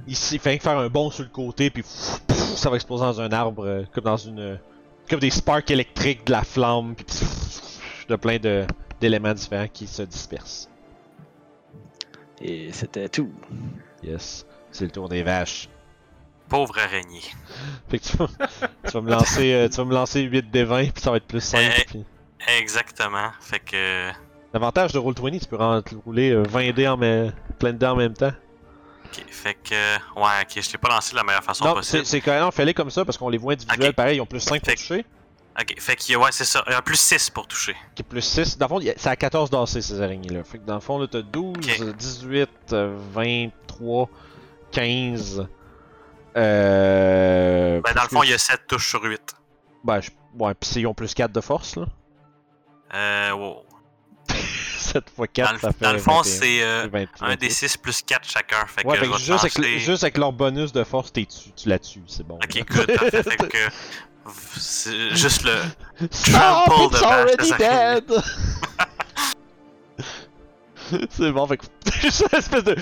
il 0.08 0.16
s'est 0.16 0.38
fait 0.38 0.58
faire 0.60 0.78
un 0.78 0.90
bond 0.90 1.12
sur 1.12 1.24
le 1.24 1.30
côté, 1.30 1.70
puis 1.70 1.84
ça 1.86 2.70
va 2.70 2.76
exploser 2.76 3.04
dans 3.04 3.22
un 3.22 3.32
arbre, 3.32 3.66
euh, 3.66 3.84
comme 3.94 4.04
dans 4.06 4.18
une, 4.18 4.60
comme 5.10 5.20
des 5.20 5.30
sparks 5.30 5.72
électriques, 5.72 6.26
de 6.26 6.32
la 6.32 6.44
flamme, 6.44 6.96
puis 6.96 7.06
de 8.10 8.16
plein 8.16 8.38
de 8.38 8.66
d'éléments 9.00 9.34
différents 9.34 9.68
qui 9.68 9.88
se 9.88 10.04
dispersent. 10.04 10.70
Et 12.42 12.72
c'était 12.72 13.10
tout. 13.10 13.32
Yes, 14.04 14.46
c'est 14.72 14.86
le 14.86 14.92
tour 14.92 15.10
des 15.10 15.24
vaches. 15.24 15.70
Pauvre 16.50 16.78
araignée. 16.80 17.22
Fait 17.90 18.00
que 18.00 18.04
tu 18.04 18.18
vas, 18.18 18.28
tu 18.86 18.92
vas 18.92 19.02
me 19.02 19.10
lancer, 19.10 19.54
euh, 19.54 19.70
tu 19.70 19.78
vas 19.78 19.86
me 19.86 19.94
lancer 19.94 20.22
8 20.22 20.52
des 20.52 20.64
20 20.64 20.92
puis 20.92 21.02
ça 21.02 21.12
va 21.12 21.18
être 21.18 21.26
plus 21.28 21.40
5. 21.42 21.60
Eh. 21.80 21.84
puis- 21.86 22.06
Exactement. 22.60 23.30
Fait 23.40 23.60
que. 23.60 24.12
L'avantage 24.54 24.92
de 24.92 25.00
Roll20, 25.00 25.40
tu 25.40 25.46
peux 25.48 25.58
rouler 26.04 26.32
euh, 26.32 26.44
20 26.44 26.72
dés 26.74 26.88
en 26.88 26.98
même, 26.98 27.32
plein 27.58 27.72
de 27.74 27.78
dés 27.78 27.86
en 27.86 27.96
même 27.96 28.14
temps. 28.14 28.34
Ok, 29.12 29.26
Fait 29.30 29.54
que. 29.56 29.96
Ouais, 30.20 30.42
ok, 30.44 30.62
je 30.64 30.70
t'ai 30.72 30.78
pas 30.78 30.90
lancé 30.90 31.12
de 31.12 31.18
la 31.18 31.24
meilleure 31.24 31.44
façon 31.44 31.66
non, 31.66 31.74
possible. 31.74 32.06
c'est 32.06 32.22
quand 32.22 32.32
même, 32.32 32.52
fallait 32.52 32.74
comme 32.74 32.90
ça 32.90 33.04
parce 33.06 33.18
qu'on 33.18 33.30
les 33.30 33.38
voit 33.38 33.54
individuels 33.54 33.90
Ok. 33.90 33.96
pareil, 33.96 34.18
ils 34.18 34.22
ont 34.22 34.26
plus 34.26 34.40
5 34.40 34.62
pour 34.62 34.70
Fait- 34.70 34.76
toucher. 34.76 35.06
Ok, 35.60 35.76
fait 35.80 35.96
que 35.98 36.16
ouais, 36.16 36.30
c'est 36.32 36.46
ça. 36.46 36.64
Il 36.68 36.72
y 36.72 36.76
a 36.76 36.82
plus 36.82 36.96
6 37.00 37.30
pour 37.30 37.46
toucher. 37.46 37.76
Est 37.98 38.04
plus 38.04 38.22
6. 38.22 38.58
Dans 38.58 38.68
le 38.68 38.70
fond, 38.70 38.80
c'est 38.96 39.10
à 39.10 39.16
14 39.18 39.50
d'AC 39.50 39.68
ces 39.68 40.02
araignées-là. 40.02 40.46
Fait 40.46 40.58
que 40.60 40.64
dans 40.66 40.76
le 40.76 40.80
fond, 40.80 40.98
là, 40.98 41.08
t'as 41.12 41.22
12, 41.22 41.58
Ok. 41.58 41.96
18, 41.98 42.50
euh, 42.72 42.96
23, 43.14 44.08
15. 44.72 45.46
Euh. 46.38 47.82
Ben, 47.82 47.94
dans 47.94 48.04
le 48.04 48.08
fond, 48.08 48.20
que- 48.22 48.26
il 48.26 48.32
y 48.32 48.34
a 48.34 48.38
7 48.38 48.62
touches 48.68 48.90
sur 48.90 49.04
8. 49.04 49.22
Ben, 49.84 50.00
je... 50.00 50.10
ouais, 50.40 50.54
pis 50.54 50.70
ils 50.80 50.88
ont 50.88 50.94
plus 50.94 51.14
4 51.14 51.32
de 51.34 51.42
force, 51.42 51.76
là. 51.76 51.86
Euh, 52.94 53.32
wow. 53.34 53.64
7 54.92 55.04
x 55.08 55.14
Dans 55.18 55.26
4, 55.26 55.54
le, 55.54 55.60
ça 55.60 55.70
fait. 55.72 55.86
dans 55.86 55.94
le 55.94 56.00
fond, 56.00 56.18
21, 56.22 56.24
c'est 56.24 56.64
euh, 56.64 56.88
20, 56.92 57.06
un 57.22 57.36
des 57.36 57.50
6 57.50 57.78
plus 57.78 58.02
4 58.02 58.28
chacun. 58.30 58.66
Fait 58.68 58.86
Ouais, 58.86 58.98
que 58.98 59.06
fait 59.06 59.18
juste, 59.20 59.30
avec, 59.32 59.54
lancer- 59.58 59.80
juste 59.80 60.04
avec 60.04 60.18
leur 60.18 60.32
bonus 60.34 60.72
de 60.72 60.84
force, 60.84 61.12
t'es 61.14 61.26
tu, 61.26 61.52
tu 61.56 61.70
la 61.70 61.80
tues, 61.80 62.02
c'est 62.08 62.26
bon. 62.26 62.36
Ok, 62.36 62.64
good. 62.70 62.88
parfait. 62.98 63.24
fait 63.24 63.38
que. 63.38 63.58
C'est 64.58 65.16
juste 65.16 65.44
le. 65.44 65.56
Stop, 66.12 66.32
Trample 66.66 66.84
it's 66.84 67.00
de 67.00 67.06
already 67.06 67.52
dead! 67.58 68.24
c'est 71.10 71.32
bon, 71.32 71.48
fait 71.48 71.58
que 71.58 71.64
juste 72.02 72.26
une 72.32 72.38
espèce 72.40 72.64
de. 72.64 72.76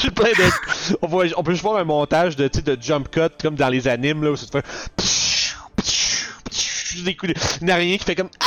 J'ai 0.00 0.10
plein 0.10 0.30
de. 0.30 0.50
On, 1.02 1.06
voit, 1.06 1.26
on 1.36 1.42
peut 1.44 1.52
juste 1.52 1.62
voir 1.62 1.76
un 1.76 1.84
montage 1.84 2.34
de, 2.34 2.48
de 2.48 2.76
jump 2.80 3.08
cut 3.10 3.28
comme 3.40 3.54
dans 3.54 3.68
les 3.68 3.86
animes 3.86 4.24
là 4.24 4.32
où 4.32 4.36
ça 4.36 4.46
te 4.46 4.50
fait. 4.58 4.64
Des 7.04 7.14
coups 7.14 7.34
de. 7.34 7.38
Une 7.62 7.70
araignée 7.70 7.98
qui 7.98 8.04
fait 8.04 8.14
comme. 8.16 8.30
Ah! 8.40 8.46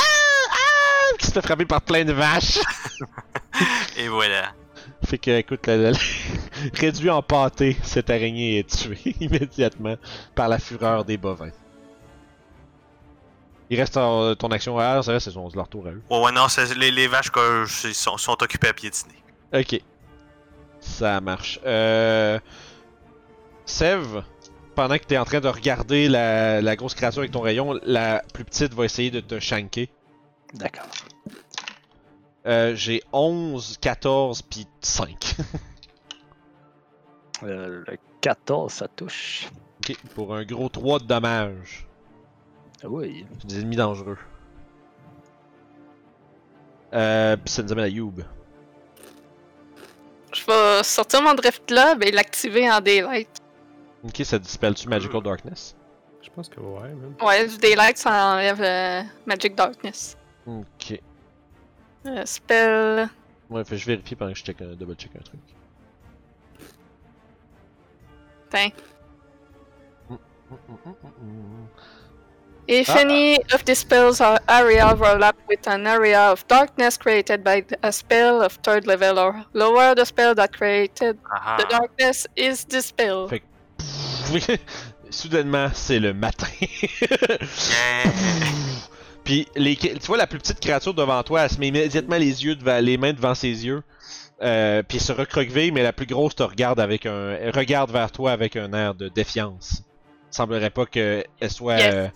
Qui 1.20 1.26
se 1.26 1.32
fait 1.32 1.42
frapper 1.42 1.66
par 1.66 1.82
plein 1.82 2.04
de 2.04 2.12
vaches. 2.12 2.58
Et 3.98 4.08
voilà. 4.08 4.52
Fait 5.04 5.18
que, 5.18 5.30
écoute, 5.30 5.66
la- 5.66 5.76
la- 5.76 5.98
réduit 6.74 7.10
en 7.10 7.20
pâté, 7.22 7.76
cette 7.82 8.08
araignée 8.10 8.58
est 8.60 8.68
tuée 8.70 9.14
immédiatement 9.20 9.96
par 10.34 10.48
la 10.48 10.58
fureur 10.58 11.04
des 11.04 11.18
bovins. 11.18 11.50
Il 13.68 13.78
reste 13.78 13.96
en- 13.98 14.34
ton 14.34 14.48
action 14.48 14.76
ça 14.78 15.12
reste 15.12 15.26
c'est 15.26 15.30
son- 15.30 15.48
leur 15.54 15.68
tour 15.68 15.86
à 15.86 15.90
eux. 15.90 16.02
Ouais, 16.10 16.20
ouais, 16.22 16.32
non, 16.32 16.48
c'est- 16.48 16.74
les, 16.74 16.90
les 16.90 17.06
vaches 17.06 17.30
ils 17.84 17.94
sont, 17.94 18.16
sont 18.16 18.42
occupées 18.42 18.68
à 18.68 18.72
piétiner. 18.72 19.14
Ok. 19.54 19.80
Ça 20.80 21.20
marche. 21.20 21.60
Euh... 21.66 22.38
Sève, 23.66 24.24
pendant 24.74 24.96
que 24.98 25.04
t'es 25.04 25.18
en 25.18 25.24
train 25.24 25.40
de 25.40 25.48
regarder 25.48 26.08
la, 26.08 26.62
la 26.62 26.76
grosse 26.76 26.94
créature 26.94 27.20
avec 27.20 27.30
ton 27.32 27.40
rayon, 27.42 27.78
la 27.84 28.22
plus 28.32 28.44
petite 28.44 28.72
va 28.74 28.84
essayer 28.86 29.10
de 29.10 29.20
te 29.20 29.38
shanker. 29.38 29.88
D'accord. 30.54 30.86
Euh, 32.46 32.74
J'ai 32.74 33.02
11, 33.12 33.78
14, 33.80 34.42
puis 34.42 34.66
5. 34.80 35.36
Euh, 37.42 37.82
le 37.86 37.96
14, 38.20 38.70
ça 38.70 38.86
touche. 38.86 39.48
ok, 39.78 39.96
pour 40.14 40.34
un 40.34 40.44
gros 40.44 40.68
3 40.68 40.98
de 40.98 41.04
dommages. 41.04 41.86
Ah 42.84 42.86
Oui. 42.88 43.24
C'est 43.38 43.46
des 43.46 43.60
ennemis 43.60 43.76
dangereux. 43.76 44.18
Euh, 46.92 47.38
pis 47.38 47.50
ça 47.50 47.62
nous 47.62 47.72
amène 47.72 47.84
à 47.86 47.88
Youb. 47.88 48.20
Je 50.34 50.44
vais 50.44 50.82
sortir 50.82 51.22
mon 51.22 51.32
Drift 51.32 51.66
Globe 51.66 52.02
et 52.02 52.10
l'activer 52.10 52.70
en 52.70 52.82
Daylight. 52.82 53.30
Ok, 54.04 54.20
ça 54.22 54.38
dispelle-tu 54.38 54.86
Magical 54.88 55.22
Darkness? 55.22 55.74
Je 56.20 56.28
pense 56.28 56.50
que 56.50 56.60
ouais, 56.60 56.88
même. 56.90 57.14
Ouais, 57.22 57.48
du 57.48 57.56
Daylight, 57.56 57.96
ça 57.96 58.34
enlève 58.34 58.60
euh, 58.60 59.02
Magic 59.24 59.54
Darkness. 59.54 60.16
Ok. 60.46 61.00
Euh, 62.06 62.24
spell. 62.24 63.08
Ouais, 63.50 63.64
fait 63.64 63.76
que 63.76 63.82
je 63.82 63.86
vérifie 63.86 64.14
pendant 64.16 64.32
que 64.32 64.38
je 64.38 64.44
check 64.44 64.60
un, 64.62 64.74
double 64.74 64.94
check 64.96 65.10
un 65.16 65.22
truc. 65.22 65.40
Tiens. 68.50 68.70
Mm, 70.08 70.14
mm, 70.14 70.76
mm, 70.86 70.94
mm. 71.22 71.66
If 72.68 72.88
Ah. 72.90 72.98
any 73.00 73.38
of 73.52 73.64
the 73.64 73.74
spells 73.74 74.20
or 74.20 74.38
area 74.48 74.86
overlap 74.86 75.36
with 75.48 75.66
an 75.66 75.86
area 75.86 76.30
of 76.30 76.46
darkness 76.46 76.96
created 76.96 77.42
by 77.42 77.64
a 77.82 77.90
spell 77.90 78.42
of 78.42 78.54
third 78.62 78.86
level 78.86 79.18
or 79.18 79.44
lower, 79.54 79.94
the 79.94 80.04
spell 80.04 80.34
that 80.36 80.52
created 80.56 81.18
Ah, 81.32 81.56
the 81.58 81.64
darkness 81.68 82.26
is 82.36 82.64
dispelled. 82.64 83.30
Fait- 83.30 83.42
Oui, 84.32 84.42
soudainement, 85.10 85.70
c'est 85.74 85.98
le 85.98 86.12
matin. 86.14 86.46
Puis, 89.30 89.46
les, 89.54 89.76
tu 89.76 89.96
vois 90.08 90.16
la 90.16 90.26
plus 90.26 90.40
petite 90.40 90.58
créature 90.58 90.92
devant 90.92 91.22
toi, 91.22 91.42
elle 91.42 91.50
se 91.50 91.60
met 91.60 91.68
immédiatement 91.68 92.16
les 92.16 92.44
yeux 92.44 92.56
devant, 92.56 92.80
les 92.80 92.96
mains 92.96 93.12
devant 93.12 93.36
ses 93.36 93.64
yeux. 93.64 93.84
Euh, 94.42 94.82
puis 94.82 94.98
se 94.98 95.12
recroqueville, 95.12 95.72
mais 95.72 95.84
la 95.84 95.92
plus 95.92 96.06
grosse 96.06 96.34
te 96.34 96.42
regarde 96.42 96.80
avec 96.80 97.06
un, 97.06 97.36
elle 97.40 97.56
regarde 97.56 97.92
vers 97.92 98.10
toi 98.10 98.32
avec 98.32 98.56
un 98.56 98.72
air 98.72 98.96
de 98.96 99.08
défiance. 99.08 99.84
Semblerait 100.30 100.70
pas 100.70 100.84
qu'elle 100.84 101.24
soit, 101.48 101.76
Yes. 101.78 101.94
euh, 101.94 102.08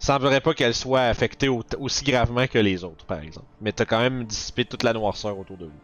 semblerait 0.00 0.40
pas 0.40 0.52
qu'elle 0.52 0.74
soit 0.74 1.02
affectée 1.02 1.46
au- 1.46 1.62
aussi 1.78 2.02
gravement 2.04 2.48
que 2.48 2.58
les 2.58 2.82
autres, 2.82 3.04
par 3.06 3.20
exemple. 3.20 3.46
Mais 3.60 3.70
t'as 3.70 3.84
quand 3.84 4.00
même 4.00 4.24
dissipé 4.24 4.64
toute 4.64 4.82
la 4.82 4.94
noirceur 4.94 5.38
autour 5.38 5.58
de 5.58 5.66
vous. 5.66 5.80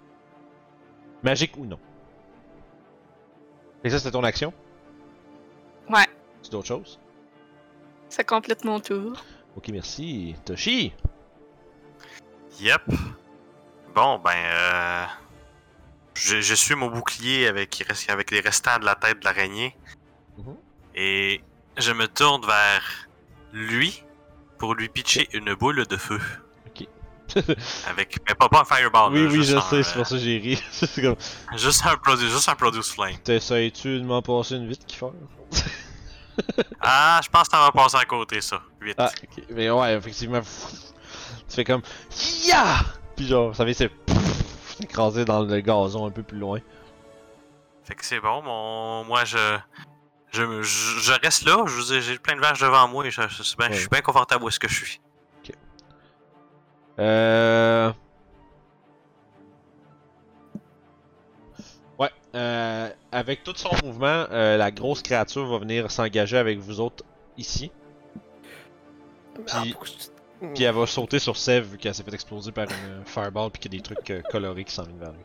Magique 1.22 1.56
ou 1.56 1.66
non? 1.66 1.78
Et 3.85 3.90
ça, 3.90 3.98
c'était 3.98 4.10
ton 4.10 4.24
action? 4.24 4.52
Ouais, 5.89 6.06
C'est 6.43 6.51
d'autres 6.51 6.66
choses? 6.66 6.98
ça 8.09 8.24
complète 8.24 8.64
mon 8.64 8.80
tour. 8.80 9.12
Ok, 9.57 9.69
merci. 9.69 10.35
Toshi! 10.45 10.93
Yep. 12.61 12.83
Bon, 13.95 14.19
ben, 14.19 14.31
euh, 14.35 15.05
je, 16.15 16.41
je 16.41 16.55
suis 16.55 16.75
mon 16.75 16.89
bouclier 16.89 17.47
avec, 17.47 17.85
avec 18.09 18.31
les 18.31 18.41
restants 18.41 18.79
de 18.79 18.85
la 18.85 18.95
tête 18.95 19.20
de 19.20 19.25
l'araignée. 19.25 19.77
Mhm. 20.37 20.57
Et 20.95 21.41
je 21.77 21.93
me 21.93 22.07
tourne 22.09 22.45
vers 22.47 23.09
lui 23.53 24.03
pour 24.59 24.75
lui 24.75 24.89
pitcher 24.89 25.29
une 25.33 25.55
boule 25.55 25.87
de 25.87 25.97
feu. 25.97 26.20
Ok. 26.66 26.87
Avec, 27.89 28.19
mais 28.27 28.35
pas, 28.35 28.49
pas 28.49 28.62
un 28.62 28.65
fireball. 28.65 29.12
oui, 29.12 29.25
là, 29.25 29.31
oui, 29.31 29.45
je 29.45 29.57
un, 29.57 29.61
sais, 29.61 29.83
c'est 29.83 29.93
pour 29.93 30.01
euh, 30.01 30.05
ça 30.05 30.16
que 30.16 30.20
j'ai 30.23 30.39
ri. 30.39 30.62
c'est 30.73 31.03
comme. 31.03 31.16
Juste 31.57 31.85
un 31.85 31.97
produce, 31.99 32.33
juste 32.33 32.49
un 32.49 32.55
produce 32.55 32.91
flame. 32.91 33.19
T'essayes-tu 33.19 34.01
de 34.01 34.05
m'en 34.05 34.23
passer 34.23 34.57
une 34.57 34.66
vite 34.66 34.85
qui 34.87 34.97
fait? 34.97 35.07
Ah, 36.81 37.20
je 37.23 37.29
pense 37.29 37.49
que 37.49 37.57
ça 37.57 37.62
va 37.62 37.70
passer 37.70 37.97
à 37.99 38.05
côté, 38.07 38.41
ça. 38.41 38.62
8. 38.89 38.94
Ah, 38.98 39.10
ok. 39.23 39.44
Mais 39.51 39.70
ouais, 39.70 39.94
effectivement. 39.97 40.40
Tu 41.48 41.55
fais 41.56 41.65
comme. 41.65 41.82
Ya! 42.47 42.77
Puis 43.16 43.27
genre, 43.27 43.55
ça 43.55 43.65
vient 43.65 43.74
se. 43.74 43.85
écraser 44.82 45.24
dans 45.24 45.43
le 45.43 45.60
gazon 45.60 46.06
un 46.06 46.10
peu 46.10 46.23
plus 46.23 46.39
loin. 46.39 46.60
Fait 47.85 47.94
que 47.94 48.05
c'est 48.05 48.20
bon, 48.20 48.43
mon... 48.43 49.05
moi 49.05 49.24
je... 49.24 49.59
Je, 50.31 50.43
me- 50.43 50.62
je, 50.62 50.98
je 51.01 51.12
reste 51.23 51.44
là, 51.47 51.65
je 51.66 52.01
j'ai 52.01 52.19
plein 52.19 52.36
de 52.36 52.40
vaches 52.40 52.60
devant 52.60 52.86
moi 52.86 53.06
et 53.06 53.10
je, 53.10 53.23
je 53.28 53.43
suis 53.43 53.56
bien- 53.56 53.70
je 53.73 53.78
suis 53.81 53.89
bien 53.89 54.02
confortable 54.02 54.44
où 54.44 54.48
est-ce 54.48 54.60
que 54.60 54.69
je 54.69 54.74
suis. 54.74 55.01
Euh. 56.98 57.90
Ouais, 61.98 62.10
euh, 62.35 62.90
avec 63.10 63.43
tout 63.43 63.55
son 63.56 63.70
mouvement, 63.85 64.27
euh, 64.31 64.56
la 64.56 64.70
grosse 64.70 65.02
créature 65.02 65.47
va 65.47 65.59
venir 65.59 65.90
s'engager 65.90 66.36
avec 66.36 66.59
vous 66.59 66.81
autres 66.81 67.05
ici. 67.36 67.73
Ah, 69.51 69.60
Puis- 69.62 69.77
je- 69.85 70.47
Puis 70.55 70.62
elle 70.65 70.74
va 70.74 70.86
sauter 70.86 71.19
sur 71.19 71.36
Sev 71.36 71.65
vu 71.73 71.78
qu'elle 71.78 71.94
s'est 71.94 72.02
fait 72.05 72.15
exploser 72.15 72.52
par 72.52 72.66
une 72.69 73.05
fireball 73.05 73.51
puis 73.51 73.60
qu'il 73.60 73.73
y 73.74 73.77
a 73.77 73.78
des 73.78 73.82
trucs 73.82 74.10
euh, 74.10 74.23
colorés 74.31 74.65
qui 74.65 74.73
s'en 74.73 74.85
viennent 74.85 74.98
vers 74.98 75.12
lui. 75.12 75.24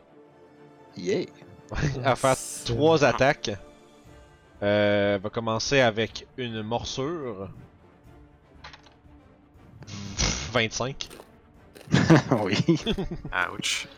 Yeah! 0.96 1.26
Elle 1.96 2.02
va 2.02 2.16
faire 2.16 2.36
trois 2.64 3.04
attaques. 3.04 3.50
Euh, 4.62 5.16
elle 5.16 5.20
va 5.20 5.30
commencer 5.30 5.80
avec 5.80 6.26
une 6.36 6.62
morsure. 6.62 7.48
25. 10.52 11.08
oui. 12.42 12.56
Ouch. 13.52 13.88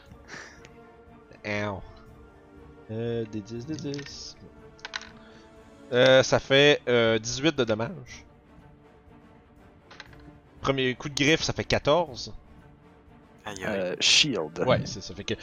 Ow. 1.44 1.82
Euh, 2.90 3.24
des 3.30 3.40
10, 3.40 3.66
des 3.66 3.76
10. 3.76 4.36
Euh, 5.92 6.22
ça 6.22 6.38
fait 6.38 6.80
euh, 6.88 7.18
18 7.18 7.54
de 7.56 7.64
dommages. 7.64 8.24
Premier 10.60 10.94
coup 10.94 11.08
de 11.08 11.14
griffe, 11.14 11.42
ça 11.42 11.52
fait 11.52 11.64
14. 11.64 12.34
Aïe 13.44 13.64
aïe. 13.64 13.64
Euh, 13.66 13.96
shield. 14.00 14.58
Ouais, 14.66 14.80
c'est 14.84 15.00
ça. 15.00 15.14
Fait 15.14 15.24
que 15.24 15.34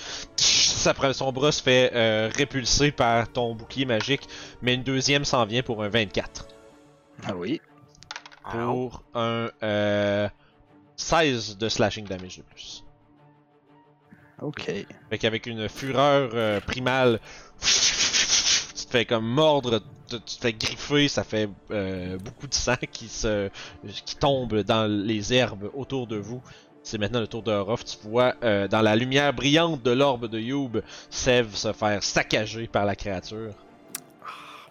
ça 0.83 0.93
prend, 0.93 1.13
son 1.13 1.31
bras 1.31 1.51
se 1.51 1.63
fait 1.63 1.91
euh, 1.93 2.29
répulser 2.35 2.91
par 2.91 3.31
ton 3.31 3.55
bouclier 3.55 3.85
magique, 3.85 4.27
mais 4.61 4.73
une 4.73 4.83
deuxième 4.83 5.23
s'en 5.23 5.45
vient 5.45 5.63
pour 5.63 5.83
un 5.83 5.89
24. 5.89 6.47
Ah 7.25 7.35
oui. 7.35 7.61
Ah, 8.43 8.67
oh. 8.67 8.89
Pour 8.89 9.03
un 9.13 9.49
euh, 9.63 10.27
16 10.97 11.57
de 11.57 11.69
slashing 11.69 12.05
damage 12.05 12.37
de 12.37 12.43
plus. 12.43 12.83
Ok. 14.41 14.65
Fait 15.09 15.17
qu'avec 15.17 15.45
une 15.45 15.69
fureur 15.69 16.31
euh, 16.33 16.59
primale, 16.59 17.21
fais 18.93 19.05
comme 19.05 19.25
mordre, 19.25 19.81
tu 20.07 20.19
te 20.19 20.41
fais 20.41 20.53
griffer, 20.53 21.07
ça 21.07 21.23
fait 21.23 21.49
euh, 21.71 22.17
beaucoup 22.19 22.47
de 22.47 22.53
sang 22.53 22.75
qui 22.91 23.07
se 23.07 23.49
qui 24.05 24.15
tombe 24.15 24.61
dans 24.61 24.85
les 24.87 25.33
herbes 25.33 25.71
autour 25.73 26.05
de 26.05 26.17
vous. 26.17 26.41
C'est 26.83 26.99
maintenant 26.99 27.21
le 27.21 27.27
tour 27.27 27.41
de 27.41 27.51
Orof. 27.51 27.83
Tu 27.85 27.97
vois 28.07 28.35
euh, 28.43 28.67
dans 28.67 28.81
la 28.81 28.95
lumière 28.95 29.33
brillante 29.33 29.81
de 29.81 29.91
l'orbe 29.91 30.27
de 30.27 30.39
Youb, 30.39 30.81
Sev 31.09 31.55
se 31.55 31.73
faire 31.73 32.03
saccager 32.03 32.67
par 32.67 32.85
la 32.85 32.95
créature. 32.95 33.53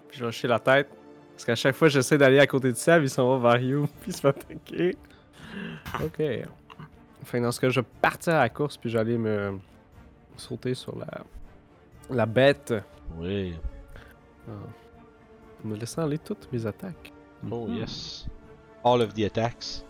Puis 0.08 0.18
je 0.18 0.20
vais 0.20 0.28
hocher 0.28 0.46
la 0.46 0.60
tête. 0.60 0.88
Parce 1.32 1.44
qu'à 1.44 1.56
chaque 1.56 1.74
fois 1.74 1.88
que 1.88 1.94
j'essaie 1.94 2.18
d'aller 2.18 2.38
à 2.38 2.46
côté 2.46 2.70
de 2.70 2.76
Sab, 2.76 3.02
il 3.02 3.10
s'en 3.10 3.36
va 3.36 3.50
vers 3.50 3.62
You, 3.62 3.88
puis 4.02 4.12
il 4.12 4.14
se 4.14 4.20
fait 4.20 4.28
attaquer. 4.28 4.96
Ok. 6.04 6.18
Que 6.18 7.38
dans 7.38 7.50
ce 7.50 7.60
cas, 7.60 7.70
je 7.70 7.80
vais 7.80 7.86
partir 8.00 8.34
à 8.34 8.40
la 8.40 8.48
course, 8.50 8.76
puis 8.76 8.90
j'allais 8.90 9.16
me 9.16 9.58
sauter 10.36 10.74
sur 10.74 10.96
la, 10.96 11.22
la 12.10 12.26
bête. 12.26 12.74
Oui. 13.18 13.54
En 14.48 15.69
me 15.69 15.77
laissant 15.77 16.02
aller 16.02 16.19
toutes 16.19 16.51
mes 16.52 16.66
attaques. 16.66 17.12
Oh 17.51 17.66
Mhm. 17.66 17.77
yes. 17.77 18.27
All 18.85 19.01
of 19.01 19.14
the 19.14 19.20
attacks. 19.24 19.85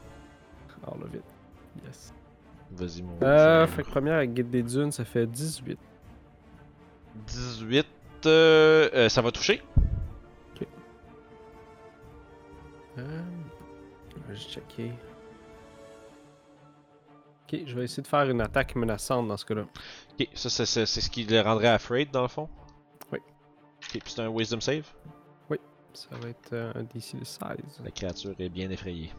All 0.86 1.02
of 1.02 1.14
it. 1.14 1.24
Yes. 1.84 2.12
Vas-y 2.72 3.02
mon. 3.02 3.16
Euh, 3.22 3.66
fait 3.66 3.82
que 3.82 3.88
première 3.90 4.14
avec 4.16 4.32
Guide 4.34 4.50
des 4.50 4.62
Dunes, 4.62 4.92
ça 4.92 5.04
fait 5.04 5.26
18. 5.26 5.78
18. 7.26 7.86
euh, 8.26 8.88
euh, 8.94 9.08
ça 9.08 9.20
va 9.22 9.30
toucher? 9.30 9.62
Euh, 12.98 13.22
je 14.10 14.28
vais 14.28 14.34
juste 14.36 14.50
checker. 14.50 14.92
Ok, 17.50 17.60
je 17.66 17.74
vais 17.74 17.84
essayer 17.84 18.02
de 18.02 18.08
faire 18.08 18.28
une 18.28 18.40
attaque 18.40 18.74
menaçante 18.76 19.28
dans 19.28 19.36
ce 19.36 19.44
cas-là. 19.46 19.62
Ok, 19.62 20.28
ça 20.34 20.50
c'est 20.50 20.66
c'est- 20.66 20.86
c'est 20.86 21.00
ce 21.00 21.08
qui 21.10 21.24
le 21.24 21.40
rendrait 21.40 21.68
afraid 21.68 22.10
dans 22.10 22.22
le 22.22 22.28
fond? 22.28 22.48
Oui. 23.92 23.98
Ok, 23.98 24.02
puis 24.04 24.12
c'est 24.12 24.22
un 24.22 24.30
wisdom 24.30 24.60
save? 24.60 24.84
Ça 25.94 26.08
va 26.22 26.28
être 26.30 26.54
euh, 26.54 26.72
un 26.74 26.84
DC 26.84 27.18
de 27.18 27.24
16. 27.24 27.38
La 27.84 27.90
créature 27.90 28.32
est 28.38 28.48
bien 28.48 28.70
effrayée. 28.70 29.10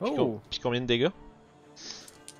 Puis, 0.00 0.12
Oh! 0.16 0.38
puis 0.48 0.60
combien 0.60 0.80
de 0.80 0.86
dégâts? 0.86 1.08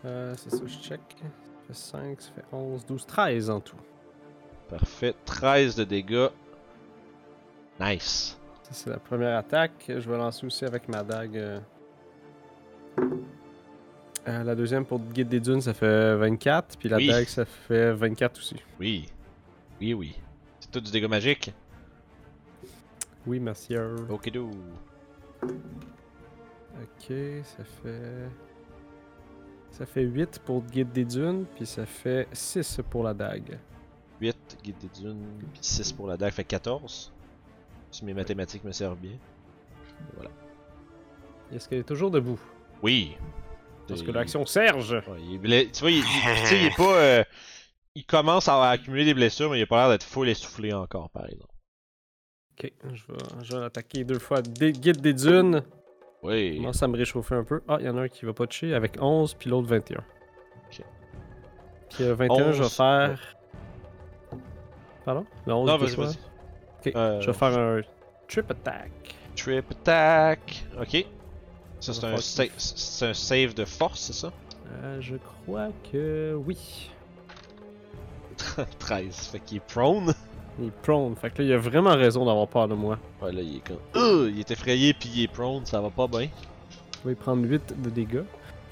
Euh, 0.05 0.33
c'est 0.37 0.51
ça, 0.51 0.61
je 0.65 0.79
check. 0.79 1.01
Ça 1.19 1.27
fait 1.67 1.75
5, 1.75 2.21
ça 2.21 2.31
fait 2.37 2.45
11, 2.53 2.87
12, 2.87 3.05
13 3.05 3.51
en 3.51 3.59
tout. 3.59 3.75
Parfait, 4.71 5.13
13 5.25 5.75
de 5.75 5.83
dégâts. 5.83 6.29
Nice. 7.81 8.39
Ça, 8.63 8.71
c'est 8.71 8.91
la 8.91 8.99
première 8.99 9.37
attaque. 9.37 9.73
Je 9.89 10.09
vais 10.09 10.17
lancer 10.19 10.47
aussi 10.47 10.65
avec 10.65 10.89
ma 10.89 11.03
dague. 11.03 11.37
Euh, 11.37 11.61
la 14.45 14.55
deuxième 14.55 14.85
pour 14.85 15.01
Guide 15.01 15.29
des 15.31 15.41
Dunes, 15.41 15.63
ça 15.63 15.75
fait 15.75 16.15
24. 16.17 16.77
Puis 16.79 16.89
la 16.89 16.99
Oui. 16.99 17.09
dague, 17.09 17.27
ça 17.27 17.45
fait 17.45 17.93
24 17.93 18.39
aussi. 18.39 18.57
Oui. 18.79 19.09
Oui, 19.81 19.95
oui. 19.95 20.15
C'est 20.71 20.73
tout 20.73 20.81
du 20.81 20.91
dégât 20.91 21.09
magique? 21.09 21.53
Oui, 23.27 23.41
monsieur. 23.41 23.97
Ok, 24.11 24.31
do. 24.31 24.51
Ok, 25.43 27.13
ça 27.45 27.65
fait. 27.83 28.29
Ça 29.71 29.87
fait 29.87 30.03
8 30.03 30.41
pour 30.45 30.63
Guide 30.65 30.93
des 30.93 31.05
Dunes, 31.05 31.45
puis 31.55 31.65
ça 31.67 31.87
fait 31.87 32.27
6 32.33 32.81
pour 32.91 33.03
la 33.05 33.15
dague. 33.15 33.59
8, 34.21 34.59
guide 34.65 34.77
des 34.79 34.89
dunes, 35.01 35.25
puis 35.53 35.59
6 35.63 35.93
pour 35.93 36.09
la 36.09 36.17
dague, 36.17 36.33
fait 36.33 36.43
14. 36.45 37.13
Si 37.91 38.05
mes 38.05 38.13
mathématiques 38.15 38.65
me 38.65 38.73
servent 38.73 38.99
bien. 38.99 39.13
Est-ce 41.53 41.69
qu'elle 41.69 41.79
est 41.79 41.85
toujours 41.85 42.11
debout? 42.11 42.41
Oui. 42.83 43.17
Parce 43.87 44.03
que 44.03 44.11
l'action 44.11 44.45
Serge! 44.45 44.93
Ouais, 45.09 45.21
il 45.23 45.35
est 45.37 45.39
blé- 45.39 45.71
Tu 45.73 45.81
vois, 45.81 45.91
il, 45.91 45.99
il- 45.99 46.57
il 46.57 46.67
est 46.67 46.77
pas. 46.77 46.97
euh, 46.99 47.25
il 47.99 48.05
commence 48.05 48.49
à 48.49 48.69
accumuler 48.71 49.05
des 49.05 49.15
blessures, 49.15 49.51
mais 49.51 49.59
il 49.59 49.63
a 49.63 49.67
pas 49.67 49.77
l'air 49.83 49.89
d'être 49.91 50.05
full 50.05 50.29
essoufflé 50.29 50.73
encore, 50.73 51.11
par 51.11 51.27
exemple. 51.27 51.53
Ok, 52.53 52.73
je 52.93 53.13
vais, 53.13 53.19
je 53.45 53.53
vais 53.55 53.61
l'attaquer 53.61 54.05
deux 54.05 54.19
fois. 54.19 54.43
Des 54.43 54.73
Guide 54.73 55.01
des 55.01 55.13
Dunes. 55.15 55.63
Oui. 56.23 56.57
Commence 56.57 56.83
à 56.83 56.89
me 56.89 56.97
réchauffer 56.97 57.35
un 57.37 57.45
peu. 57.45 57.61
Ah, 57.69 57.77
il 57.79 57.87
y 57.87 57.89
en 57.89 57.97
a 57.97 58.03
un 58.03 58.09
qui 58.09 58.25
va 58.25 58.33
pas 58.33 58.47
toucher 58.47 58.75
avec 58.75 58.99
11, 59.01 59.35
puis 59.35 59.49
l'autre 59.51 59.69
21. 59.69 59.99
Ok. 59.99 60.83
Puis 61.91 62.05
euh, 62.05 62.15
21, 62.15 62.53
je 62.53 62.59
vais 62.59 62.65
11, 62.65 62.73
faire. 62.77 63.37
Pardon? 65.05 65.25
Le 65.47 65.53
11 65.55 65.67
Non, 65.69 65.77
vas-y, 65.79 65.95
vas-y. 65.97 66.17
Ok, 66.87 66.93
Euh, 66.97 67.21
je 67.21 67.27
vais 67.27 67.33
faire 67.33 67.59
un 67.59 67.81
trip 68.27 68.51
attack. 68.51 68.91
Trip 69.37 69.65
attack. 69.71 70.65
Ok. 70.81 71.07
Ça, 71.81 71.93
c'est 71.95 72.05
un, 72.05 72.17
sa- 72.17 72.43
c'est 72.59 73.07
un 73.07 73.15
save 73.15 73.55
de 73.55 73.65
force, 73.65 74.01
c'est 74.01 74.13
ça? 74.13 74.33
Euh, 74.83 75.01
je 75.01 75.17
crois 75.17 75.69
que 75.93 76.35
oui. 76.45 76.91
13. 78.79 79.15
Fait 79.33 79.41
qu'il 79.41 79.59
est 79.59 79.67
prone. 79.73 80.15
Il 80.61 80.69
est 80.69 80.83
prone. 80.83 81.15
Fait 81.17 81.31
que 81.31 81.43
là, 81.43 81.49
il 81.49 81.53
a 81.53 81.59
vraiment 81.59 81.95
raison 81.95 82.25
d'avoir 82.25 82.49
peur 82.49 82.69
de 82.69 82.75
moi. 82.75 82.99
Ouais, 83.23 83.33
là, 83.33 83.41
il 83.43 83.57
est 83.57 83.63
comme. 83.67 83.79
Euh, 83.97 84.31
il 84.33 84.41
est 84.41 84.51
effrayé, 84.51 84.93
puis 84.95 85.11
il 85.15 85.23
est 85.25 85.33
prone, 85.33 85.65
ça 85.65 85.81
va 85.81 85.91
pas 85.91 86.07
bien. 86.07 86.23
Il 86.23 87.05
va 87.07 87.13
y 87.13 87.15
prendre 87.15 87.45
8 87.47 87.81
de 87.83 87.91
dégâts. 87.91 88.25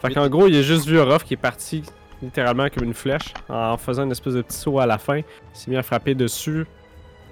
Fait 0.02 0.12
qu'en 0.12 0.28
gros, 0.28 0.46
il 0.48 0.56
a 0.56 0.62
juste 0.62 0.86
vu 0.86 0.98
Orof 0.98 1.24
qui 1.24 1.34
est 1.34 1.38
parti 1.38 1.82
littéralement 2.22 2.68
comme 2.70 2.84
une 2.84 2.94
flèche 2.94 3.32
en 3.48 3.76
faisant 3.76 4.04
une 4.04 4.10
espèce 4.12 4.34
de 4.34 4.42
petit 4.42 4.56
saut 4.56 4.78
à 4.80 4.86
la 4.86 4.98
fin. 4.98 5.18
Il 5.18 5.24
s'est 5.52 5.70
mis 5.70 5.76
à 5.76 5.82
frapper 5.82 6.14
dessus, 6.14 6.66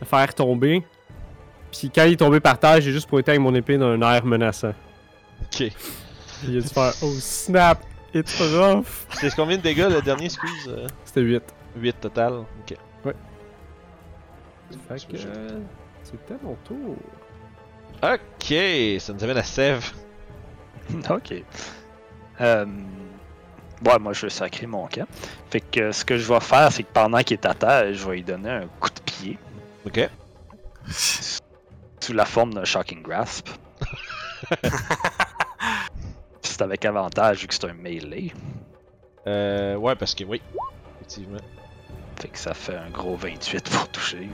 à 0.01 0.05
faire 0.05 0.35
tomber. 0.35 0.85
Puis 1.73 1.91
quand 1.93 2.05
il 2.05 2.13
est 2.13 2.17
tombé 2.17 2.39
par 2.41 2.59
terre, 2.59 2.81
j'ai 2.81 2.93
juste 2.93 3.09
pointé 3.09 3.33
avec 3.33 3.41
mon 3.41 3.55
épée 3.55 3.77
dans 3.77 3.89
un 3.89 4.01
air 4.03 4.25
menaçant. 4.25 4.73
Ok. 5.43 5.71
Il 6.47 6.59
a 6.59 6.61
dû 6.61 6.69
faire 6.69 6.93
Oh 7.03 7.11
snap, 7.19 7.83
it's 8.15 8.41
rough. 8.41 9.07
C'est 9.21 9.35
combien 9.35 9.57
de 9.57 9.63
dégâts 9.63 9.89
le 9.91 10.01
dernier, 10.01 10.27
excuse? 10.27 10.69
euh? 10.69 10.87
C'était 11.05 11.23
8. 11.23 11.43
8 11.77 12.01
total. 12.01 12.33
Ok. 12.61 12.77
Ouais. 13.05 13.15
Fait 14.89 15.07
que. 15.09 15.17
euh, 15.27 15.61
C'était 16.03 16.37
mon 16.43 16.55
tour. 16.65 16.97
Ok, 18.03 18.55
ça 19.01 19.13
nous 19.13 19.25
amène 19.25 19.37
à 19.39 19.43
Sève. 19.43 19.93
ok. 21.11 21.35
Euh, 22.41 22.67
ouais, 23.87 23.99
moi 24.01 24.13
je 24.13 24.27
vais 24.27 24.31
sacrer 24.31 24.67
mon 24.67 24.87
camp. 24.89 25.07
Fait 25.51 25.61
que 25.61 25.93
ce 25.93 26.05
que 26.05 26.17
je 26.19 26.31
vais 26.33 26.41
faire, 26.41 26.71
c'est 26.73 26.83
que 26.83 26.93
pendant 26.93 27.19
qu'il 27.23 27.35
est 27.35 27.47
à 27.47 27.55
terre, 27.55 27.93
je 27.95 28.07
vais 28.09 28.17
lui 28.17 28.23
donner 28.25 28.51
un 28.51 28.67
coup 28.81 28.91
de 28.91 29.01
pied 29.01 29.39
Ok. 29.87 30.09
sous 30.89 32.13
la 32.13 32.25
forme 32.25 32.53
d'un 32.55 32.65
Shocking 32.65 33.03
Grasp. 33.03 33.49
c'est 36.43 36.61
avec 36.63 36.85
avantage 36.85 37.41
vu 37.41 37.47
que 37.47 37.55
c'est 37.55 37.65
un 37.65 37.73
melee. 37.75 38.33
Euh, 39.27 39.77
ouais, 39.77 39.95
parce 39.97 40.15
que 40.15 40.25
oui. 40.25 40.43
Effectivement. 40.97 41.39
Fait 42.21 42.29
que 42.29 42.39
ça 42.39 42.55
fait 42.55 42.77
un 42.77 42.91
gros 42.91 43.17
28 43.17 43.69
pour 43.71 43.89
toucher. 43.89 44.29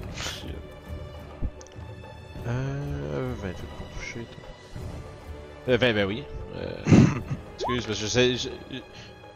Euh. 2.46 3.32
28 3.42 3.54
pour 3.78 3.86
toucher, 3.98 4.20
toi. 4.20 5.72
Euh, 5.74 5.76
20, 5.76 5.92
ben 5.94 6.06
oui. 6.06 6.24
Euh. 6.56 6.70
excuse, 7.56 7.86
parce 7.86 7.98
que 7.98 8.04
je 8.04 8.06
sais. 8.06 8.36
je- 8.36 8.48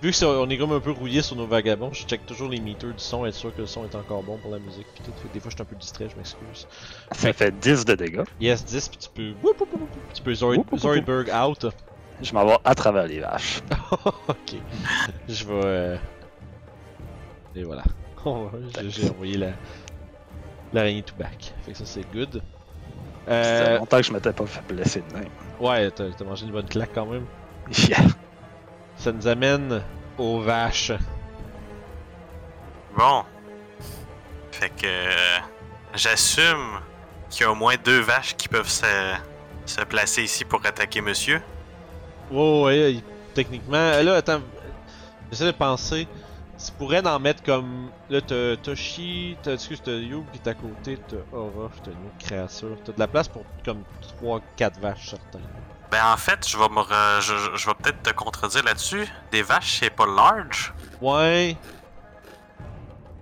vu 0.03 0.11
que 0.11 0.25
on 0.25 0.49
est 0.51 0.59
comme 0.59 0.73
un 0.73 0.81
peu 0.81 0.91
rouillé 0.91 1.23
sur 1.23 1.37
nos 1.37 1.47
vagabonds, 1.47 1.93
je 1.93 2.05
check 2.05 2.27
toujours 2.27 2.49
les 2.49 2.61
meters 2.61 2.91
du 2.93 2.99
son, 2.99 3.25
être 3.27 3.35
sûr 3.35 3.55
que 3.55 3.61
le 3.63 3.67
son 3.67 3.85
est 3.85 3.95
encore 3.95 4.23
bon 4.23 4.37
pour 4.39 4.51
la 4.51 4.59
musique. 4.59 4.87
Tout. 5.05 5.13
Fait 5.23 5.29
des 5.33 5.41
fois, 5.41 5.51
je 5.51 5.57
suis 5.57 5.63
un 5.63 5.67
peu 5.67 5.77
distrait, 5.77 6.09
je 6.11 6.17
m'excuse. 6.17 6.67
Ça 7.13 7.33
fait 7.33 7.59
10 7.59 7.85
de 7.85 7.95
dégâts. 7.95 8.23
Yes, 8.41 8.65
10, 8.65 8.89
pis 8.89 8.99
tu 8.99 9.09
peux. 9.11 9.33
Tu 10.13 10.23
peux. 10.23 10.35
Zoidberg 10.35 11.31
out. 11.31 11.67
Je 12.23 12.33
m'en 12.33 12.45
vais 12.47 12.57
à 12.65 12.75
travers 12.75 13.07
les 13.07 13.21
vaches. 13.21 13.61
ok. 14.29 14.55
Je 15.29 15.45
vais. 15.45 15.53
euh, 15.65 15.97
Et 17.57 17.65
voilà. 17.65 17.83
J'ai 18.89 19.11
envoyé 19.11 19.37
la. 19.39 19.51
L'araignée 20.73 21.03
to 21.03 21.15
back. 21.17 21.55
Fait 21.65 21.73
que 21.73 21.79
ça, 21.79 21.85
c'est 21.87 22.05
good. 22.13 22.43
Ça 23.27 23.33
fait 23.33 23.33
Euh. 23.33 23.79
longtemps 23.79 23.97
que 23.99 24.03
je 24.03 24.13
m'étais 24.13 24.33
pas 24.33 24.47
fait 24.47 24.63
blesser 24.67 25.03
de 25.09 25.15
même. 25.19 25.29
Ouais, 25.61 25.91
t'as 25.91 26.11
t'as 26.11 26.25
mangé 26.25 26.45
une 26.47 26.53
bonne 26.53 26.67
claque 26.69 26.91
quand 26.95 27.07
même. 27.07 27.27
Yeah. 27.89 27.99
Ça 28.97 29.13
nous 29.13 29.27
amène 29.27 29.83
aux 30.19 30.41
vaches. 30.41 30.93
Bon. 32.97 33.23
Fait 34.53 34.71
que. 34.71 34.87
euh, 34.87 35.39
J'assume 35.95 36.81
qu'il 37.31 37.43
y 37.43 37.45
a 37.45 37.53
au 37.53 37.55
moins 37.55 37.75
deux 37.85 38.01
vaches 38.01 38.35
qui 38.37 38.49
peuvent 38.49 38.69
se, 38.69 38.85
se 39.65 39.81
placer 39.83 40.25
ici 40.25 40.45
pour 40.45 40.65
attaquer 40.67 41.01
monsieur. 41.01 41.41
Oh, 42.33 42.65
ouais, 42.67 42.97
techniquement. 43.33 44.03
Là, 44.03 44.17
attends. 44.17 44.41
J'essaie 45.31 45.47
de 45.47 45.51
penser. 45.53 46.09
Tu 46.65 46.73
pourrais 46.73 47.07
en 47.07 47.19
mettre 47.21 47.43
comme. 47.43 47.91
Là, 48.09 48.21
t'as 48.21 48.57
Toshi, 48.57 49.37
t'as. 49.43 49.53
Excuse, 49.55 49.83
t'as 49.85 49.93
Youb 49.93 50.25
qui 50.33 50.39
est 50.39 50.49
à 50.49 50.55
côté, 50.55 50.99
t'as 51.09 51.37
Aura, 51.37 51.69
t'as 51.83 51.91
une 51.91 52.07
autre 52.07 52.19
créature. 52.19 52.77
T'as 52.85 52.93
de 52.93 52.99
la 53.01 53.07
place 53.09 53.29
pour 53.29 53.45
comme 53.65 53.83
3-4 54.23 54.81
vaches, 54.81 55.11
certains. 55.11 55.41
Ben 55.91 56.01
en 56.13 56.17
fait, 56.17 56.49
je 56.49 56.57
vais 56.57 56.69
me 56.71 56.81
re- 56.81 57.21
je, 57.21 57.37
je- 57.37 57.57
je 57.57 57.67
vais 57.67 57.75
peut-être 57.75 58.03
te 58.03 58.11
contredire 58.15 58.65
là-dessus. 58.65 59.07
Des 59.31 59.43
vaches, 59.43 59.79
c'est 59.81 59.91
pas 59.91 60.07
large. 60.07 60.73
Ouais. 61.03 61.57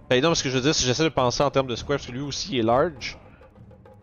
Ben 0.09 0.23
non, 0.23 0.28
parce 0.31 0.43
que 0.43 0.48
je 0.48 0.55
veux 0.56 0.62
dire, 0.62 0.74
si 0.74 0.85
j'essaie 0.85 1.02
de 1.05 1.09
penser 1.09 1.43
en 1.43 1.51
termes 1.51 1.66
de 1.66 1.77
square, 1.77 1.98
parce 1.98 2.06
que 2.06 2.12
lui 2.12 2.20
aussi 2.20 2.52
il 2.52 2.59
est 2.60 2.62
large. 2.62 3.19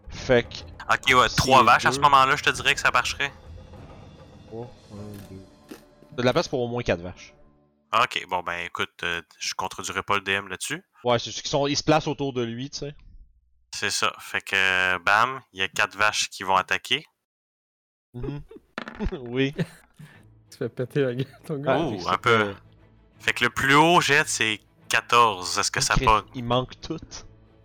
Fait 0.10 0.44
que. 0.44 0.56
Ok, 0.94 1.16
ouais, 1.20 1.30
Si 1.30 1.36
trois 1.38 1.60
les 1.60 1.66
vaches 1.66 1.86
à 1.86 1.92
ce 1.92 2.00
moment-là, 2.00 2.36
je 2.36 2.44
te 2.44 2.50
dirais 2.50 2.74
que 2.74 2.80
ça 2.82 2.90
marcherait. 2.92 3.32
3, 4.50 4.68
1, 4.92 4.96
2. 5.36 5.42
T'as 6.16 6.22
de 6.22 6.26
la 6.26 6.34
place 6.34 6.48
pour 6.48 6.60
au 6.62 6.68
moins 6.68 6.82
4 6.84 7.00
vaches. 7.00 7.34
Ok, 7.94 8.24
bon 8.30 8.42
ben 8.44 8.66
écoute, 8.66 8.92
euh, 9.04 9.22
je 9.40 9.54
contredirai 9.56 10.04
pas 10.04 10.16
le 10.16 10.22
DM 10.22 10.48
là-dessus. 10.48 10.84
Ouais, 11.04 11.18
c'est 11.18 11.26
juste 11.32 11.42
qu'ils 11.42 11.50
sont... 11.50 11.66
ils 11.68 11.76
se 11.78 11.84
placent 11.84 12.08
autour 12.08 12.34
de 12.34 12.44
lui, 12.44 12.70
tu 12.70 12.80
sais. 12.80 12.96
C'est 13.74 13.90
ça. 13.90 14.14
Fait 14.20 14.42
que 14.42 14.98
bam, 15.00 15.42
il 15.54 15.60
y 15.60 15.64
a 15.64 15.68
quatre 15.68 15.98
vaches 15.98 16.30
qui 16.30 16.44
vont 16.44 16.56
attaquer. 16.56 17.06
Mhm. 18.14 18.42
oui. 19.22 19.54
Tu 20.52 20.58
fais 20.58 20.70
péter 20.70 21.02
la 21.02 21.16
gueule, 21.16 21.28
ton 21.46 21.58
gars. 21.60 21.78
Oh, 21.80 21.98
fait 21.98 22.04
que 22.06 22.10
un 22.10 22.18
peu. 22.18 22.54
pas- 22.54 22.60
Fait 23.20 23.34
que 23.34 23.44
le 23.46 23.50
plus 23.50 23.74
haut 23.76 24.02
jet 24.02 24.28
c'est 24.28 24.60
14. 24.90 25.58
Est-ce 25.60 25.72
que 25.72 25.82
ça 25.82 25.96
pogne? 25.96 26.26
Il 26.36 26.44
manque 26.44 26.80
tout. 26.82 27.00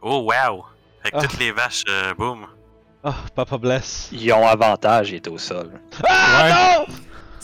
Oh 0.02 0.30
wow! 0.30 0.64
Fait 1.02 1.10
que 1.10 1.16
Ah. 1.18 1.22
toutes 1.22 1.38
les 1.38 1.52
vaches, 1.52 1.82
euh, 1.88 2.14
boum. 2.14 2.46
Ah, 3.02 3.14
Papa 3.34 3.58
bless. 3.58 4.08
Ils 4.12 4.32
ont 4.32 4.46
avantage, 4.46 5.10
ils 5.10 5.16
étaient 5.16 5.28
au 5.30 5.36
sol. 5.38 5.80
Ah 6.06 6.84
non! 6.88 6.94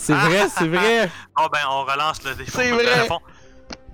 C'est 0.01 0.13
vrai, 0.13 0.47
c'est 0.57 0.67
vrai! 0.67 1.09
Oh 1.39 1.47
ben 1.51 1.59
on 1.69 1.83
relance 1.83 2.23
le 2.23 2.33
dé. 2.35 2.43
C'est 2.47 2.71
vrai. 2.71 3.07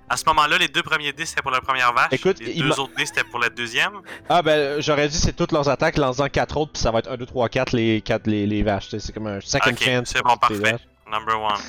À 0.10 0.16
ce 0.16 0.24
moment-là, 0.28 0.58
les 0.58 0.70
deux 0.70 0.84
premiers 0.84 1.12
dés 1.12 1.26
c'était 1.26 1.42
pour 1.42 1.52
la 1.52 1.60
première 1.60 1.92
vache. 1.94 2.08
Écoute, 2.12 2.40
les 2.40 2.52
il 2.54 2.64
deux 2.64 2.80
autres 2.80 2.94
dés 2.96 3.06
c'était 3.06 3.26
pour 3.26 3.40
la 3.40 3.50
deuxième. 3.50 3.92
Ah 4.30 4.42
ben 4.42 4.80
j'aurais 4.82 5.10
dit 5.10 5.18
c'est 5.18 5.36
toutes 5.36 5.52
leurs 5.52 5.68
attaques, 5.68 5.98
lance-en 5.98 6.30
4 6.30 6.56
autres, 6.58 6.72
puis 6.74 6.82
ça 6.82 6.92
va 6.92 7.00
être 7.00 7.12
1, 7.12 7.18
2, 7.18 7.26
3, 7.26 7.50
4 7.50 7.74
les, 7.74 8.00
4 8.02 8.26
les, 8.28 8.46
les 8.48 8.64
vaches. 8.64 8.88
C'est 8.98 9.12
comme 9.14 9.28
un 9.28 9.42
second 9.42 9.70
Ok, 9.72 9.80
chance. 9.84 10.10
c'est 10.14 10.22
pour 10.22 10.32
bon, 10.32 10.38
parfait. 10.38 10.56
vaches. 10.60 10.88
Number 11.12 11.42
one. 11.42 11.60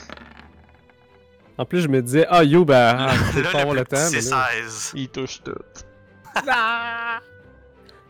En 1.59 1.65
plus, 1.65 1.81
je 1.83 1.89
me 1.89 2.01
disais, 2.01 2.25
ah 2.31 2.45
yo, 2.45 2.65
ben, 2.65 2.97
ah, 2.97 3.15
là, 3.37 3.51
pas 3.51 3.59
avoir 3.63 3.75
le 3.75 3.85
temps. 3.85 3.97
c'est 3.97 4.31
là- 4.31 4.49
16. 4.53 4.93
Ils 4.95 5.09
touchent 5.09 5.43
toutes. 5.45 5.85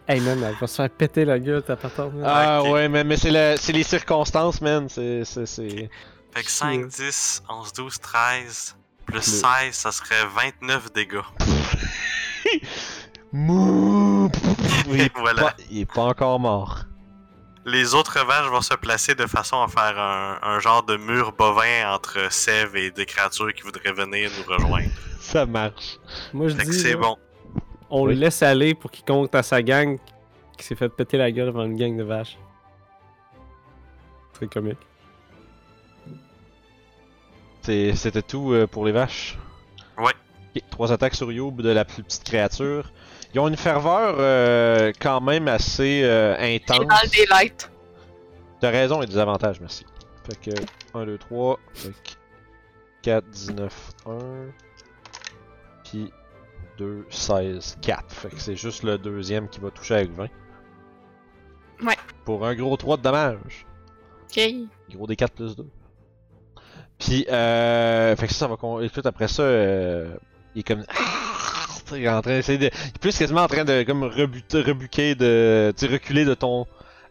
Hey 0.06 0.20
man, 0.20 0.42
elle 0.42 0.54
va 0.58 0.66
se 0.66 0.74
faire 0.76 0.88
péter 0.90 1.24
la 1.24 1.38
gueule, 1.38 1.62
ta 1.62 1.76
patente. 1.76 2.12
là. 2.16 2.26
Ah 2.26 2.62
ouais, 2.62 2.88
mais, 2.88 3.04
mais 3.04 3.16
c'est 3.16 3.30
la- 3.30 3.56
c'est 3.58 3.72
les 3.72 3.82
circonstances, 3.82 4.60
man. 4.60 4.88
C'est. 4.88 5.22
Fait 6.32 6.42
que 6.44 6.50
5, 6.50 6.86
10, 6.88 7.42
11, 7.48 7.72
12, 7.72 7.98
13. 8.00 8.76
Plus 9.06 9.14
Le- 9.16 9.20
16, 9.22 9.74
ça 9.74 9.90
serait 9.92 10.26
29 10.26 10.92
dégâts. 10.92 11.20
Mouh! 13.32 14.30
il, 14.88 15.00
est 15.02 15.12
Voilà. 15.16 15.42
pas, 15.42 15.54
il 15.70 15.80
est 15.80 15.92
pas 15.92 16.02
encore 16.02 16.38
mort. 16.40 16.80
Les 17.64 17.94
autres 17.94 18.24
vaches 18.24 18.46
vont 18.48 18.62
se 18.62 18.74
placer 18.74 19.14
de 19.14 19.26
façon 19.26 19.60
à 19.62 19.68
faire 19.68 19.98
un, 19.98 20.38
un 20.42 20.58
genre 20.60 20.82
de 20.84 20.96
mur 20.96 21.32
bovin 21.32 21.92
entre 21.92 22.32
Sève 22.32 22.74
et 22.76 22.90
des 22.90 23.04
créatures 23.04 23.52
qui 23.52 23.62
voudraient 23.62 23.92
venir 23.92 24.30
nous 24.38 24.44
rejoindre. 24.54 24.88
Ça 25.20 25.44
marche. 25.44 25.98
Moi, 26.32 26.48
je 26.48 26.54
Fait 26.56 26.64
que 26.64 26.70
dis, 26.70 26.78
c'est 26.80 26.94
bon. 26.94 27.16
on 27.90 28.04
Oui. 28.06 28.14
le 28.14 28.20
laisse 28.20 28.42
aller 28.42 28.74
pour 28.74 28.90
qu'il 28.90 29.04
compte 29.04 29.34
à 29.34 29.42
sa 29.42 29.60
gang 29.62 29.98
qui 30.56 30.64
s'est 30.64 30.76
fait 30.76 30.88
péter 30.88 31.18
la 31.18 31.30
gueule 31.30 31.46
devant 31.48 31.64
une 31.64 31.76
gang 31.76 31.94
de 31.96 32.04
vaches. 32.04 32.38
C'est 34.38 34.50
comique. 34.50 34.78
C'était 37.68 38.22
tout 38.22 38.52
euh, 38.52 38.66
pour 38.66 38.86
les 38.86 38.92
vaches. 38.92 39.36
Ouais. 39.98 40.12
Ok, 40.56 40.62
Trois 40.70 40.90
attaques 40.90 41.14
sur 41.14 41.30
Youb 41.30 41.60
de 41.60 41.68
la 41.68 41.84
plus 41.84 42.02
petite 42.02 42.24
créature. 42.24 42.90
Ils 43.34 43.40
ont 43.40 43.48
une 43.48 43.58
ferveur 43.58 44.16
euh, 44.18 44.90
quand 44.98 45.20
même 45.20 45.48
assez 45.48 46.00
euh, 46.02 46.34
intense. 46.38 46.78
Le 46.80 47.10
daylight. 47.10 47.70
T'as 48.60 48.70
raison 48.70 49.02
et 49.02 49.06
des 49.06 49.18
avantages, 49.18 49.60
merci. 49.60 49.84
Fait 50.24 50.50
que 50.50 50.56
1, 50.94 51.04
2, 51.04 51.18
3, 51.18 51.60
fait 51.74 51.90
que 51.90 52.10
4, 53.02 53.28
19, 53.28 53.92
1. 54.06 54.18
Puis 55.84 56.10
2, 56.78 57.06
16, 57.10 57.78
4. 57.82 58.04
Fait 58.08 58.30
que 58.30 58.40
c'est 58.40 58.56
juste 58.56 58.82
le 58.82 58.96
deuxième 58.96 59.46
qui 59.50 59.60
va 59.60 59.70
toucher 59.70 59.94
avec 59.94 60.10
20. 60.12 60.28
Ouais. 61.82 61.96
Pour 62.24 62.46
un 62.46 62.54
gros 62.54 62.78
3 62.78 62.96
de 62.96 63.02
dommage. 63.02 63.66
Ok. 64.30 64.40
Gros 64.90 65.06
des 65.06 65.16
4 65.16 65.34
plus 65.34 65.54
2. 65.54 65.66
Puis, 66.98 67.26
euh. 67.30 68.14
Fait 68.16 68.26
que 68.26 68.32
ça, 68.32 68.40
ça 68.40 68.46
va. 68.48 68.56
con- 68.56 68.80
Écoute, 68.80 69.06
après 69.06 69.28
ça, 69.28 69.42
euh, 69.42 70.08
il 70.54 70.60
est 70.60 70.62
comme. 70.62 70.84
Il 71.92 72.04
est 72.04 72.08
en 72.10 72.20
train 72.20 72.32
d'essayer 72.32 72.58
de. 72.58 72.64
Il 72.64 72.88
est 72.88 72.98
plus 73.00 73.16
quasiment 73.16 73.40
en 73.44 73.46
train 73.48 73.64
de 73.64 73.82
comme 73.82 74.04
rebuter, 74.04 74.60
rebuquer, 74.60 75.14
de. 75.14 75.72
Tu 75.74 75.86
sais, 75.86 75.92
reculer 75.92 76.26
de 76.26 76.34
ton. 76.34 76.66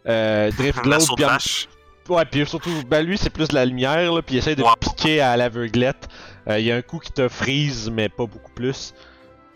Euh, 0.06 0.52
drift 0.52 0.78
globe. 0.82 1.00
Puis 1.16 1.24
en-. 1.24 2.14
Ouais, 2.14 2.24
puis 2.24 2.46
surtout, 2.46 2.70
ben 2.86 3.02
lui, 3.04 3.18
c'est 3.18 3.28
plus 3.30 3.48
de 3.48 3.54
la 3.56 3.64
lumière, 3.66 4.12
là, 4.12 4.22
puis 4.22 4.36
il 4.36 4.38
essaie 4.38 4.54
de 4.54 4.62
Ouais. 4.62 4.68
piquer 4.80 5.20
à 5.20 5.36
l'aveuglette. 5.36 6.08
Euh, 6.48 6.58
Il 6.60 6.64
y 6.66 6.70
a 6.72 6.76
un 6.76 6.80
coup 6.82 7.00
qui 7.00 7.10
te 7.12 7.28
freeze, 7.28 7.90
mais 7.90 8.08
pas 8.08 8.24
beaucoup 8.26 8.52
plus. 8.54 8.94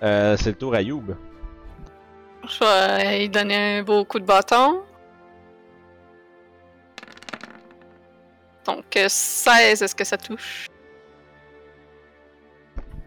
Euh, 0.03 0.37
c'est 0.37 0.51
le 0.51 0.57
tour 0.57 0.75
à 0.75 0.83
Youb. 0.83 1.15
Je 2.49 2.59
vais 2.59 3.19
lui 3.21 3.29
donner 3.29 3.79
un 3.79 3.83
beau 3.85 4.05
coup 4.05 4.19
de 4.19 4.25
bâton. 4.27 4.81
Donc, 8.67 8.97
euh, 8.97 9.07
16, 9.09 9.83
est-ce 9.83 9.95
que 9.95 10.05
ça 10.05 10.17
touche? 10.17 10.67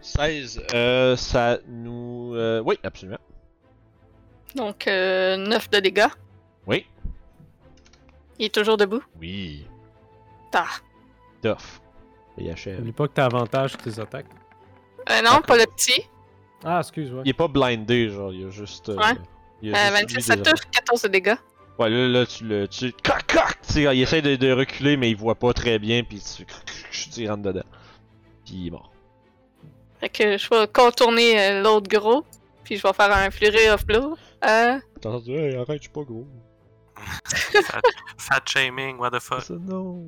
16, 0.02 0.62
euh, 0.74 1.16
ça 1.16 1.58
nous... 1.66 2.32
Euh, 2.34 2.62
oui, 2.64 2.78
absolument. 2.84 3.18
Donc, 4.54 4.86
euh, 4.86 5.36
9 5.36 5.70
de 5.70 5.80
dégâts. 5.80 6.06
Oui. 6.66 6.86
Il 8.38 8.46
est 8.46 8.54
toujours 8.54 8.76
debout? 8.76 9.02
Oui. 9.20 9.66
Ah. 10.54 10.64
Tough. 11.42 11.80
Il 12.38 12.50
achève. 12.50 12.78
N'oublie 12.78 12.92
pas 12.92 13.08
que 13.08 13.12
t'as 13.14 13.26
avantage 13.26 13.70
sur 13.72 13.82
tes 13.82 13.98
attaques. 13.98 14.26
Euh, 15.10 15.22
non, 15.22 15.40
pas 15.42 15.56
le 15.56 15.64
petit. 15.66 16.02
Ah, 16.64 16.78
excuse-moi. 16.80 17.22
Il 17.24 17.30
est 17.30 17.34
pas 17.34 17.48
blindé, 17.48 18.08
genre, 18.10 18.32
il 18.32 18.46
a 18.46 18.50
juste... 18.50 18.88
euh, 18.90 18.96
Ouais. 18.96 19.14
il 19.62 19.74
a 19.74 19.78
Euh, 19.78 19.96
juste 19.96 20.00
26, 20.02 20.16
mis 20.16 20.22
ça 20.22 20.36
touche. 20.36 20.60
14 20.70 21.02
de 21.02 21.08
dégâts. 21.08 21.34
Ouais, 21.78 21.90
là, 21.90 22.08
là, 22.08 22.26
tu 22.26 22.44
le... 22.44 22.66
Tu... 22.68 22.92
Tu 22.92 23.02
sais, 23.62 23.82
il 23.96 24.00
essaie 24.02 24.22
de, 24.22 24.36
de 24.36 24.52
reculer, 24.52 24.96
mais 24.96 25.10
il 25.10 25.16
voit 25.16 25.34
pas 25.34 25.52
très 25.52 25.78
bien, 25.78 26.02
puis 26.02 26.20
tu... 26.20 26.46
Tu 27.12 27.28
rentres 27.28 27.42
dedans. 27.42 27.64
Puis 28.44 28.54
il 28.54 28.66
est 28.68 28.70
mort. 28.70 28.92
Fait 30.00 30.08
que 30.08 30.38
je 30.38 30.48
vais 30.48 30.66
contourner 30.68 31.40
euh, 31.40 31.62
l'autre 31.62 31.88
gros. 31.88 32.24
Puis 32.64 32.76
je 32.76 32.82
vais 32.82 32.92
faire 32.92 33.12
un 33.14 33.30
flurry 33.30 33.68
of 33.68 33.84
blow. 33.86 34.16
Euh, 34.44 34.78
T'as 35.00 35.08
entendu, 35.08 35.32
hey, 35.32 35.56
arrête, 35.56 35.76
je 35.78 35.82
suis 35.82 35.90
pas 35.90 36.02
gros. 36.02 36.26
Fat, 36.96 37.80
fat 38.18 38.40
shaming, 38.46 38.96
what 38.98 39.10
the 39.10 39.20
fuck? 39.20 39.42
Ça, 39.42 39.54
non. 39.54 40.04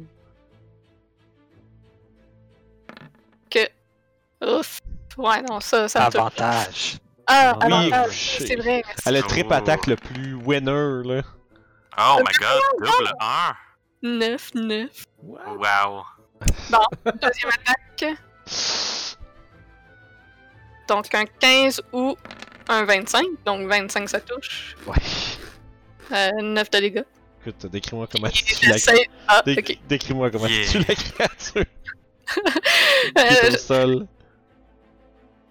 ouf. 4.43 4.81
Ouais, 5.17 5.43
non, 5.43 5.61
ça, 5.61 5.89
ça. 5.89 6.05
Avantage. 6.07 6.99
Ah, 7.27 7.59
Oui, 7.61 7.73
avantage. 7.73 8.09
couché. 8.09 8.47
C'est 8.47 8.57
vrai, 8.57 8.83
merci. 8.87 9.03
Elle 9.07 9.17
a 9.17 9.21
le 9.21 9.27
trip 9.27 9.47
Oh. 9.51 9.55
attaque 9.55 9.87
le 9.87 9.97
plus 9.97 10.35
winner, 10.35 11.03
là. 11.05 11.23
Oh 11.97 12.19
my 12.21 12.33
god, 12.39 12.61
double 12.81 13.13
1. 13.21 13.57
9, 14.03 14.55
9. 14.55 14.91
Wow. 15.23 16.03
Deuxième 17.05 17.51
attaque. 17.51 18.17
Donc 20.89 21.15
un 21.15 21.25
15 21.27 21.83
ou 21.93 22.17
un 22.69 22.85
25. 22.85 23.27
Donc 23.45 23.67
25 23.69 24.09
ça 24.09 24.21
touche. 24.21 24.77
Ouais. 24.87 24.95
Euh, 26.13 26.31
9 26.43 26.71
de 26.71 26.79
dégâts. 26.79 27.05
Écoute, 27.45 27.67
décris-moi 27.67 28.07
comment 28.11 28.29
tu 28.31 28.43
Et 28.43 28.55
tues 28.57 28.67
la 28.67 28.73
j'essaie- 28.77 29.09
Ah, 29.27 29.43
Dé-. 29.45 29.79
Décris-moi 29.89 30.31
comment 30.31 30.47
Yeah. 30.47 30.65
tu 30.65 30.71
tues 30.71 30.85
la 30.89 30.95
créature 30.95 31.65
Euh, 33.19 33.57
sol. 33.57 34.07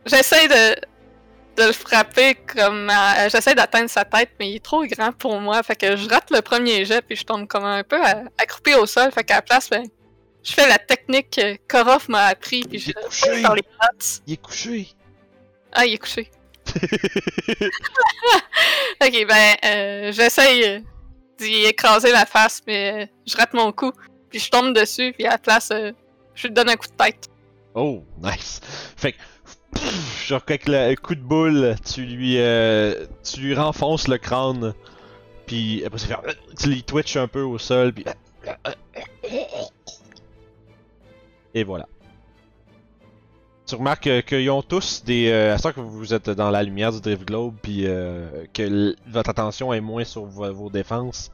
J'essaie 0.06 0.48
de, 0.48 0.80
de 1.58 1.64
le 1.64 1.72
frapper 1.72 2.36
comme. 2.36 2.90
à- 2.90 3.28
J'essaie 3.30 3.56
d'atteindre 3.56 3.90
sa 3.90 4.06
tête, 4.06 4.30
mais 4.40 4.50
il 4.52 4.56
est 4.58 4.64
trop 4.64 4.86
grand 4.86 5.12
pour 5.12 5.40
moi. 5.42 5.62
Fait 5.64 5.76
que 5.76 5.96
je 5.96 6.08
rate 6.08 6.30
le 6.32 6.42
premier 6.42 6.86
jet, 6.86 7.02
puis 7.02 7.16
je 7.16 7.24
tombe 7.24 7.48
comme 7.48 7.66
un 7.66 7.84
peu 7.84 8.02
à- 8.04 8.24
accroupi 8.38 8.74
au 8.76 8.86
sol. 8.86 9.12
Fait 9.12 9.24
qu'à 9.24 9.36
la 9.36 9.42
place, 9.42 9.70
ben, 9.70 9.84
je 10.44 10.54
fais 10.54 10.68
la 10.68 10.78
technique 10.78 11.32
que 11.32 11.58
Korov 11.68 12.06
m'a 12.10 12.26
appris, 12.28 12.62
puis 12.62 12.80
je 12.80 12.92
couché. 12.94 13.42
dans 13.42 13.54
les 13.54 13.64
pattes. 13.64 14.22
Il 14.28 14.34
est 14.34 14.38
couché. 14.42 14.88
Ah, 15.74 15.86
il 15.86 15.94
est 15.94 15.98
couché. 15.98 16.30
Ok, 19.02 19.26
ben, 19.28 19.56
euh, 19.64 20.12
j'essaye 20.12 20.64
euh, 20.66 20.80
d'y 21.38 21.66
écraser 21.66 22.12
la 22.12 22.26
face, 22.26 22.62
mais 22.66 23.04
euh, 23.04 23.06
je 23.28 23.38
rate 23.38 23.54
mon 23.54 23.72
coup. 23.72 23.92
Puis 24.30 24.40
je 24.40 24.50
tombe 24.50 24.74
dessus, 24.74 25.14
puis 25.14 25.26
à 25.28 25.32
la 25.32 25.38
place, 25.38 25.70
euh, 25.72 25.92
je 26.36 26.48
lui 26.48 26.54
donne 26.54 26.70
un 26.70 26.76
coup 26.76 26.88
de 26.88 27.04
tête. 27.04 27.28
Oh, 27.76 28.04
nice. 28.22 28.60
Fait 28.98 29.12
que, 29.14 29.18
genre, 30.28 30.42
avec 30.48 30.68
le 30.68 30.96
coup 30.96 31.16
de 31.16 31.22
boule, 31.22 31.76
tu 31.86 32.06
lui, 32.06 32.36
euh, 32.40 33.06
tu 33.24 33.40
lui 33.42 33.56
renfonces 33.56 34.08
le 34.08 34.18
crâne. 34.18 34.74
Puis 35.46 35.84
après. 35.86 36.00
Tu 36.60 36.70
lui 36.70 36.84
twitch 36.84 37.16
un 37.18 37.28
peu 37.28 37.42
au 37.42 37.58
sol. 37.58 37.94
Et 41.54 41.64
voilà. 41.64 41.88
Tu 43.66 43.76
remarques 43.76 44.08
euh, 44.08 44.22
qu'ils 44.22 44.50
ont 44.50 44.62
tous 44.62 45.04
des. 45.06 45.30
Euh, 45.30 45.54
à 45.54 45.58
ce 45.58 45.68
que 45.70 45.80
vous 45.82 46.14
êtes 46.14 46.30
dans 46.30 46.50
la 46.50 46.64
lumière 46.64 46.92
du 46.92 47.02
Drift 47.02 47.26
Globe, 47.26 47.54
puis 47.62 47.84
euh, 47.86 48.46
que 48.54 48.96
votre 49.08 49.30
attention 49.30 49.74
est 49.74 49.82
moins 49.82 50.04
sur 50.06 50.24
vo- 50.26 50.54
vos 50.54 50.70
défenses, 50.70 51.32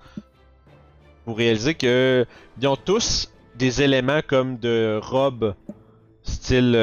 vous 1.25 1.33
réalisez 1.35 1.75
que 1.75 2.25
ils 2.59 2.67
ont 2.67 2.75
tous 2.75 3.31
des 3.55 3.83
éléments 3.83 4.21
comme 4.25 4.57
de 4.57 4.99
robes, 5.03 5.53
style. 6.23 6.75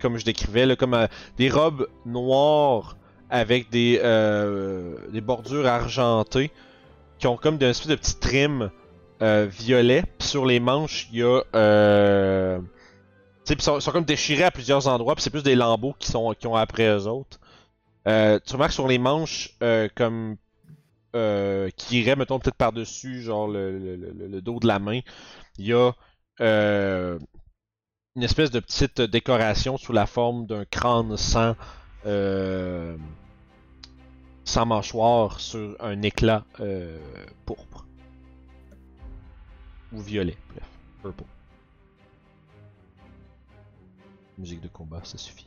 Comme 0.00 0.18
je 0.18 0.24
décrivais, 0.24 0.66
là, 0.66 0.76
comme 0.76 0.94
euh, 0.94 1.06
des 1.36 1.48
robes 1.50 1.88
noires 2.06 2.96
avec 3.28 3.70
des, 3.70 4.00
euh, 4.02 4.96
des 5.12 5.20
bordures 5.20 5.66
argentées 5.66 6.50
qui 7.18 7.26
ont 7.26 7.36
comme 7.36 7.56
une 7.56 7.62
espèce 7.62 7.88
de 7.88 7.94
petit 7.94 8.16
trim 8.18 8.70
euh, 9.22 9.46
violet. 9.50 10.02
Puis 10.18 10.28
sur 10.28 10.46
les 10.46 10.58
manches, 10.60 11.08
il 11.12 11.18
y 11.18 11.22
a. 11.22 11.40
Tu 13.44 13.54
sais, 13.54 13.60
sont, 13.62 13.80
sont 13.80 13.90
comme 13.92 14.04
déchirés 14.04 14.44
à 14.44 14.50
plusieurs 14.50 14.86
endroits, 14.88 15.14
puis 15.14 15.22
c'est 15.22 15.30
plus 15.30 15.42
des 15.42 15.54
lambeaux 15.54 15.94
qui 15.98 16.08
sont 16.10 16.34
qui 16.38 16.46
ont 16.46 16.56
après 16.56 16.88
eux 16.88 17.06
autres. 17.06 17.38
Tu 18.06 18.52
remarques 18.54 18.72
sur 18.72 18.88
les 18.88 18.98
manches, 18.98 19.50
comme. 19.94 20.36
Qui 21.12 22.00
irait, 22.00 22.16
mettons, 22.16 22.38
peut-être 22.38 22.56
par-dessus, 22.56 23.22
genre 23.22 23.48
le, 23.48 23.78
le- 23.78 23.96
le- 24.28 24.40
dos 24.40 24.60
de 24.60 24.66
la 24.66 24.78
main, 24.78 25.00
il 25.58 25.66
y 25.66 25.72
a. 25.72 25.92
une 28.16 28.22
espèce 28.22 28.50
de 28.50 28.60
petite 28.60 29.00
décoration 29.00 29.76
sous 29.76 29.92
la 29.92 30.06
forme 30.06 30.46
d'un 30.46 30.64
crâne 30.64 31.16
sans. 31.16 31.54
Euh, 32.06 32.96
sans 34.44 34.66
mâchoire 34.66 35.38
sur 35.38 35.76
un 35.80 36.02
éclat 36.02 36.44
euh, 36.58 36.98
pourpre. 37.46 37.86
Ou 39.92 40.00
violet, 40.00 40.36
bref. 40.48 40.64
Purple. 41.02 41.24
Musique 44.38 44.60
de 44.60 44.68
combat, 44.68 45.02
ça 45.04 45.18
suffit. 45.18 45.46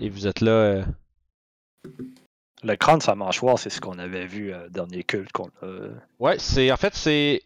Et 0.00 0.10
vous 0.10 0.26
êtes 0.26 0.40
là. 0.40 0.50
euh, 0.50 0.84
Le 2.62 2.76
crâne 2.76 3.00
sa 3.00 3.14
mâchoire, 3.14 3.58
c'est 3.58 3.70
ce 3.70 3.80
qu'on 3.80 3.98
avait 3.98 4.26
vu 4.26 4.52
euh, 4.52 4.68
dernier 4.68 5.04
culte 5.04 5.32
qu'on 5.32 5.50
a. 5.62 5.88
Ouais, 6.18 6.38
c'est. 6.38 6.70
En 6.72 6.76
fait, 6.76 6.94
c'est. 6.94 7.42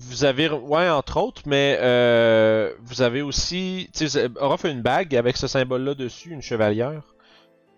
Euh, 0.00 0.04
Vous 0.06 0.24
avez. 0.24 0.48
Ouais, 0.50 0.88
entre 0.88 1.16
autres, 1.20 1.42
mais. 1.46 1.78
euh, 1.80 2.72
Vous 2.82 3.02
avez 3.02 3.22
aussi. 3.22 3.90
Tu 3.94 4.08
sais, 4.08 4.28
Aura 4.40 4.56
fait 4.56 4.70
une 4.70 4.82
bague 4.82 5.14
avec 5.16 5.36
ce 5.36 5.46
symbole-là 5.46 5.94
dessus, 5.94 6.30
une 6.30 6.42
chevalière. 6.42 7.02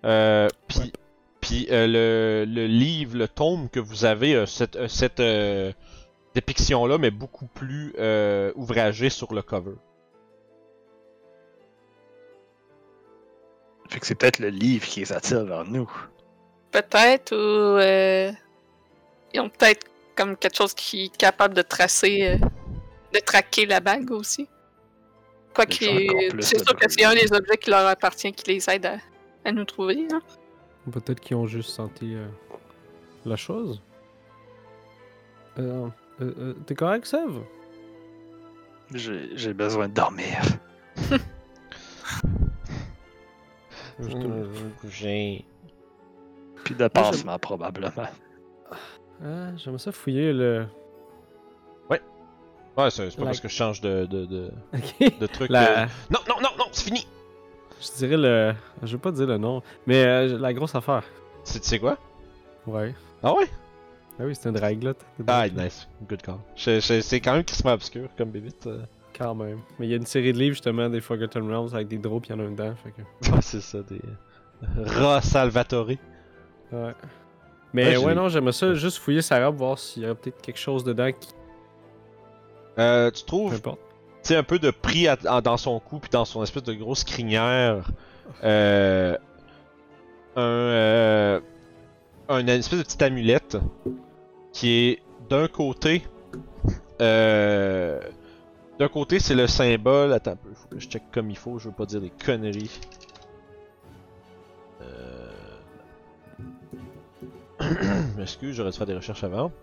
Euh, 0.04 0.48
puis. 0.68 0.92
Puis 1.40 1.66
euh, 1.70 1.86
le, 1.86 2.44
le 2.52 2.66
livre, 2.66 3.16
le 3.16 3.26
tome 3.26 3.70
que 3.70 3.80
vous 3.80 4.04
avez, 4.04 4.36
a 4.36 4.46
cette, 4.46 4.76
a 4.76 4.88
cette 4.90 5.20
euh, 5.20 5.72
dépiction-là, 6.34 6.98
mais 6.98 7.10
beaucoup 7.10 7.46
plus 7.46 7.94
euh, 7.98 8.52
ouvragée 8.56 9.08
sur 9.08 9.32
le 9.32 9.40
cover. 9.40 9.72
Fait 13.88 14.00
que 14.00 14.06
c'est 14.06 14.14
peut-être 14.14 14.38
le 14.38 14.48
livre 14.50 14.86
qui 14.86 15.00
les 15.00 15.12
attire 15.12 15.44
vers 15.46 15.64
nous. 15.64 15.90
Peut-être, 16.72 17.32
ou. 17.34 17.78
euh, 17.80 18.30
ils 19.32 19.40
ont 19.40 19.48
peut-être 19.48 19.86
comme 20.20 20.36
quelque 20.36 20.56
chose 20.56 20.74
qui 20.74 21.04
est 21.06 21.16
capable 21.16 21.54
de 21.54 21.62
tracer. 21.62 22.38
euh, 22.42 22.46
de 23.12 23.18
traquer 23.18 23.66
la 23.66 23.80
bague 23.80 24.10
aussi. 24.12 24.48
Quoi 25.54 25.66
que. 25.66 25.74
C'est 26.40 26.58
sûr 26.64 26.76
que 26.76 26.88
c'est 26.88 27.04
un 27.04 27.14
des 27.14 27.32
objets 27.32 27.56
qui 27.58 27.70
leur 27.70 27.86
appartient 27.86 28.32
qui 28.32 28.52
les 28.52 28.70
aide 28.70 28.86
à, 28.86 28.98
à 29.44 29.50
nous 29.52 29.64
trouver. 29.64 30.06
hein. 30.12 30.20
Peut-être 30.92 31.18
qu'ils 31.20 31.36
ont 31.36 31.46
juste 31.46 31.70
senti 31.70 32.14
euh, 32.14 32.26
la 33.24 33.36
chose. 33.36 33.82
Euh, 35.58 35.88
euh, 36.20 36.34
euh, 36.38 36.54
T'es 36.66 36.74
correct, 36.74 37.04
Sève? 37.06 37.40
J'ai 38.94 39.52
besoin 39.54 39.88
de 39.88 39.94
dormir. 39.94 40.40
J'ai. 44.88 45.44
Puis 46.64 46.74
de 46.74 46.88
pansement, 46.88 47.38
probablement. 47.38 48.08
Ah, 49.24 49.56
J'aimerais 49.56 49.78
ça 49.78 49.92
fouiller 49.92 50.32
le. 50.32 50.66
Ouais, 52.76 52.88
c'est 52.88 53.10
c'est 53.10 53.16
pas 53.16 53.22
La- 53.24 53.30
parce 53.30 53.40
que 53.40 53.48
je 53.48 53.54
change 53.54 53.80
de, 53.80 54.06
de, 54.06 54.24
de, 54.26 54.50
de 55.20 55.26
truc. 55.26 55.50
La... 55.50 55.82
euh, 55.82 55.86
Non, 56.08 56.20
non, 56.28 56.36
non, 56.40 56.48
non, 56.56 56.64
c'est 56.72 56.84
fini! 56.84 57.06
Je 57.80 57.98
dirais 57.98 58.16
le. 58.16 58.54
Je 58.84 58.92
vais 58.96 59.00
pas 59.00 59.10
dire 59.10 59.26
le 59.26 59.38
nom, 59.38 59.60
mais 59.86 60.04
euh, 60.04 60.38
la 60.38 60.54
grosse 60.54 60.74
affaire. 60.74 61.02
C'est 61.44 61.58
tu 61.60 61.66
sais 61.66 61.78
quoi? 61.80 61.98
Ouais. 62.66 62.94
Ah 63.22 63.34
ouais? 63.34 63.48
Ah 64.18 64.22
oui, 64.24 64.34
c'est 64.34 64.48
un 64.48 64.52
draglot. 64.52 64.94
Ah, 65.26 65.48
nice. 65.48 65.88
Good 66.08 66.22
call. 66.22 66.36
C'est 66.56 67.20
quand 67.20 67.32
même 67.34 67.44
crissement 67.44 67.72
obscur 67.72 68.08
comme 68.16 68.30
bébite. 68.30 68.66
euh. 68.68 68.82
Quand 69.18 69.34
même. 69.34 69.58
Mais 69.78 69.86
il 69.86 69.90
y 69.90 69.94
a 69.94 69.96
une 69.96 70.06
série 70.06 70.32
de 70.32 70.38
livres 70.38 70.54
justement 70.54 70.88
des 70.88 71.00
Forgotten 71.00 71.50
Realms 71.52 71.74
avec 71.74 71.88
des 71.88 71.98
drops, 71.98 72.28
il 72.28 72.32
y 72.32 72.34
en 72.34 72.38
a 72.40 72.44
un 72.44 72.50
dedans. 72.52 72.74
Fait 72.82 72.92
que... 72.92 73.30
Ouais, 73.32 73.38
c'est 73.42 73.60
ça, 73.60 73.78
des. 73.82 74.00
Ra 74.86 75.20
Salvatore. 75.20 75.88
Ouais. 76.72 76.94
Mais 77.72 77.96
Ouais, 77.96 78.14
non, 78.14 78.28
j'aimerais 78.28 78.52
ça 78.52 78.74
juste 78.74 78.98
fouiller 78.98 79.22
sa 79.22 79.44
robe, 79.44 79.56
voir 79.56 79.78
s'il 79.78 80.02
y 80.02 80.06
aurait 80.06 80.14
peut-être 80.14 80.40
quelque 80.42 80.58
chose 80.58 80.84
dedans 80.84 81.10
qui. 81.12 81.28
Euh, 82.78 83.10
tu 83.10 83.24
trouves, 83.24 83.60
tu 83.60 83.70
sais, 84.22 84.36
un 84.36 84.42
peu 84.42 84.58
de 84.58 84.70
prix 84.70 85.06
à- 85.08 85.16
dans 85.40 85.56
son 85.56 85.78
cou, 85.80 85.98
puis 85.98 86.10
dans 86.10 86.24
son 86.24 86.42
espèce 86.42 86.62
de 86.62 86.72
grosse 86.74 87.04
crinière. 87.04 87.90
Euh. 88.44 89.16
Un. 90.36 90.40
Euh, 90.42 91.40
un 92.28 92.46
espèce 92.46 92.78
de 92.78 92.84
petite 92.84 93.02
amulette. 93.02 93.56
Qui 94.52 94.70
est 94.72 95.02
d'un 95.28 95.46
côté. 95.48 96.02
Euh. 97.00 98.00
D'un 98.78 98.88
côté, 98.88 99.18
c'est 99.20 99.34
le 99.34 99.46
symbole. 99.46 100.12
Attends 100.12 100.32
un 100.32 100.36
peu, 100.36 100.50
faut 100.54 100.68
que 100.68 100.78
je 100.78 100.88
check 100.88 101.02
comme 101.12 101.30
il 101.30 101.36
faut, 101.36 101.58
je 101.58 101.68
veux 101.68 101.74
pas 101.74 101.86
dire 101.86 102.00
des 102.00 102.10
conneries. 102.24 102.80
Euh... 104.80 105.19
Je 107.70 108.18
M'excuse, 108.18 108.54
j'aurais 108.54 108.70
dû 108.70 108.76
faire 108.76 108.86
des 108.86 108.96
recherches 108.96 109.24
avant. 109.24 109.52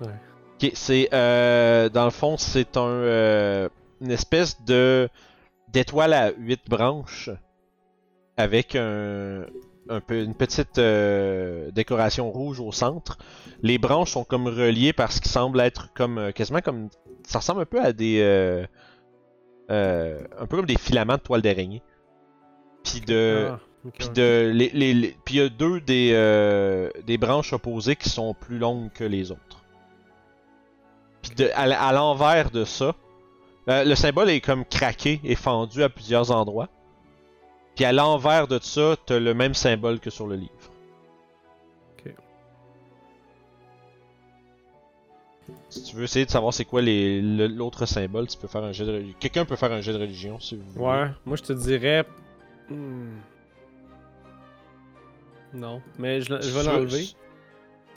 Ouais. 0.00 0.14
Ok, 0.62 0.70
c'est 0.72 1.10
euh, 1.12 1.90
dans 1.90 2.06
le 2.06 2.10
fond, 2.10 2.38
c'est 2.38 2.78
un 2.78 2.88
euh, 2.88 3.68
une 4.00 4.10
espèce 4.10 4.62
de 4.62 5.10
d'étoile 5.68 6.14
à 6.14 6.32
huit 6.32 6.62
branches 6.70 7.28
avec 8.38 8.76
un, 8.76 9.44
un 9.90 10.00
peu 10.00 10.22
une 10.22 10.34
petite 10.34 10.78
euh, 10.78 11.70
décoration 11.70 12.30
rouge 12.30 12.60
au 12.60 12.72
centre. 12.72 13.18
Les 13.62 13.76
branches 13.76 14.12
sont 14.12 14.24
comme 14.24 14.48
reliées 14.48 14.94
par 14.94 15.12
ce 15.12 15.20
qui 15.20 15.28
semble 15.28 15.60
être 15.60 15.92
comme 15.92 16.32
quasiment 16.32 16.60
comme 16.60 16.88
ça 17.26 17.40
ressemble 17.40 17.60
un 17.60 17.66
peu 17.66 17.82
à 17.82 17.92
des 17.92 18.22
un 19.68 20.46
peu 20.46 20.56
comme 20.56 20.66
des 20.66 20.78
filaments 20.78 21.16
de 21.16 21.20
toile 21.20 21.42
d'araignée. 21.42 21.82
Puis 22.84 23.02
de. 23.02 23.48
Ah, 23.50 23.60
ok, 23.86 23.92
Puis 23.98 24.08
de, 24.10 24.50
les, 24.54 24.70
les, 24.70 25.16
il 25.28 25.36
y 25.36 25.40
a 25.40 25.48
deux 25.48 25.80
des, 25.80 26.10
euh, 26.12 26.90
des 27.06 27.18
branches 27.18 27.52
opposées 27.52 27.96
qui 27.96 28.08
sont 28.08 28.34
plus 28.34 28.58
longues 28.58 28.90
que 28.92 29.04
les 29.04 29.30
autres. 29.30 29.62
Puis 31.22 31.32
de, 31.34 31.50
à, 31.54 31.92
l'envers 31.92 32.50
de 32.50 32.64
ça, 32.64 32.94
euh, 33.68 33.84
le 33.84 33.94
symbole 33.94 34.30
est 34.30 34.40
comme 34.40 34.64
craqué 34.64 35.20
et 35.24 35.34
fendu 35.34 35.82
à 35.82 35.88
plusieurs 35.88 36.30
endroits. 36.30 36.68
Puis 37.74 37.84
à 37.84 37.92
l'envers 37.92 38.48
de 38.48 38.58
ça, 38.60 38.96
t'as 39.06 39.18
le 39.18 39.34
même 39.34 39.54
symbole 39.54 40.00
que 40.00 40.10
sur 40.10 40.26
le 40.26 40.36
livre. 40.36 40.50
Ok. 41.98 42.14
Si 45.68 45.84
tu 45.84 45.96
veux 45.96 46.04
essayer 46.04 46.26
de 46.26 46.30
savoir 46.30 46.52
c'est 46.52 46.64
quoi 46.64 46.82
l'autre 46.82 47.86
symbole, 47.86 48.26
tu 48.26 48.36
peux 48.36 48.48
faire 48.48 48.64
un 48.64 48.72
jet 48.72 48.84
de 48.84 48.92
religion. 48.92 49.16
Quelqu'un 49.20 49.44
peut 49.44 49.56
faire 49.56 49.72
un 49.72 49.80
jet 49.80 49.92
de 49.92 49.98
religion 49.98 50.40
si 50.40 50.56
vous 50.56 50.64
voulez. 50.72 50.84
Ouais, 50.84 51.08
moi 51.24 51.36
je 51.36 51.42
te 51.42 51.52
dirais. 51.52 52.04
hmm. 52.68 53.18
Non, 55.52 55.82
mais 55.98 56.20
je, 56.20 56.34
vais 56.34 56.62
l'enlever. 56.62 57.06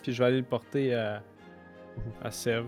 Puis 0.01 0.13
je 0.13 0.19
vais 0.19 0.25
aller 0.25 0.38
le 0.38 0.43
porter 0.43 0.93
à. 0.93 1.21
à 2.21 2.31
Sève. 2.31 2.65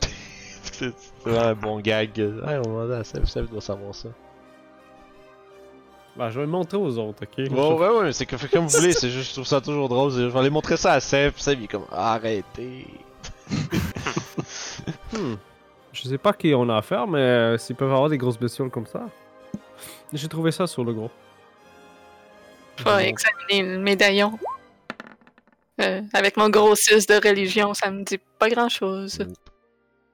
C'est 0.62 0.94
vraiment 1.24 1.48
un 1.48 1.54
bon 1.54 1.80
gag. 1.80 2.10
Ouais, 2.16 2.26
on 2.42 2.46
va 2.46 2.62
demander 2.62 2.94
à 2.94 3.04
Seb, 3.04 3.26
Seb 3.26 3.48
doit 3.50 3.60
savoir 3.60 3.94
ça. 3.94 4.08
Ben, 6.16 6.28
je 6.28 6.40
vais 6.40 6.44
le 6.44 6.50
montrer 6.50 6.76
aux 6.76 6.98
autres, 6.98 7.24
ok? 7.24 7.38
Ouais, 7.38 7.48
ouais, 7.48 8.00
ouais, 8.00 8.12
c'est 8.12 8.26
que 8.26 8.36
comme 8.46 8.66
vous 8.66 8.78
voulez, 8.78 8.92
c'est 8.92 9.08
juste, 9.08 9.30
je 9.30 9.34
trouve 9.34 9.46
ça 9.46 9.62
toujours 9.62 9.88
drôle. 9.88 10.10
Je 10.10 10.22
vais 10.24 10.38
aller 10.38 10.50
montrer 10.50 10.76
ça 10.76 10.92
à 10.92 11.00
Seb, 11.00 11.32
puis 11.32 11.42
Seb 11.42 11.60
il 11.60 11.64
est 11.64 11.68
comme 11.68 11.86
arrêtez. 11.90 12.86
Hmm. 15.12 15.34
Je 15.92 16.08
sais 16.08 16.16
pas 16.16 16.32
qui 16.32 16.54
on 16.54 16.68
a 16.70 16.78
affaire, 16.78 17.06
mais 17.06 17.18
euh, 17.18 17.58
s'ils 17.58 17.76
peuvent 17.76 17.92
avoir 17.92 18.08
des 18.08 18.16
grosses 18.16 18.38
bestioles 18.38 18.70
comme 18.70 18.86
ça. 18.86 19.06
J'ai 20.12 20.26
trouvé 20.26 20.50
ça 20.50 20.66
sur 20.66 20.84
le 20.84 20.94
gros. 20.94 21.10
Je 22.84 22.96
vais 22.96 23.08
examiner 23.08 23.62
le 23.62 23.78
médaillon. 23.78 24.38
Euh, 25.80 26.02
avec 26.12 26.36
mon 26.36 26.48
gros 26.50 26.74
6 26.74 27.06
de 27.06 27.14
religion, 27.14 27.74
ça 27.74 27.90
me 27.90 28.04
dit 28.04 28.18
pas 28.38 28.48
grand 28.48 28.68
chose. 28.68 29.18
Nope. 29.18 29.36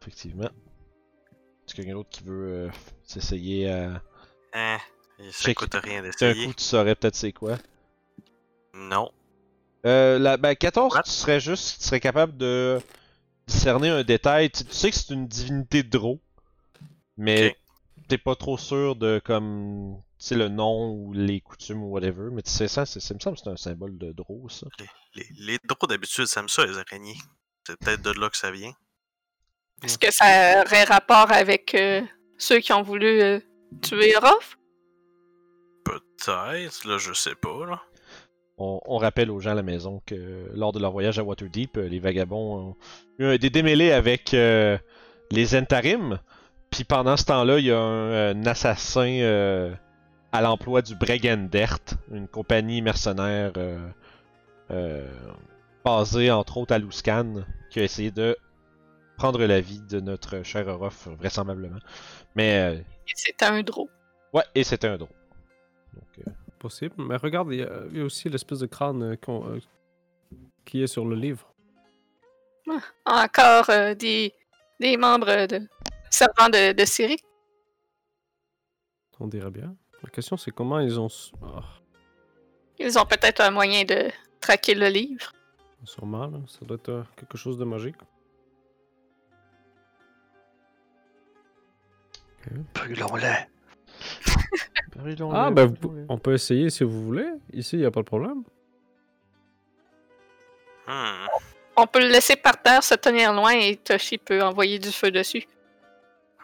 Effectivement. 0.00 0.44
Est-ce 0.44 1.74
qu'il 1.74 1.84
y 1.84 1.86
a 1.88 1.90
quelqu'un 1.90 1.98
d'autre 1.98 2.10
qui 2.10 2.22
veut 2.24 2.48
euh, 2.48 2.70
s'essayer 3.04 3.70
à. 3.70 4.02
Hein, 4.54 4.78
ça 5.30 5.44
Check. 5.46 5.58
coûte 5.58 5.74
rien 5.74 6.00
D'un 6.02 6.08
d'essayer. 6.08 6.46
coup, 6.46 6.54
tu 6.54 6.64
saurais 6.64 6.94
peut-être 6.94 7.16
c'est 7.16 7.32
quoi. 7.32 7.58
Non. 8.72 9.10
Euh, 9.84 10.18
la, 10.18 10.36
ben, 10.36 10.54
14, 10.54 10.94
What? 10.94 11.02
tu 11.02 11.10
serais 11.10 11.40
juste, 11.40 11.80
tu 11.80 11.86
serais 11.86 12.00
capable 12.00 12.36
de 12.36 12.80
discerner 13.46 13.88
un 13.90 14.04
détail. 14.04 14.50
Tu, 14.50 14.64
tu 14.64 14.72
sais 14.74 14.90
que 14.90 14.96
c'est 14.96 15.12
une 15.12 15.26
divinité 15.26 15.82
de 15.82 15.88
Draw, 15.90 16.18
mais. 17.16 17.56
T'es 18.08 18.18
pas 18.18 18.34
trop 18.34 18.58
sûr 18.58 18.96
de 18.96 19.20
comme, 19.24 20.00
tu 20.18 20.26
sais, 20.26 20.34
le 20.34 20.48
nom 20.48 20.90
ou 20.90 21.12
les 21.12 21.40
coutumes 21.40 21.82
ou 21.82 21.90
whatever. 21.90 22.30
Mais 22.32 22.42
tu 22.42 22.50
sais 22.50 22.68
ça, 22.68 22.86
c'est, 22.86 23.00
ça 23.00 23.14
me 23.14 23.20
semble 23.20 23.36
que 23.36 23.42
c'est 23.44 23.50
un 23.50 23.56
symbole 23.56 23.96
de 23.98 24.12
Draw, 24.12 24.48
ça. 24.48 24.66
Les, 25.14 25.26
les 25.38 25.58
drôles 25.64 25.88
d'habitude, 25.88 26.26
ça 26.26 26.40
aime 26.40 26.48
ça, 26.48 26.66
les 26.66 26.78
araignées. 26.78 27.18
C'est 27.66 27.76
peut-être 27.78 28.02
de 28.02 28.18
là 28.18 28.30
que 28.30 28.36
ça 28.36 28.50
vient. 28.50 28.72
Est-ce 29.84 29.98
que 29.98 30.10
ça 30.10 30.64
aurait 30.66 30.84
rapport 30.84 31.30
avec 31.30 31.74
euh, 31.74 32.02
ceux 32.36 32.58
qui 32.58 32.72
ont 32.72 32.82
voulu 32.82 33.20
euh, 33.20 33.40
tuer 33.82 34.16
Roth? 34.16 34.58
Peut-être, 35.84 36.84
là, 36.84 36.98
je 36.98 37.12
sais 37.12 37.34
pas, 37.34 37.66
là. 37.66 37.82
On, 38.56 38.80
on 38.86 38.96
rappelle 38.96 39.30
aux 39.30 39.38
gens 39.38 39.52
à 39.52 39.54
la 39.54 39.62
maison 39.62 40.02
que 40.04 40.50
lors 40.52 40.72
de 40.72 40.80
leur 40.80 40.90
voyage 40.90 41.20
à 41.20 41.22
Waterdeep, 41.22 41.76
euh, 41.76 41.88
les 41.88 42.00
vagabonds 42.00 42.70
ont 42.70 42.76
eu 43.20 43.38
des 43.38 43.50
démêlés 43.50 43.92
avec 43.92 44.34
euh, 44.34 44.76
les 45.30 45.44
Zentarim. 45.44 46.18
Puis 46.70 46.84
pendant 46.84 47.16
ce 47.16 47.24
temps-là, 47.24 47.58
il 47.58 47.66
y 47.66 47.72
a 47.72 47.78
un, 47.80 48.30
un 48.36 48.46
assassin 48.46 49.08
euh, 49.20 49.74
à 50.32 50.42
l'emploi 50.42 50.82
du 50.82 50.94
Bregandert, 50.94 51.78
une 52.12 52.28
compagnie 52.28 52.82
mercenaire 52.82 53.52
euh, 53.56 53.78
euh, 54.70 55.08
basée 55.84 56.30
entre 56.30 56.58
autres 56.58 56.74
à 56.74 56.78
Luskan, 56.78 57.44
qui 57.70 57.80
a 57.80 57.84
essayé 57.84 58.10
de 58.10 58.36
prendre 59.16 59.44
la 59.44 59.60
vie 59.60 59.80
de 59.80 59.98
notre 60.00 60.42
cher 60.44 60.68
Orof, 60.68 61.08
vraisemblablement. 61.18 61.78
Mais 62.36 62.58
euh, 62.58 62.74
Et 62.78 63.12
C'était 63.14 63.46
un 63.46 63.62
drôle. 63.62 63.88
ouais, 64.32 64.44
et 64.54 64.62
c'était 64.62 64.88
un 64.88 64.96
drôle. 64.98 65.08
Donc, 65.94 66.26
euh, 66.26 66.30
Possible. 66.58 66.94
Mais 66.98 67.16
regarde, 67.16 67.48
il 67.52 67.60
y, 67.60 67.62
a- 67.62 67.82
il 67.90 67.98
y 67.98 68.00
a 68.00 68.04
aussi 68.04 68.28
l'espèce 68.28 68.58
de 68.58 68.66
crâne 68.66 69.02
euh, 69.02 69.16
euh, 69.28 69.60
qui 70.64 70.82
est 70.82 70.86
sur 70.88 71.04
le 71.06 71.16
livre. 71.16 71.52
Encore 73.06 73.70
euh, 73.70 73.94
des, 73.94 74.34
des 74.78 74.96
membres 74.98 75.46
de 75.46 75.60
servants 76.10 76.48
de, 76.48 76.72
de 76.72 76.84
Syrie. 76.84 77.18
On 79.20 79.26
dirait 79.26 79.50
bien. 79.50 79.74
La 80.02 80.10
question, 80.10 80.36
c'est 80.36 80.50
comment 80.52 80.78
ils 80.80 80.98
ont. 81.00 81.08
Ah, 81.42 81.62
Ils 82.78 82.98
ont 82.98 83.04
peut-être 83.04 83.40
un 83.40 83.50
moyen 83.50 83.84
de 83.84 84.10
traquer 84.40 84.74
le 84.74 84.86
livre. 84.88 85.32
sûrement, 85.84 86.26
là. 86.28 86.38
Ça 86.46 86.64
doit 86.64 86.76
être 86.76 86.88
euh, 86.90 87.02
quelque 87.16 87.36
chose 87.36 87.58
de 87.58 87.64
magique. 87.64 87.96
Brûlons-le. 92.74 93.46
Ah, 95.34 95.50
ben, 95.50 95.66
vous- 95.80 96.06
on 96.08 96.18
peut 96.18 96.34
essayer 96.34 96.70
si 96.70 96.84
vous 96.84 97.04
voulez. 97.04 97.28
Ici, 97.52 97.76
il 97.76 97.80
n'y 97.80 97.84
a 97.86 97.90
pas 97.90 98.00
de 98.00 98.06
problème. 98.06 98.42
Hmm. 100.86 101.26
On 101.76 101.86
peut 101.86 102.00
le 102.00 102.08
laisser 102.08 102.36
par 102.36 102.60
terre 102.62 102.82
se 102.82 102.94
tenir 102.94 103.32
loin 103.32 103.52
et 103.52 103.76
Toshi 103.76 104.18
peut 104.18 104.42
envoyer 104.42 104.78
du 104.78 104.90
feu 104.90 105.10
dessus. 105.10 105.46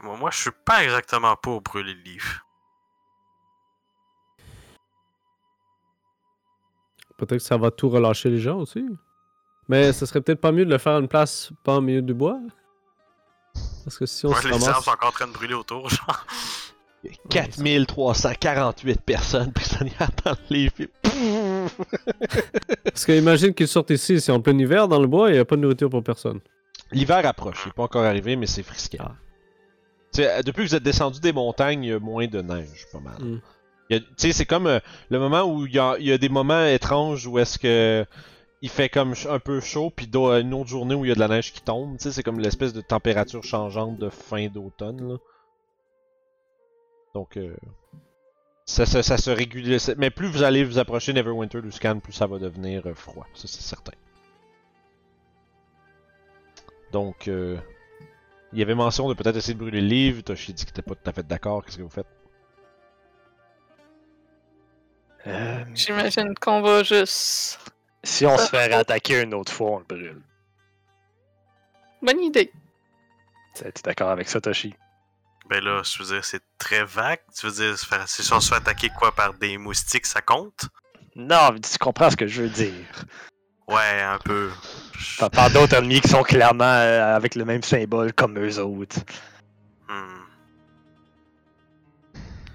Moi, 0.03 0.16
moi, 0.16 0.31
je 0.31 0.39
suis 0.39 0.51
pas 0.65 0.85
exactement 0.85 1.37
pour 1.37 1.61
brûler 1.62 1.95
le 1.95 2.01
livre. 2.03 2.45
Peut-être 7.16 7.39
que 7.39 7.45
ça 7.45 7.57
va 7.57 7.71
tout 7.71 7.89
relâcher 7.89 8.29
les 8.29 8.39
gens 8.41 8.59
aussi. 8.59 8.85
Mais 9.69 9.93
ce 9.93 10.05
serait 10.05 10.21
peut-être 10.21 10.41
pas 10.41 10.53
mieux 10.53 10.65
de 10.66 10.71
le 10.71 10.79
faire 10.79 10.95
à 10.95 10.99
une 10.99 11.09
place 11.09 11.51
pas 11.62 11.77
au 11.77 11.81
milieu 11.81 12.03
du 12.03 12.12
bois. 12.12 12.39
Parce 13.85 13.97
que 13.99 14.05
si 14.07 14.27
on 14.27 14.31
Ouais, 14.31 14.37
se 14.43 14.49
les 14.49 14.53
arbres 14.55 14.66
ramasse... 14.66 14.85
sont 14.85 14.91
encore 14.91 15.09
en 15.09 15.12
train 15.12 15.27
de 15.29 15.33
brûler 15.33 15.55
autour, 15.55 15.89
genre. 15.89 16.27
4348 17.29 19.01
personnes 19.03 19.53
prisonnières 19.53 20.11
dans 20.25 20.33
le 20.33 20.55
livre. 20.57 20.75
Parce 22.85 23.05
que 23.05 23.12
imagine 23.12 23.53
qu'ils 23.55 23.69
sortent 23.69 23.91
ici, 23.91 24.21
c'est 24.21 24.33
en 24.33 24.41
plein 24.41 24.59
hiver 24.59 24.89
dans 24.89 24.99
le 25.01 25.07
bois 25.07 25.29
et 25.29 25.33
il 25.33 25.35
n'y 25.35 25.41
a 25.41 25.45
pas 25.45 25.57
de 25.57 25.61
nourriture 25.61 25.91
pour 25.91 26.03
personne. 26.03 26.41
L'hiver 26.93 27.25
approche, 27.27 27.61
il 27.65 27.69
n'est 27.69 27.73
pas 27.75 27.83
encore 27.85 28.05
arrivé, 28.05 28.37
mais 28.37 28.47
c'est 28.47 28.62
frisquet. 28.62 28.99
Ah. 29.01 29.12
Depuis 30.16 30.65
que 30.65 30.69
vous 30.69 30.74
êtes 30.74 30.82
descendu 30.82 31.20
des 31.20 31.32
montagnes, 31.32 31.85
il 31.85 31.91
y 31.91 31.93
a 31.93 31.99
moins 31.99 32.27
de 32.27 32.41
neige, 32.41 32.86
pas 32.93 33.01
mal. 33.01 33.20
Mm. 33.20 33.41
Tu 33.91 34.03
sais, 34.16 34.32
c'est 34.32 34.47
comme 34.47 34.66
euh, 34.66 34.81
le 35.11 35.19
moment 35.19 35.43
où 35.43 35.66
il 35.66 35.74
y, 35.74 35.78
a, 35.78 35.97
il 35.99 36.07
y 36.07 36.12
a 36.12 36.19
des 36.19 36.28
moments 36.28 36.65
étranges 36.65 37.27
où 37.27 37.39
est-ce 37.39 37.59
que 37.59 38.05
il 38.62 38.70
fait 38.70 38.89
comme 38.89 39.15
un 39.28 39.39
peu 39.39 39.61
chaud, 39.61 39.91
puis 39.95 40.09
une 40.15 40.55
autre 40.55 40.70
journée 40.70 40.95
où 40.95 41.05
il 41.05 41.09
y 41.09 41.12
a 41.12 41.15
de 41.15 41.20
la 41.20 41.28
neige 41.28 41.53
qui 41.53 41.61
tombe. 41.61 41.99
Tu 41.99 42.05
sais, 42.05 42.12
c'est 42.12 42.23
comme 42.23 42.41
l'espèce 42.41 42.73
de 42.73 42.81
température 42.81 43.45
changeante 43.45 43.99
de 43.99 44.09
fin 44.09 44.49
d'automne. 44.49 45.07
là. 45.07 45.16
Donc, 47.15 47.36
euh, 47.36 47.55
ça, 48.65 48.86
ça, 48.86 49.03
ça 49.03 49.19
se 49.19 49.31
régule. 49.31 49.77
Mais 49.99 50.11
plus 50.11 50.28
vous 50.28 50.43
allez 50.43 50.65
vous 50.65 50.78
approcher 50.78 51.12
Neverwinter 51.12 51.61
Luskan, 51.61 52.01
plus 52.01 52.15
ça 52.15 52.27
va 52.27 52.39
devenir 52.39 52.86
euh, 52.86 52.95
froid. 52.95 53.27
Ça, 53.35 53.47
c'est 53.47 53.61
certain. 53.61 53.93
Donc, 56.91 57.28
euh, 57.28 57.59
il 58.55 58.60
y 58.60 58.62
avait 58.62 58.74
mention 58.76 59.09
de 59.09 59.14
peut-être 59.14 59.36
essayer 59.36 59.55
de 59.55 59.59
brûler 59.59 59.81
le 59.81 59.86
livre. 59.89 60.22
Toshi 60.22 60.55
dit 60.55 60.64
qu'il 60.64 60.70
était 60.70 60.82
pas 60.82 60.94
tout 60.94 61.10
à 61.10 61.12
fait 61.12 61.26
d'accord. 61.26 61.64
Qu'est-ce 61.64 61.76
que 61.76 61.82
vous 61.82 61.90
faites? 61.90 62.06
Euh, 65.26 65.64
J'imagine 65.74 66.35
qu'on 66.35 66.62
va 66.62 66.82
juste. 66.82 67.59
si 68.05 68.24
on 68.26 68.39
se 68.39 68.48
fait 68.48 68.72
attaquer 68.72 69.22
une 69.22 69.35
autre 69.35 69.52
fois, 69.52 69.70
on 69.72 69.78
le 69.78 69.85
brûle. 69.85 70.22
Bonne 72.01 72.20
idée. 72.20 72.52
T'es 73.55 73.72
d'accord 73.82 74.10
avec 74.10 74.28
ça, 74.28 74.40
Toshi? 74.40 74.74
Ben 75.48 75.62
là, 75.62 75.82
je 75.82 76.02
veux 76.02 76.14
dire, 76.14 76.24
c'est 76.24 76.43
très 76.59 76.85
vague. 76.85 77.20
Tu 77.36 77.47
veux 77.47 77.52
dire, 77.52 77.78
si 78.06 78.32
on 78.32 78.40
se 78.40 78.48
fait 78.51 78.56
attaquer 78.56 78.89
quoi 78.90 79.12
par 79.12 79.35
des 79.35 79.59
moustiques, 79.59 80.06
ça 80.06 80.20
compte? 80.20 80.68
Non, 81.16 81.51
mais 81.52 81.60
tu 81.60 81.76
comprends 81.78 82.10
ce 82.10 82.16
que 82.16 82.26
je 82.26 82.43
veux 82.43 82.48
dire. 82.48 83.05
Ouais, 83.66 84.03
un 84.03 84.19
peu. 84.19 84.51
T'as 85.19 85.31
pas 85.31 85.49
d'autres 85.49 85.74
ennemis 85.74 86.01
qui 86.01 86.09
sont 86.09 86.23
clairement 86.23 86.65
euh, 86.65 87.16
avec 87.16 87.35
le 87.35 87.45
même 87.45 87.62
symbole 87.62 88.12
comme 88.12 88.39
eux 88.39 88.59
autres. 88.59 88.99
Hmm. 89.89 90.24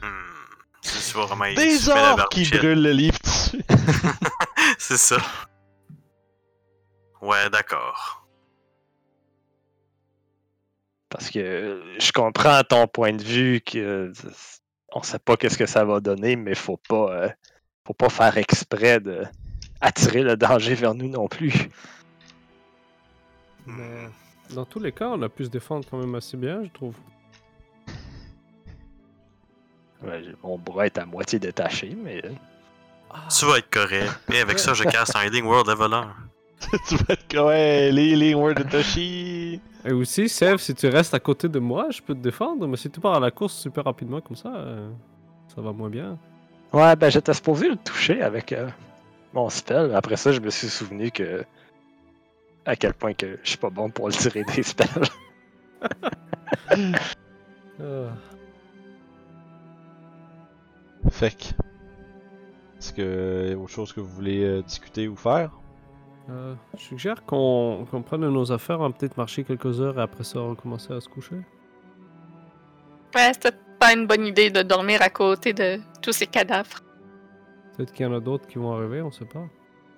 Hmm. 0.01 1.55
Des 1.55 1.89
orques 1.89 2.29
qui 2.29 2.49
brûlent 2.49 2.83
le 2.83 2.91
livre 2.91 3.17
dessus. 3.23 3.63
C'est 4.77 4.97
ça. 4.97 5.17
Ouais, 7.21 7.49
d'accord. 7.49 8.27
Parce 11.09 11.29
que 11.29 11.39
euh, 11.39 11.99
je 11.99 12.11
comprends 12.11 12.61
ton 12.63 12.87
point 12.87 13.13
de 13.13 13.23
vue 13.23 13.61
que 13.61 13.79
euh, 13.79 14.13
on 14.93 15.01
sait 15.01 15.19
pas 15.19 15.35
qu'est-ce 15.37 15.57
que 15.57 15.65
ça 15.65 15.83
va 15.83 15.99
donner, 15.99 16.35
mais 16.35 16.55
faut 16.55 16.77
pas 16.77 17.11
euh, 17.11 17.29
faut 17.85 17.93
pas 17.93 18.09
faire 18.09 18.37
exprès 18.37 18.99
de 18.99 19.23
attirer 19.81 20.23
le 20.23 20.35
danger 20.35 20.75
vers 20.75 20.93
nous 20.93 21.09
non 21.09 21.27
plus. 21.27 21.69
Mais 23.65 24.09
dans 24.53 24.65
tous 24.65 24.79
les 24.79 24.91
cas, 24.91 25.09
on 25.09 25.21
a 25.21 25.29
pu 25.29 25.45
se 25.45 25.49
défendre 25.49 25.85
quand 25.89 25.97
même 25.97 26.15
assez 26.15 26.37
bien, 26.37 26.63
je 26.63 26.69
trouve. 26.69 26.95
Ouais, 30.03 30.23
mon 30.43 30.57
bras 30.57 30.85
est 30.85 30.97
à 30.97 31.05
moitié 31.05 31.39
détaché, 31.39 31.95
mais. 32.01 32.21
Tu 33.37 33.45
vas 33.45 33.57
être 33.57 33.69
correct. 33.69 34.09
Et 34.31 34.39
avec 34.39 34.59
ça, 34.59 34.73
je 34.73 34.83
casse 34.83 35.15
un 35.15 35.23
Healing 35.23 35.45
World 35.45 35.67
Leveler. 35.67 36.07
tu 36.87 36.95
vas 36.95 37.13
être 37.13 37.27
quoi? 37.31 37.47
Ouais, 37.47 38.33
Word 38.33 38.55
de 38.55 38.63
Toshi! 38.63 39.61
Et 39.85 39.91
aussi, 39.93 40.27
Sev, 40.27 40.57
si 40.57 40.75
tu 40.75 40.87
restes 40.87 41.13
à 41.13 41.19
côté 41.19 41.47
de 41.47 41.59
moi, 41.59 41.87
je 41.89 42.01
peux 42.01 42.13
te 42.13 42.19
défendre, 42.19 42.67
mais 42.67 42.77
si 42.77 42.89
tu 42.89 42.99
pars 42.99 43.15
à 43.15 43.19
la 43.19 43.31
course 43.31 43.53
super 43.53 43.85
rapidement 43.85 44.19
comme 44.19 44.35
ça, 44.35 44.53
euh, 44.53 44.89
ça 45.53 45.61
va 45.61 45.71
moins 45.71 45.89
bien. 45.89 46.17
Ouais, 46.73 46.95
ben 46.95 47.09
j'étais 47.09 47.33
supposé 47.33 47.69
le 47.69 47.77
toucher 47.77 48.21
avec 48.21 48.51
euh, 48.51 48.67
mon 49.33 49.49
spell. 49.49 49.93
Après 49.95 50.17
ça, 50.17 50.31
je 50.31 50.39
me 50.39 50.49
suis 50.49 50.69
souvenu 50.69 51.11
que. 51.11 51.43
À 52.65 52.75
quel 52.75 52.93
point 52.93 53.13
que 53.13 53.39
je 53.43 53.49
suis 53.49 53.57
pas 53.57 53.69
bon 53.69 53.89
pour 53.89 54.07
le 54.07 54.13
tirer 54.13 54.43
des 54.43 54.63
spells. 54.63 54.87
Ah. 57.81 58.11
Fait 61.09 61.31
que. 61.31 61.45
Est-ce 62.77 62.93
que 62.93 63.49
y 63.49 63.53
a 63.53 63.57
autre 63.57 63.71
chose 63.71 63.93
que 63.93 64.01
vous 64.01 64.09
voulez 64.09 64.43
euh, 64.43 64.61
discuter 64.61 65.07
ou 65.07 65.15
faire? 65.15 65.51
Euh, 66.29 66.55
je 66.77 66.83
suggère 66.83 67.25
qu'on 67.25 67.85
qu'on 67.89 68.01
prenne 68.01 68.27
nos 68.27 68.51
affaires, 68.51 68.79
on 68.79 68.89
va 68.89 68.95
peut-être 68.95 69.17
marcher 69.17 69.43
quelques 69.43 69.81
heures 69.81 69.97
et 69.97 70.01
après 70.01 70.23
ça, 70.23 70.39
on 70.39 70.49
va 70.49 70.55
commencer 70.55 70.93
à 70.93 71.01
se 71.01 71.09
coucher. 71.09 71.37
Ouais, 73.15 73.31
c'était 73.33 73.57
pas 73.79 73.93
une 73.93 74.05
bonne 74.05 74.25
idée 74.25 74.49
de 74.49 74.61
dormir 74.61 75.01
à 75.01 75.09
côté 75.09 75.53
de 75.53 75.79
tous 76.01 76.11
ces 76.11 76.27
cadavres. 76.27 76.79
Peut-être 77.79 77.93
qu'il 77.93 78.05
y 78.05 78.09
en 78.09 78.13
a 78.13 78.19
d'autres 78.19 78.45
qui 78.45 78.57
vont 78.57 78.73
arriver, 78.73 79.01
on 79.01 79.09
sait 79.09 79.23
pas. 79.23 79.47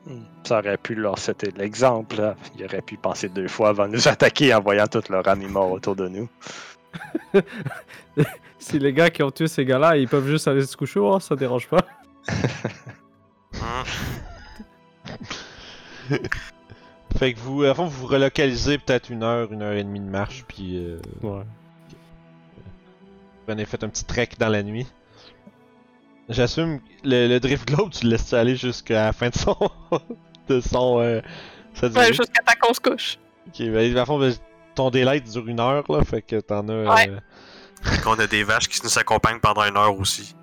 Hmm. 0.06 0.22
Ça 0.44 0.60
aurait 0.60 0.78
pu 0.78 0.94
leur 0.94 1.18
citer 1.18 1.50
l'exemple. 1.58 2.36
Ils 2.56 2.66
auraient 2.66 2.84
pu 2.84 2.96
penser 2.96 3.28
deux 3.28 3.48
fois 3.48 3.70
avant 3.70 3.88
de 3.88 3.94
nous 3.94 4.08
attaquer 4.08 4.54
en 4.54 4.62
voyant 4.62 4.86
tous 4.86 5.10
leurs 5.10 5.28
amis 5.28 5.48
morts 5.48 5.72
autour 5.72 5.96
de 5.96 6.08
nous. 6.08 6.30
Si 8.60 8.78
les 8.78 8.94
gars 8.94 9.10
qui 9.10 9.24
ont 9.24 9.32
tué 9.32 9.48
ces 9.48 9.66
gars-là, 9.66 9.98
ils 9.98 10.08
peuvent 10.08 10.28
juste 10.28 10.48
aller 10.48 10.64
se 10.64 10.78
coucher, 10.78 11.00
oh, 11.00 11.20
ça 11.20 11.36
dérange 11.36 11.68
pas. 11.68 11.84
Fait 17.18 17.34
que 17.34 17.40
vous, 17.40 17.64
à 17.64 17.74
fond, 17.74 17.86
vous 17.86 18.02
vous 18.02 18.06
relocalisez 18.06 18.78
peut-être 18.78 19.10
une 19.10 19.24
heure, 19.24 19.52
une 19.52 19.64
heure 19.64 19.74
et 19.74 19.84
demie 19.84 20.02
de 20.02 20.06
marche, 20.06 20.46
puis 20.48 20.78
euh, 20.78 21.00
Ouais. 21.24 21.42
vous 23.48 23.52
avez 23.52 23.66
fait 23.66 23.84
un 23.84 23.90
petit 23.90 24.06
trek 24.06 24.30
dans 24.38 24.50
la 24.50 24.62
nuit. 24.62 24.86
J'assume 26.32 26.80
que 26.80 26.86
le, 27.04 27.28
le 27.28 27.40
Drift 27.40 27.68
Globe, 27.68 27.92
tu 27.92 28.06
le 28.06 28.12
laisses 28.12 28.34
aller 28.34 28.56
jusqu'à 28.56 29.06
la 29.06 29.14
fin 29.14 29.30
de 29.30 29.36
son. 29.36 29.56
de 30.48 30.60
son. 30.62 31.00
Euh, 31.00 31.22
Ouais, 31.82 32.14
jusqu'à 32.14 32.42
temps 32.44 32.54
qu'on 32.62 32.74
se 32.74 32.80
couche. 32.82 33.18
Ok, 33.48 33.60
ben, 33.60 33.98
à 33.98 34.06
fond, 34.06 34.20
ben, 34.20 34.34
ton 34.76 34.90
daylight 34.90 35.24
dure 35.32 35.48
une 35.48 35.60
heure, 35.60 35.84
là, 35.90 36.04
fait 36.04 36.22
que 36.22 36.40
t'en 36.42 36.68
as. 36.68 36.94
Ouais. 36.96 37.10
euh, 37.10 37.20
Qu'on 38.04 38.20
a 38.20 38.28
des 38.28 38.44
vaches 38.44 38.68
qui 38.68 38.80
nous 38.84 39.00
accompagnent 39.00 39.40
pendant 39.40 39.64
une 39.64 39.78
heure 39.78 39.98
aussi. 39.98 40.36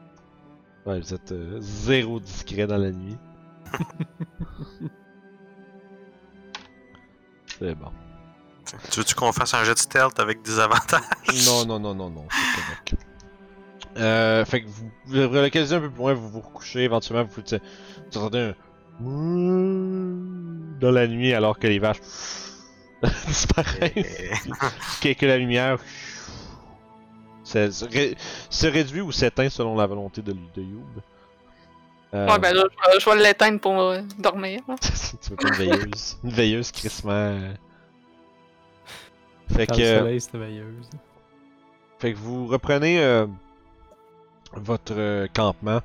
ouais, 0.87 0.99
vous 1.01 1.15
êtes 1.15 1.33
euh, 1.33 1.59
zéro 1.61 2.19
discret 2.19 2.67
dans 2.67 2.79
la 2.79 2.91
nuit. 2.91 3.17
C'est 7.59 7.75
bon. 7.75 7.91
Tu 8.91 9.01
veux-tu 9.01 9.15
qu'on 9.15 9.33
fasse 9.33 9.55
un 9.55 9.65
jet 9.65 9.75
de 9.75 9.79
stealth 9.79 10.19
avec 10.21 10.43
des 10.43 10.59
avantages? 10.59 11.03
Non, 11.47 11.65
non, 11.67 11.79
non, 11.81 11.95
non, 11.95 12.11
non, 12.11 12.27
c'est 12.31 12.61
correct. 12.61 12.95
Euh, 13.99 14.45
fait 14.45 14.63
que 14.63 14.67
vous 14.69 14.91
vous 15.07 15.29
relocalisez 15.29 15.75
un 15.75 15.81
peu 15.81 15.91
plus 15.91 15.99
loin, 15.99 16.15
vous 16.15 16.29
vous 16.29 16.41
recouchez, 16.41 16.81
éventuellement 16.85 17.25
vous, 17.25 17.43
vous 17.43 18.19
entendez 18.19 18.39
un 18.39 18.55
dans 20.81 20.91
la 20.93 21.07
nuit 21.09 21.33
alors 21.35 21.59
que 21.59 21.67
les 21.67 21.79
vaches 21.79 22.01
disparaissent, 23.27 24.47
que, 25.03 25.13
que 25.15 25.27
la 25.27 25.39
lumière 25.39 25.79
se, 27.45 27.71
se 27.71 27.85
ré- 27.85 28.17
se 28.51 28.67
réduit 28.67 29.01
ou 29.01 29.11
s'éteint 29.13 29.49
selon 29.49 29.77
la 29.77 29.87
volonté 29.87 30.23
de, 30.23 30.33
de 30.33 30.63
Youb. 30.63 30.85
Euh, 32.15 32.27
Ouais, 32.27 32.39
ben 32.39 32.55
là, 32.55 32.65
je 32.71 32.93
vais, 32.95 33.01
je 33.01 33.11
vais 33.11 33.29
l'éteindre 33.29 33.61
pour 33.61 33.79
euh, 33.79 34.01
dormir. 34.19 34.61
tu 35.21 35.31
veux 35.31 35.37
pas 35.37 35.49
une 35.49 35.55
veilleuse, 35.55 36.19
une 36.25 36.31
veilleuse 36.31 36.71
crissement. 36.73 37.39
Fait 39.55 39.67
Quand 39.67 39.75
que. 39.77 39.81
le 39.81 39.99
soleil, 39.99 40.21
veilleuse. 40.35 40.91
Fait 41.99 42.13
que 42.13 42.19
vous 42.19 42.47
reprenez 42.47 43.01
euh, 43.03 43.27
votre 44.55 44.95
euh, 44.97 45.27
campement. 45.33 45.81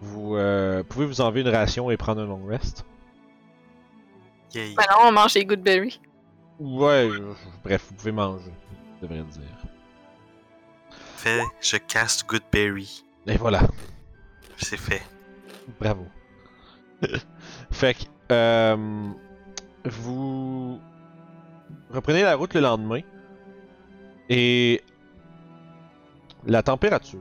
Vous 0.00 0.36
euh, 0.36 0.82
pouvez 0.82 1.06
vous 1.06 1.20
enlever 1.20 1.40
une 1.40 1.48
ration 1.48 1.90
et 1.90 1.96
prendre 1.96 2.20
un 2.22 2.26
long 2.26 2.44
rest? 2.46 2.84
Yay. 4.54 4.74
Ben 4.74 4.84
non, 4.90 5.08
on 5.08 5.12
mange 5.12 5.34
des 5.34 5.44
goodberries. 5.44 6.00
Ouais, 6.60 7.08
bref, 7.64 7.86
vous 7.88 7.94
pouvez 7.96 8.12
manger, 8.12 8.52
je 8.96 9.06
devrais 9.06 9.22
dire. 9.24 9.42
Fait, 11.16 11.42
je 11.60 11.76
casse 11.78 12.24
Goodberry. 12.24 13.04
Et 13.26 13.36
voilà, 13.36 13.62
C'est 14.58 14.76
fait. 14.76 15.02
bravo. 15.80 16.06
fait 17.72 17.94
que 17.94 18.04
euh, 18.30 18.76
vous 19.84 20.78
reprenez 21.90 22.22
la 22.22 22.36
route 22.36 22.54
le 22.54 22.60
lendemain 22.60 23.00
et 24.28 24.82
la 26.46 26.62
température. 26.62 27.20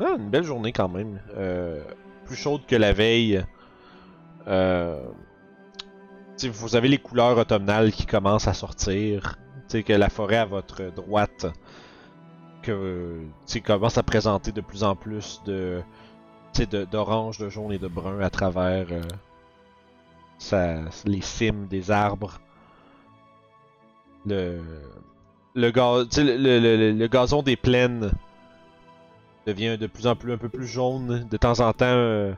Ah, 0.00 0.16
une 0.18 0.28
belle 0.30 0.44
journée 0.44 0.72
quand 0.72 0.88
même. 0.88 1.20
Euh, 1.36 1.82
plus 2.24 2.36
chaude 2.36 2.66
que 2.66 2.76
la 2.76 2.92
veille. 2.92 3.44
Euh, 4.48 5.02
vous 6.50 6.76
avez 6.76 6.88
les 6.88 6.98
couleurs 6.98 7.38
automnales 7.38 7.92
qui 7.92 8.04
commencent 8.06 8.48
à 8.48 8.54
sortir. 8.54 9.38
Tu 9.68 9.78
sais, 9.78 9.82
que 9.82 9.92
la 9.92 10.08
forêt 10.10 10.36
à 10.36 10.44
votre 10.44 10.82
droite 10.94 11.46
que, 12.62 13.20
commence 13.64 13.96
à 13.98 14.02
présenter 14.02 14.52
de 14.52 14.60
plus 14.60 14.84
en 14.84 14.94
plus 14.96 15.40
de, 15.46 15.82
d'orange, 16.90 17.38
de 17.38 17.48
jaune 17.48 17.72
et 17.72 17.78
de 17.78 17.88
brun 17.88 18.20
à 18.20 18.28
travers 18.30 18.86
euh, 18.90 19.00
sa- 20.38 20.82
les 21.04 21.22
cimes 21.22 21.66
des 21.68 21.90
arbres. 21.90 22.38
Le 24.26 24.60
gazon 27.06 27.42
des 27.42 27.56
plaines 27.56 28.12
devient 29.46 29.78
de 29.78 29.86
plus 29.86 30.06
en 30.06 30.16
plus 30.16 30.32
un 30.32 30.38
peu 30.38 30.48
plus 30.48 30.66
jaune. 30.66 31.26
De 31.30 31.36
temps 31.36 31.60
en 31.60 31.72
temps, 31.72 31.86
euh, 31.86 32.32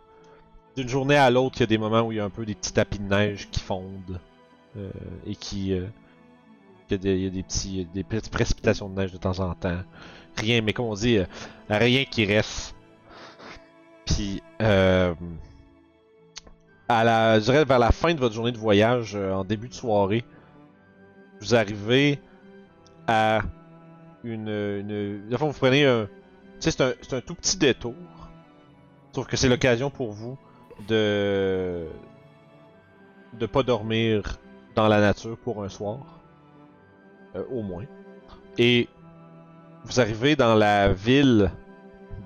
d'une 0.76 0.88
journée 0.88 1.16
à 1.16 1.30
l'autre, 1.30 1.56
il 1.58 1.60
y 1.60 1.62
a 1.64 1.66
des 1.66 1.78
moments 1.78 2.02
où 2.02 2.12
il 2.12 2.18
y 2.18 2.20
a 2.20 2.24
un 2.24 2.30
peu 2.30 2.44
des 2.44 2.54
petits 2.54 2.72
tapis 2.72 2.98
de 2.98 3.08
neige 3.08 3.48
qui 3.50 3.60
fondent 3.60 4.20
euh, 4.76 4.90
et 5.26 5.34
qui, 5.34 5.72
euh, 5.72 5.86
il 6.90 7.04
y 7.04 7.26
a 7.26 7.30
des, 7.30 7.42
petits, 7.42 7.86
des 7.94 8.04
petites 8.04 8.30
précipitations 8.30 8.88
de 8.88 8.94
neige 9.00 9.12
de 9.12 9.18
temps 9.18 9.40
en 9.40 9.54
temps. 9.54 9.80
Rien, 10.36 10.60
mais 10.60 10.72
comme 10.72 10.86
on 10.86 10.94
dit, 10.94 11.18
rien 11.68 12.04
qui 12.04 12.24
reste. 12.24 12.74
Puis, 14.06 14.42
à 14.60 15.14
la, 17.04 17.40
je 17.40 17.44
dirais 17.44 17.64
vers 17.64 17.78
la 17.78 17.90
fin 17.90 18.14
de 18.14 18.20
votre 18.20 18.34
journée 18.34 18.52
de 18.52 18.58
voyage, 18.58 19.16
en 19.16 19.44
début 19.44 19.68
de 19.68 19.74
soirée, 19.74 20.24
vous 21.40 21.54
arrivez 21.54 22.20
à 23.06 23.42
une, 24.24 24.48
une, 24.48 25.20
vous 25.30 25.52
prenez 25.52 25.84
un, 25.84 26.08
c'est 26.60 26.80
un, 26.80 26.92
c'est 27.02 27.14
un 27.14 27.20
tout 27.20 27.34
petit 27.34 27.56
détour. 27.56 27.94
Sauf 29.14 29.26
que 29.26 29.36
c'est 29.36 29.48
l'occasion 29.48 29.90
pour 29.90 30.12
vous 30.12 30.38
de 30.88 31.86
de 33.34 33.46
pas 33.46 33.62
dormir 33.62 34.38
dans 34.74 34.88
la 34.88 35.00
nature 35.00 35.36
pour 35.38 35.62
un 35.64 35.68
soir, 35.68 35.98
Euh, 37.34 37.44
au 37.50 37.62
moins. 37.62 37.84
Et 38.56 38.88
vous 39.84 40.00
arrivez 40.00 40.34
dans 40.34 40.54
la 40.54 40.92
ville 40.92 41.50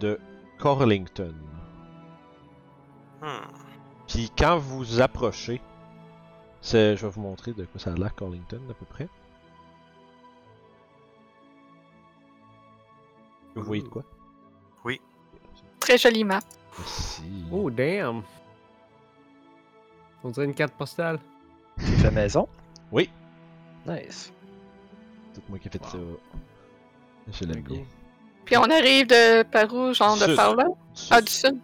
de 0.01 0.19
Corlington. 0.59 1.35
Hmm. 3.21 3.27
Puis 4.07 4.31
quand 4.39 4.59
vous 4.59 4.79
vous 4.79 5.01
approchez, 5.01 5.61
c'est, 6.61 6.97
je 6.97 7.05
vais 7.07 7.13
vous 7.13 7.21
montrer 7.21 7.53
de 7.53 7.65
quoi 7.65 7.81
ça 7.81 7.91
a 7.93 7.95
l'air 7.95 8.15
Corlington 8.15 8.61
à 8.71 8.75
peu 8.75 8.87
près. 8.87 9.09
Vous 13.55 13.63
voyez 13.65 13.83
de 13.83 13.89
quoi? 13.89 14.05
Très 15.83 15.99
jolie 15.99 16.25
map. 16.25 16.41
Merci. 16.79 17.23
Oh, 17.51 17.71
damn! 17.71 18.23
On 20.25 20.31
dirait 20.31 20.47
une 20.47 20.55
carte 20.55 20.75
postale. 20.75 21.19
C'est 21.79 21.97
fait 21.97 22.11
maison? 22.11 22.49
Oui. 22.93 23.11
Nice. 23.87 24.33
C'est 25.33 25.49
moi 25.49 25.59
qui 25.59 25.69
ai 25.69 25.71
fait 25.71 25.85
ça. 25.85 25.99
Je 27.33 27.45
l'aime 27.45 27.63
bien. 27.63 27.85
Puis 28.45 28.57
on 28.57 28.65
arrive 28.65 29.07
de 29.09 29.43
par 29.45 29.73
où, 29.73 29.93
genre 29.93 30.17
de 30.17 30.35
par 30.37 30.55
là? 30.55 30.65
Du 30.65 31.01
Ah, 31.11 31.17
sud. 31.19 31.25
du 31.27 31.33
sud. 31.33 31.59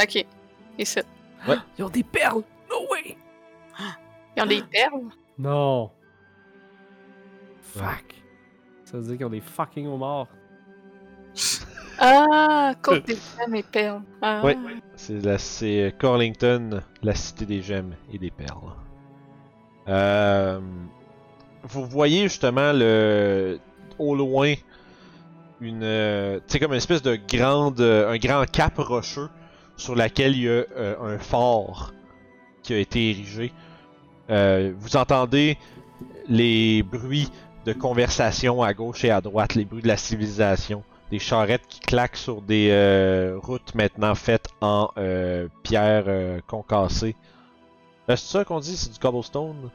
Ok. 0.00 0.26
Ici. 0.78 1.00
Ils 1.78 1.84
ont 1.84 1.88
des 1.88 2.02
perles! 2.04 2.42
No 2.70 2.86
way! 2.90 3.16
Ils 4.36 4.42
ont 4.42 4.46
des 4.46 4.62
perles? 4.70 5.08
Non! 5.38 5.90
Fuck! 7.62 8.14
Ça 8.84 8.98
veut 8.98 9.02
dire 9.04 9.16
qu'ils 9.16 9.26
ont 9.26 9.30
des 9.30 9.40
fucking 9.40 9.86
homards. 9.88 10.28
Ah, 12.04 12.74
côte 12.82 13.06
des 13.06 13.14
femmes 13.14 13.54
et 13.54 13.62
perles. 13.62 14.02
Ah. 14.20 14.44
Ouais. 14.44 14.56
C'est 14.96 15.24
la, 15.24 15.38
c'est 15.38 15.82
euh, 15.84 15.90
Corlington, 15.96 16.80
la 17.00 17.14
cité 17.14 17.46
des 17.46 17.62
gemmes 17.62 17.94
et 18.12 18.18
des 18.18 18.32
perles. 18.32 18.74
Euh, 19.88 20.60
vous 21.62 21.86
voyez 21.86 22.24
justement 22.24 22.72
le, 22.72 23.60
au 24.00 24.16
loin 24.16 24.54
une, 25.60 25.84
euh, 25.84 26.38
tu 26.38 26.44
sais 26.48 26.58
comme 26.58 26.72
une 26.72 26.78
espèce 26.78 27.02
de 27.02 27.14
grande, 27.14 27.80
euh, 27.80 28.12
un 28.12 28.18
grand 28.18 28.50
cap 28.50 28.76
rocheux 28.78 29.28
sur 29.76 29.94
laquelle 29.94 30.36
il 30.36 30.42
y 30.42 30.48
a 30.48 30.64
euh, 30.76 30.96
un 31.00 31.18
fort 31.18 31.92
qui 32.64 32.74
a 32.74 32.78
été 32.78 33.10
érigé. 33.10 33.52
Euh, 34.28 34.72
vous 34.76 34.96
entendez 34.96 35.56
les 36.28 36.82
bruits 36.82 37.30
de 37.64 37.72
conversation 37.72 38.60
à 38.60 38.74
gauche 38.74 39.04
et 39.04 39.10
à 39.10 39.20
droite, 39.20 39.54
les 39.54 39.64
bruits 39.64 39.82
de 39.82 39.88
la 39.88 39.96
civilisation, 39.96 40.82
des 41.12 41.18
charrettes 41.18 41.66
qui 41.68 41.78
claquent 41.80 42.16
sur 42.16 42.40
des 42.40 42.68
euh, 42.70 43.38
routes 43.40 43.74
maintenant 43.74 44.14
faites 44.14 44.48
en 44.62 44.88
euh, 44.96 45.46
pierre 45.62 46.04
euh, 46.06 46.40
concassée. 46.46 47.14
Euh, 48.08 48.16
c'est 48.16 48.38
ça 48.38 48.44
qu'on 48.46 48.58
dit, 48.60 48.76
c'est 48.76 48.90
du 48.92 48.98
cobblestone, 48.98 49.68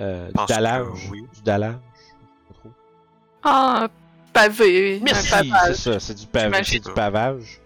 euh, 0.00 0.28
du 0.28 0.46
dallage, 0.48 0.86
oui. 1.12 1.20
du 1.34 1.42
dallage? 1.42 1.74
pas 1.74 2.54
trop. 2.58 2.70
Ah, 3.44 3.82
un 3.84 3.88
pavé. 4.32 5.00
Merci, 5.04 5.34
un 5.34 5.42
c'est 5.66 5.74
ça, 5.74 6.00
c'est 6.00 6.14
du, 6.14 6.24
c'est 6.64 6.80
du 6.80 6.92
pavage. 6.94 7.60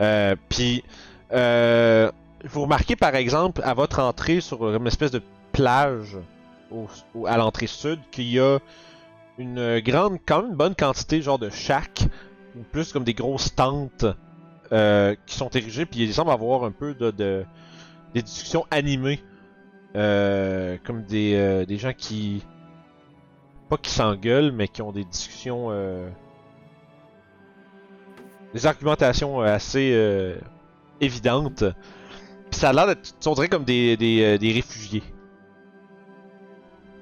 Euh, 0.00 0.34
Puis, 0.48 0.82
euh, 1.32 2.10
vous 2.44 2.62
remarquez 2.62 2.96
par 2.96 3.14
exemple 3.14 3.60
à 3.64 3.74
votre 3.74 4.00
entrée 4.00 4.40
sur 4.40 4.74
une 4.74 4.86
espèce 4.88 5.12
de 5.12 5.22
plage 5.52 6.16
au, 6.72 6.86
au- 7.14 7.26
à 7.26 7.36
l'entrée 7.36 7.66
sud 7.68 8.00
qu'il 8.10 8.28
y 8.28 8.40
a 8.40 8.58
une 9.38 9.80
grande, 9.80 10.18
quand 10.26 10.42
même 10.42 10.50
une 10.50 10.56
bonne 10.56 10.74
quantité 10.74 11.22
genre 11.22 11.38
de 11.38 11.50
shacks 11.50 12.04
ou 12.56 12.62
plus 12.72 12.92
comme 12.92 13.04
des 13.04 13.14
grosses 13.14 13.54
tentes 13.54 14.04
euh, 14.72 15.14
qui 15.26 15.36
sont 15.36 15.48
érigées. 15.50 15.86
Puis 15.86 16.00
il 16.00 16.12
semble 16.12 16.30
avoir 16.30 16.64
un 16.64 16.72
peu 16.72 16.94
de, 16.94 17.10
de- 17.10 17.44
des 18.14 18.22
discussions 18.22 18.66
animées, 18.70 19.22
euh, 19.96 20.76
comme 20.84 21.02
des, 21.04 21.34
euh, 21.34 21.64
des 21.64 21.76
gens 21.78 21.92
qui 21.96 22.42
pas 23.68 23.76
qui 23.76 23.90
s'engueulent, 23.90 24.52
mais 24.52 24.66
qui 24.66 24.80
ont 24.82 24.92
des 24.92 25.04
discussions 25.04 25.70
des 28.54 28.66
argumentations 28.66 29.40
assez 29.42 29.94
évidentes. 31.02 31.64
Puis 32.50 32.60
ça 32.60 32.70
a 32.70 32.72
l'air 32.72 32.86
d'être, 32.86 33.14
on 33.26 33.34
dirait 33.34 33.48
comme 33.48 33.64
des, 33.64 33.98
des, 33.98 34.38
des 34.38 34.52
réfugiés. 34.52 35.02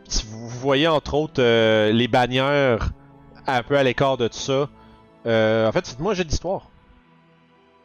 Si 0.09 0.27
vous 0.27 0.46
vous 0.57 0.63
voyez 0.63 0.89
entre 0.89 1.15
autres 1.15 1.43
euh, 1.43 1.93
les 1.93 2.09
bannières 2.09 2.91
un 3.47 3.63
peu 3.63 3.77
à 3.79 3.83
l'écart 3.83 4.17
de 4.17 4.27
tout 4.29 4.39
ça. 4.39 4.69
Euh, 5.27 5.69
en 5.69 5.73
fait, 5.73 5.97
un 6.05 6.15
jeu 6.15 6.25
d'histoire. 6.25 6.69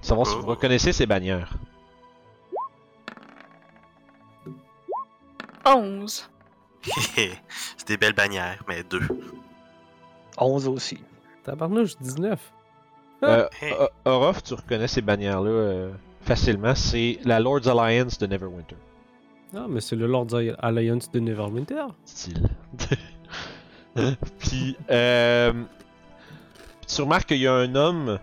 Savoir 0.02 0.26
si 0.27 0.35
vous 0.35 0.45
reconnaissez 0.48 0.93
ces 0.93 1.06
bannières. 1.06 1.53
11. 5.65 6.30
c'est 7.15 7.88
des 7.88 7.98
belles 7.98 8.14
bannières, 8.14 8.64
mais 8.68 8.84
deux. 8.84 9.02
11 10.38 10.68
aussi. 10.68 10.99
Tabarnouche, 11.43 11.98
19. 11.99 12.39
Euh, 13.23 13.48
Hey. 13.61 13.73
O- 13.73 14.10
Orof, 14.10 14.41
tu 14.41 14.56
reconnais 14.56 14.88
ces 14.88 15.02
bannières-là 15.02 15.49
euh, 15.49 15.91
facilement. 16.22 16.73
C'est 16.73 17.19
la 17.23 17.39
Lord's 17.39 17.68
Alliance 17.68 18.18
de 18.18 18.26
Neverwinter. 18.26 18.76
Ah, 19.56 19.65
mais 19.69 19.82
c'est 19.82 19.95
le 19.95 20.07
Lord's 20.07 20.34
Alliance 20.60 21.11
de 21.11 21.19
Neverwinter. 21.19 21.88
style. 22.06 22.49
Puis, 24.40 24.78
euh, 24.90 25.52
tu 26.88 27.02
remarques 27.02 27.28
qu'il 27.28 27.40
y 27.40 27.48
a 27.48 27.53
un 27.53 27.76
homme 27.76 28.19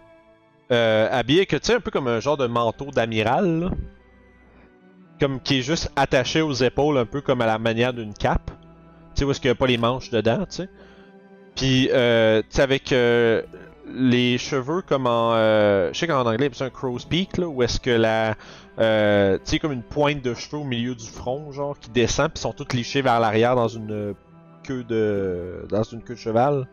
euh, 0.72 1.08
habillé, 1.10 1.44
que 1.44 1.56
tu 1.56 1.66
sais, 1.66 1.74
un 1.74 1.80
peu 1.80 1.90
comme 1.90 2.08
un 2.08 2.20
genre 2.20 2.38
de 2.38 2.46
manteau 2.46 2.86
d'amiral, 2.86 3.70
comme 5.20 5.40
qui 5.40 5.58
est 5.58 5.62
juste 5.62 5.90
attaché 5.96 6.40
aux 6.40 6.52
épaules, 6.52 6.96
un 6.96 7.06
peu 7.06 7.20
comme 7.20 7.42
à 7.42 7.46
la 7.46 7.58
manière 7.58 7.92
d'une 7.92 8.14
cape. 8.14 8.50
Tu 9.14 9.20
sais, 9.20 9.24
où 9.24 9.30
est-ce 9.30 9.40
qu'il 9.40 9.48
n'y 9.50 9.52
a 9.52 9.56
pas 9.56 9.66
les 9.66 9.78
manches 9.78 10.10
dedans, 10.10 10.46
tu 10.48 10.56
sais. 10.56 10.68
Puis, 11.56 11.90
euh, 11.92 12.40
tu 12.40 12.46
sais, 12.50 12.62
avec 12.62 12.92
euh, 12.92 13.42
les 13.92 14.38
cheveux 14.38 14.82
comme 14.82 15.06
en. 15.06 15.32
euh, 15.34 15.90
je 15.92 15.98
sais 15.98 16.06
qu'en 16.06 16.26
anglais, 16.26 16.50
c'est 16.52 16.64
un 16.64 16.70
crow's 16.70 17.04
peak, 17.04 17.36
là, 17.38 17.46
où 17.48 17.62
est-ce 17.62 17.80
que 17.80 17.90
la. 17.90 18.34
Euh, 18.78 19.36
tu 19.38 19.42
sais, 19.44 19.58
comme 19.58 19.72
une 19.72 19.82
pointe 19.82 20.22
de 20.22 20.34
cheveux 20.34 20.58
au 20.58 20.64
milieu 20.64 20.94
du 20.94 21.06
front, 21.06 21.50
genre, 21.52 21.78
qui 21.78 21.90
descend, 21.90 22.30
puis 22.30 22.40
sont 22.40 22.52
toutes 22.52 22.74
lichées 22.74 23.02
vers 23.02 23.18
l'arrière 23.20 23.56
dans 23.56 23.68
une 23.68 24.14
queue 24.62 24.84
de. 24.84 25.66
dans 25.68 25.82
une 25.82 26.02
queue 26.02 26.14
de 26.14 26.18
cheval. 26.18 26.68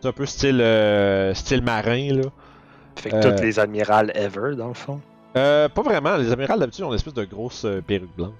C'est 0.00 0.08
un 0.08 0.12
peu 0.12 0.26
style. 0.26 0.60
euh, 0.60 1.34
style 1.34 1.62
marin, 1.62 2.14
là. 2.14 2.28
Fait 2.96 3.10
que 3.10 3.22
toutes 3.22 3.40
les 3.40 3.58
admirales 3.58 4.12
ever, 4.14 4.54
dans 4.56 4.68
le 4.68 4.74
fond. 4.74 5.00
Euh, 5.36 5.68
pas 5.68 5.82
vraiment, 5.82 6.16
les 6.16 6.30
amirals 6.30 6.58
d'habitude 6.58 6.84
ont 6.84 6.88
une 6.88 6.96
espèce 6.96 7.14
de 7.14 7.24
grosse 7.24 7.66
perruque 7.86 8.14
blanche. 8.16 8.32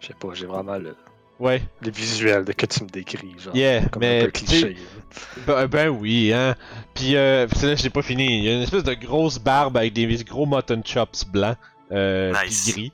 Je 0.00 0.08
sais 0.08 0.14
pas, 0.14 0.28
j'ai 0.32 0.46
vraiment 0.46 0.76
le, 0.76 0.96
Ouais, 1.40 1.62
le 1.82 1.90
visuel 1.90 2.44
de 2.44 2.52
que 2.52 2.64
tu 2.66 2.84
me 2.84 2.88
décris. 2.88 3.34
Genre, 3.38 3.54
yeah, 3.56 3.84
comme 3.86 4.00
mais. 4.00 4.22
un 4.22 4.24
peu 4.26 4.30
cliché. 4.30 4.76
Ben, 5.46 5.66
ben 5.66 5.88
oui, 5.88 6.32
hein. 6.32 6.54
Puis, 6.94 7.16
euh, 7.16 7.46
c'est 7.54 7.66
là, 7.66 7.74
j'ai 7.74 7.90
pas 7.90 8.02
fini. 8.02 8.38
Il 8.38 8.44
y 8.44 8.48
a 8.48 8.54
une 8.54 8.62
espèce 8.62 8.84
de 8.84 8.94
grosse 8.94 9.38
barbe 9.38 9.76
avec 9.76 9.92
des 9.92 10.06
gros 10.24 10.46
mutton 10.46 10.80
chops 10.84 11.24
blancs, 11.26 11.56
euh, 11.92 12.32
Nice. 12.44 12.64
puis 12.64 12.72
gris. 12.72 12.92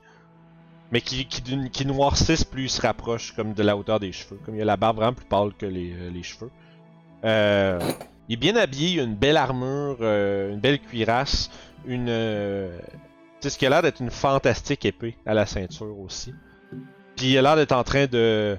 Mais 0.93 1.01
qui, 1.03 1.27
qui, 1.27 1.41
d'une- 1.43 1.71
qui 1.71 1.87
noircissent 1.87 2.45
plus 2.45 2.65
ils 2.65 2.71
se 2.71 2.81
rapprochent 2.81 3.33
comme 3.37 3.53
de 3.55 3.63
la 3.63 3.77
hauteur 3.77 4.01
des 4.01 4.11
cheveux. 4.13 4.41
Comme 4.45 4.57
il 4.57 4.59
y 4.59 4.63
a 4.63 4.65
la 4.65 4.77
barbe 4.77 4.97
vraiment 4.97 5.13
plus 5.13 5.27
pâle 5.27 5.53
que 5.57 5.67
les, 5.67 5.93
euh, 5.93 6.11
les 6.11 6.23
cheveux. 6.23 6.51
Euh, 7.25 7.79
il 8.29 8.35
est 8.35 8.37
bien 8.37 8.57
habillé, 8.57 8.89
il 8.95 9.01
a 9.01 9.03
une 9.05 9.15
belle 9.15 9.37
armure, 9.37 9.99
euh, 10.01 10.53
une 10.53 10.61
belle 10.61 10.81
cuirasse, 10.81 11.51
une. 11.87 12.09
Euh, 12.09 12.77
tu 13.41 13.49
sais, 13.49 13.51
ce 13.51 13.59
qui 13.59 13.67
a 13.67 13.71
l'air 13.71 13.83
d'être 13.83 14.01
une 14.01 14.11
fantastique 14.11 14.85
épée 14.85 15.17
à 15.27 15.35
la 15.35 15.47
ceinture 15.47 15.99
aussi. 15.99 16.35
Puis 17.21 17.33
il 17.33 17.39
a 17.39 17.43
l'air 17.43 17.57
d'être 17.57 17.73
en 17.73 17.85
train 17.85 18.07
de, 18.07 18.57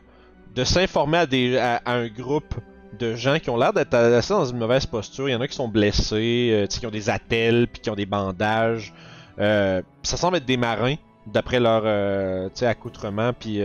de 0.53 0.63
s'informer 0.63 1.17
à, 1.17 1.25
des, 1.25 1.57
à, 1.57 1.81
un 1.87 2.07
groupe 2.07 2.53
de 2.99 3.15
gens 3.15 3.39
qui 3.39 3.49
ont 3.49 3.57
l'air 3.57 3.73
d'être 3.73 3.95
assez 3.95 4.35
dans 4.35 4.45
une 4.45 4.59
mauvaise 4.59 4.85
posture. 4.85 5.27
Il 5.27 5.31
y 5.31 5.35
en 5.35 5.41
a 5.41 5.47
qui 5.47 5.55
sont 5.55 5.67
blessés, 5.67 6.49
euh, 6.51 6.67
qui 6.67 6.85
ont 6.85 6.91
des 6.91 7.09
attelles, 7.09 7.67
puis 7.67 7.81
qui 7.81 7.89
ont 7.89 7.95
des 7.95 8.05
bandages. 8.05 8.93
Euh, 9.39 9.81
ça 10.03 10.15
semble 10.15 10.37
être 10.37 10.45
des 10.45 10.57
marins, 10.57 10.93
d'après 11.25 11.59
leur 11.59 11.81
euh, 11.85 12.49
accoutrement. 12.61 13.33
Puis, 13.33 13.61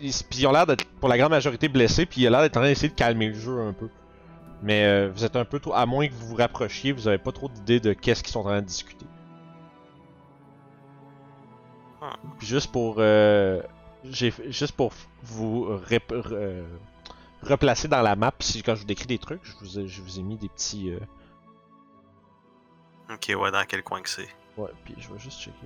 ils, 0.00 0.12
ils 0.38 0.46
ont 0.46 0.52
l'air 0.52 0.66
d'être, 0.66 0.86
pour 0.98 1.10
la 1.10 1.18
grande 1.18 1.32
majorité, 1.32 1.68
blessés. 1.68 2.06
Puis 2.06 2.22
il 2.22 2.26
a 2.28 2.30
l'air 2.30 2.40
d'être 2.40 2.56
en 2.56 2.60
train 2.60 2.70
d'essayer 2.70 2.88
de 2.88 2.94
calmer 2.94 3.28
le 3.28 3.34
jeu 3.34 3.60
un 3.60 3.74
peu. 3.74 3.90
Mais 4.62 5.08
vous 5.08 5.26
êtes 5.26 5.36
un 5.36 5.44
peu 5.44 5.58
trop. 5.58 5.74
À 5.74 5.84
moins 5.84 6.08
que 6.08 6.14
vous 6.14 6.28
vous 6.28 6.36
rapprochiez, 6.36 6.92
vous 6.92 7.06
avez 7.06 7.18
pas 7.18 7.32
trop 7.32 7.50
d'idée 7.50 7.80
de 7.80 7.92
qu'est-ce 7.92 8.22
qu'ils 8.22 8.32
sont 8.32 8.40
en 8.40 8.44
train 8.44 8.62
de 8.62 8.66
discuter. 8.66 9.04
Puis 12.38 12.46
juste 12.46 12.70
pour. 12.72 12.96
euh, 12.98 13.62
j'ai 14.04 14.32
juste 14.48 14.72
pour 14.76 14.92
vous 15.22 15.66
euh, 15.70 16.64
replacer 17.42 17.88
dans 17.88 18.02
la 18.02 18.16
map, 18.16 18.32
si 18.40 18.62
quand 18.62 18.74
je 18.74 18.80
vous 18.80 18.86
décris 18.86 19.06
des 19.06 19.18
trucs, 19.18 19.40
je 19.44 19.52
vous 19.60 19.78
ai, 19.78 19.88
je 19.88 20.02
vous 20.02 20.18
ai 20.18 20.22
mis 20.22 20.36
des 20.36 20.48
petits. 20.48 20.90
euh, 20.90 20.98
Ok, 23.12 23.32
ouais, 23.38 23.50
dans 23.50 23.64
quel 23.68 23.82
coin 23.82 24.00
que 24.00 24.08
c'est. 24.08 24.28
Ouais, 24.56 24.70
puis 24.84 24.94
je 24.98 25.12
vais 25.12 25.18
juste 25.18 25.38
checker. 25.40 25.56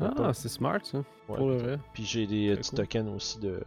Ah, 0.00 0.32
c'est 0.34 0.48
smart 0.48 0.80
ça. 0.82 0.98
Ouais, 1.28 1.36
Pour 1.36 1.48
le 1.48 1.56
vrai. 1.58 1.78
Puis 1.94 2.04
j'ai 2.04 2.26
des 2.26 2.56
petits 2.56 2.70
cool. 2.70 2.78
tokens 2.80 3.08
aussi 3.14 3.38
de. 3.38 3.62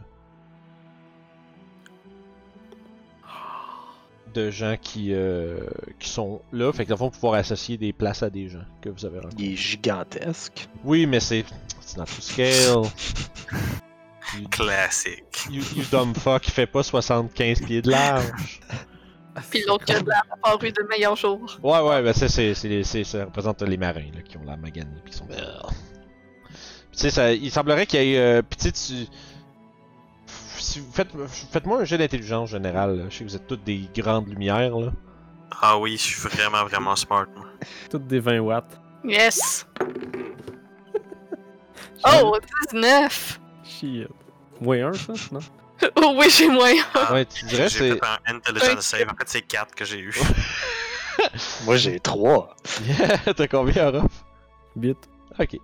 de 4.34 4.52
gens 4.52 4.76
qui, 4.82 5.14
euh, 5.14 5.62
qui 5.98 6.10
sont 6.10 6.42
là. 6.52 6.74
Fait 6.74 6.84
que 6.84 6.90
dans 6.90 6.96
le 6.96 7.00
fond, 7.00 7.10
pouvoir 7.10 7.36
associer 7.36 7.78
des 7.78 7.94
places 7.94 8.22
à 8.22 8.30
des 8.30 8.50
gens 8.50 8.66
que 8.82 8.90
vous 8.90 9.06
avez 9.06 9.20
rencontrés. 9.20 9.44
Il 9.46 9.54
est 9.54 9.56
gigantesque. 9.56 10.68
Oui, 10.84 11.06
mais 11.06 11.22
c'est. 11.22 11.46
C'est 11.86 11.98
not 11.98 12.06
to 12.06 12.22
scale. 12.22 12.92
you, 14.40 14.48
Classique. 14.50 15.46
you, 15.50 15.62
you 15.76 15.84
dumb 15.92 16.16
fuck, 16.18 16.48
il 16.48 16.52
fait 16.52 16.66
pas 16.68 16.82
75 16.84 17.62
pieds 17.62 17.82
de 17.82 17.92
large. 17.92 18.60
Puis 19.50 19.64
l'autre 19.68 19.86
qui 19.86 19.92
a 19.94 20.00
de 20.00 20.06
pas 20.06 20.58
eu 20.64 20.72
de 20.72 20.88
meilleurs 20.90 21.16
jours. 21.16 21.60
Ouais, 21.62 21.80
ouais, 21.82 22.02
ben 22.02 22.14
ça, 22.14 22.28
c'est, 22.30 22.54
c'est, 22.54 22.84
c'est- 22.84 23.04
ça 23.04 23.26
représente 23.26 23.62
les 23.62 23.78
marins 23.78 24.10
là, 24.16 24.22
qui 24.24 24.38
ont 24.38 24.44
la 24.46 24.56
maganée 24.58 24.90
puis 25.04 25.12
qui 25.12 25.18
sont. 25.18 25.28
Tu 25.28 25.36
sais, 26.94 27.10
ça, 27.10 27.34
il 27.34 27.52
semblerait 27.52 27.86
qu'il 27.86 28.02
y 28.02 28.14
ait. 28.16 28.18
Euh, 28.20 28.42
puis 28.42 28.58
tu 28.58 28.64
sais, 28.70 28.72
tu. 28.72 29.10
Si 30.58 30.80
vous 30.80 30.92
faites, 30.92 31.10
faites-moi 31.52 31.82
un 31.82 31.84
jeu 31.86 31.98
d'intelligence 31.98 32.50
générale. 32.50 32.98
là. 32.98 33.04
Je 33.10 33.18
sais 33.18 33.24
que 33.26 33.30
vous 33.30 33.36
êtes 33.36 33.46
toutes 33.48 33.64
des 33.66 33.88
grandes 33.96 34.28
lumières 34.30 34.76
là. 34.78 34.92
Ah 35.62 35.78
oui, 35.78 35.98
je 35.98 36.04
suis 36.04 36.22
vraiment, 36.30 36.64
vraiment 36.66 36.96
smart. 36.96 37.28
moi. 37.36 37.46
Toutes 37.92 38.08
des 38.08 38.20
20 38.20 38.40
watts. 38.40 38.80
Yes! 39.04 39.68
Oh, 42.06 42.38
19! 42.72 43.40
Shit. 43.64 44.08
Moins 44.62 44.88
1 44.88 44.94
ça, 44.94 45.14
non? 45.32 45.40
Oh 45.98 46.16
oui, 46.18 46.28
j'ai 46.30 46.48
moins. 46.48 46.72
Ah, 46.94 47.14
Ouais, 47.14 47.26
tu 47.26 47.46
dirais 47.46 47.68
J'ai 47.68 47.78
c'est. 47.80 47.92
fait 47.96 48.02
un 48.28 48.36
intelligence 48.36 48.86
save. 48.86 49.08
En 49.12 49.16
fait, 49.18 49.28
c'est 49.28 49.42
4 49.42 49.76
que 49.76 49.84
j'ai 49.84 50.00
eu. 50.00 50.14
Moi, 51.66 51.76
j'ai 51.78 52.00
3. 52.00 52.56
Yeah, 52.88 53.34
t'as 53.34 53.48
combien, 53.48 53.88
Orof? 53.88 54.12
Bit. 54.76 54.98
Ok. 55.40 55.58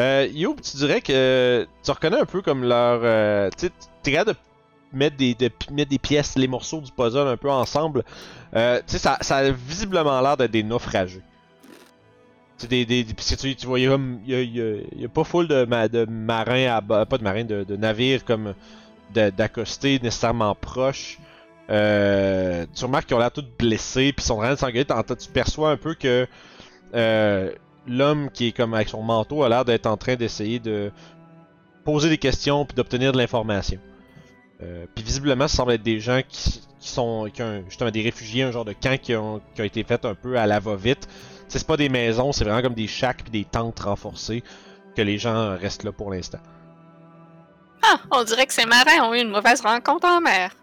Euh, 0.00 0.26
Youb, 0.32 0.60
tu 0.60 0.76
dirais 0.78 1.00
que 1.02 1.66
tu 1.82 1.90
reconnais 1.90 2.18
un 2.20 2.24
peu 2.24 2.40
comme 2.40 2.64
leur. 2.64 3.00
euh, 3.02 3.50
tu 3.58 3.66
sais, 3.66 3.72
t'es 4.02 4.12
capable 4.12 4.30
de 4.32 4.96
mettre 4.98 5.16
des, 5.16 5.34
de 5.34 5.48
pi- 5.48 5.72
mettre 5.72 5.90
des 5.90 5.98
pièces, 5.98 6.36
les 6.36 6.48
morceaux 6.48 6.80
du 6.80 6.90
puzzle 6.92 7.28
un 7.28 7.36
peu 7.36 7.50
ensemble. 7.50 8.04
Euh, 8.56 8.78
tu 8.86 8.92
sais, 8.92 8.98
ça, 8.98 9.18
ça 9.20 9.36
a 9.38 9.50
visiblement 9.50 10.18
l'air 10.22 10.36
d'être 10.38 10.50
des 10.50 10.62
naufragés. 10.62 11.20
C'est 12.58 12.68
des, 12.68 12.84
des, 12.84 13.04
tu, 13.04 13.66
vois, 13.66 13.78
il 13.78 13.84
y 14.26 15.04
a, 15.04 15.08
pas 15.08 15.22
full 15.24 15.46
de, 15.46 15.64
ma- 15.64 15.86
de 15.88 16.04
marins 16.06 16.66
à 16.66 16.82
pas 16.82 17.18
de 17.18 17.22
marins, 17.22 17.44
de, 17.44 17.76
navires 17.76 18.24
comme 18.24 18.54
d'accostés 19.14 20.00
nécessairement 20.02 20.54
proches. 20.56 21.18
Euh, 21.70 22.66
tu 22.74 22.84
remarques 22.84 23.06
qu'ils 23.06 23.16
ont 23.16 23.20
l'air 23.20 23.30
tous 23.30 23.44
blessés, 23.58 24.12
puis 24.12 24.24
sont 24.24 24.34
en 24.34 24.38
train 24.38 24.54
de 24.54 24.58
s'engueuler. 24.58 24.84
Tu 24.84 25.28
perçois 25.32 25.70
un 25.70 25.76
peu 25.76 25.94
que 25.94 26.26
euh, 26.94 27.52
l'homme 27.86 28.30
qui 28.32 28.48
est 28.48 28.52
comme 28.52 28.74
avec 28.74 28.88
son 28.88 29.02
manteau 29.02 29.44
a 29.44 29.48
l'air 29.48 29.64
d'être 29.64 29.86
en 29.86 29.96
train 29.96 30.16
d'essayer 30.16 30.58
de 30.58 30.90
poser 31.84 32.08
des 32.08 32.18
questions 32.18 32.64
puis 32.64 32.74
d'obtenir 32.74 33.12
de 33.12 33.18
l'information. 33.18 33.78
Euh, 34.62 34.86
puis 34.94 35.04
visiblement, 35.04 35.46
ça 35.46 35.58
semble 35.58 35.72
être 35.72 35.82
des 35.82 36.00
gens 36.00 36.20
qui, 36.28 36.60
sont 36.80 37.28
qui 37.32 37.42
justement 37.68 37.90
des 37.90 38.02
réfugiés, 38.02 38.42
un 38.42 38.50
genre 38.50 38.64
de 38.64 38.72
camp 38.72 39.00
qui 39.00 39.14
ont, 39.14 39.40
qui 39.54 39.62
été 39.62 39.84
fait 39.84 40.04
un 40.04 40.14
peu 40.14 40.38
à 40.38 40.46
la 40.46 40.58
va-vite. 40.58 41.08
C'est 41.48 41.66
pas 41.66 41.76
des 41.76 41.88
maisons, 41.88 42.32
c'est 42.32 42.44
vraiment 42.44 42.62
comme 42.62 42.74
des 42.74 42.86
shacks 42.86 43.22
puis 43.22 43.30
des 43.30 43.44
tentes 43.44 43.80
renforcées 43.80 44.42
que 44.94 45.02
les 45.02 45.18
gens 45.18 45.56
restent 45.56 45.84
là 45.84 45.92
pour 45.92 46.10
l'instant. 46.10 46.40
Ah, 47.82 48.00
on 48.10 48.24
dirait 48.24 48.46
que 48.46 48.52
ces 48.52 48.66
marins 48.66 49.02
ont 49.02 49.14
eu 49.14 49.20
une 49.20 49.30
mauvaise 49.30 49.60
rencontre 49.60 50.06
en 50.06 50.20
mer. 50.20 50.54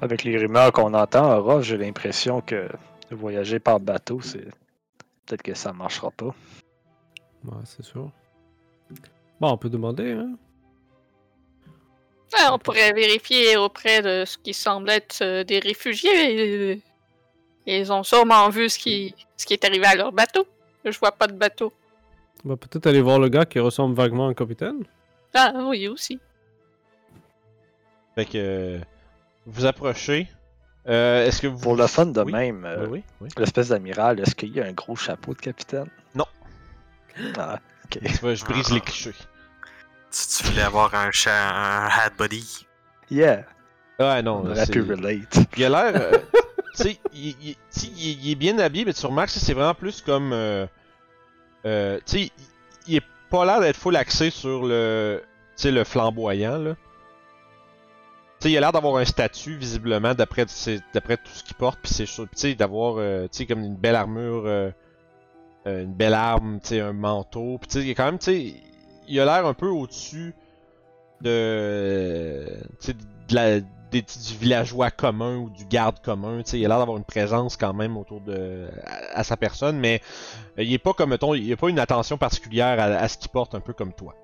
Avec 0.00 0.24
les 0.24 0.36
rumeurs 0.36 0.72
qu'on 0.72 0.92
entend, 0.94 1.38
Aura, 1.38 1.62
j'ai 1.62 1.78
l'impression 1.78 2.40
que 2.40 2.68
voyager 3.10 3.58
par 3.58 3.80
bateau, 3.80 4.20
c'est. 4.20 4.44
Peut-être 5.24 5.42
que 5.42 5.54
ça 5.54 5.72
marchera 5.72 6.10
pas. 6.10 6.34
Ouais, 7.44 7.62
c'est 7.64 7.84
sûr. 7.84 8.10
Bon, 9.40 9.50
on 9.50 9.56
peut 9.56 9.70
demander, 9.70 10.12
hein? 10.12 10.36
Ah, 12.38 12.50
on 12.52 12.58
pourrait 12.58 12.92
vérifier 12.92 13.56
auprès 13.56 14.02
de 14.02 14.24
ce 14.24 14.36
qui 14.36 14.52
semble 14.52 14.90
être 14.90 15.22
euh, 15.22 15.44
des 15.44 15.58
réfugiés. 15.58 16.82
Ils 17.66 17.92
ont 17.92 18.02
sûrement 18.04 18.48
vu 18.48 18.68
ce 18.68 18.78
qui, 18.78 19.14
ce 19.36 19.44
qui 19.46 19.52
est 19.54 19.64
arrivé 19.64 19.86
à 19.86 19.94
leur 19.96 20.12
bateau. 20.12 20.46
Je 20.84 20.96
vois 20.98 21.12
pas 21.12 21.26
de 21.26 21.32
bateau. 21.32 21.72
On 22.44 22.50
va 22.50 22.56
peut-être 22.56 22.86
aller 22.86 23.00
voir 23.00 23.18
le 23.18 23.28
gars 23.28 23.44
qui 23.44 23.58
ressemble 23.58 23.94
vaguement 23.96 24.26
à 24.28 24.30
un 24.30 24.34
capitaine. 24.34 24.84
Ah 25.34 25.52
oui, 25.64 25.88
aussi. 25.88 26.20
Fait 28.14 28.24
que 28.24 28.30
euh, 28.36 28.78
vous 29.46 29.66
approchez. 29.66 30.28
Euh, 30.88 31.26
Est-ce 31.26 31.42
que 31.42 31.48
vous 31.48 31.58
Pour 31.58 31.74
le 31.74 31.86
fun 31.88 32.06
de 32.06 32.20
Oui. 32.22 32.32
même, 32.32 32.64
euh, 32.64 32.86
Oui, 32.86 32.88
oui, 32.92 33.02
oui. 33.22 33.28
l'espèce 33.36 33.68
d'amiral, 33.70 34.20
est-ce 34.20 34.36
qu'il 34.36 34.54
y 34.54 34.60
a 34.60 34.64
un 34.66 34.72
gros 34.72 34.94
chapeau 34.94 35.34
de 35.34 35.38
capitaine? 35.40 35.88
Non. 36.14 36.26
Ah, 37.36 37.58
ok. 37.86 37.98
Je 38.04 38.44
brise 38.44 38.70
les 38.72 38.80
clichés. 38.80 39.12
Si 40.10 40.42
tu 40.44 40.48
voulais 40.50 40.62
avoir 40.62 40.94
un 40.94 41.10
chat, 41.10 41.32
un 41.50 41.86
hat 41.88 42.10
body. 42.16 42.66
Yeah, 43.10 43.44
Ah 43.98 44.22
non, 44.22 44.44
c'est- 44.54 44.78
relate. 44.78 45.36
Il 45.56 45.64
a 45.64 45.90
l'air. 45.90 46.10
euh, 46.80 46.84
sais, 46.84 46.98
il, 47.14 48.30
est 48.30 48.34
bien 48.34 48.58
habillé, 48.58 48.84
mais 48.84 48.92
tu 48.92 49.06
remarques 49.06 49.32
que 49.32 49.38
c'est 49.38 49.54
vraiment 49.54 49.74
plus 49.74 50.00
comme. 50.02 50.32
euh, 50.32 50.66
euh, 51.64 51.98
tu 52.06 52.18
sais, 52.24 52.30
il, 52.86 52.96
est 52.96 53.04
pas 53.30 53.44
l'air 53.44 53.60
d'être 53.60 53.76
full 53.76 53.96
axé 53.96 54.30
sur 54.30 54.64
le. 54.66 55.22
Le 55.64 55.84
flamboyant, 55.84 56.58
là. 56.58 56.74
Tu 58.38 58.48
sais, 58.48 58.50
il 58.52 58.56
a 58.58 58.60
l'air 58.60 58.72
d'avoir 58.72 58.96
un 58.96 59.06
statut, 59.06 59.56
visiblement, 59.56 60.14
d'après 60.14 60.44
tout 60.44 60.52
ce 60.52 61.44
qu'il 61.44 61.56
porte, 61.58 61.78
puis. 61.82 61.94
Tu 61.94 62.06
sais, 62.34 62.54
d'avoir. 62.54 62.96
euh, 62.98 63.22
tu 63.24 63.38
sais, 63.38 63.46
comme 63.46 63.64
une 63.64 63.76
belle 63.76 63.96
armure. 63.96 64.44
euh, 64.46 64.70
euh, 65.66 65.82
une 65.82 65.94
belle 65.94 66.14
arme, 66.14 66.60
tu 66.60 66.68
sais, 66.68 66.80
un 66.80 66.92
manteau. 66.92 67.58
Puis 67.58 67.68
tu 67.68 67.78
sais, 67.78 67.84
il 67.84 67.90
est 67.90 67.94
quand 67.94 68.04
même, 68.04 68.18
tu 68.18 68.26
sais, 68.26 68.54
il 69.08 69.20
a 69.20 69.24
l'air 69.24 69.46
un 69.46 69.54
peu 69.54 69.66
au-dessus 69.68 70.34
de. 71.20 72.46
Tu 72.80 72.86
sais, 72.86 72.92
de 72.92 73.34
la, 73.34 73.60
des, 74.00 74.30
du 74.30 74.36
villageois 74.38 74.90
commun 74.90 75.36
ou 75.36 75.50
du 75.50 75.64
garde 75.64 76.00
commun. 76.00 76.42
tu 76.42 76.50
sais, 76.50 76.58
Il 76.58 76.64
a 76.66 76.68
l'air 76.68 76.78
d'avoir 76.78 76.96
une 76.96 77.04
présence 77.04 77.56
quand 77.56 77.72
même 77.74 77.96
autour 77.96 78.20
de 78.20 78.68
à, 78.84 79.20
à 79.20 79.24
sa 79.24 79.36
personne, 79.36 79.78
mais 79.78 80.00
euh, 80.58 80.62
il 80.62 80.72
est 80.72 80.78
pas 80.78 80.92
comme 80.92 81.10
mettons, 81.10 81.34
il 81.34 81.52
a 81.52 81.56
pas 81.56 81.68
une 81.68 81.78
attention 81.78 82.18
particulière 82.18 82.78
à, 82.80 82.84
à 82.84 83.08
ce 83.08 83.18
qu'il 83.18 83.30
porte, 83.30 83.54
un 83.54 83.60
peu 83.60 83.72
comme 83.72 83.92
toi. 83.92 84.14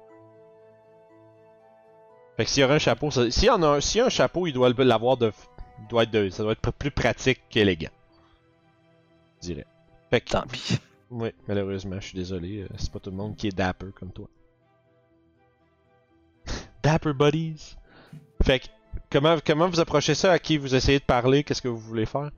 Fait 2.36 2.44
que 2.44 2.50
s'il 2.50 2.62
y 2.62 2.64
aurait 2.64 2.76
un 2.76 2.78
chapeau, 2.78 3.10
s'il 3.10 3.44
y 3.44 3.50
en 3.50 3.62
a 3.62 3.66
un, 3.66 3.80
s'il 3.80 3.98
y 3.98 4.00
a 4.02 4.06
un 4.06 4.10
chapeau, 4.10 4.46
il 4.46 4.52
doit 4.52 4.70
l'avoir 4.70 5.16
de, 5.16 5.32
il 5.80 5.88
doit 5.88 6.04
être 6.04 6.10
de, 6.10 6.30
ça 6.30 6.42
doit 6.42 6.52
être 6.52 6.70
plus 6.72 6.90
pratique 6.90 7.42
qu'élégant. 7.50 7.90
Je 9.42 9.48
dirais. 9.48 9.66
Fait 10.10 10.20
que, 10.20 10.30
Tant 10.30 10.42
pis. 10.42 10.78
oui, 11.10 11.30
malheureusement, 11.48 11.96
je 12.00 12.06
suis 12.08 12.16
désolé, 12.18 12.62
euh, 12.62 12.68
c'est 12.78 12.90
pas 12.90 13.00
tout 13.00 13.10
le 13.10 13.16
monde 13.16 13.36
qui 13.36 13.48
est 13.48 13.56
dapper 13.56 13.86
comme 13.94 14.12
toi. 14.12 14.28
dapper 16.82 17.12
buddies. 17.12 17.76
Fait 18.42 18.60
que, 18.60 18.66
comment, 19.12 19.36
comment 19.44 19.68
vous 19.68 19.80
approchez 19.80 20.14
ça? 20.14 20.32
À 20.32 20.38
qui 20.38 20.56
vous 20.56 20.74
essayez 20.74 20.98
de 20.98 21.04
parler? 21.04 21.44
Qu'est-ce 21.44 21.62
que 21.62 21.68
vous 21.68 21.78
voulez 21.78 22.06
faire? 22.06 22.30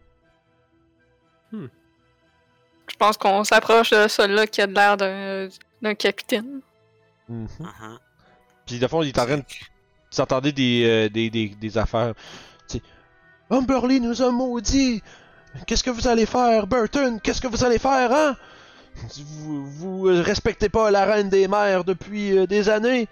Je 1.52 2.96
pense 2.98 3.16
qu'on 3.16 3.44
s'approche 3.44 3.90
de 3.90 4.08
celui-là 4.08 4.46
qui 4.46 4.60
a 4.60 4.66
de 4.66 4.74
l'air 4.74 4.96
d'un 4.96 5.48
d'un 5.80 5.94
capitaine. 5.94 6.60
Mhm. 7.28 7.48
Mhm. 7.60 7.98
Puis, 8.66 8.78
de 8.78 8.86
fond, 8.86 9.02
il 9.02 9.08
est 9.08 9.18
en 9.18 9.26
train 9.26 9.36
de. 9.38 9.44
Vous 10.12 10.20
entendez 10.20 10.52
des, 10.52 10.84
euh, 10.84 11.08
des, 11.08 11.30
des, 11.30 11.48
des 11.48 11.78
affaires. 11.78 12.14
Tu 12.68 12.78
Humberly 13.50 14.00
nous 14.00 14.22
a 14.22 14.30
maudit! 14.30 15.02
Qu'est-ce 15.66 15.84
que 15.84 15.90
vous 15.90 16.08
allez 16.08 16.26
faire, 16.26 16.66
Burton? 16.66 17.20
Qu'est-ce 17.20 17.40
que 17.40 17.48
vous 17.48 17.64
allez 17.64 17.78
faire, 17.78 18.12
hein? 18.12 18.36
Vous, 19.18 19.66
vous 19.66 20.02
respectez 20.02 20.68
pas 20.68 20.90
la 20.90 21.04
reine 21.04 21.28
des 21.28 21.48
mers 21.48 21.84
depuis 21.84 22.38
euh, 22.38 22.46
des 22.46 22.68
années. 22.68 23.08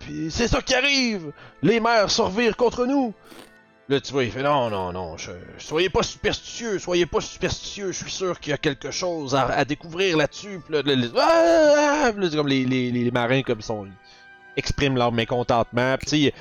Puis 0.00 0.30
c'est 0.30 0.48
ça 0.48 0.60
qui 0.62 0.74
arrive! 0.74 1.32
Les 1.62 1.80
mers 1.80 2.10
se 2.10 2.22
revirent 2.22 2.56
contre 2.56 2.86
nous! 2.86 3.12
Là, 3.90 4.00
tu 4.00 4.12
vois, 4.12 4.24
il 4.24 4.30
fait 4.30 4.42
non, 4.42 4.68
non, 4.68 4.92
non, 4.92 5.16
je- 5.16 5.30
soyez 5.56 5.88
pas 5.88 6.02
superstitieux, 6.02 6.78
soyez 6.78 7.06
pas 7.06 7.22
superstitieux, 7.22 7.90
je 7.90 8.02
suis 8.04 8.10
sûr 8.10 8.38
qu'il 8.38 8.50
y 8.50 8.52
a 8.54 8.58
quelque 8.58 8.90
chose 8.90 9.34
à, 9.34 9.46
à 9.46 9.64
découvrir 9.64 10.18
là-dessus. 10.18 10.60
Puis 10.64 10.74
là, 10.74 10.82
là, 10.82 10.94
les-! 10.94 11.08
Puis 11.08 12.22
là, 12.22 12.30
c'est 12.30 12.36
comme 12.36 12.48
les, 12.48 12.64
les, 12.66 12.90
les 12.90 13.10
marins 13.10 13.40
comme 13.42 13.62
sont 13.62 13.86
expriment 14.56 14.96
leur 14.98 15.10
mécontentement. 15.10 15.96
Puis, 15.98 16.32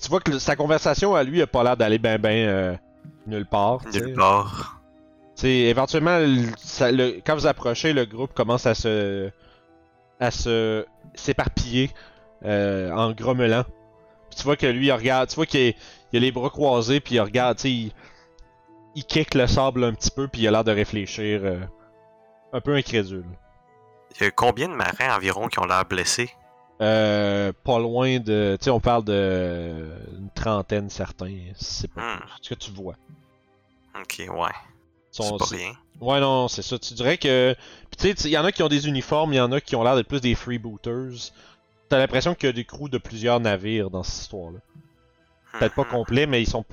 tu 0.00 0.08
vois 0.08 0.20
que 0.20 0.38
sa 0.38 0.54
conversation 0.54 1.14
à 1.16 1.24
lui 1.24 1.42
a 1.42 1.46
pas 1.48 1.64
l'air 1.64 1.76
d'aller 1.76 1.98
ben 1.98 2.18
ben 2.18 2.48
euh, 2.48 2.76
nulle 3.26 3.46
part. 3.46 3.80
Nulle 4.06 4.14
part. 4.14 4.80
Tu 5.34 5.42
sais, 5.42 5.48
éventuellement, 5.48 6.18
le- 6.18 6.52
ça- 6.56 6.92
le- 6.92 7.20
quand 7.26 7.34
vous 7.34 7.46
approchez, 7.48 7.92
le 7.92 8.04
groupe 8.04 8.32
commence 8.32 8.66
à 8.66 8.74
se 8.74 9.28
à 10.20 10.30
se 10.30 10.84
s'éparpiller 11.14 11.90
euh, 12.44 12.90
en 12.92 13.12
grommelant. 13.12 13.64
Puis 14.30 14.38
tu 14.38 14.42
vois 14.44 14.56
que 14.56 14.66
lui, 14.66 14.86
il 14.86 14.92
regarde, 14.92 15.28
tu 15.28 15.36
vois 15.36 15.46
qu'il 15.46 15.74
il 16.12 16.16
a 16.16 16.20
les 16.20 16.32
bras 16.32 16.50
croisés, 16.50 17.00
puis 17.00 17.16
il 17.16 17.20
regarde, 17.20 17.56
tu 17.56 17.62
sais, 17.62 17.70
il, 17.70 17.92
il 18.94 19.04
kick 19.04 19.34
le 19.34 19.46
sable 19.46 19.84
un 19.84 19.92
petit 19.94 20.10
peu, 20.10 20.28
puis 20.28 20.42
il 20.42 20.48
a 20.48 20.50
l'air 20.50 20.64
de 20.64 20.72
réfléchir, 20.72 21.40
euh, 21.44 21.60
un 22.52 22.60
peu 22.60 22.74
incrédule. 22.74 23.24
Il 24.18 24.24
y 24.24 24.26
a 24.26 24.30
combien 24.30 24.68
de 24.68 24.74
marins 24.74 25.16
environ 25.16 25.48
qui 25.48 25.58
ont 25.60 25.64
l'air 25.66 25.84
blessés? 25.84 26.30
Euh, 26.80 27.52
pas 27.64 27.78
loin 27.78 28.18
de, 28.20 28.56
tu 28.58 28.64
sais, 28.64 28.70
on 28.70 28.80
parle 28.80 29.04
de 29.04 29.84
une 30.18 30.30
trentaine 30.30 30.88
certains, 30.88 31.36
c'est 31.54 31.92
pas 31.92 32.00
Hmm. 32.16 32.20
ce 32.40 32.48
que 32.50 32.54
tu 32.54 32.70
vois. 32.70 32.94
Ok, 34.00 34.18
ouais. 34.28 34.50
C'est 35.10 35.28
pas 35.38 35.44
rien. 35.44 35.72
Ouais, 36.00 36.20
non, 36.20 36.48
c'est 36.48 36.62
ça. 36.62 36.78
Tu 36.78 36.94
dirais 36.94 37.18
que. 37.18 37.54
Puis 37.90 37.96
tu 38.14 38.16
sais, 38.22 38.28
il 38.28 38.32
y 38.32 38.38
en 38.38 38.44
a 38.44 38.52
qui 38.52 38.62
ont 38.62 38.68
des 38.68 38.88
uniformes, 38.88 39.32
il 39.32 39.36
y 39.36 39.40
en 39.40 39.52
a 39.52 39.60
qui 39.60 39.76
ont 39.76 39.82
l'air 39.82 39.96
d'être 39.96 40.08
plus 40.08 40.20
des 40.20 40.34
freebooters. 40.34 41.32
T'as 41.90 41.98
l'impression 41.98 42.34
qu'il 42.36 42.46
y 42.46 42.50
a 42.50 42.52
des 42.52 42.64
crews 42.64 42.88
de 42.88 42.98
plusieurs 42.98 43.40
navires 43.40 43.90
dans 43.90 44.04
cette 44.04 44.22
histoire-là. 44.22 44.60
Peut-être 45.58 45.74
pas 45.74 45.82
Mhm. 45.82 45.90
complet, 45.90 46.26
mais 46.26 46.40
ils 46.40 46.46
sont. 46.48 46.64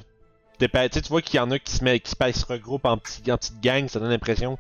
Tu 0.60 0.68
sais, 0.72 0.90
tu 1.02 1.10
vois 1.10 1.22
qu'il 1.24 1.38
y 1.38 1.40
en 1.40 1.50
a 1.52 1.58
qui 1.60 1.72
se, 1.74 1.84
met, 1.84 2.00
qui 2.00 2.12
se, 2.12 2.40
se 2.40 2.46
regroupent 2.46 2.86
en, 2.86 2.98
petits, 3.00 3.32
en 3.32 3.38
petites 3.38 3.60
gangs, 3.60 3.88
ça 3.90 4.00
donne 4.00 4.10
l'impression 4.10 4.58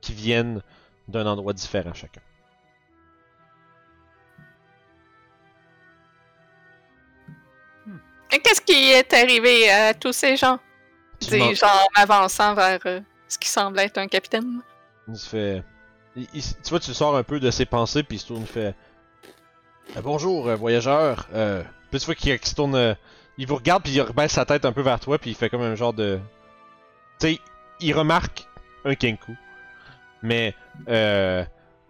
qu'ils 0.00 0.16
viennent 0.16 0.62
d'un 1.08 1.26
endroit 1.26 1.52
différent 1.52 1.94
chacun. 1.94 2.20
Et 8.32 8.38
Qu'est-ce 8.38 8.60
qui 8.60 8.90
est 8.92 9.12
arrivé 9.12 9.70
à 9.70 9.94
tous 9.94 10.12
ces 10.12 10.36
gens? 10.36 10.58
Dis-je 11.20 11.64
en 11.64 11.86
avançant 12.00 12.54
vers 12.54 12.78
euh, 12.86 13.00
ce 13.28 13.36
qui 13.38 13.48
semble 13.48 13.78
être 13.80 13.98
un 13.98 14.06
capitaine. 14.06 14.60
Il 15.08 15.16
se 15.16 15.28
fait. 15.28 15.62
il- 16.16 16.26
il- 16.34 16.42
tu 16.42 16.70
vois, 16.70 16.80
tu 16.80 16.88
le 16.90 16.94
sors 16.94 17.16
un 17.16 17.22
peu 17.22 17.38
de 17.40 17.50
ses 17.50 17.66
pensées, 17.66 18.02
puis 18.02 18.16
il 18.16 18.20
se 18.20 18.26
tourne, 18.26 18.40
il 18.42 18.46
fait. 18.46 18.74
Euh, 19.96 20.00
bonjour, 20.02 20.48
euh, 20.48 20.56
voyageur. 20.56 21.26
Euh... 21.34 21.62
Puis 21.90 22.00
tu 22.00 22.06
vois 22.06 22.14
qu'il 22.14 22.38
se 22.46 22.54
tourne. 22.54 22.74
euh, 22.74 22.94
Il 23.38 23.46
vous 23.46 23.56
regarde, 23.56 23.82
puis 23.82 23.92
il 23.92 24.00
rebaisse 24.00 24.32
sa 24.32 24.44
tête 24.44 24.64
un 24.64 24.72
peu 24.72 24.82
vers 24.82 25.00
toi, 25.00 25.18
puis 25.18 25.30
il 25.30 25.34
fait 25.36 25.48
comme 25.50 25.62
un 25.62 25.74
genre 25.74 25.92
de. 25.92 26.20
Tu 27.18 27.34
sais, 27.34 27.38
il 27.80 27.92
remarque 27.94 28.46
un 28.84 28.94
Kenku. 28.94 29.36
Mais, 30.22 30.54
euh, 30.88 31.44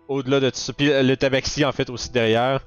au-delà 0.08 0.40
de 0.40 0.50
tout 0.50 0.56
ça, 0.56 0.72
puis 0.72 0.88
le 0.88 1.14
tabaxi 1.16 1.64
en 1.64 1.72
fait 1.72 1.90
aussi 1.90 2.10
derrière, 2.10 2.64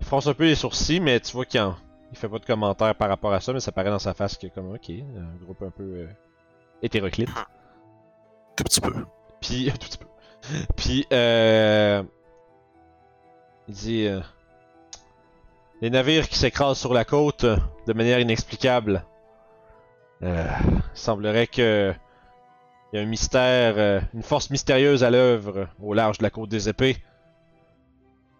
il 0.00 0.06
fronce 0.06 0.26
un 0.26 0.34
peu 0.34 0.44
les 0.44 0.54
sourcils, 0.56 1.00
mais 1.00 1.20
tu 1.20 1.32
vois 1.32 1.44
qu'il 1.44 1.60
en- 1.60 1.76
il 2.12 2.18
fait 2.18 2.28
pas 2.28 2.38
de 2.38 2.44
commentaires 2.44 2.94
par 2.94 3.08
rapport 3.08 3.32
à 3.32 3.40
ça, 3.40 3.52
mais 3.52 3.60
ça 3.60 3.72
paraît 3.72 3.90
dans 3.90 3.98
sa 4.00 4.14
face 4.14 4.36
que, 4.36 4.48
comme, 4.48 4.74
ok, 4.74 4.90
un 4.90 5.44
groupe 5.44 5.62
un 5.62 5.70
peu 5.70 5.82
euh, 5.84 6.06
hétéroclite. 6.82 7.30
Tout 8.56 8.64
petit 8.64 8.80
peu. 8.80 8.92
Puis, 9.40 9.66
tout 9.72 9.78
petit 9.78 9.98
peu. 9.98 10.06
Puis, 10.76 11.06
euh, 11.12 12.02
il 13.68 13.74
dit 13.74 14.06
euh, 14.06 14.20
Les 15.82 15.90
navires 15.90 16.28
qui 16.28 16.38
s'écrasent 16.38 16.78
sur 16.78 16.94
la 16.94 17.04
côte 17.04 17.44
euh, 17.44 17.56
de 17.86 17.92
manière 17.92 18.18
inexplicable. 18.18 19.04
Euh, 20.22 20.46
il 20.64 20.82
semblerait 20.94 21.46
que. 21.46 21.92
Il 22.92 22.96
y 22.96 22.98
a 23.00 23.02
un 23.02 23.06
mystère, 23.06 23.74
euh, 23.76 24.00
une 24.14 24.22
force 24.22 24.48
mystérieuse 24.48 25.02
à 25.02 25.10
l'œuvre 25.10 25.68
au 25.82 25.92
large 25.92 26.18
de 26.18 26.22
la 26.22 26.30
côte 26.30 26.48
des 26.48 26.68
épées. 26.68 26.96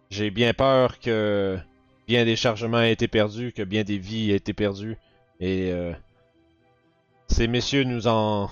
J'ai 0.08 0.30
bien 0.30 0.54
peur 0.54 0.98
que 1.00 1.58
bien 2.06 2.24
des 2.24 2.36
chargements 2.36 2.80
aient 2.80 2.92
été 2.92 3.08
perdus, 3.08 3.52
que 3.52 3.62
bien 3.62 3.82
des 3.82 3.98
vies 3.98 4.30
aient 4.30 4.36
été 4.36 4.54
perdues, 4.54 4.96
Et 5.40 5.72
ces 7.26 7.48
messieurs 7.48 7.82
nous 7.82 8.06
en. 8.06 8.48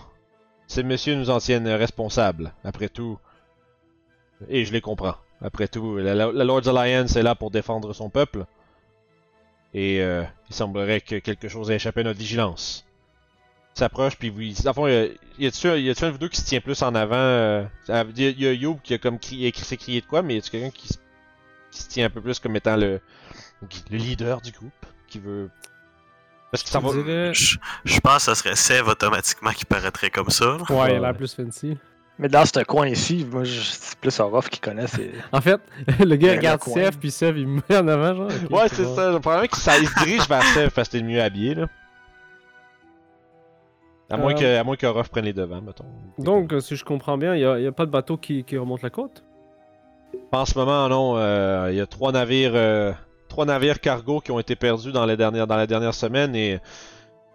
Ces 0.66 0.82
messieurs 0.82 1.14
nous 1.14 1.30
en 1.30 1.38
tiennent 1.38 1.68
responsables, 1.68 2.52
après 2.64 2.88
tout. 2.88 3.18
Et 4.48 4.64
je 4.64 4.72
les 4.72 4.80
comprends. 4.80 5.14
Après 5.40 5.68
tout, 5.68 5.96
la 5.96 6.14
Lord's 6.14 6.66
Alliance 6.66 7.14
est 7.14 7.22
là 7.22 7.36
pour 7.36 7.52
défendre 7.52 7.92
son 7.92 8.10
peuple. 8.10 8.46
Et 9.74 10.00
euh, 10.00 10.22
il 10.48 10.54
semblerait 10.54 11.00
que 11.00 11.16
quelque 11.16 11.48
chose 11.48 11.70
ait 11.70 11.74
échappé 11.76 12.00
à 12.00 12.04
notre 12.04 12.18
vigilance. 12.18 12.84
Il 13.74 13.80
S'approche, 13.80 14.16
puis 14.16 14.30
vous. 14.30 14.38
Le 14.40 14.72
fond, 14.72 14.86
y 14.86 14.92
a- 14.94 15.08
y 15.38 15.46
a-tu 15.46 15.66
un, 15.68 15.76
de 15.76 16.10
vous 16.12 16.18
deux 16.18 16.28
qui 16.28 16.40
se 16.40 16.46
tient 16.46 16.60
plus 16.60 16.80
en 16.82 16.94
avant 16.94 17.16
euh, 17.16 17.64
Il 17.88 18.20
y, 18.40 18.46
a- 18.46 18.52
Youb 18.52 18.78
qui 18.84 18.94
a 18.94 18.98
comme 18.98 19.18
crié, 19.18 19.52
s'est 19.52 19.76
crié 19.76 20.00
de 20.00 20.06
quoi, 20.06 20.22
mais 20.22 20.36
y 20.36 20.38
a-tu 20.38 20.50
quelqu'un 20.50 20.70
qui, 20.70 20.86
se- 20.88 20.98
qui 21.72 21.82
se 21.82 21.88
tient 21.88 22.06
un 22.06 22.10
peu 22.10 22.20
plus 22.20 22.38
comme 22.38 22.54
étant 22.54 22.76
le, 22.76 23.00
le 23.90 23.96
leader 23.98 24.40
du 24.40 24.52
groupe 24.52 24.86
Qui 25.08 25.18
veut. 25.18 25.50
Parce 26.52 26.62
qu'il 26.62 26.70
s'en 26.70 26.80
va. 26.80 27.32
Je 27.32 27.56
Je, 27.84 27.98
pense 27.98 28.18
que 28.18 28.22
ça 28.22 28.34
serait 28.36 28.54
Sève 28.54 28.86
automatiquement 28.86 29.50
qui 29.50 29.64
paraîtrait 29.64 30.10
comme 30.10 30.30
ça. 30.30 30.56
Ouais, 30.70 30.92
il 30.92 30.96
a 30.96 31.00
l'air 31.00 31.16
plus 31.16 31.34
fancy. 31.34 31.76
Mais 32.18 32.28
dans 32.28 32.44
ce 32.44 32.62
coin 32.62 32.86
ici, 32.86 33.26
moi, 33.30 33.42
c'est 33.44 33.98
plus 33.98 34.20
Orof 34.20 34.48
qui 34.48 34.60
connaît. 34.60 34.86
C'est... 34.86 35.10
En 35.32 35.40
fait, 35.40 35.60
le 36.00 36.14
gars 36.16 36.32
regarde. 36.32 36.62
Sev, 36.62 36.96
puis 36.98 37.10
Sev, 37.10 37.36
il 37.38 37.48
me 37.48 37.60
met 37.68 37.76
en 37.76 37.88
avant, 37.88 38.14
genre. 38.14 38.28
Ouais, 38.50 38.68
c'est 38.68 38.82
vois. 38.82 38.94
ça. 38.96 39.10
Le 39.12 39.18
problème, 39.20 39.46
c'est 39.52 39.78
qu'il 39.78 39.88
se 39.88 40.04
dirige 40.04 40.28
vers 40.28 40.42
Sev 40.44 40.70
parce 40.70 40.88
que 40.88 40.92
t'es 40.92 41.00
le 41.00 41.06
mieux 41.08 41.20
habillé, 41.22 41.54
là. 41.54 41.66
À 44.10 44.16
moins 44.16 44.32
Euh. 44.34 44.38
que, 44.38 44.58
à 44.58 44.64
moins 44.64 44.76
que 44.76 44.86
Ruff 44.86 45.08
prenne 45.08 45.24
les 45.24 45.32
devants, 45.32 45.62
mettons. 45.62 45.86
Donc, 46.18 46.52
euh, 46.52 46.60
si 46.60 46.76
je 46.76 46.84
comprends 46.84 47.16
bien, 47.18 47.34
il 47.34 47.38
n'y 47.38 47.44
a, 47.46 47.58
il 47.58 47.64
y 47.64 47.66
a 47.66 47.72
pas 47.72 47.86
de 47.86 47.90
bateau 47.90 48.16
qui, 48.16 48.44
qui 48.44 48.56
remonte 48.58 48.82
la 48.82 48.90
côte? 48.90 49.24
En 50.30 50.44
ce 50.44 50.56
moment, 50.58 50.88
non. 50.88 51.14
euh, 51.16 51.68
Il 51.70 51.76
y 51.76 51.80
a 51.80 51.86
trois 51.86 52.12
navires, 52.12 52.52
euh, 52.54 52.92
trois 53.28 53.46
navires 53.46 53.80
cargo 53.80 54.20
qui 54.20 54.30
ont 54.30 54.38
été 54.38 54.54
perdus 54.56 54.92
dans, 54.92 55.06
les 55.06 55.16
dernières, 55.16 55.46
dans 55.46 55.56
la 55.56 55.66
dernière 55.66 55.94
semaine 55.94 56.36
et 56.36 56.60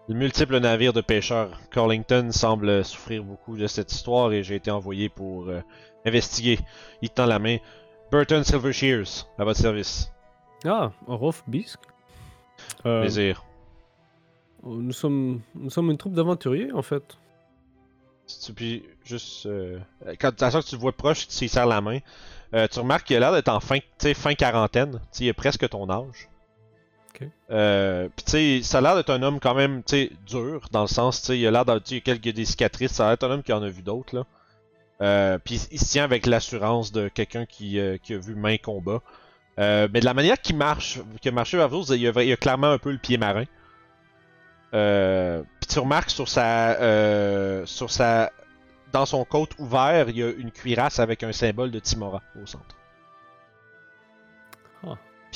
de 0.10 0.14
multiples 0.14 0.60
navires 0.60 0.92
de 0.94 1.02
pêcheurs. 1.02 1.58
Carlington 1.72 2.30
semble 2.32 2.84
souffrir 2.84 3.24
beaucoup 3.24 3.56
de 3.56 3.68
cette 3.68 3.92
histoire 3.92 4.32
et 4.34 4.44
j'ai 4.44 4.56
été 4.56 4.72
envoyé 4.72 5.08
pour 5.08 5.48
euh, 5.48 5.62
investiguer. 6.06 6.60
Il 7.02 7.10
tend 7.10 7.26
la 7.28 7.40
main. 7.40 7.58
Burton 8.12 8.44
Silver 8.44 8.74
Shears, 8.74 9.28
à 9.38 9.44
votre 9.46 9.60
service. 9.60 10.12
Ah, 10.66 10.92
Orof 11.08 11.44
Bisque. 11.48 11.80
Euh, 12.86 13.02
Plaisir. 13.02 13.46
nous, 14.64 14.92
sommes, 14.92 15.42
nous 15.56 15.70
sommes 15.70 15.92
une 15.92 15.98
troupe 15.98 16.14
d'aventuriers, 16.16 16.72
en 16.74 16.82
fait. 16.82 17.04
Si 18.26 18.48
tu- 18.48 18.54
Puis 18.54 18.84
juste 19.06 19.46
euh, 19.46 19.80
quand 20.20 20.36
que 20.36 20.62
tu 20.68 20.76
le 20.76 20.82
vois 20.82 20.92
proche, 20.92 21.28
tu 21.28 21.40
lui 21.42 21.50
serres 21.50 21.66
la 21.68 21.82
main. 21.82 22.00
euh, 22.56 22.68
tu 22.68 22.80
remarques 22.80 23.06
qu'il 23.08 23.16
a 23.18 23.20
l'air 23.20 23.32
d'être 23.32 23.50
en 23.50 23.60
fin, 23.60 23.78
fin 24.16 24.34
quarantaine. 24.34 25.00
Il 25.20 25.30
a 25.30 25.34
presque 25.34 25.70
ton 25.70 25.88
âge. 25.90 26.30
Ok. 27.10 27.28
Euh, 27.52 28.10
tu 28.18 28.32
sais, 28.32 28.62
ça 28.64 28.80
a 28.80 28.82
l'air 28.82 28.96
d'être 28.96 29.10
un 29.10 29.24
homme 29.24 29.40
quand 29.40 29.56
même, 29.56 29.82
dur 30.28 30.68
dans 30.72 30.82
le 30.82 30.88
sens, 30.88 31.22
tu 31.22 31.36
il 31.36 31.48
a 31.48 31.52
l'air 31.52 31.66
d'avoir 31.66 31.84
quelques 31.84 32.46
cicatrices. 32.46 32.94
Ça 32.94 33.04
a 33.04 33.08
l'air 33.08 33.18
d'être 33.18 33.30
un 33.30 33.34
homme 33.36 33.44
qui 33.44 33.54
en 33.54 33.64
a 33.64 33.70
vu 33.70 33.82
d'autres. 33.82 34.26
Euh, 35.02 35.38
puis 35.44 35.62
il 35.72 35.80
se 35.80 35.86
tient 35.86 36.04
avec 36.04 36.26
l'assurance 36.26 36.92
de 36.92 37.08
quelqu'un 37.08 37.46
qui, 37.46 37.80
euh, 37.80 37.98
a 38.10 38.18
vu 38.18 38.36
main 38.36 38.58
combat. 38.58 39.02
Mais 39.58 40.00
de 40.00 40.06
la 40.06 40.14
manière 40.14 40.40
qu'il 40.40 40.56
marche, 40.56 41.00
a 41.26 41.32
marché 41.32 41.58
vous, 41.66 41.94
il 41.94 42.08
a, 42.08 42.38
clairement 42.38 42.72
un 42.72 42.78
peu 42.78 42.92
le 42.92 42.98
pied 42.98 43.18
marin. 43.18 43.46
Puis 44.72 45.68
tu 45.68 45.80
remarques 45.80 46.12
sur 46.12 46.30
sa, 46.30 47.66
sur 47.66 47.92
sa, 47.92 48.32
dans 48.94 49.06
son 49.06 49.26
côte 49.26 49.52
ouvert, 49.60 50.10
il 50.10 50.18
y 50.18 50.24
a 50.24 50.30
une 50.30 50.52
cuirasse 50.52 51.00
avec 51.00 51.24
un 51.24 51.34
symbole 51.34 51.72
de 51.72 51.80
Timora 51.80 52.22
au 52.42 52.46
centre. 52.46 52.79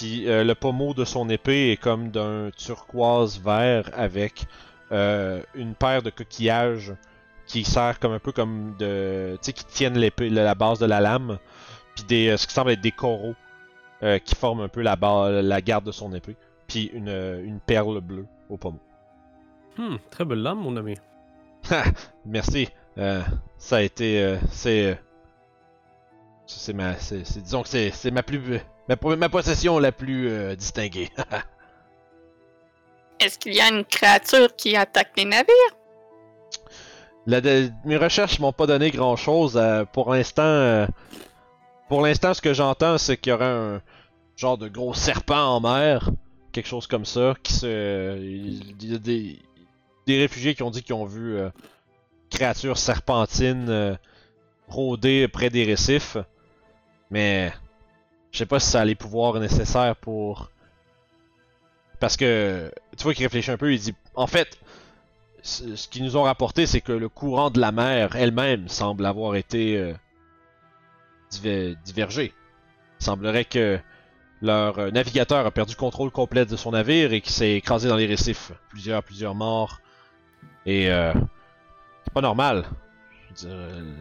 Puis 0.04 0.28
euh, 0.28 0.44
le 0.44 0.54
pommeau 0.54 0.94
de 0.94 1.06
son 1.06 1.30
épée 1.30 1.72
est 1.72 1.78
comme 1.78 2.10
d'un 2.12 2.52
turquoise 2.58 3.40
vert 3.40 3.90
avec 3.94 4.48
euh, 4.92 5.42
une 5.56 5.76
paire 5.76 6.04
de 6.04 6.10
coquillages 6.10 6.94
qui 7.48 7.64
sert 7.64 8.02
comme 8.02 8.12
un 8.12 8.20
peu 8.20 8.34
comme 8.34 8.76
de, 8.78 9.36
tu 9.36 9.46
sais, 9.46 9.54
qui 9.54 9.64
tiennent 9.64 9.98
l'épée, 9.98 10.30
la 10.30 10.56
base 10.56 10.80
de 10.80 10.86
la 10.88 11.00
lame, 11.00 11.38
puis 11.96 12.04
des, 12.04 12.28
euh, 12.28 12.36
ce 12.36 12.48
qui 12.48 12.54
semble 12.54 12.72
être 12.72 12.82
des 12.82 12.92
coraux 12.92 13.34
euh, 14.04 14.20
qui 14.20 14.36
forment 14.36 14.60
un 14.60 14.68
peu 14.68 14.82
la, 14.82 14.98
la 15.42 15.62
garde 15.62 15.86
de 15.86 15.94
son 15.94 16.14
épée, 16.14 16.36
puis 16.68 16.92
une, 16.94 17.08
une 17.08 17.62
perle 17.62 18.02
bleue 18.02 18.28
au 18.50 18.58
pommeau. 18.58 18.82
Hmm, 19.78 19.96
très 20.12 20.26
belle 20.26 20.42
lame, 20.42 20.60
mon 20.60 20.76
ami. 20.76 20.96
Merci. 22.26 22.68
Ça 22.98 23.78
a 23.78 23.82
été, 23.82 24.38
c'est, 24.52 25.00
c'est 26.46 26.74
ma, 26.74 26.98
c'est, 26.98 27.22
disons 27.42 27.64
que 27.64 27.70
c'est, 27.70 27.92
c'est 27.92 28.12
ma 28.12 28.22
plus, 28.22 28.60
ma, 28.90 29.16
ma 29.16 29.30
possession 29.30 29.80
la 29.80 29.92
plus 29.92 30.30
euh, 30.30 30.56
distinguée. 30.56 31.10
Est-ce 33.20 33.38
qu'il 33.40 33.54
y 33.54 33.62
a 33.62 33.70
une 33.70 33.86
créature 33.86 34.56
qui 34.56 34.76
attaque 34.76 35.12
les 35.18 35.26
navires? 35.26 35.76
La 37.26 37.40
de- 37.40 37.70
mes 37.86 37.96
recherches 37.98 38.40
m'ont 38.40 38.52
pas 38.52 38.68
donné 38.68 38.92
grand 38.92 39.16
chose. 39.16 39.60
pour 39.94 40.14
l'instant, 40.14 40.44
euh, 40.44 40.88
pour 41.88 42.02
l'instant, 42.02 42.34
ce 42.34 42.42
que 42.42 42.54
j'entends, 42.54 42.98
c'est 42.98 43.16
qu'il 43.18 43.32
y 43.32 43.34
aurait 43.34 43.46
un 43.46 43.82
genre 44.36 44.58
de 44.58 44.68
gros 44.68 44.94
serpent 44.94 45.56
en 45.56 45.62
mer, 45.62 46.10
quelque 46.52 46.68
chose 46.68 46.88
comme 46.88 47.06
ça, 47.06 47.36
qui 47.44 47.54
se, 47.54 48.18
il 48.20 48.92
y 48.92 48.96
a 48.96 48.98
des, 48.98 49.40
des 50.06 50.20
réfugiés 50.20 50.54
qui 50.56 50.64
ont 50.64 50.72
dit 50.72 50.84
qu'ils 50.84 50.96
ont 50.96 51.06
vu 51.06 51.38
euh, 51.38 51.50
créatures 52.30 52.78
serpentines 52.78 53.70
euh, 53.70 53.96
rôder 54.68 55.30
près 55.30 55.50
des 55.50 55.64
récifs, 55.64 56.18
mais 57.10 57.54
je 58.34 58.38
sais 58.40 58.46
pas 58.46 58.60
si 58.60 58.70
ça 58.70 58.82
a 58.82 58.86
les 58.86 58.96
pouvoirs 58.96 59.40
nécessaires 59.40 59.96
pour, 59.96 60.52
parce 62.02 62.18
que 62.18 62.70
tu 62.98 63.04
vois 63.04 63.14
qu'il 63.14 63.26
réfléchit 63.26 63.52
un 63.52 63.58
peu, 63.58 63.72
il 63.72 63.80
dit, 63.80 63.96
en 64.16 64.28
fait 64.28 64.60
ce 65.44 65.88
qu'ils 65.90 66.04
nous 66.04 66.16
ont 66.18 66.24
rapporté, 66.24 66.66
c'est 66.66 66.82
que 66.82 66.94
le 66.94 67.10
courant 67.10 67.50
de 67.50 67.60
la 67.60 67.72
mer 67.72 68.16
elle-même 68.16 68.70
semble 68.70 69.06
avoir 69.06 69.36
été 69.36 69.78
euh, 69.78 69.94
diver- 71.30 71.76
divergé. 71.84 72.34
Il 73.02 73.04
semblerait 73.06 73.44
que 73.46 73.78
leur 74.42 74.80
euh, 74.80 74.92
navigateur 74.92 75.46
a 75.46 75.52
perdu 75.52 75.76
contrôle 75.76 76.12
complet 76.12 76.46
de 76.46 76.56
son 76.56 76.72
navire 76.72 77.12
et 77.12 77.20
qu'il 77.22 77.34
s'est 77.34 77.56
écrasé 77.56 77.90
dans 77.90 77.98
les 77.98 78.06
récifs. 78.06 78.52
Plusieurs, 78.70 79.04
plusieurs 79.04 79.36
morts. 79.36 79.82
Et 80.66 80.90
euh, 80.90 81.14
c'est 82.06 82.14
pas 82.14 82.22
normal. 82.22 82.64
Je 83.36 83.48
veux 83.48 83.50
dire, 83.50 83.58
euh, 83.60 83.94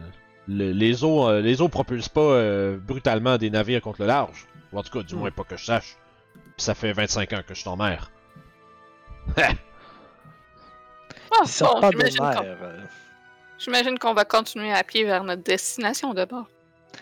le- 0.47 0.71
les 0.71 1.03
eaux, 1.03 1.27
euh, 1.27 1.41
les 1.41 1.61
eaux 1.61 1.69
propulsent 1.69 2.09
pas 2.09 2.21
euh, 2.21 2.77
brutalement 2.77 3.37
des 3.37 3.49
navires 3.49 3.81
contre 3.81 4.01
le 4.01 4.07
large. 4.07 4.47
Ou 4.71 4.79
en 4.79 4.83
tout 4.83 4.91
cas, 4.91 5.03
du 5.03 5.15
Hmm. 5.15 5.19
moins 5.19 5.31
pas 5.31 5.43
que 5.43 5.55
je 5.57 5.65
sache. 5.65 5.97
Puis 6.35 6.63
ça 6.65 6.73
fait 6.75 6.93
25 6.93 7.33
ans 7.33 7.41
que 7.47 7.53
je 7.53 7.59
suis 7.61 7.69
en 7.69 7.77
mer. 7.77 8.11
Ah, 11.35 11.41
Ils 11.45 11.47
sortent 11.47 11.75
bon, 11.75 11.81
pas 11.81 11.89
de 11.89 11.97
j'imagine 11.97 12.17
qu'on- 12.19 12.43
mer. 12.43 12.57
euh. 12.61 12.81
j'imagine 13.57 13.97
qu'on 13.97 14.13
va 14.13 14.23
continuer 14.23 14.71
à 14.71 14.83
pied 14.83 15.03
vers 15.03 15.23
notre 15.23 15.41
destination 15.41 16.13
de 16.13 16.25
bord. 16.25 16.45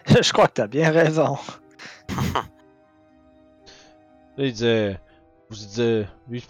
Je 0.08 0.32
crois 0.32 0.48
que 0.48 0.54
t'as 0.54 0.68
bien 0.68 0.90
raison. 0.90 1.38
Là, 4.38 4.46
il 4.46 4.54
disait. 4.54 5.00
Vous 5.50 5.58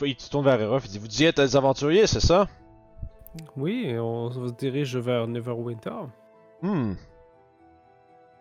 il 0.05 0.15
se 0.19 0.29
tourne 0.29 0.45
vers 0.45 0.61
Erof, 0.61 0.83
il 0.85 0.91
dit 0.91 0.99
Vous 0.99 1.07
disiez 1.07 1.29
être 1.29 1.41
des 1.41 1.55
aventuriers, 1.55 2.05
c'est 2.05 2.19
ça? 2.19 2.47
Oui, 3.57 3.95
on 3.97 4.29
se 4.29 4.53
dirige 4.53 4.95
vers 4.97 5.25
Neverwinter. 5.27 5.89
Hmm. 6.61 6.93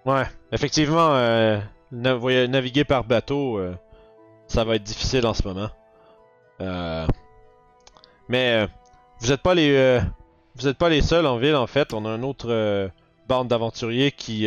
Ouais, 0.06 0.24
effectivement, 0.52 1.14
euh, 1.14 1.60
naviguer 1.92 2.84
par 2.84 3.04
bateau, 3.04 3.58
euh, 3.58 3.74
ça 4.46 4.64
va 4.64 4.76
être 4.76 4.82
difficile 4.82 5.26
en 5.26 5.34
ce 5.34 5.46
moment. 5.46 5.70
Euh, 6.60 7.06
mais 8.28 8.66
vous 9.20 9.32
êtes 9.32 9.42
pas 9.42 9.54
les, 9.54 10.00
vous 10.56 10.68
êtes 10.68 10.78
pas 10.78 10.88
les 10.88 11.02
seuls 11.02 11.26
en 11.26 11.38
ville 11.38 11.56
en 11.56 11.66
fait. 11.66 11.92
On 11.92 12.04
a 12.06 12.10
une 12.10 12.24
autre 12.24 12.90
bande 13.28 13.48
d'aventuriers 13.48 14.12
qui, 14.12 14.46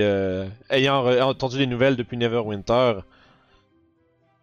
ayant 0.70 1.22
entendu 1.22 1.58
les 1.60 1.68
nouvelles 1.68 1.96
depuis 1.96 2.18
Neverwinter, 2.18 3.00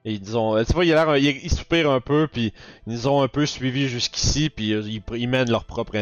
ils 0.05 0.39
ont, 0.39 0.63
tu 0.65 0.73
vois, 0.73 0.85
il 0.85 0.95
a 0.95 1.05
l'air, 1.05 1.17
il, 1.17 1.45
il 1.45 1.51
soupire 1.51 1.91
un 1.91 2.01
peu, 2.01 2.27
puis 2.27 2.53
ils 2.87 3.09
ont 3.09 3.23
un 3.23 3.29
peu 3.29 3.47
suivis 3.47 3.89
jusqu'ici, 3.89 4.49
puis 4.49 4.71
ils, 4.71 5.03
ils 5.15 5.29
mènent 5.29 5.51
leur 5.51 5.65
propre 5.65 5.95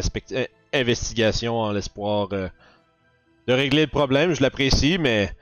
investigation 0.72 1.60
en 1.60 1.72
l'espoir 1.72 2.28
de 3.48 3.54
régler 3.54 3.82
le 3.82 3.90
problème. 3.90 4.34
Je 4.34 4.42
l'apprécie, 4.42 4.98
mais 4.98 5.34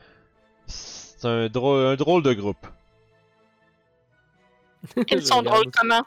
c'est 0.66 1.27
un 1.27 1.49
drôle, 1.49 1.87
un 1.87 1.97
drôle 1.97 2.23
de 2.23 2.33
groupe. 2.33 2.66
Ils 5.11 5.27
sont 5.27 5.43
drôles 5.43 5.70
comment? 5.77 6.03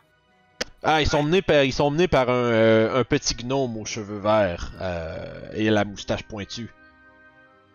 Ah, 0.82 1.02
ils 1.02 1.08
sont 1.10 1.24
menés 1.24 1.42
par, 1.42 1.66
ils 1.66 1.74
sont 1.74 1.92
menés 1.92 2.08
par 2.08 2.30
un, 2.30 2.34
euh, 2.34 3.02
un 3.02 3.04
petit 3.04 3.36
gnome 3.36 3.76
aux 3.76 3.84
cheveux 3.84 4.20
verts 4.20 4.72
euh, 4.80 5.52
et 5.54 5.68
à 5.68 5.72
la 5.72 5.84
moustache 5.84 6.24
pointue. 6.24 6.74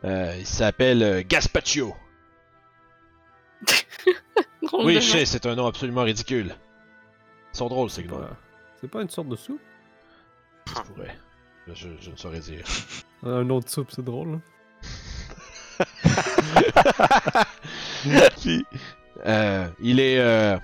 Euh, 0.05 0.35
il 0.39 0.47
s'appelle 0.47 1.03
euh, 1.03 1.23
Gaspaccio. 1.27 1.95
Oui, 4.73 4.95
je 4.95 5.01
sais, 5.01 5.27
c'est 5.27 5.45
un 5.45 5.55
nom 5.55 5.67
absolument 5.67 6.03
ridicule. 6.03 6.57
Ils 7.53 7.57
sont 7.59 7.69
drôles, 7.69 7.91
ces 7.91 8.01
C'est 8.01 8.09
gnomes. 8.09 8.27
pas, 8.27 8.37
c'est 8.81 8.89
pas 8.91 9.03
une 9.03 9.11
sorte 9.11 9.29
de 9.29 9.37
soupe? 9.37 9.61
Je 10.67 10.73
pourrais. 10.81 11.15
Je, 11.69 11.89
je 12.01 12.11
ne 12.11 12.17
saurais 12.17 12.41
dire. 12.41 12.65
Un 13.25 13.49
autre 13.51 13.71
soupe, 13.71 13.91
c'est 13.91 14.05
drôle. 14.05 14.35
hein. 14.35 14.41
Puis, 18.41 18.65
euh, 19.27 19.67
il 19.81 19.99
est, 20.01 20.19
euh, 20.19 20.57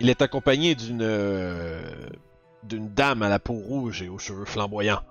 il 0.00 0.08
est 0.10 0.22
accompagné 0.22 0.74
d'une, 0.74 1.02
euh, 1.02 1.82
d'une 2.62 2.88
dame 2.88 3.22
à 3.22 3.28
la 3.28 3.38
peau 3.38 3.52
rouge 3.54 4.02
et 4.02 4.08
aux 4.08 4.18
cheveux 4.18 4.44
flamboyants. 4.44 5.02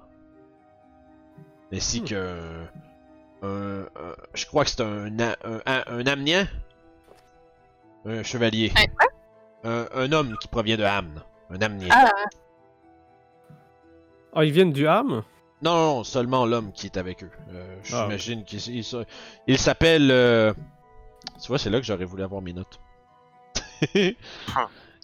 Ainsi 1.74 2.02
Hmm. 2.02 2.06
que 2.06 2.66
un, 3.44 3.82
un- 3.82 4.16
je 4.34 4.46
crois 4.46 4.64
que 4.64 4.72
c'est 4.72 4.82
un, 4.82 5.20
a- 5.20 5.36
un, 5.44 5.62
a- 5.66 5.92
un 5.92 6.06
Amnien, 6.08 6.48
un 8.06 8.24
chevalier, 8.24 8.72
Un 9.64 9.70
un, 9.70 9.88
un 9.96 10.12
homme 10.12 10.36
qui 10.40 10.48
provient 10.48 10.78
de 10.78 10.84
Amn, 10.84 11.22
un 11.50 11.62
Amnien. 11.62 11.90
Ah, 11.92 12.12
Ah, 14.34 14.44
ils 14.46 14.52
viennent 14.52 14.74
du 14.74 14.88
Ham? 14.88 15.24
Non, 15.62 16.04
seulement 16.04 16.46
l'homme 16.46 16.72
qui 16.74 16.86
est 16.88 16.98
avec 16.98 17.24
eux. 17.24 17.32
Euh, 17.54 17.76
Ah. 17.92 18.04
J'imagine 18.04 18.44
qu'il 18.44 18.60
il, 19.48 19.58
s'appelle. 19.58 20.10
euh, 20.12 20.54
Tu 21.42 21.48
vois, 21.48 21.58
c'est 21.58 21.70
là 21.70 21.80
que 21.80 21.86
j'aurais 21.86 22.06
voulu 22.06 22.24
avoir 22.24 22.42
mes 22.42 22.54
notes. 22.54 22.80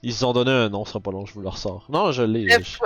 Ils 0.04 0.14
se 0.14 0.26
ont 0.26 0.34
donné 0.34 0.52
un 0.52 0.70
nom, 0.70 0.84
ce 0.86 0.92
sera 0.94 1.00
pas 1.00 1.12
long, 1.12 1.26
je 1.26 1.34
vous 1.34 1.42
le 1.42 1.50
ressors. 1.50 1.86
Non, 1.90 2.12
je 2.12 2.24
l'ai. 2.24 2.50
je-. 2.50 2.78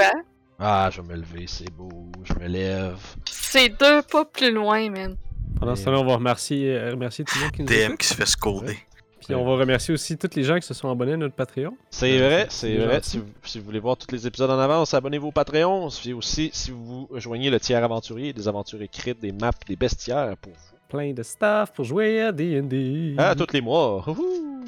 Ah, 0.59 0.89
je 0.91 1.01
vais 1.01 1.07
me 1.07 1.15
lever, 1.15 1.45
c'est 1.47 1.69
beau, 1.71 2.11
je 2.23 2.33
me 2.33 2.47
lève. 2.47 2.97
C'est 3.29 3.69
deux 3.69 4.01
pas 4.03 4.25
plus 4.25 4.51
loin, 4.51 4.89
man. 4.89 5.17
Pendant 5.59 5.75
ce 5.75 5.85
temps-là, 5.85 5.99
on 5.99 6.05
va 6.05 6.15
remercier, 6.15 6.75
euh, 6.75 6.91
remercier 6.91 7.23
tout 7.25 7.35
le 7.37 7.43
monde 7.45 7.51
qui 7.51 7.61
nous 7.61 7.67
DM 7.67 7.95
qui 7.97 8.07
se 8.07 8.13
fait 8.13 8.25
scolder. 8.25 8.77
Puis 9.25 9.35
on 9.35 9.45
va 9.45 9.55
remercier 9.59 9.93
aussi 9.93 10.17
tous 10.17 10.29
les 10.35 10.43
gens 10.43 10.55
qui 10.59 10.65
se 10.67 10.73
sont 10.73 10.89
abonnés 10.89 11.13
à 11.13 11.17
notre 11.17 11.35
Patreon. 11.35 11.75
C'est 11.89 12.19
Euh, 12.21 12.27
vrai, 12.27 12.47
c'est 12.49 12.75
vrai. 12.77 12.99
Si 13.03 13.17
vous, 13.17 13.25
si 13.43 13.59
vous 13.59 13.65
voulez 13.65 13.79
voir 13.79 13.97
tous 13.97 14.11
les 14.13 14.27
épisodes 14.27 14.49
en 14.51 14.59
avance, 14.59 14.93
abonnez-vous 14.93 15.27
au 15.27 15.31
Patreon. 15.31 15.89
Et 16.05 16.13
aussi, 16.13 16.49
si 16.53 16.71
vous 16.71 17.07
joignez 17.15 17.49
le 17.49 17.59
tiers 17.59 17.83
aventurier, 17.83 18.33
des 18.33 18.47
aventures 18.47 18.81
écrites, 18.81 19.19
des 19.19 19.31
maps, 19.31 19.51
des 19.67 19.75
bestiaires 19.75 20.35
pour 20.37 20.51
vous. 20.53 20.59
Plein 20.87 21.11
de 21.13 21.23
stuff 21.23 21.71
pour 21.73 21.83
jouer 21.85 22.21
à 22.21 22.31
D&D. 22.31 23.15
Ah, 23.17 23.33
tous 23.35 23.51
les 23.53 23.61
mois. 23.61 24.03
Wouhou! 24.07 24.63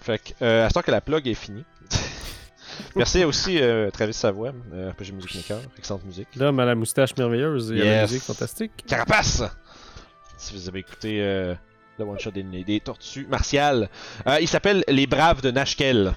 Fait 0.00 0.18
que, 0.18 0.32
euh, 0.44 0.66
à 0.66 0.68
ce 0.68 0.74
temps 0.74 0.82
que 0.82 0.90
la 0.90 1.00
plug 1.00 1.26
est 1.26 1.34
finie. 1.34 1.64
Merci 2.96 3.24
aussi 3.24 3.60
euh, 3.60 3.90
Travis 3.90 4.12
Savoie, 4.12 4.52
euh, 4.72 4.90
RPG 4.90 5.12
Music 5.14 5.34
Maker, 5.36 5.58
excellente 5.78 6.04
musique. 6.04 6.28
L'homme 6.36 6.60
à 6.60 6.64
la 6.64 6.74
moustache 6.74 7.16
merveilleuse 7.16 7.72
et 7.72 7.80
à 7.82 7.96
la 7.96 8.02
musique 8.02 8.22
fantastique. 8.22 8.72
Carapace! 8.86 9.42
Si 10.36 10.54
vous 10.54 10.68
avez 10.68 10.78
écouté 10.80 11.20
euh, 11.20 11.54
le 11.98 12.04
one 12.04 12.18
shot 12.18 12.30
des, 12.30 12.42
des 12.42 12.80
tortues 12.80 13.26
martiales, 13.26 13.88
Euh, 14.26 14.38
il 14.40 14.48
s'appelle 14.48 14.84
Les 14.88 15.06
Braves 15.06 15.40
de 15.42 15.50
Nashkel. 15.50 16.14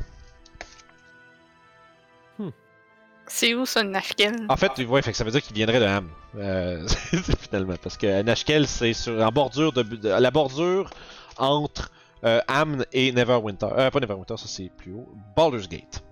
C'est 3.28 3.54
où 3.56 3.66
ça, 3.66 3.82
Nashkel? 3.84 4.46
En 4.50 4.58
fait, 4.58 4.78
ouais, 4.86 5.02
fait 5.02 5.12
que 5.12 5.18
ça 5.18 5.24
veut 5.24 5.32
dire 5.32 5.42
qu'il 5.42 5.56
viendrait 5.56 5.80
de 5.80 5.86
Ham. 5.86 6.10
Euh, 6.36 6.86
finalement, 7.40 7.76
parce 7.82 7.96
que 7.96 8.22
Nashkel, 8.24 8.68
c'est 8.68 8.92
sur 8.92 9.22
en 9.26 9.32
bordure 9.32 9.72
de, 9.72 9.84
de- 9.84 10.10
à 10.10 10.20
la 10.20 10.32
bordure 10.32 10.90
entre 11.38 11.92
euh, 12.26 12.42
Amn 12.50 12.86
et 12.92 13.14
Neverwinter. 13.14 13.68
Euh, 13.78 13.90
pas 13.90 14.00
Neverwinter, 14.02 14.36
ça 14.36 14.48
c'est 14.48 14.70
plus 14.76 14.92
haut. 14.94 15.08
Baldur's 15.38 15.70
Gate. 15.70 16.04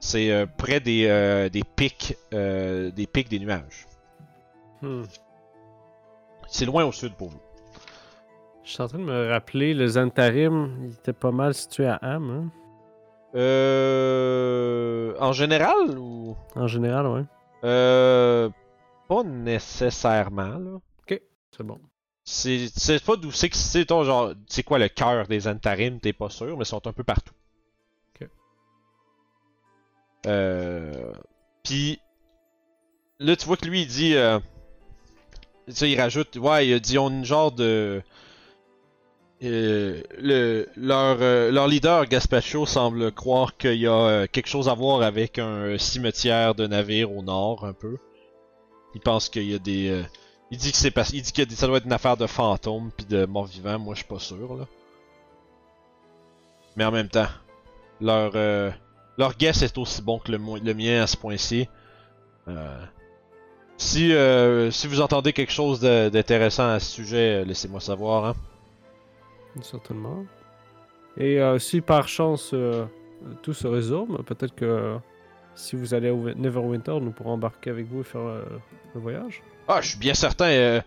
C'est 0.00 0.30
euh, 0.32 0.46
près 0.46 0.80
des, 0.80 1.06
euh, 1.06 1.48
des 1.48 1.62
pics, 1.62 2.16
euh, 2.34 2.90
des 2.90 3.06
pics 3.06 3.28
des 3.28 3.38
nuages. 3.38 3.86
Hmm. 4.82 5.04
C'est 6.48 6.64
loin 6.64 6.84
au 6.84 6.92
sud 6.92 7.14
pour 7.14 7.28
vous. 7.28 7.40
Je 8.66 8.72
suis 8.72 8.82
en 8.82 8.88
train 8.88 8.98
de 8.98 9.04
me 9.04 9.30
rappeler, 9.30 9.74
le 9.74 9.86
Zantarim, 9.86 10.88
il 10.88 10.92
était 10.92 11.12
pas 11.12 11.30
mal 11.30 11.54
situé 11.54 11.86
à 11.86 11.94
Ham, 12.02 12.30
hein? 12.30 12.50
Euh, 13.36 15.14
en 15.20 15.32
général 15.32 15.96
ou? 15.96 16.36
En 16.56 16.66
général, 16.66 17.06
ouais. 17.06 17.22
euh, 17.64 18.50
pas 19.08 19.22
nécessairement 19.22 20.58
là. 20.58 20.78
C'est 21.56 21.62
bon. 21.62 21.78
C'est 22.24 23.02
pas 23.04 23.16
d'où 23.16 23.30
c'est 23.30 23.48
que 23.48 23.56
c'est 23.56 23.86
ton 23.86 24.04
genre 24.04 24.32
c'est 24.48 24.62
quoi 24.62 24.78
le 24.78 24.88
cœur 24.88 25.26
des 25.26 25.48
Antarim, 25.48 26.00
t'es 26.00 26.12
pas 26.12 26.28
sûr, 26.28 26.56
mais 26.56 26.64
ils 26.64 26.66
sont 26.66 26.86
un 26.86 26.92
peu 26.92 27.04
partout. 27.04 27.32
Ok. 28.20 28.28
Euh 30.26 31.12
puis 31.62 32.00
là 33.20 33.36
tu 33.36 33.46
vois 33.46 33.56
que 33.56 33.66
lui 33.66 33.82
il 33.82 33.86
dit 33.86 34.16
euh, 34.16 34.38
tu 35.66 35.72
sais, 35.72 35.90
il 35.90 35.98
rajoute 35.98 36.36
ouais, 36.36 36.68
il 36.68 36.80
dit 36.80 36.98
on 36.98 37.08
a 37.08 37.10
une 37.10 37.24
genre 37.24 37.52
de 37.52 38.02
euh, 39.42 40.02
le, 40.18 40.66
leur, 40.76 41.18
euh, 41.20 41.50
leur 41.50 41.68
leader 41.68 42.06
Gaspacho 42.06 42.64
semble 42.64 43.12
croire 43.12 43.56
qu'il 43.56 43.74
y 43.74 43.86
a 43.86 43.92
euh, 43.92 44.26
quelque 44.30 44.48
chose 44.48 44.68
à 44.68 44.74
voir 44.74 45.02
avec 45.02 45.38
un 45.38 45.76
cimetière 45.76 46.54
de 46.54 46.66
navires 46.66 47.12
au 47.12 47.22
nord 47.22 47.66
un 47.66 47.74
peu. 47.74 47.98
Il 48.94 49.00
pense 49.00 49.28
qu'il 49.28 49.50
y 49.50 49.54
a 49.54 49.58
des 49.58 49.90
euh, 49.90 50.02
il 50.50 50.58
dit 50.58 50.72
que 50.72 50.78
ça 51.54 51.66
doit 51.66 51.78
être 51.78 51.86
une 51.86 51.92
affaire 51.92 52.16
de 52.16 52.26
fantômes 52.26 52.90
puis 52.96 53.04
de 53.04 53.26
morts 53.26 53.46
vivants, 53.46 53.78
moi 53.78 53.94
je 53.94 53.98
suis 53.98 54.08
pas 54.08 54.18
sûr 54.18 54.56
là. 54.56 54.66
Mais 56.76 56.84
en 56.84 56.92
même 56.92 57.08
temps, 57.08 57.28
leur 58.00 58.32
euh, 58.36 58.70
leur 59.18 59.36
guess 59.36 59.62
est 59.62 59.76
aussi 59.76 60.00
bon 60.00 60.18
que 60.18 60.32
le, 60.32 60.38
le 60.38 60.74
mien 60.74 61.02
à 61.02 61.06
ce 61.06 61.16
point-ci. 61.16 61.68
Euh, 62.48 62.84
si 63.76 64.14
euh, 64.14 64.70
si 64.70 64.86
vous 64.86 65.02
entendez 65.02 65.32
quelque 65.34 65.52
chose 65.52 65.80
d'intéressant 65.80 66.68
à 66.70 66.80
ce 66.80 66.90
sujet, 66.90 67.42
euh, 67.42 67.44
laissez-moi 67.44 67.80
savoir 67.80 68.24
hein. 68.24 68.34
Certainement. 69.62 70.24
Et 71.16 71.40
euh, 71.40 71.58
si 71.58 71.80
par 71.80 72.08
chance 72.08 72.50
euh, 72.52 72.84
tout 73.42 73.54
se 73.54 73.66
résume, 73.66 74.18
peut-être 74.24 74.54
que 74.54 74.96
si 75.54 75.76
vous 75.76 75.94
allez 75.94 76.10
au 76.10 76.28
Neverwinter, 76.34 76.98
nous 77.00 77.10
pourrons 77.10 77.32
embarquer 77.32 77.70
avec 77.70 77.86
vous 77.86 78.00
et 78.00 78.04
faire 78.04 78.20
euh, 78.20 78.44
le 78.94 79.00
voyage. 79.00 79.42
Ah, 79.68 79.80
je 79.80 79.90
suis 79.90 79.98
bien 79.98 80.14
certain. 80.14 80.80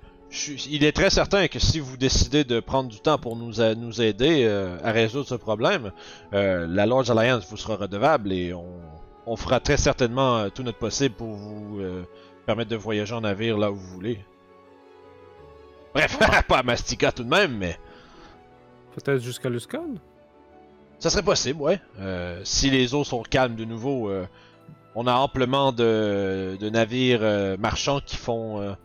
il 0.69 0.83
est 0.83 0.91
très 0.91 1.09
certain 1.09 1.47
que 1.47 1.59
si 1.59 1.79
vous 1.79 1.97
décidez 1.97 2.43
de 2.43 2.59
prendre 2.59 2.89
du 2.89 2.99
temps 2.99 3.17
pour 3.17 3.35
nous, 3.35 3.61
aider 4.01 4.47
à 4.83 4.91
résoudre 4.91 5.27
ce 5.27 5.35
problème, 5.35 5.91
la 6.31 6.85
Lord's 6.85 7.09
Alliance 7.09 7.45
vous 7.49 7.57
sera 7.57 7.75
redevable 7.75 8.31
et 8.31 8.53
on, 8.53 9.35
fera 9.35 9.59
très 9.59 9.75
certainement 9.75 10.49
tout 10.49 10.63
notre 10.63 10.77
possible 10.77 11.13
pour 11.15 11.27
vous 11.27 11.81
permettre 12.45 12.69
de 12.69 12.77
voyager 12.77 13.13
en 13.13 13.21
navire 13.21 13.57
là 13.57 13.69
où 13.69 13.75
vous 13.75 13.93
voulez. 13.95 14.19
Bref, 15.93 16.17
pas 16.47 16.59
à 16.59 16.63
Mastika 16.63 17.11
tout 17.11 17.25
de 17.25 17.29
même, 17.29 17.57
mais 17.57 17.77
Peut-être 18.95 19.21
jusqu'à 19.21 19.49
Luscon? 19.49 19.95
Ça 20.99 21.09
serait 21.09 21.23
possible, 21.23 21.61
ouais. 21.61 21.79
Euh, 21.99 22.41
si 22.43 22.69
les 22.69 22.93
eaux 22.93 23.03
sont 23.03 23.21
calmes 23.23 23.55
de 23.55 23.63
nouveau, 23.65 24.09
euh, 24.09 24.25
on 24.95 25.07
a 25.07 25.13
amplement 25.13 25.71
de, 25.71 26.57
de 26.59 26.69
navires 26.69 27.19
euh, 27.21 27.55
marchands 27.57 28.01
qui 28.05 28.17
font, 28.17 28.75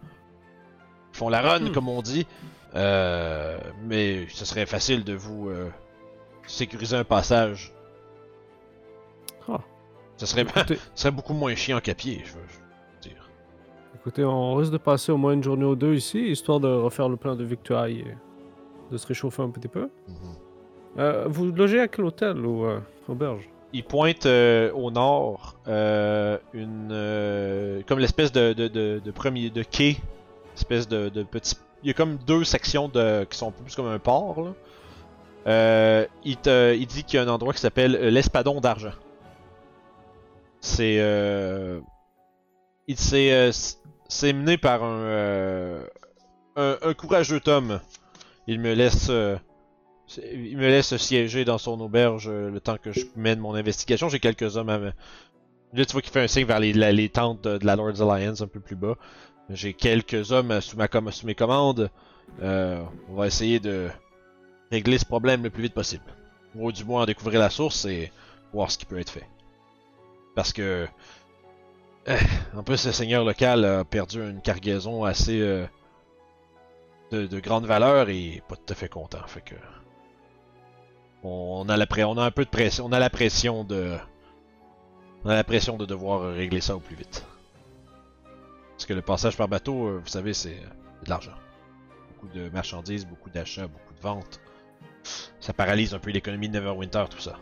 qui 1.13 1.19
font 1.19 1.29
la 1.29 1.41
run, 1.41 1.61
Hmm. 1.61 1.73
comme 1.73 1.89
on 1.89 2.03
dit. 2.03 2.27
Mais 2.75 4.27
ce 4.29 4.45
serait 4.45 4.67
facile 4.67 5.03
de 5.05 5.15
vous 5.15 5.51
sécuriser 6.47 6.97
un 6.97 7.05
passage. 7.05 7.73
Ah. 9.49 9.61
Ce 10.17 10.27
serait, 10.27 10.43
Écoutez, 10.57 10.77
ce 10.95 11.03
serait 11.03 11.11
beaucoup 11.11 11.35
moins 11.35 11.55
chiant 11.55 11.81
qu'à 11.81 11.95
pied, 11.95 12.23
je 12.25 12.33
veux, 12.35 12.45
je 12.49 12.55
veux 12.55 13.15
dire. 13.15 13.29
écoutez, 13.97 14.25
on 14.25 14.55
risque 14.55 14.73
de 14.73 14.79
passer 14.79 15.11
au 15.13 15.17
moins 15.17 15.33
une 15.33 15.43
journée 15.43 15.65
ou 15.65 15.75
deux 15.77 15.95
ici, 15.95 16.19
histoire 16.29 16.61
de 16.61 16.69
refaire 16.69 17.09
le 17.09 17.17
plan 17.17 17.35
de 17.35 17.45
victoire 17.45 17.87
et 17.87 18.05
de 18.91 18.97
se 18.97 19.07
réchauffer 19.07 19.43
un 19.43 19.51
petit 19.51 19.69
peu. 19.69 19.89
Euh, 20.99 21.27
vous 21.29 21.47
logez 21.51 21.81
à 21.81 21.89
quel 21.89 22.05
hôtel 22.05 22.45
ou 22.47 22.65
euh, 22.65 22.79
auberge 23.09 23.49
il 23.73 23.83
pointe 23.83 24.27
euh, 24.27 24.71
au 24.73 24.93
nord 24.93 25.57
euh, 25.67 26.39
une 26.53 27.83
comme 27.89 27.99
l'espèce 27.99 28.31
de, 28.31 28.53
de, 28.53 28.69
de, 28.69 29.03
de 29.05 29.11
premier 29.11 29.51
de 29.51 29.65
quai, 29.65 29.97
espèce 30.55 30.87
de, 30.87 31.09
de 31.09 31.25
petit. 31.25 31.57
Il 31.83 31.89
y 31.89 31.91
a 31.91 31.95
comme 31.95 32.17
deux 32.19 32.45
sections 32.45 32.89
de 32.89 33.25
qui 33.25 33.37
sont 33.37 33.51
plus 33.51 33.75
comme 33.75 33.89
un 33.89 33.99
port. 33.99 34.55
Là. 35.47 36.07
Il, 36.25 36.37
te, 36.37 36.75
il 36.75 36.87
dit 36.87 37.03
qu'il 37.03 37.17
y 37.17 37.19
a 37.19 37.25
un 37.25 37.29
endroit 37.29 37.53
qui 37.53 37.61
s'appelle 37.61 37.93
l'espadon 38.11 38.61
d'argent. 38.61 38.93
C'est 40.61 40.95
il 42.87 42.97
c'est 42.97 43.51
c'est 44.09 44.33
mené 44.33 44.57
par 44.57 44.85
un, 44.85 45.81
un 46.55 46.77
un 46.81 46.95
courageux 46.95 47.41
Tom. 47.41 47.81
Il 48.47 48.61
me 48.61 48.75
laisse 48.75 49.09
euh, 49.11 49.37
Il 50.19 50.57
me 50.57 50.69
laisse 50.69 50.97
siéger 50.97 51.45
dans 51.45 51.59
son 51.59 51.81
auberge 51.81 52.29
euh, 52.29 52.51
le 52.51 52.61
temps 52.61 52.77
que 52.77 52.93
je 52.93 53.07
mène 53.17 53.41
mon 53.41 53.55
investigation. 53.55 54.09
J'ai 54.09 54.21
quelques 54.21 54.57
hommes 54.57 54.69
à 54.69 54.79
me... 54.79 54.93
Là, 55.73 55.85
tu 55.85 55.93
vois 55.93 56.03
qu'il 56.03 56.13
fait 56.13 56.23
un 56.23 56.29
signe 56.29 56.47
vers 56.47 56.61
les, 56.61 57.09
tentes 57.09 57.43
de, 57.43 57.67
la 57.67 57.75
Lord's 57.75 58.01
Alliance 58.01 58.41
un 58.43 58.47
peu 58.47 58.61
plus 58.61 58.77
bas. 58.77 58.95
J'ai 59.51 59.73
quelques 59.73 60.31
hommes 60.31 60.53
euh, 60.53 60.61
sous, 60.61 60.77
ma 60.77 60.89
mes 61.25 61.35
commandes. 61.35 61.91
On 62.41 63.15
va 63.15 63.27
essayer 63.27 63.61
de 63.61 63.89
régler 64.71 64.99
ce 64.99 65.05
problème 65.05 65.43
le 65.43 65.51
plus 65.51 65.63
vite 65.63 65.75
possible. 65.75 66.05
Ou 66.55 66.71
du 66.71 66.85
moins 66.85 67.03
en 67.03 67.07
découvrir 67.07 67.41
la 67.41 67.51
source 67.51 67.85
et 67.87 68.13
voir 68.53 68.71
ce 68.71 68.79
qui 68.79 68.85
peut 68.85 68.99
être 68.99 69.11
fait. 69.11 69.29
Parce 70.35 70.53
que... 70.53 70.87
en 72.57 72.63
plus, 72.63 72.87
le 72.87 72.93
seigneur 72.93 73.25
local 73.25 73.65
a 73.65 73.85
perdu 73.85 74.21
une 74.21 74.43
cargaison 74.43 75.05
assez... 75.05 75.67
de, 77.11 77.27
de 77.27 77.41
grande 77.41 77.67
valeur 77.67 78.09
et 78.09 78.43
pas 78.49 78.57
tout 78.57 78.73
à 78.73 78.75
fait 78.75 78.89
content. 78.89 79.27
Fait 79.27 79.43
que... 79.43 79.55
On 81.27 81.67
a, 81.71 81.77
la 81.79 81.87
on 82.07 82.19
a 82.19 82.25
un 82.25 82.31
peu 82.31 82.45
de 82.45 82.51
pression. 82.51 82.85
On 82.85 82.93
a 82.93 82.99
la 82.99 83.09
pression 83.09 83.65
de. 83.65 83.97
On 85.25 85.31
a 85.31 85.35
la 85.35 85.43
pression 85.43 85.79
de 85.79 85.87
devoir 85.87 86.35
régler 86.35 86.61
ça 86.61 86.77
au 86.77 86.81
plus 86.81 86.97
vite. 86.97 87.25
Parce 88.73 88.85
que 88.85 88.93
le 88.93 89.01
passage 89.01 89.35
par 89.35 89.49
bateau, 89.49 89.87
euh, 89.87 90.01
vous 90.05 90.11
savez, 90.11 90.35
c'est 90.35 90.59
euh, 90.59 91.03
de 91.03 91.09
l'argent. 91.09 91.33
Beaucoup 92.13 92.29
de 92.37 92.51
marchandises, 92.51 93.07
beaucoup 93.07 93.31
d'achats, 93.31 93.69
beaucoup 93.69 93.95
de 93.95 94.01
ventes. 94.01 94.39
Ça 95.41 95.55
paralyse 95.55 95.95
un 95.95 95.99
peu 95.99 96.11
l'économie 96.11 96.51
de 96.51 96.59
Neverwinter, 96.59 97.07
tout 97.09 97.21
ça. 97.21 97.39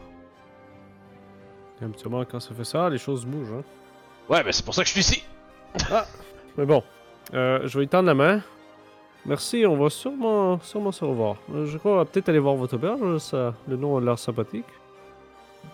Habituellement, 1.83 2.25
quand 2.25 2.39
ça 2.39 2.55
fait 2.55 2.63
ça, 2.63 2.89
les 2.89 2.99
choses 2.99 3.27
bougent, 3.27 3.53
hein. 3.53 3.65
Ouais, 4.29 4.45
ben 4.45 4.53
c'est 4.53 4.65
pour 4.65 4.75
ça 4.75 4.83
que 4.83 4.89
je 4.89 4.93
suis 4.93 5.01
ici. 5.01 5.25
Mais 6.57 6.67
bon, 6.67 6.85
euh, 7.35 7.67
je 7.67 7.79
vais 7.79 7.81
lui 7.81 7.89
tendre 7.89 8.07
la 8.07 8.15
main. 8.15 8.43
Merci, 9.25 9.65
on 9.67 9.77
va 9.77 9.89
sûrement, 9.89 10.59
sûrement 10.63 10.91
se 10.93 11.05
revoir. 11.05 11.37
Euh, 11.55 11.65
Je 11.67 11.79
crois 11.79 11.93
qu'on 11.93 11.99
va 11.99 12.05
peut-être 12.05 12.29
aller 12.29 12.39
voir 12.41 12.57
votre 12.57 12.75
auberge, 12.75 13.19
ça, 13.19 13.55
le 13.69 13.77
nom 13.77 13.97
a 13.97 14.01
l'air 14.01 14.19
sympathique. 14.19 14.65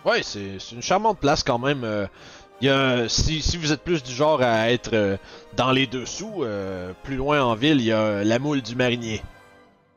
Ouais, 0.04 0.22
c'est 0.22 0.58
une 0.72 0.82
charmante 0.82 1.18
place 1.18 1.42
quand 1.42 1.58
même. 1.58 1.82
euh, 1.82 3.08
si, 3.08 3.40
vous 3.56 3.72
êtes 3.72 3.82
plus 3.82 4.02
du 4.02 4.12
genre 4.12 4.42
à 4.42 4.70
être 4.70 4.90
euh, 4.92 5.16
dans 5.56 5.70
les 5.72 5.86
dessous, 5.86 6.44
euh, 6.44 6.92
plus 7.02 7.16
loin 7.16 7.42
en 7.42 7.54
ville, 7.54 7.78
il 7.80 7.86
y 7.86 7.92
a 7.92 8.22
la 8.22 8.38
moule 8.38 8.60
du 8.60 8.76
marinier. 8.76 9.22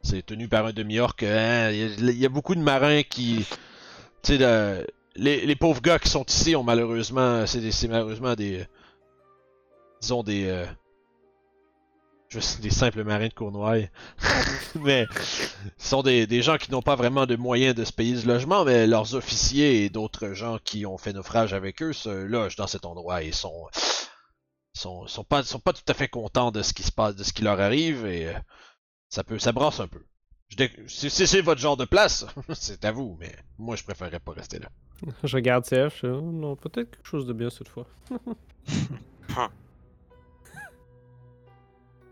C'est 0.02 0.26
tenu 0.26 0.48
par 0.48 0.66
un 0.66 0.72
demi-orc. 0.72 1.16
hein, 1.24 1.70
Il 1.72 2.18
y, 2.18 2.26
a- 2.26 2.30
beaucoup 2.30 2.56
de 2.56 2.62
marins 2.62 3.04
qui. 3.04 3.46
Tu 4.24 4.34
sais, 4.34 4.38
le- 4.38 4.88
les, 5.16 5.46
les 5.46 5.56
pauvres 5.56 5.82
gars 5.82 6.00
qui 6.00 6.10
sont 6.10 6.24
ici 6.24 6.56
ont 6.56 6.64
malheureusement. 6.64 7.46
C'est 7.46 7.88
malheureusement 7.90 8.34
des. 8.34 8.66
Disons 10.02 10.24
des. 10.24 10.66
Euh, 12.32 12.40
juste 12.40 12.62
des 12.62 12.70
simples 12.70 13.04
marins 13.04 13.28
de 13.28 13.34
Cournoye. 13.34 13.90
mais 14.76 15.06
ce 15.78 15.88
sont 15.90 16.04
des, 16.04 16.28
des 16.28 16.42
gens 16.42 16.58
qui 16.58 16.72
n'ont 16.72 16.82
pas 16.82 16.96
vraiment 16.96 17.26
de 17.26 17.36
moyens 17.36 17.76
de 17.76 17.84
se 17.84 17.94
payer 17.94 18.16
du 18.16 18.28
logement, 18.28 18.66
mais 18.66 18.88
leurs 18.88 19.16
officiers 19.16 19.84
et 19.84 19.90
d'autres 19.90 20.34
gens 20.34 20.58
qui 20.64 20.86
ont 20.86 20.98
fait 20.98 21.14
naufrage 21.14 21.54
avec 21.54 21.82
eux 21.82 21.94
se 21.94 22.10
logent 22.10 22.56
dans 22.56 22.68
cet 22.68 22.86
endroit 22.86 23.24
et 23.24 23.32
sont 23.32 23.68
sont, 24.74 25.06
sont 25.08 25.24
pas 25.24 25.44
sont 25.44 25.60
pas 25.60 25.74
tout 25.74 25.84
à 25.88 25.94
fait 25.94 26.08
contents 26.08 26.52
de 26.52 26.62
ce 26.62 26.74
qui 26.74 26.84
se 26.84 26.92
passe, 26.92 27.16
de 27.16 27.24
ce 27.24 27.34
qui 27.34 27.44
leur 27.44 27.60
arrive 27.60 28.06
et 28.06 28.30
euh, 28.30 28.34
ça 29.10 29.24
peut 29.24 29.40
ça 29.40 29.52
brasse 29.52 29.80
un 29.80 29.88
peu. 29.88 30.04
Je 30.50 30.68
Si 30.88 31.10
c'est 31.10 31.42
votre 31.42 31.62
genre 31.62 31.78
de 31.78 31.86
place, 31.86 32.26
c'est 32.54 32.84
à 32.84 32.92
vous, 32.92 33.16
mais 33.20 33.34
moi 33.58 33.76
je 33.76 33.84
préférerais 33.84 34.20
pas 34.20 34.34
rester 34.34 34.60
là. 34.60 34.70
Je 35.24 35.36
regarde 35.36 35.66
CF, 35.66 36.02
je 36.02 36.08
oh, 36.08 36.22
non, 36.22 36.56
peut-être 36.56 36.92
quelque 36.92 37.08
chose 37.08 37.26
de 37.26 37.34
bien 37.34 37.50
cette 37.50 37.70
fois. 37.70 37.88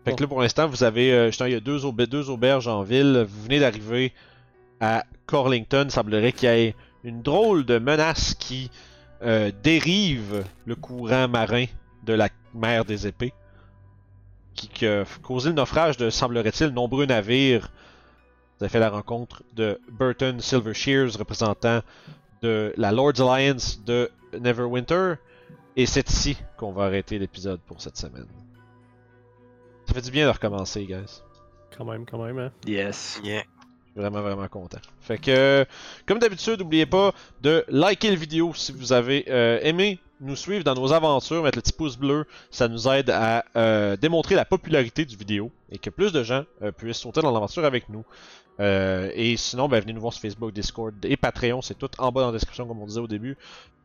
Fait 0.04 0.14
que 0.16 0.22
là, 0.22 0.28
pour 0.28 0.40
l'instant, 0.40 0.66
vous 0.66 0.82
avez. 0.82 1.12
euh, 1.12 1.26
justement, 1.26 1.48
il 1.48 1.52
y 1.52 1.56
a 1.56 1.60
deux, 1.60 1.84
aube- 1.84 2.06
deux 2.06 2.30
auberges 2.30 2.68
en 2.68 2.82
ville. 2.82 3.26
Vous 3.28 3.42
venez 3.42 3.60
d'arriver 3.60 4.12
à 4.80 5.04
Corlington. 5.26 5.84
Il 5.84 5.90
semblerait 5.90 6.32
qu'il 6.32 6.48
y 6.48 6.52
ait 6.52 6.74
une 7.04 7.22
drôle 7.22 7.64
de 7.66 7.78
menace 7.78 8.34
qui 8.34 8.70
euh, 9.22 9.50
dérive 9.62 10.44
le 10.64 10.74
courant 10.74 11.28
marin 11.28 11.66
de 12.04 12.14
la 12.14 12.28
mer 12.54 12.84
des 12.86 13.06
épées. 13.06 13.34
Qui, 14.54 14.68
qui 14.68 14.86
a 14.86 15.04
causé 15.22 15.50
le 15.50 15.54
naufrage 15.56 15.96
de, 15.96 16.08
semblerait-il, 16.10 16.68
nombreux 16.68 17.06
navires. 17.06 17.70
Vous 18.58 18.64
avez 18.64 18.70
fait 18.70 18.78
la 18.80 18.90
rencontre 18.90 19.42
de 19.54 19.78
Burton 19.90 20.40
Silver 20.40 20.74
Shears, 20.74 21.16
représentant 21.18 21.80
de 22.42 22.72
la 22.76 22.90
Lord's 22.92 23.20
Alliance 23.20 23.82
de 23.84 24.10
Neverwinter. 24.38 25.14
Et 25.76 25.86
c'est 25.86 26.08
ici 26.10 26.36
qu'on 26.56 26.72
va 26.72 26.84
arrêter 26.84 27.18
l'épisode 27.18 27.60
pour 27.60 27.80
cette 27.80 27.96
semaine. 27.96 28.26
Ça 29.90 29.94
fait 29.94 30.02
du 30.02 30.12
bien 30.12 30.26
de 30.26 30.30
recommencer, 30.30 30.84
guys. 30.84 31.20
Quand 31.76 31.84
même, 31.84 32.06
quand 32.06 32.24
même, 32.24 32.38
hein. 32.38 32.52
Yes. 32.64 33.20
Yeah. 33.24 33.42
Je 33.42 33.90
suis 33.90 34.00
vraiment, 34.00 34.20
vraiment 34.20 34.46
content. 34.46 34.78
Fait 35.00 35.18
que, 35.18 35.66
comme 36.06 36.20
d'habitude, 36.20 36.60
n'oubliez 36.60 36.86
pas 36.86 37.12
de 37.42 37.64
liker 37.66 38.10
la 38.10 38.14
vidéo 38.14 38.54
si 38.54 38.70
vous 38.70 38.92
avez 38.92 39.24
euh, 39.28 39.58
aimé 39.64 39.98
nous 40.20 40.36
suivre 40.36 40.62
dans 40.62 40.74
nos 40.74 40.92
aventures, 40.92 41.42
mettre 41.42 41.58
le 41.58 41.62
petit 41.62 41.72
pouce 41.72 41.96
bleu, 41.96 42.24
ça 42.52 42.68
nous 42.68 42.86
aide 42.86 43.10
à 43.10 43.44
euh, 43.56 43.96
démontrer 43.96 44.36
la 44.36 44.44
popularité 44.44 45.04
du 45.04 45.16
vidéo 45.16 45.50
et 45.72 45.78
que 45.78 45.90
plus 45.90 46.12
de 46.12 46.22
gens 46.22 46.44
euh, 46.62 46.70
puissent 46.70 46.98
sauter 46.98 47.20
dans 47.20 47.32
l'aventure 47.32 47.64
avec 47.64 47.88
nous. 47.88 48.04
Euh, 48.60 49.10
et 49.16 49.36
sinon, 49.36 49.68
ben, 49.68 49.80
venez 49.80 49.92
nous 49.92 50.00
voir 50.00 50.12
sur 50.12 50.22
Facebook, 50.22 50.52
Discord 50.52 50.94
et 51.02 51.16
Patreon, 51.16 51.62
c'est 51.62 51.76
tout 51.76 51.90
en 51.98 52.12
bas 52.12 52.20
dans 52.20 52.26
la 52.28 52.34
description 52.34 52.64
comme 52.68 52.80
on 52.80 52.86
disait 52.86 53.00
au 53.00 53.08
début. 53.08 53.36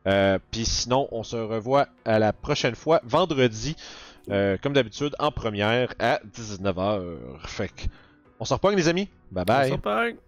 Euh, 0.06 0.38
Puis 0.52 0.66
sinon, 0.66 1.08
on 1.10 1.24
se 1.24 1.34
revoit 1.34 1.88
à 2.04 2.20
la 2.20 2.32
prochaine 2.32 2.76
fois, 2.76 3.00
vendredi, 3.02 3.74
euh, 4.30 4.56
comme 4.62 4.72
d'habitude, 4.72 5.14
en 5.18 5.30
première 5.30 5.94
à 5.98 6.20
19h. 6.34 7.38
Fait 7.46 7.68
que, 7.68 7.82
on 8.40 8.44
se 8.44 8.54
repogne 8.54 8.76
les 8.76 8.88
amis. 8.88 9.08
Bye 9.30 9.44
bye. 9.44 9.72
On. 9.84 10.18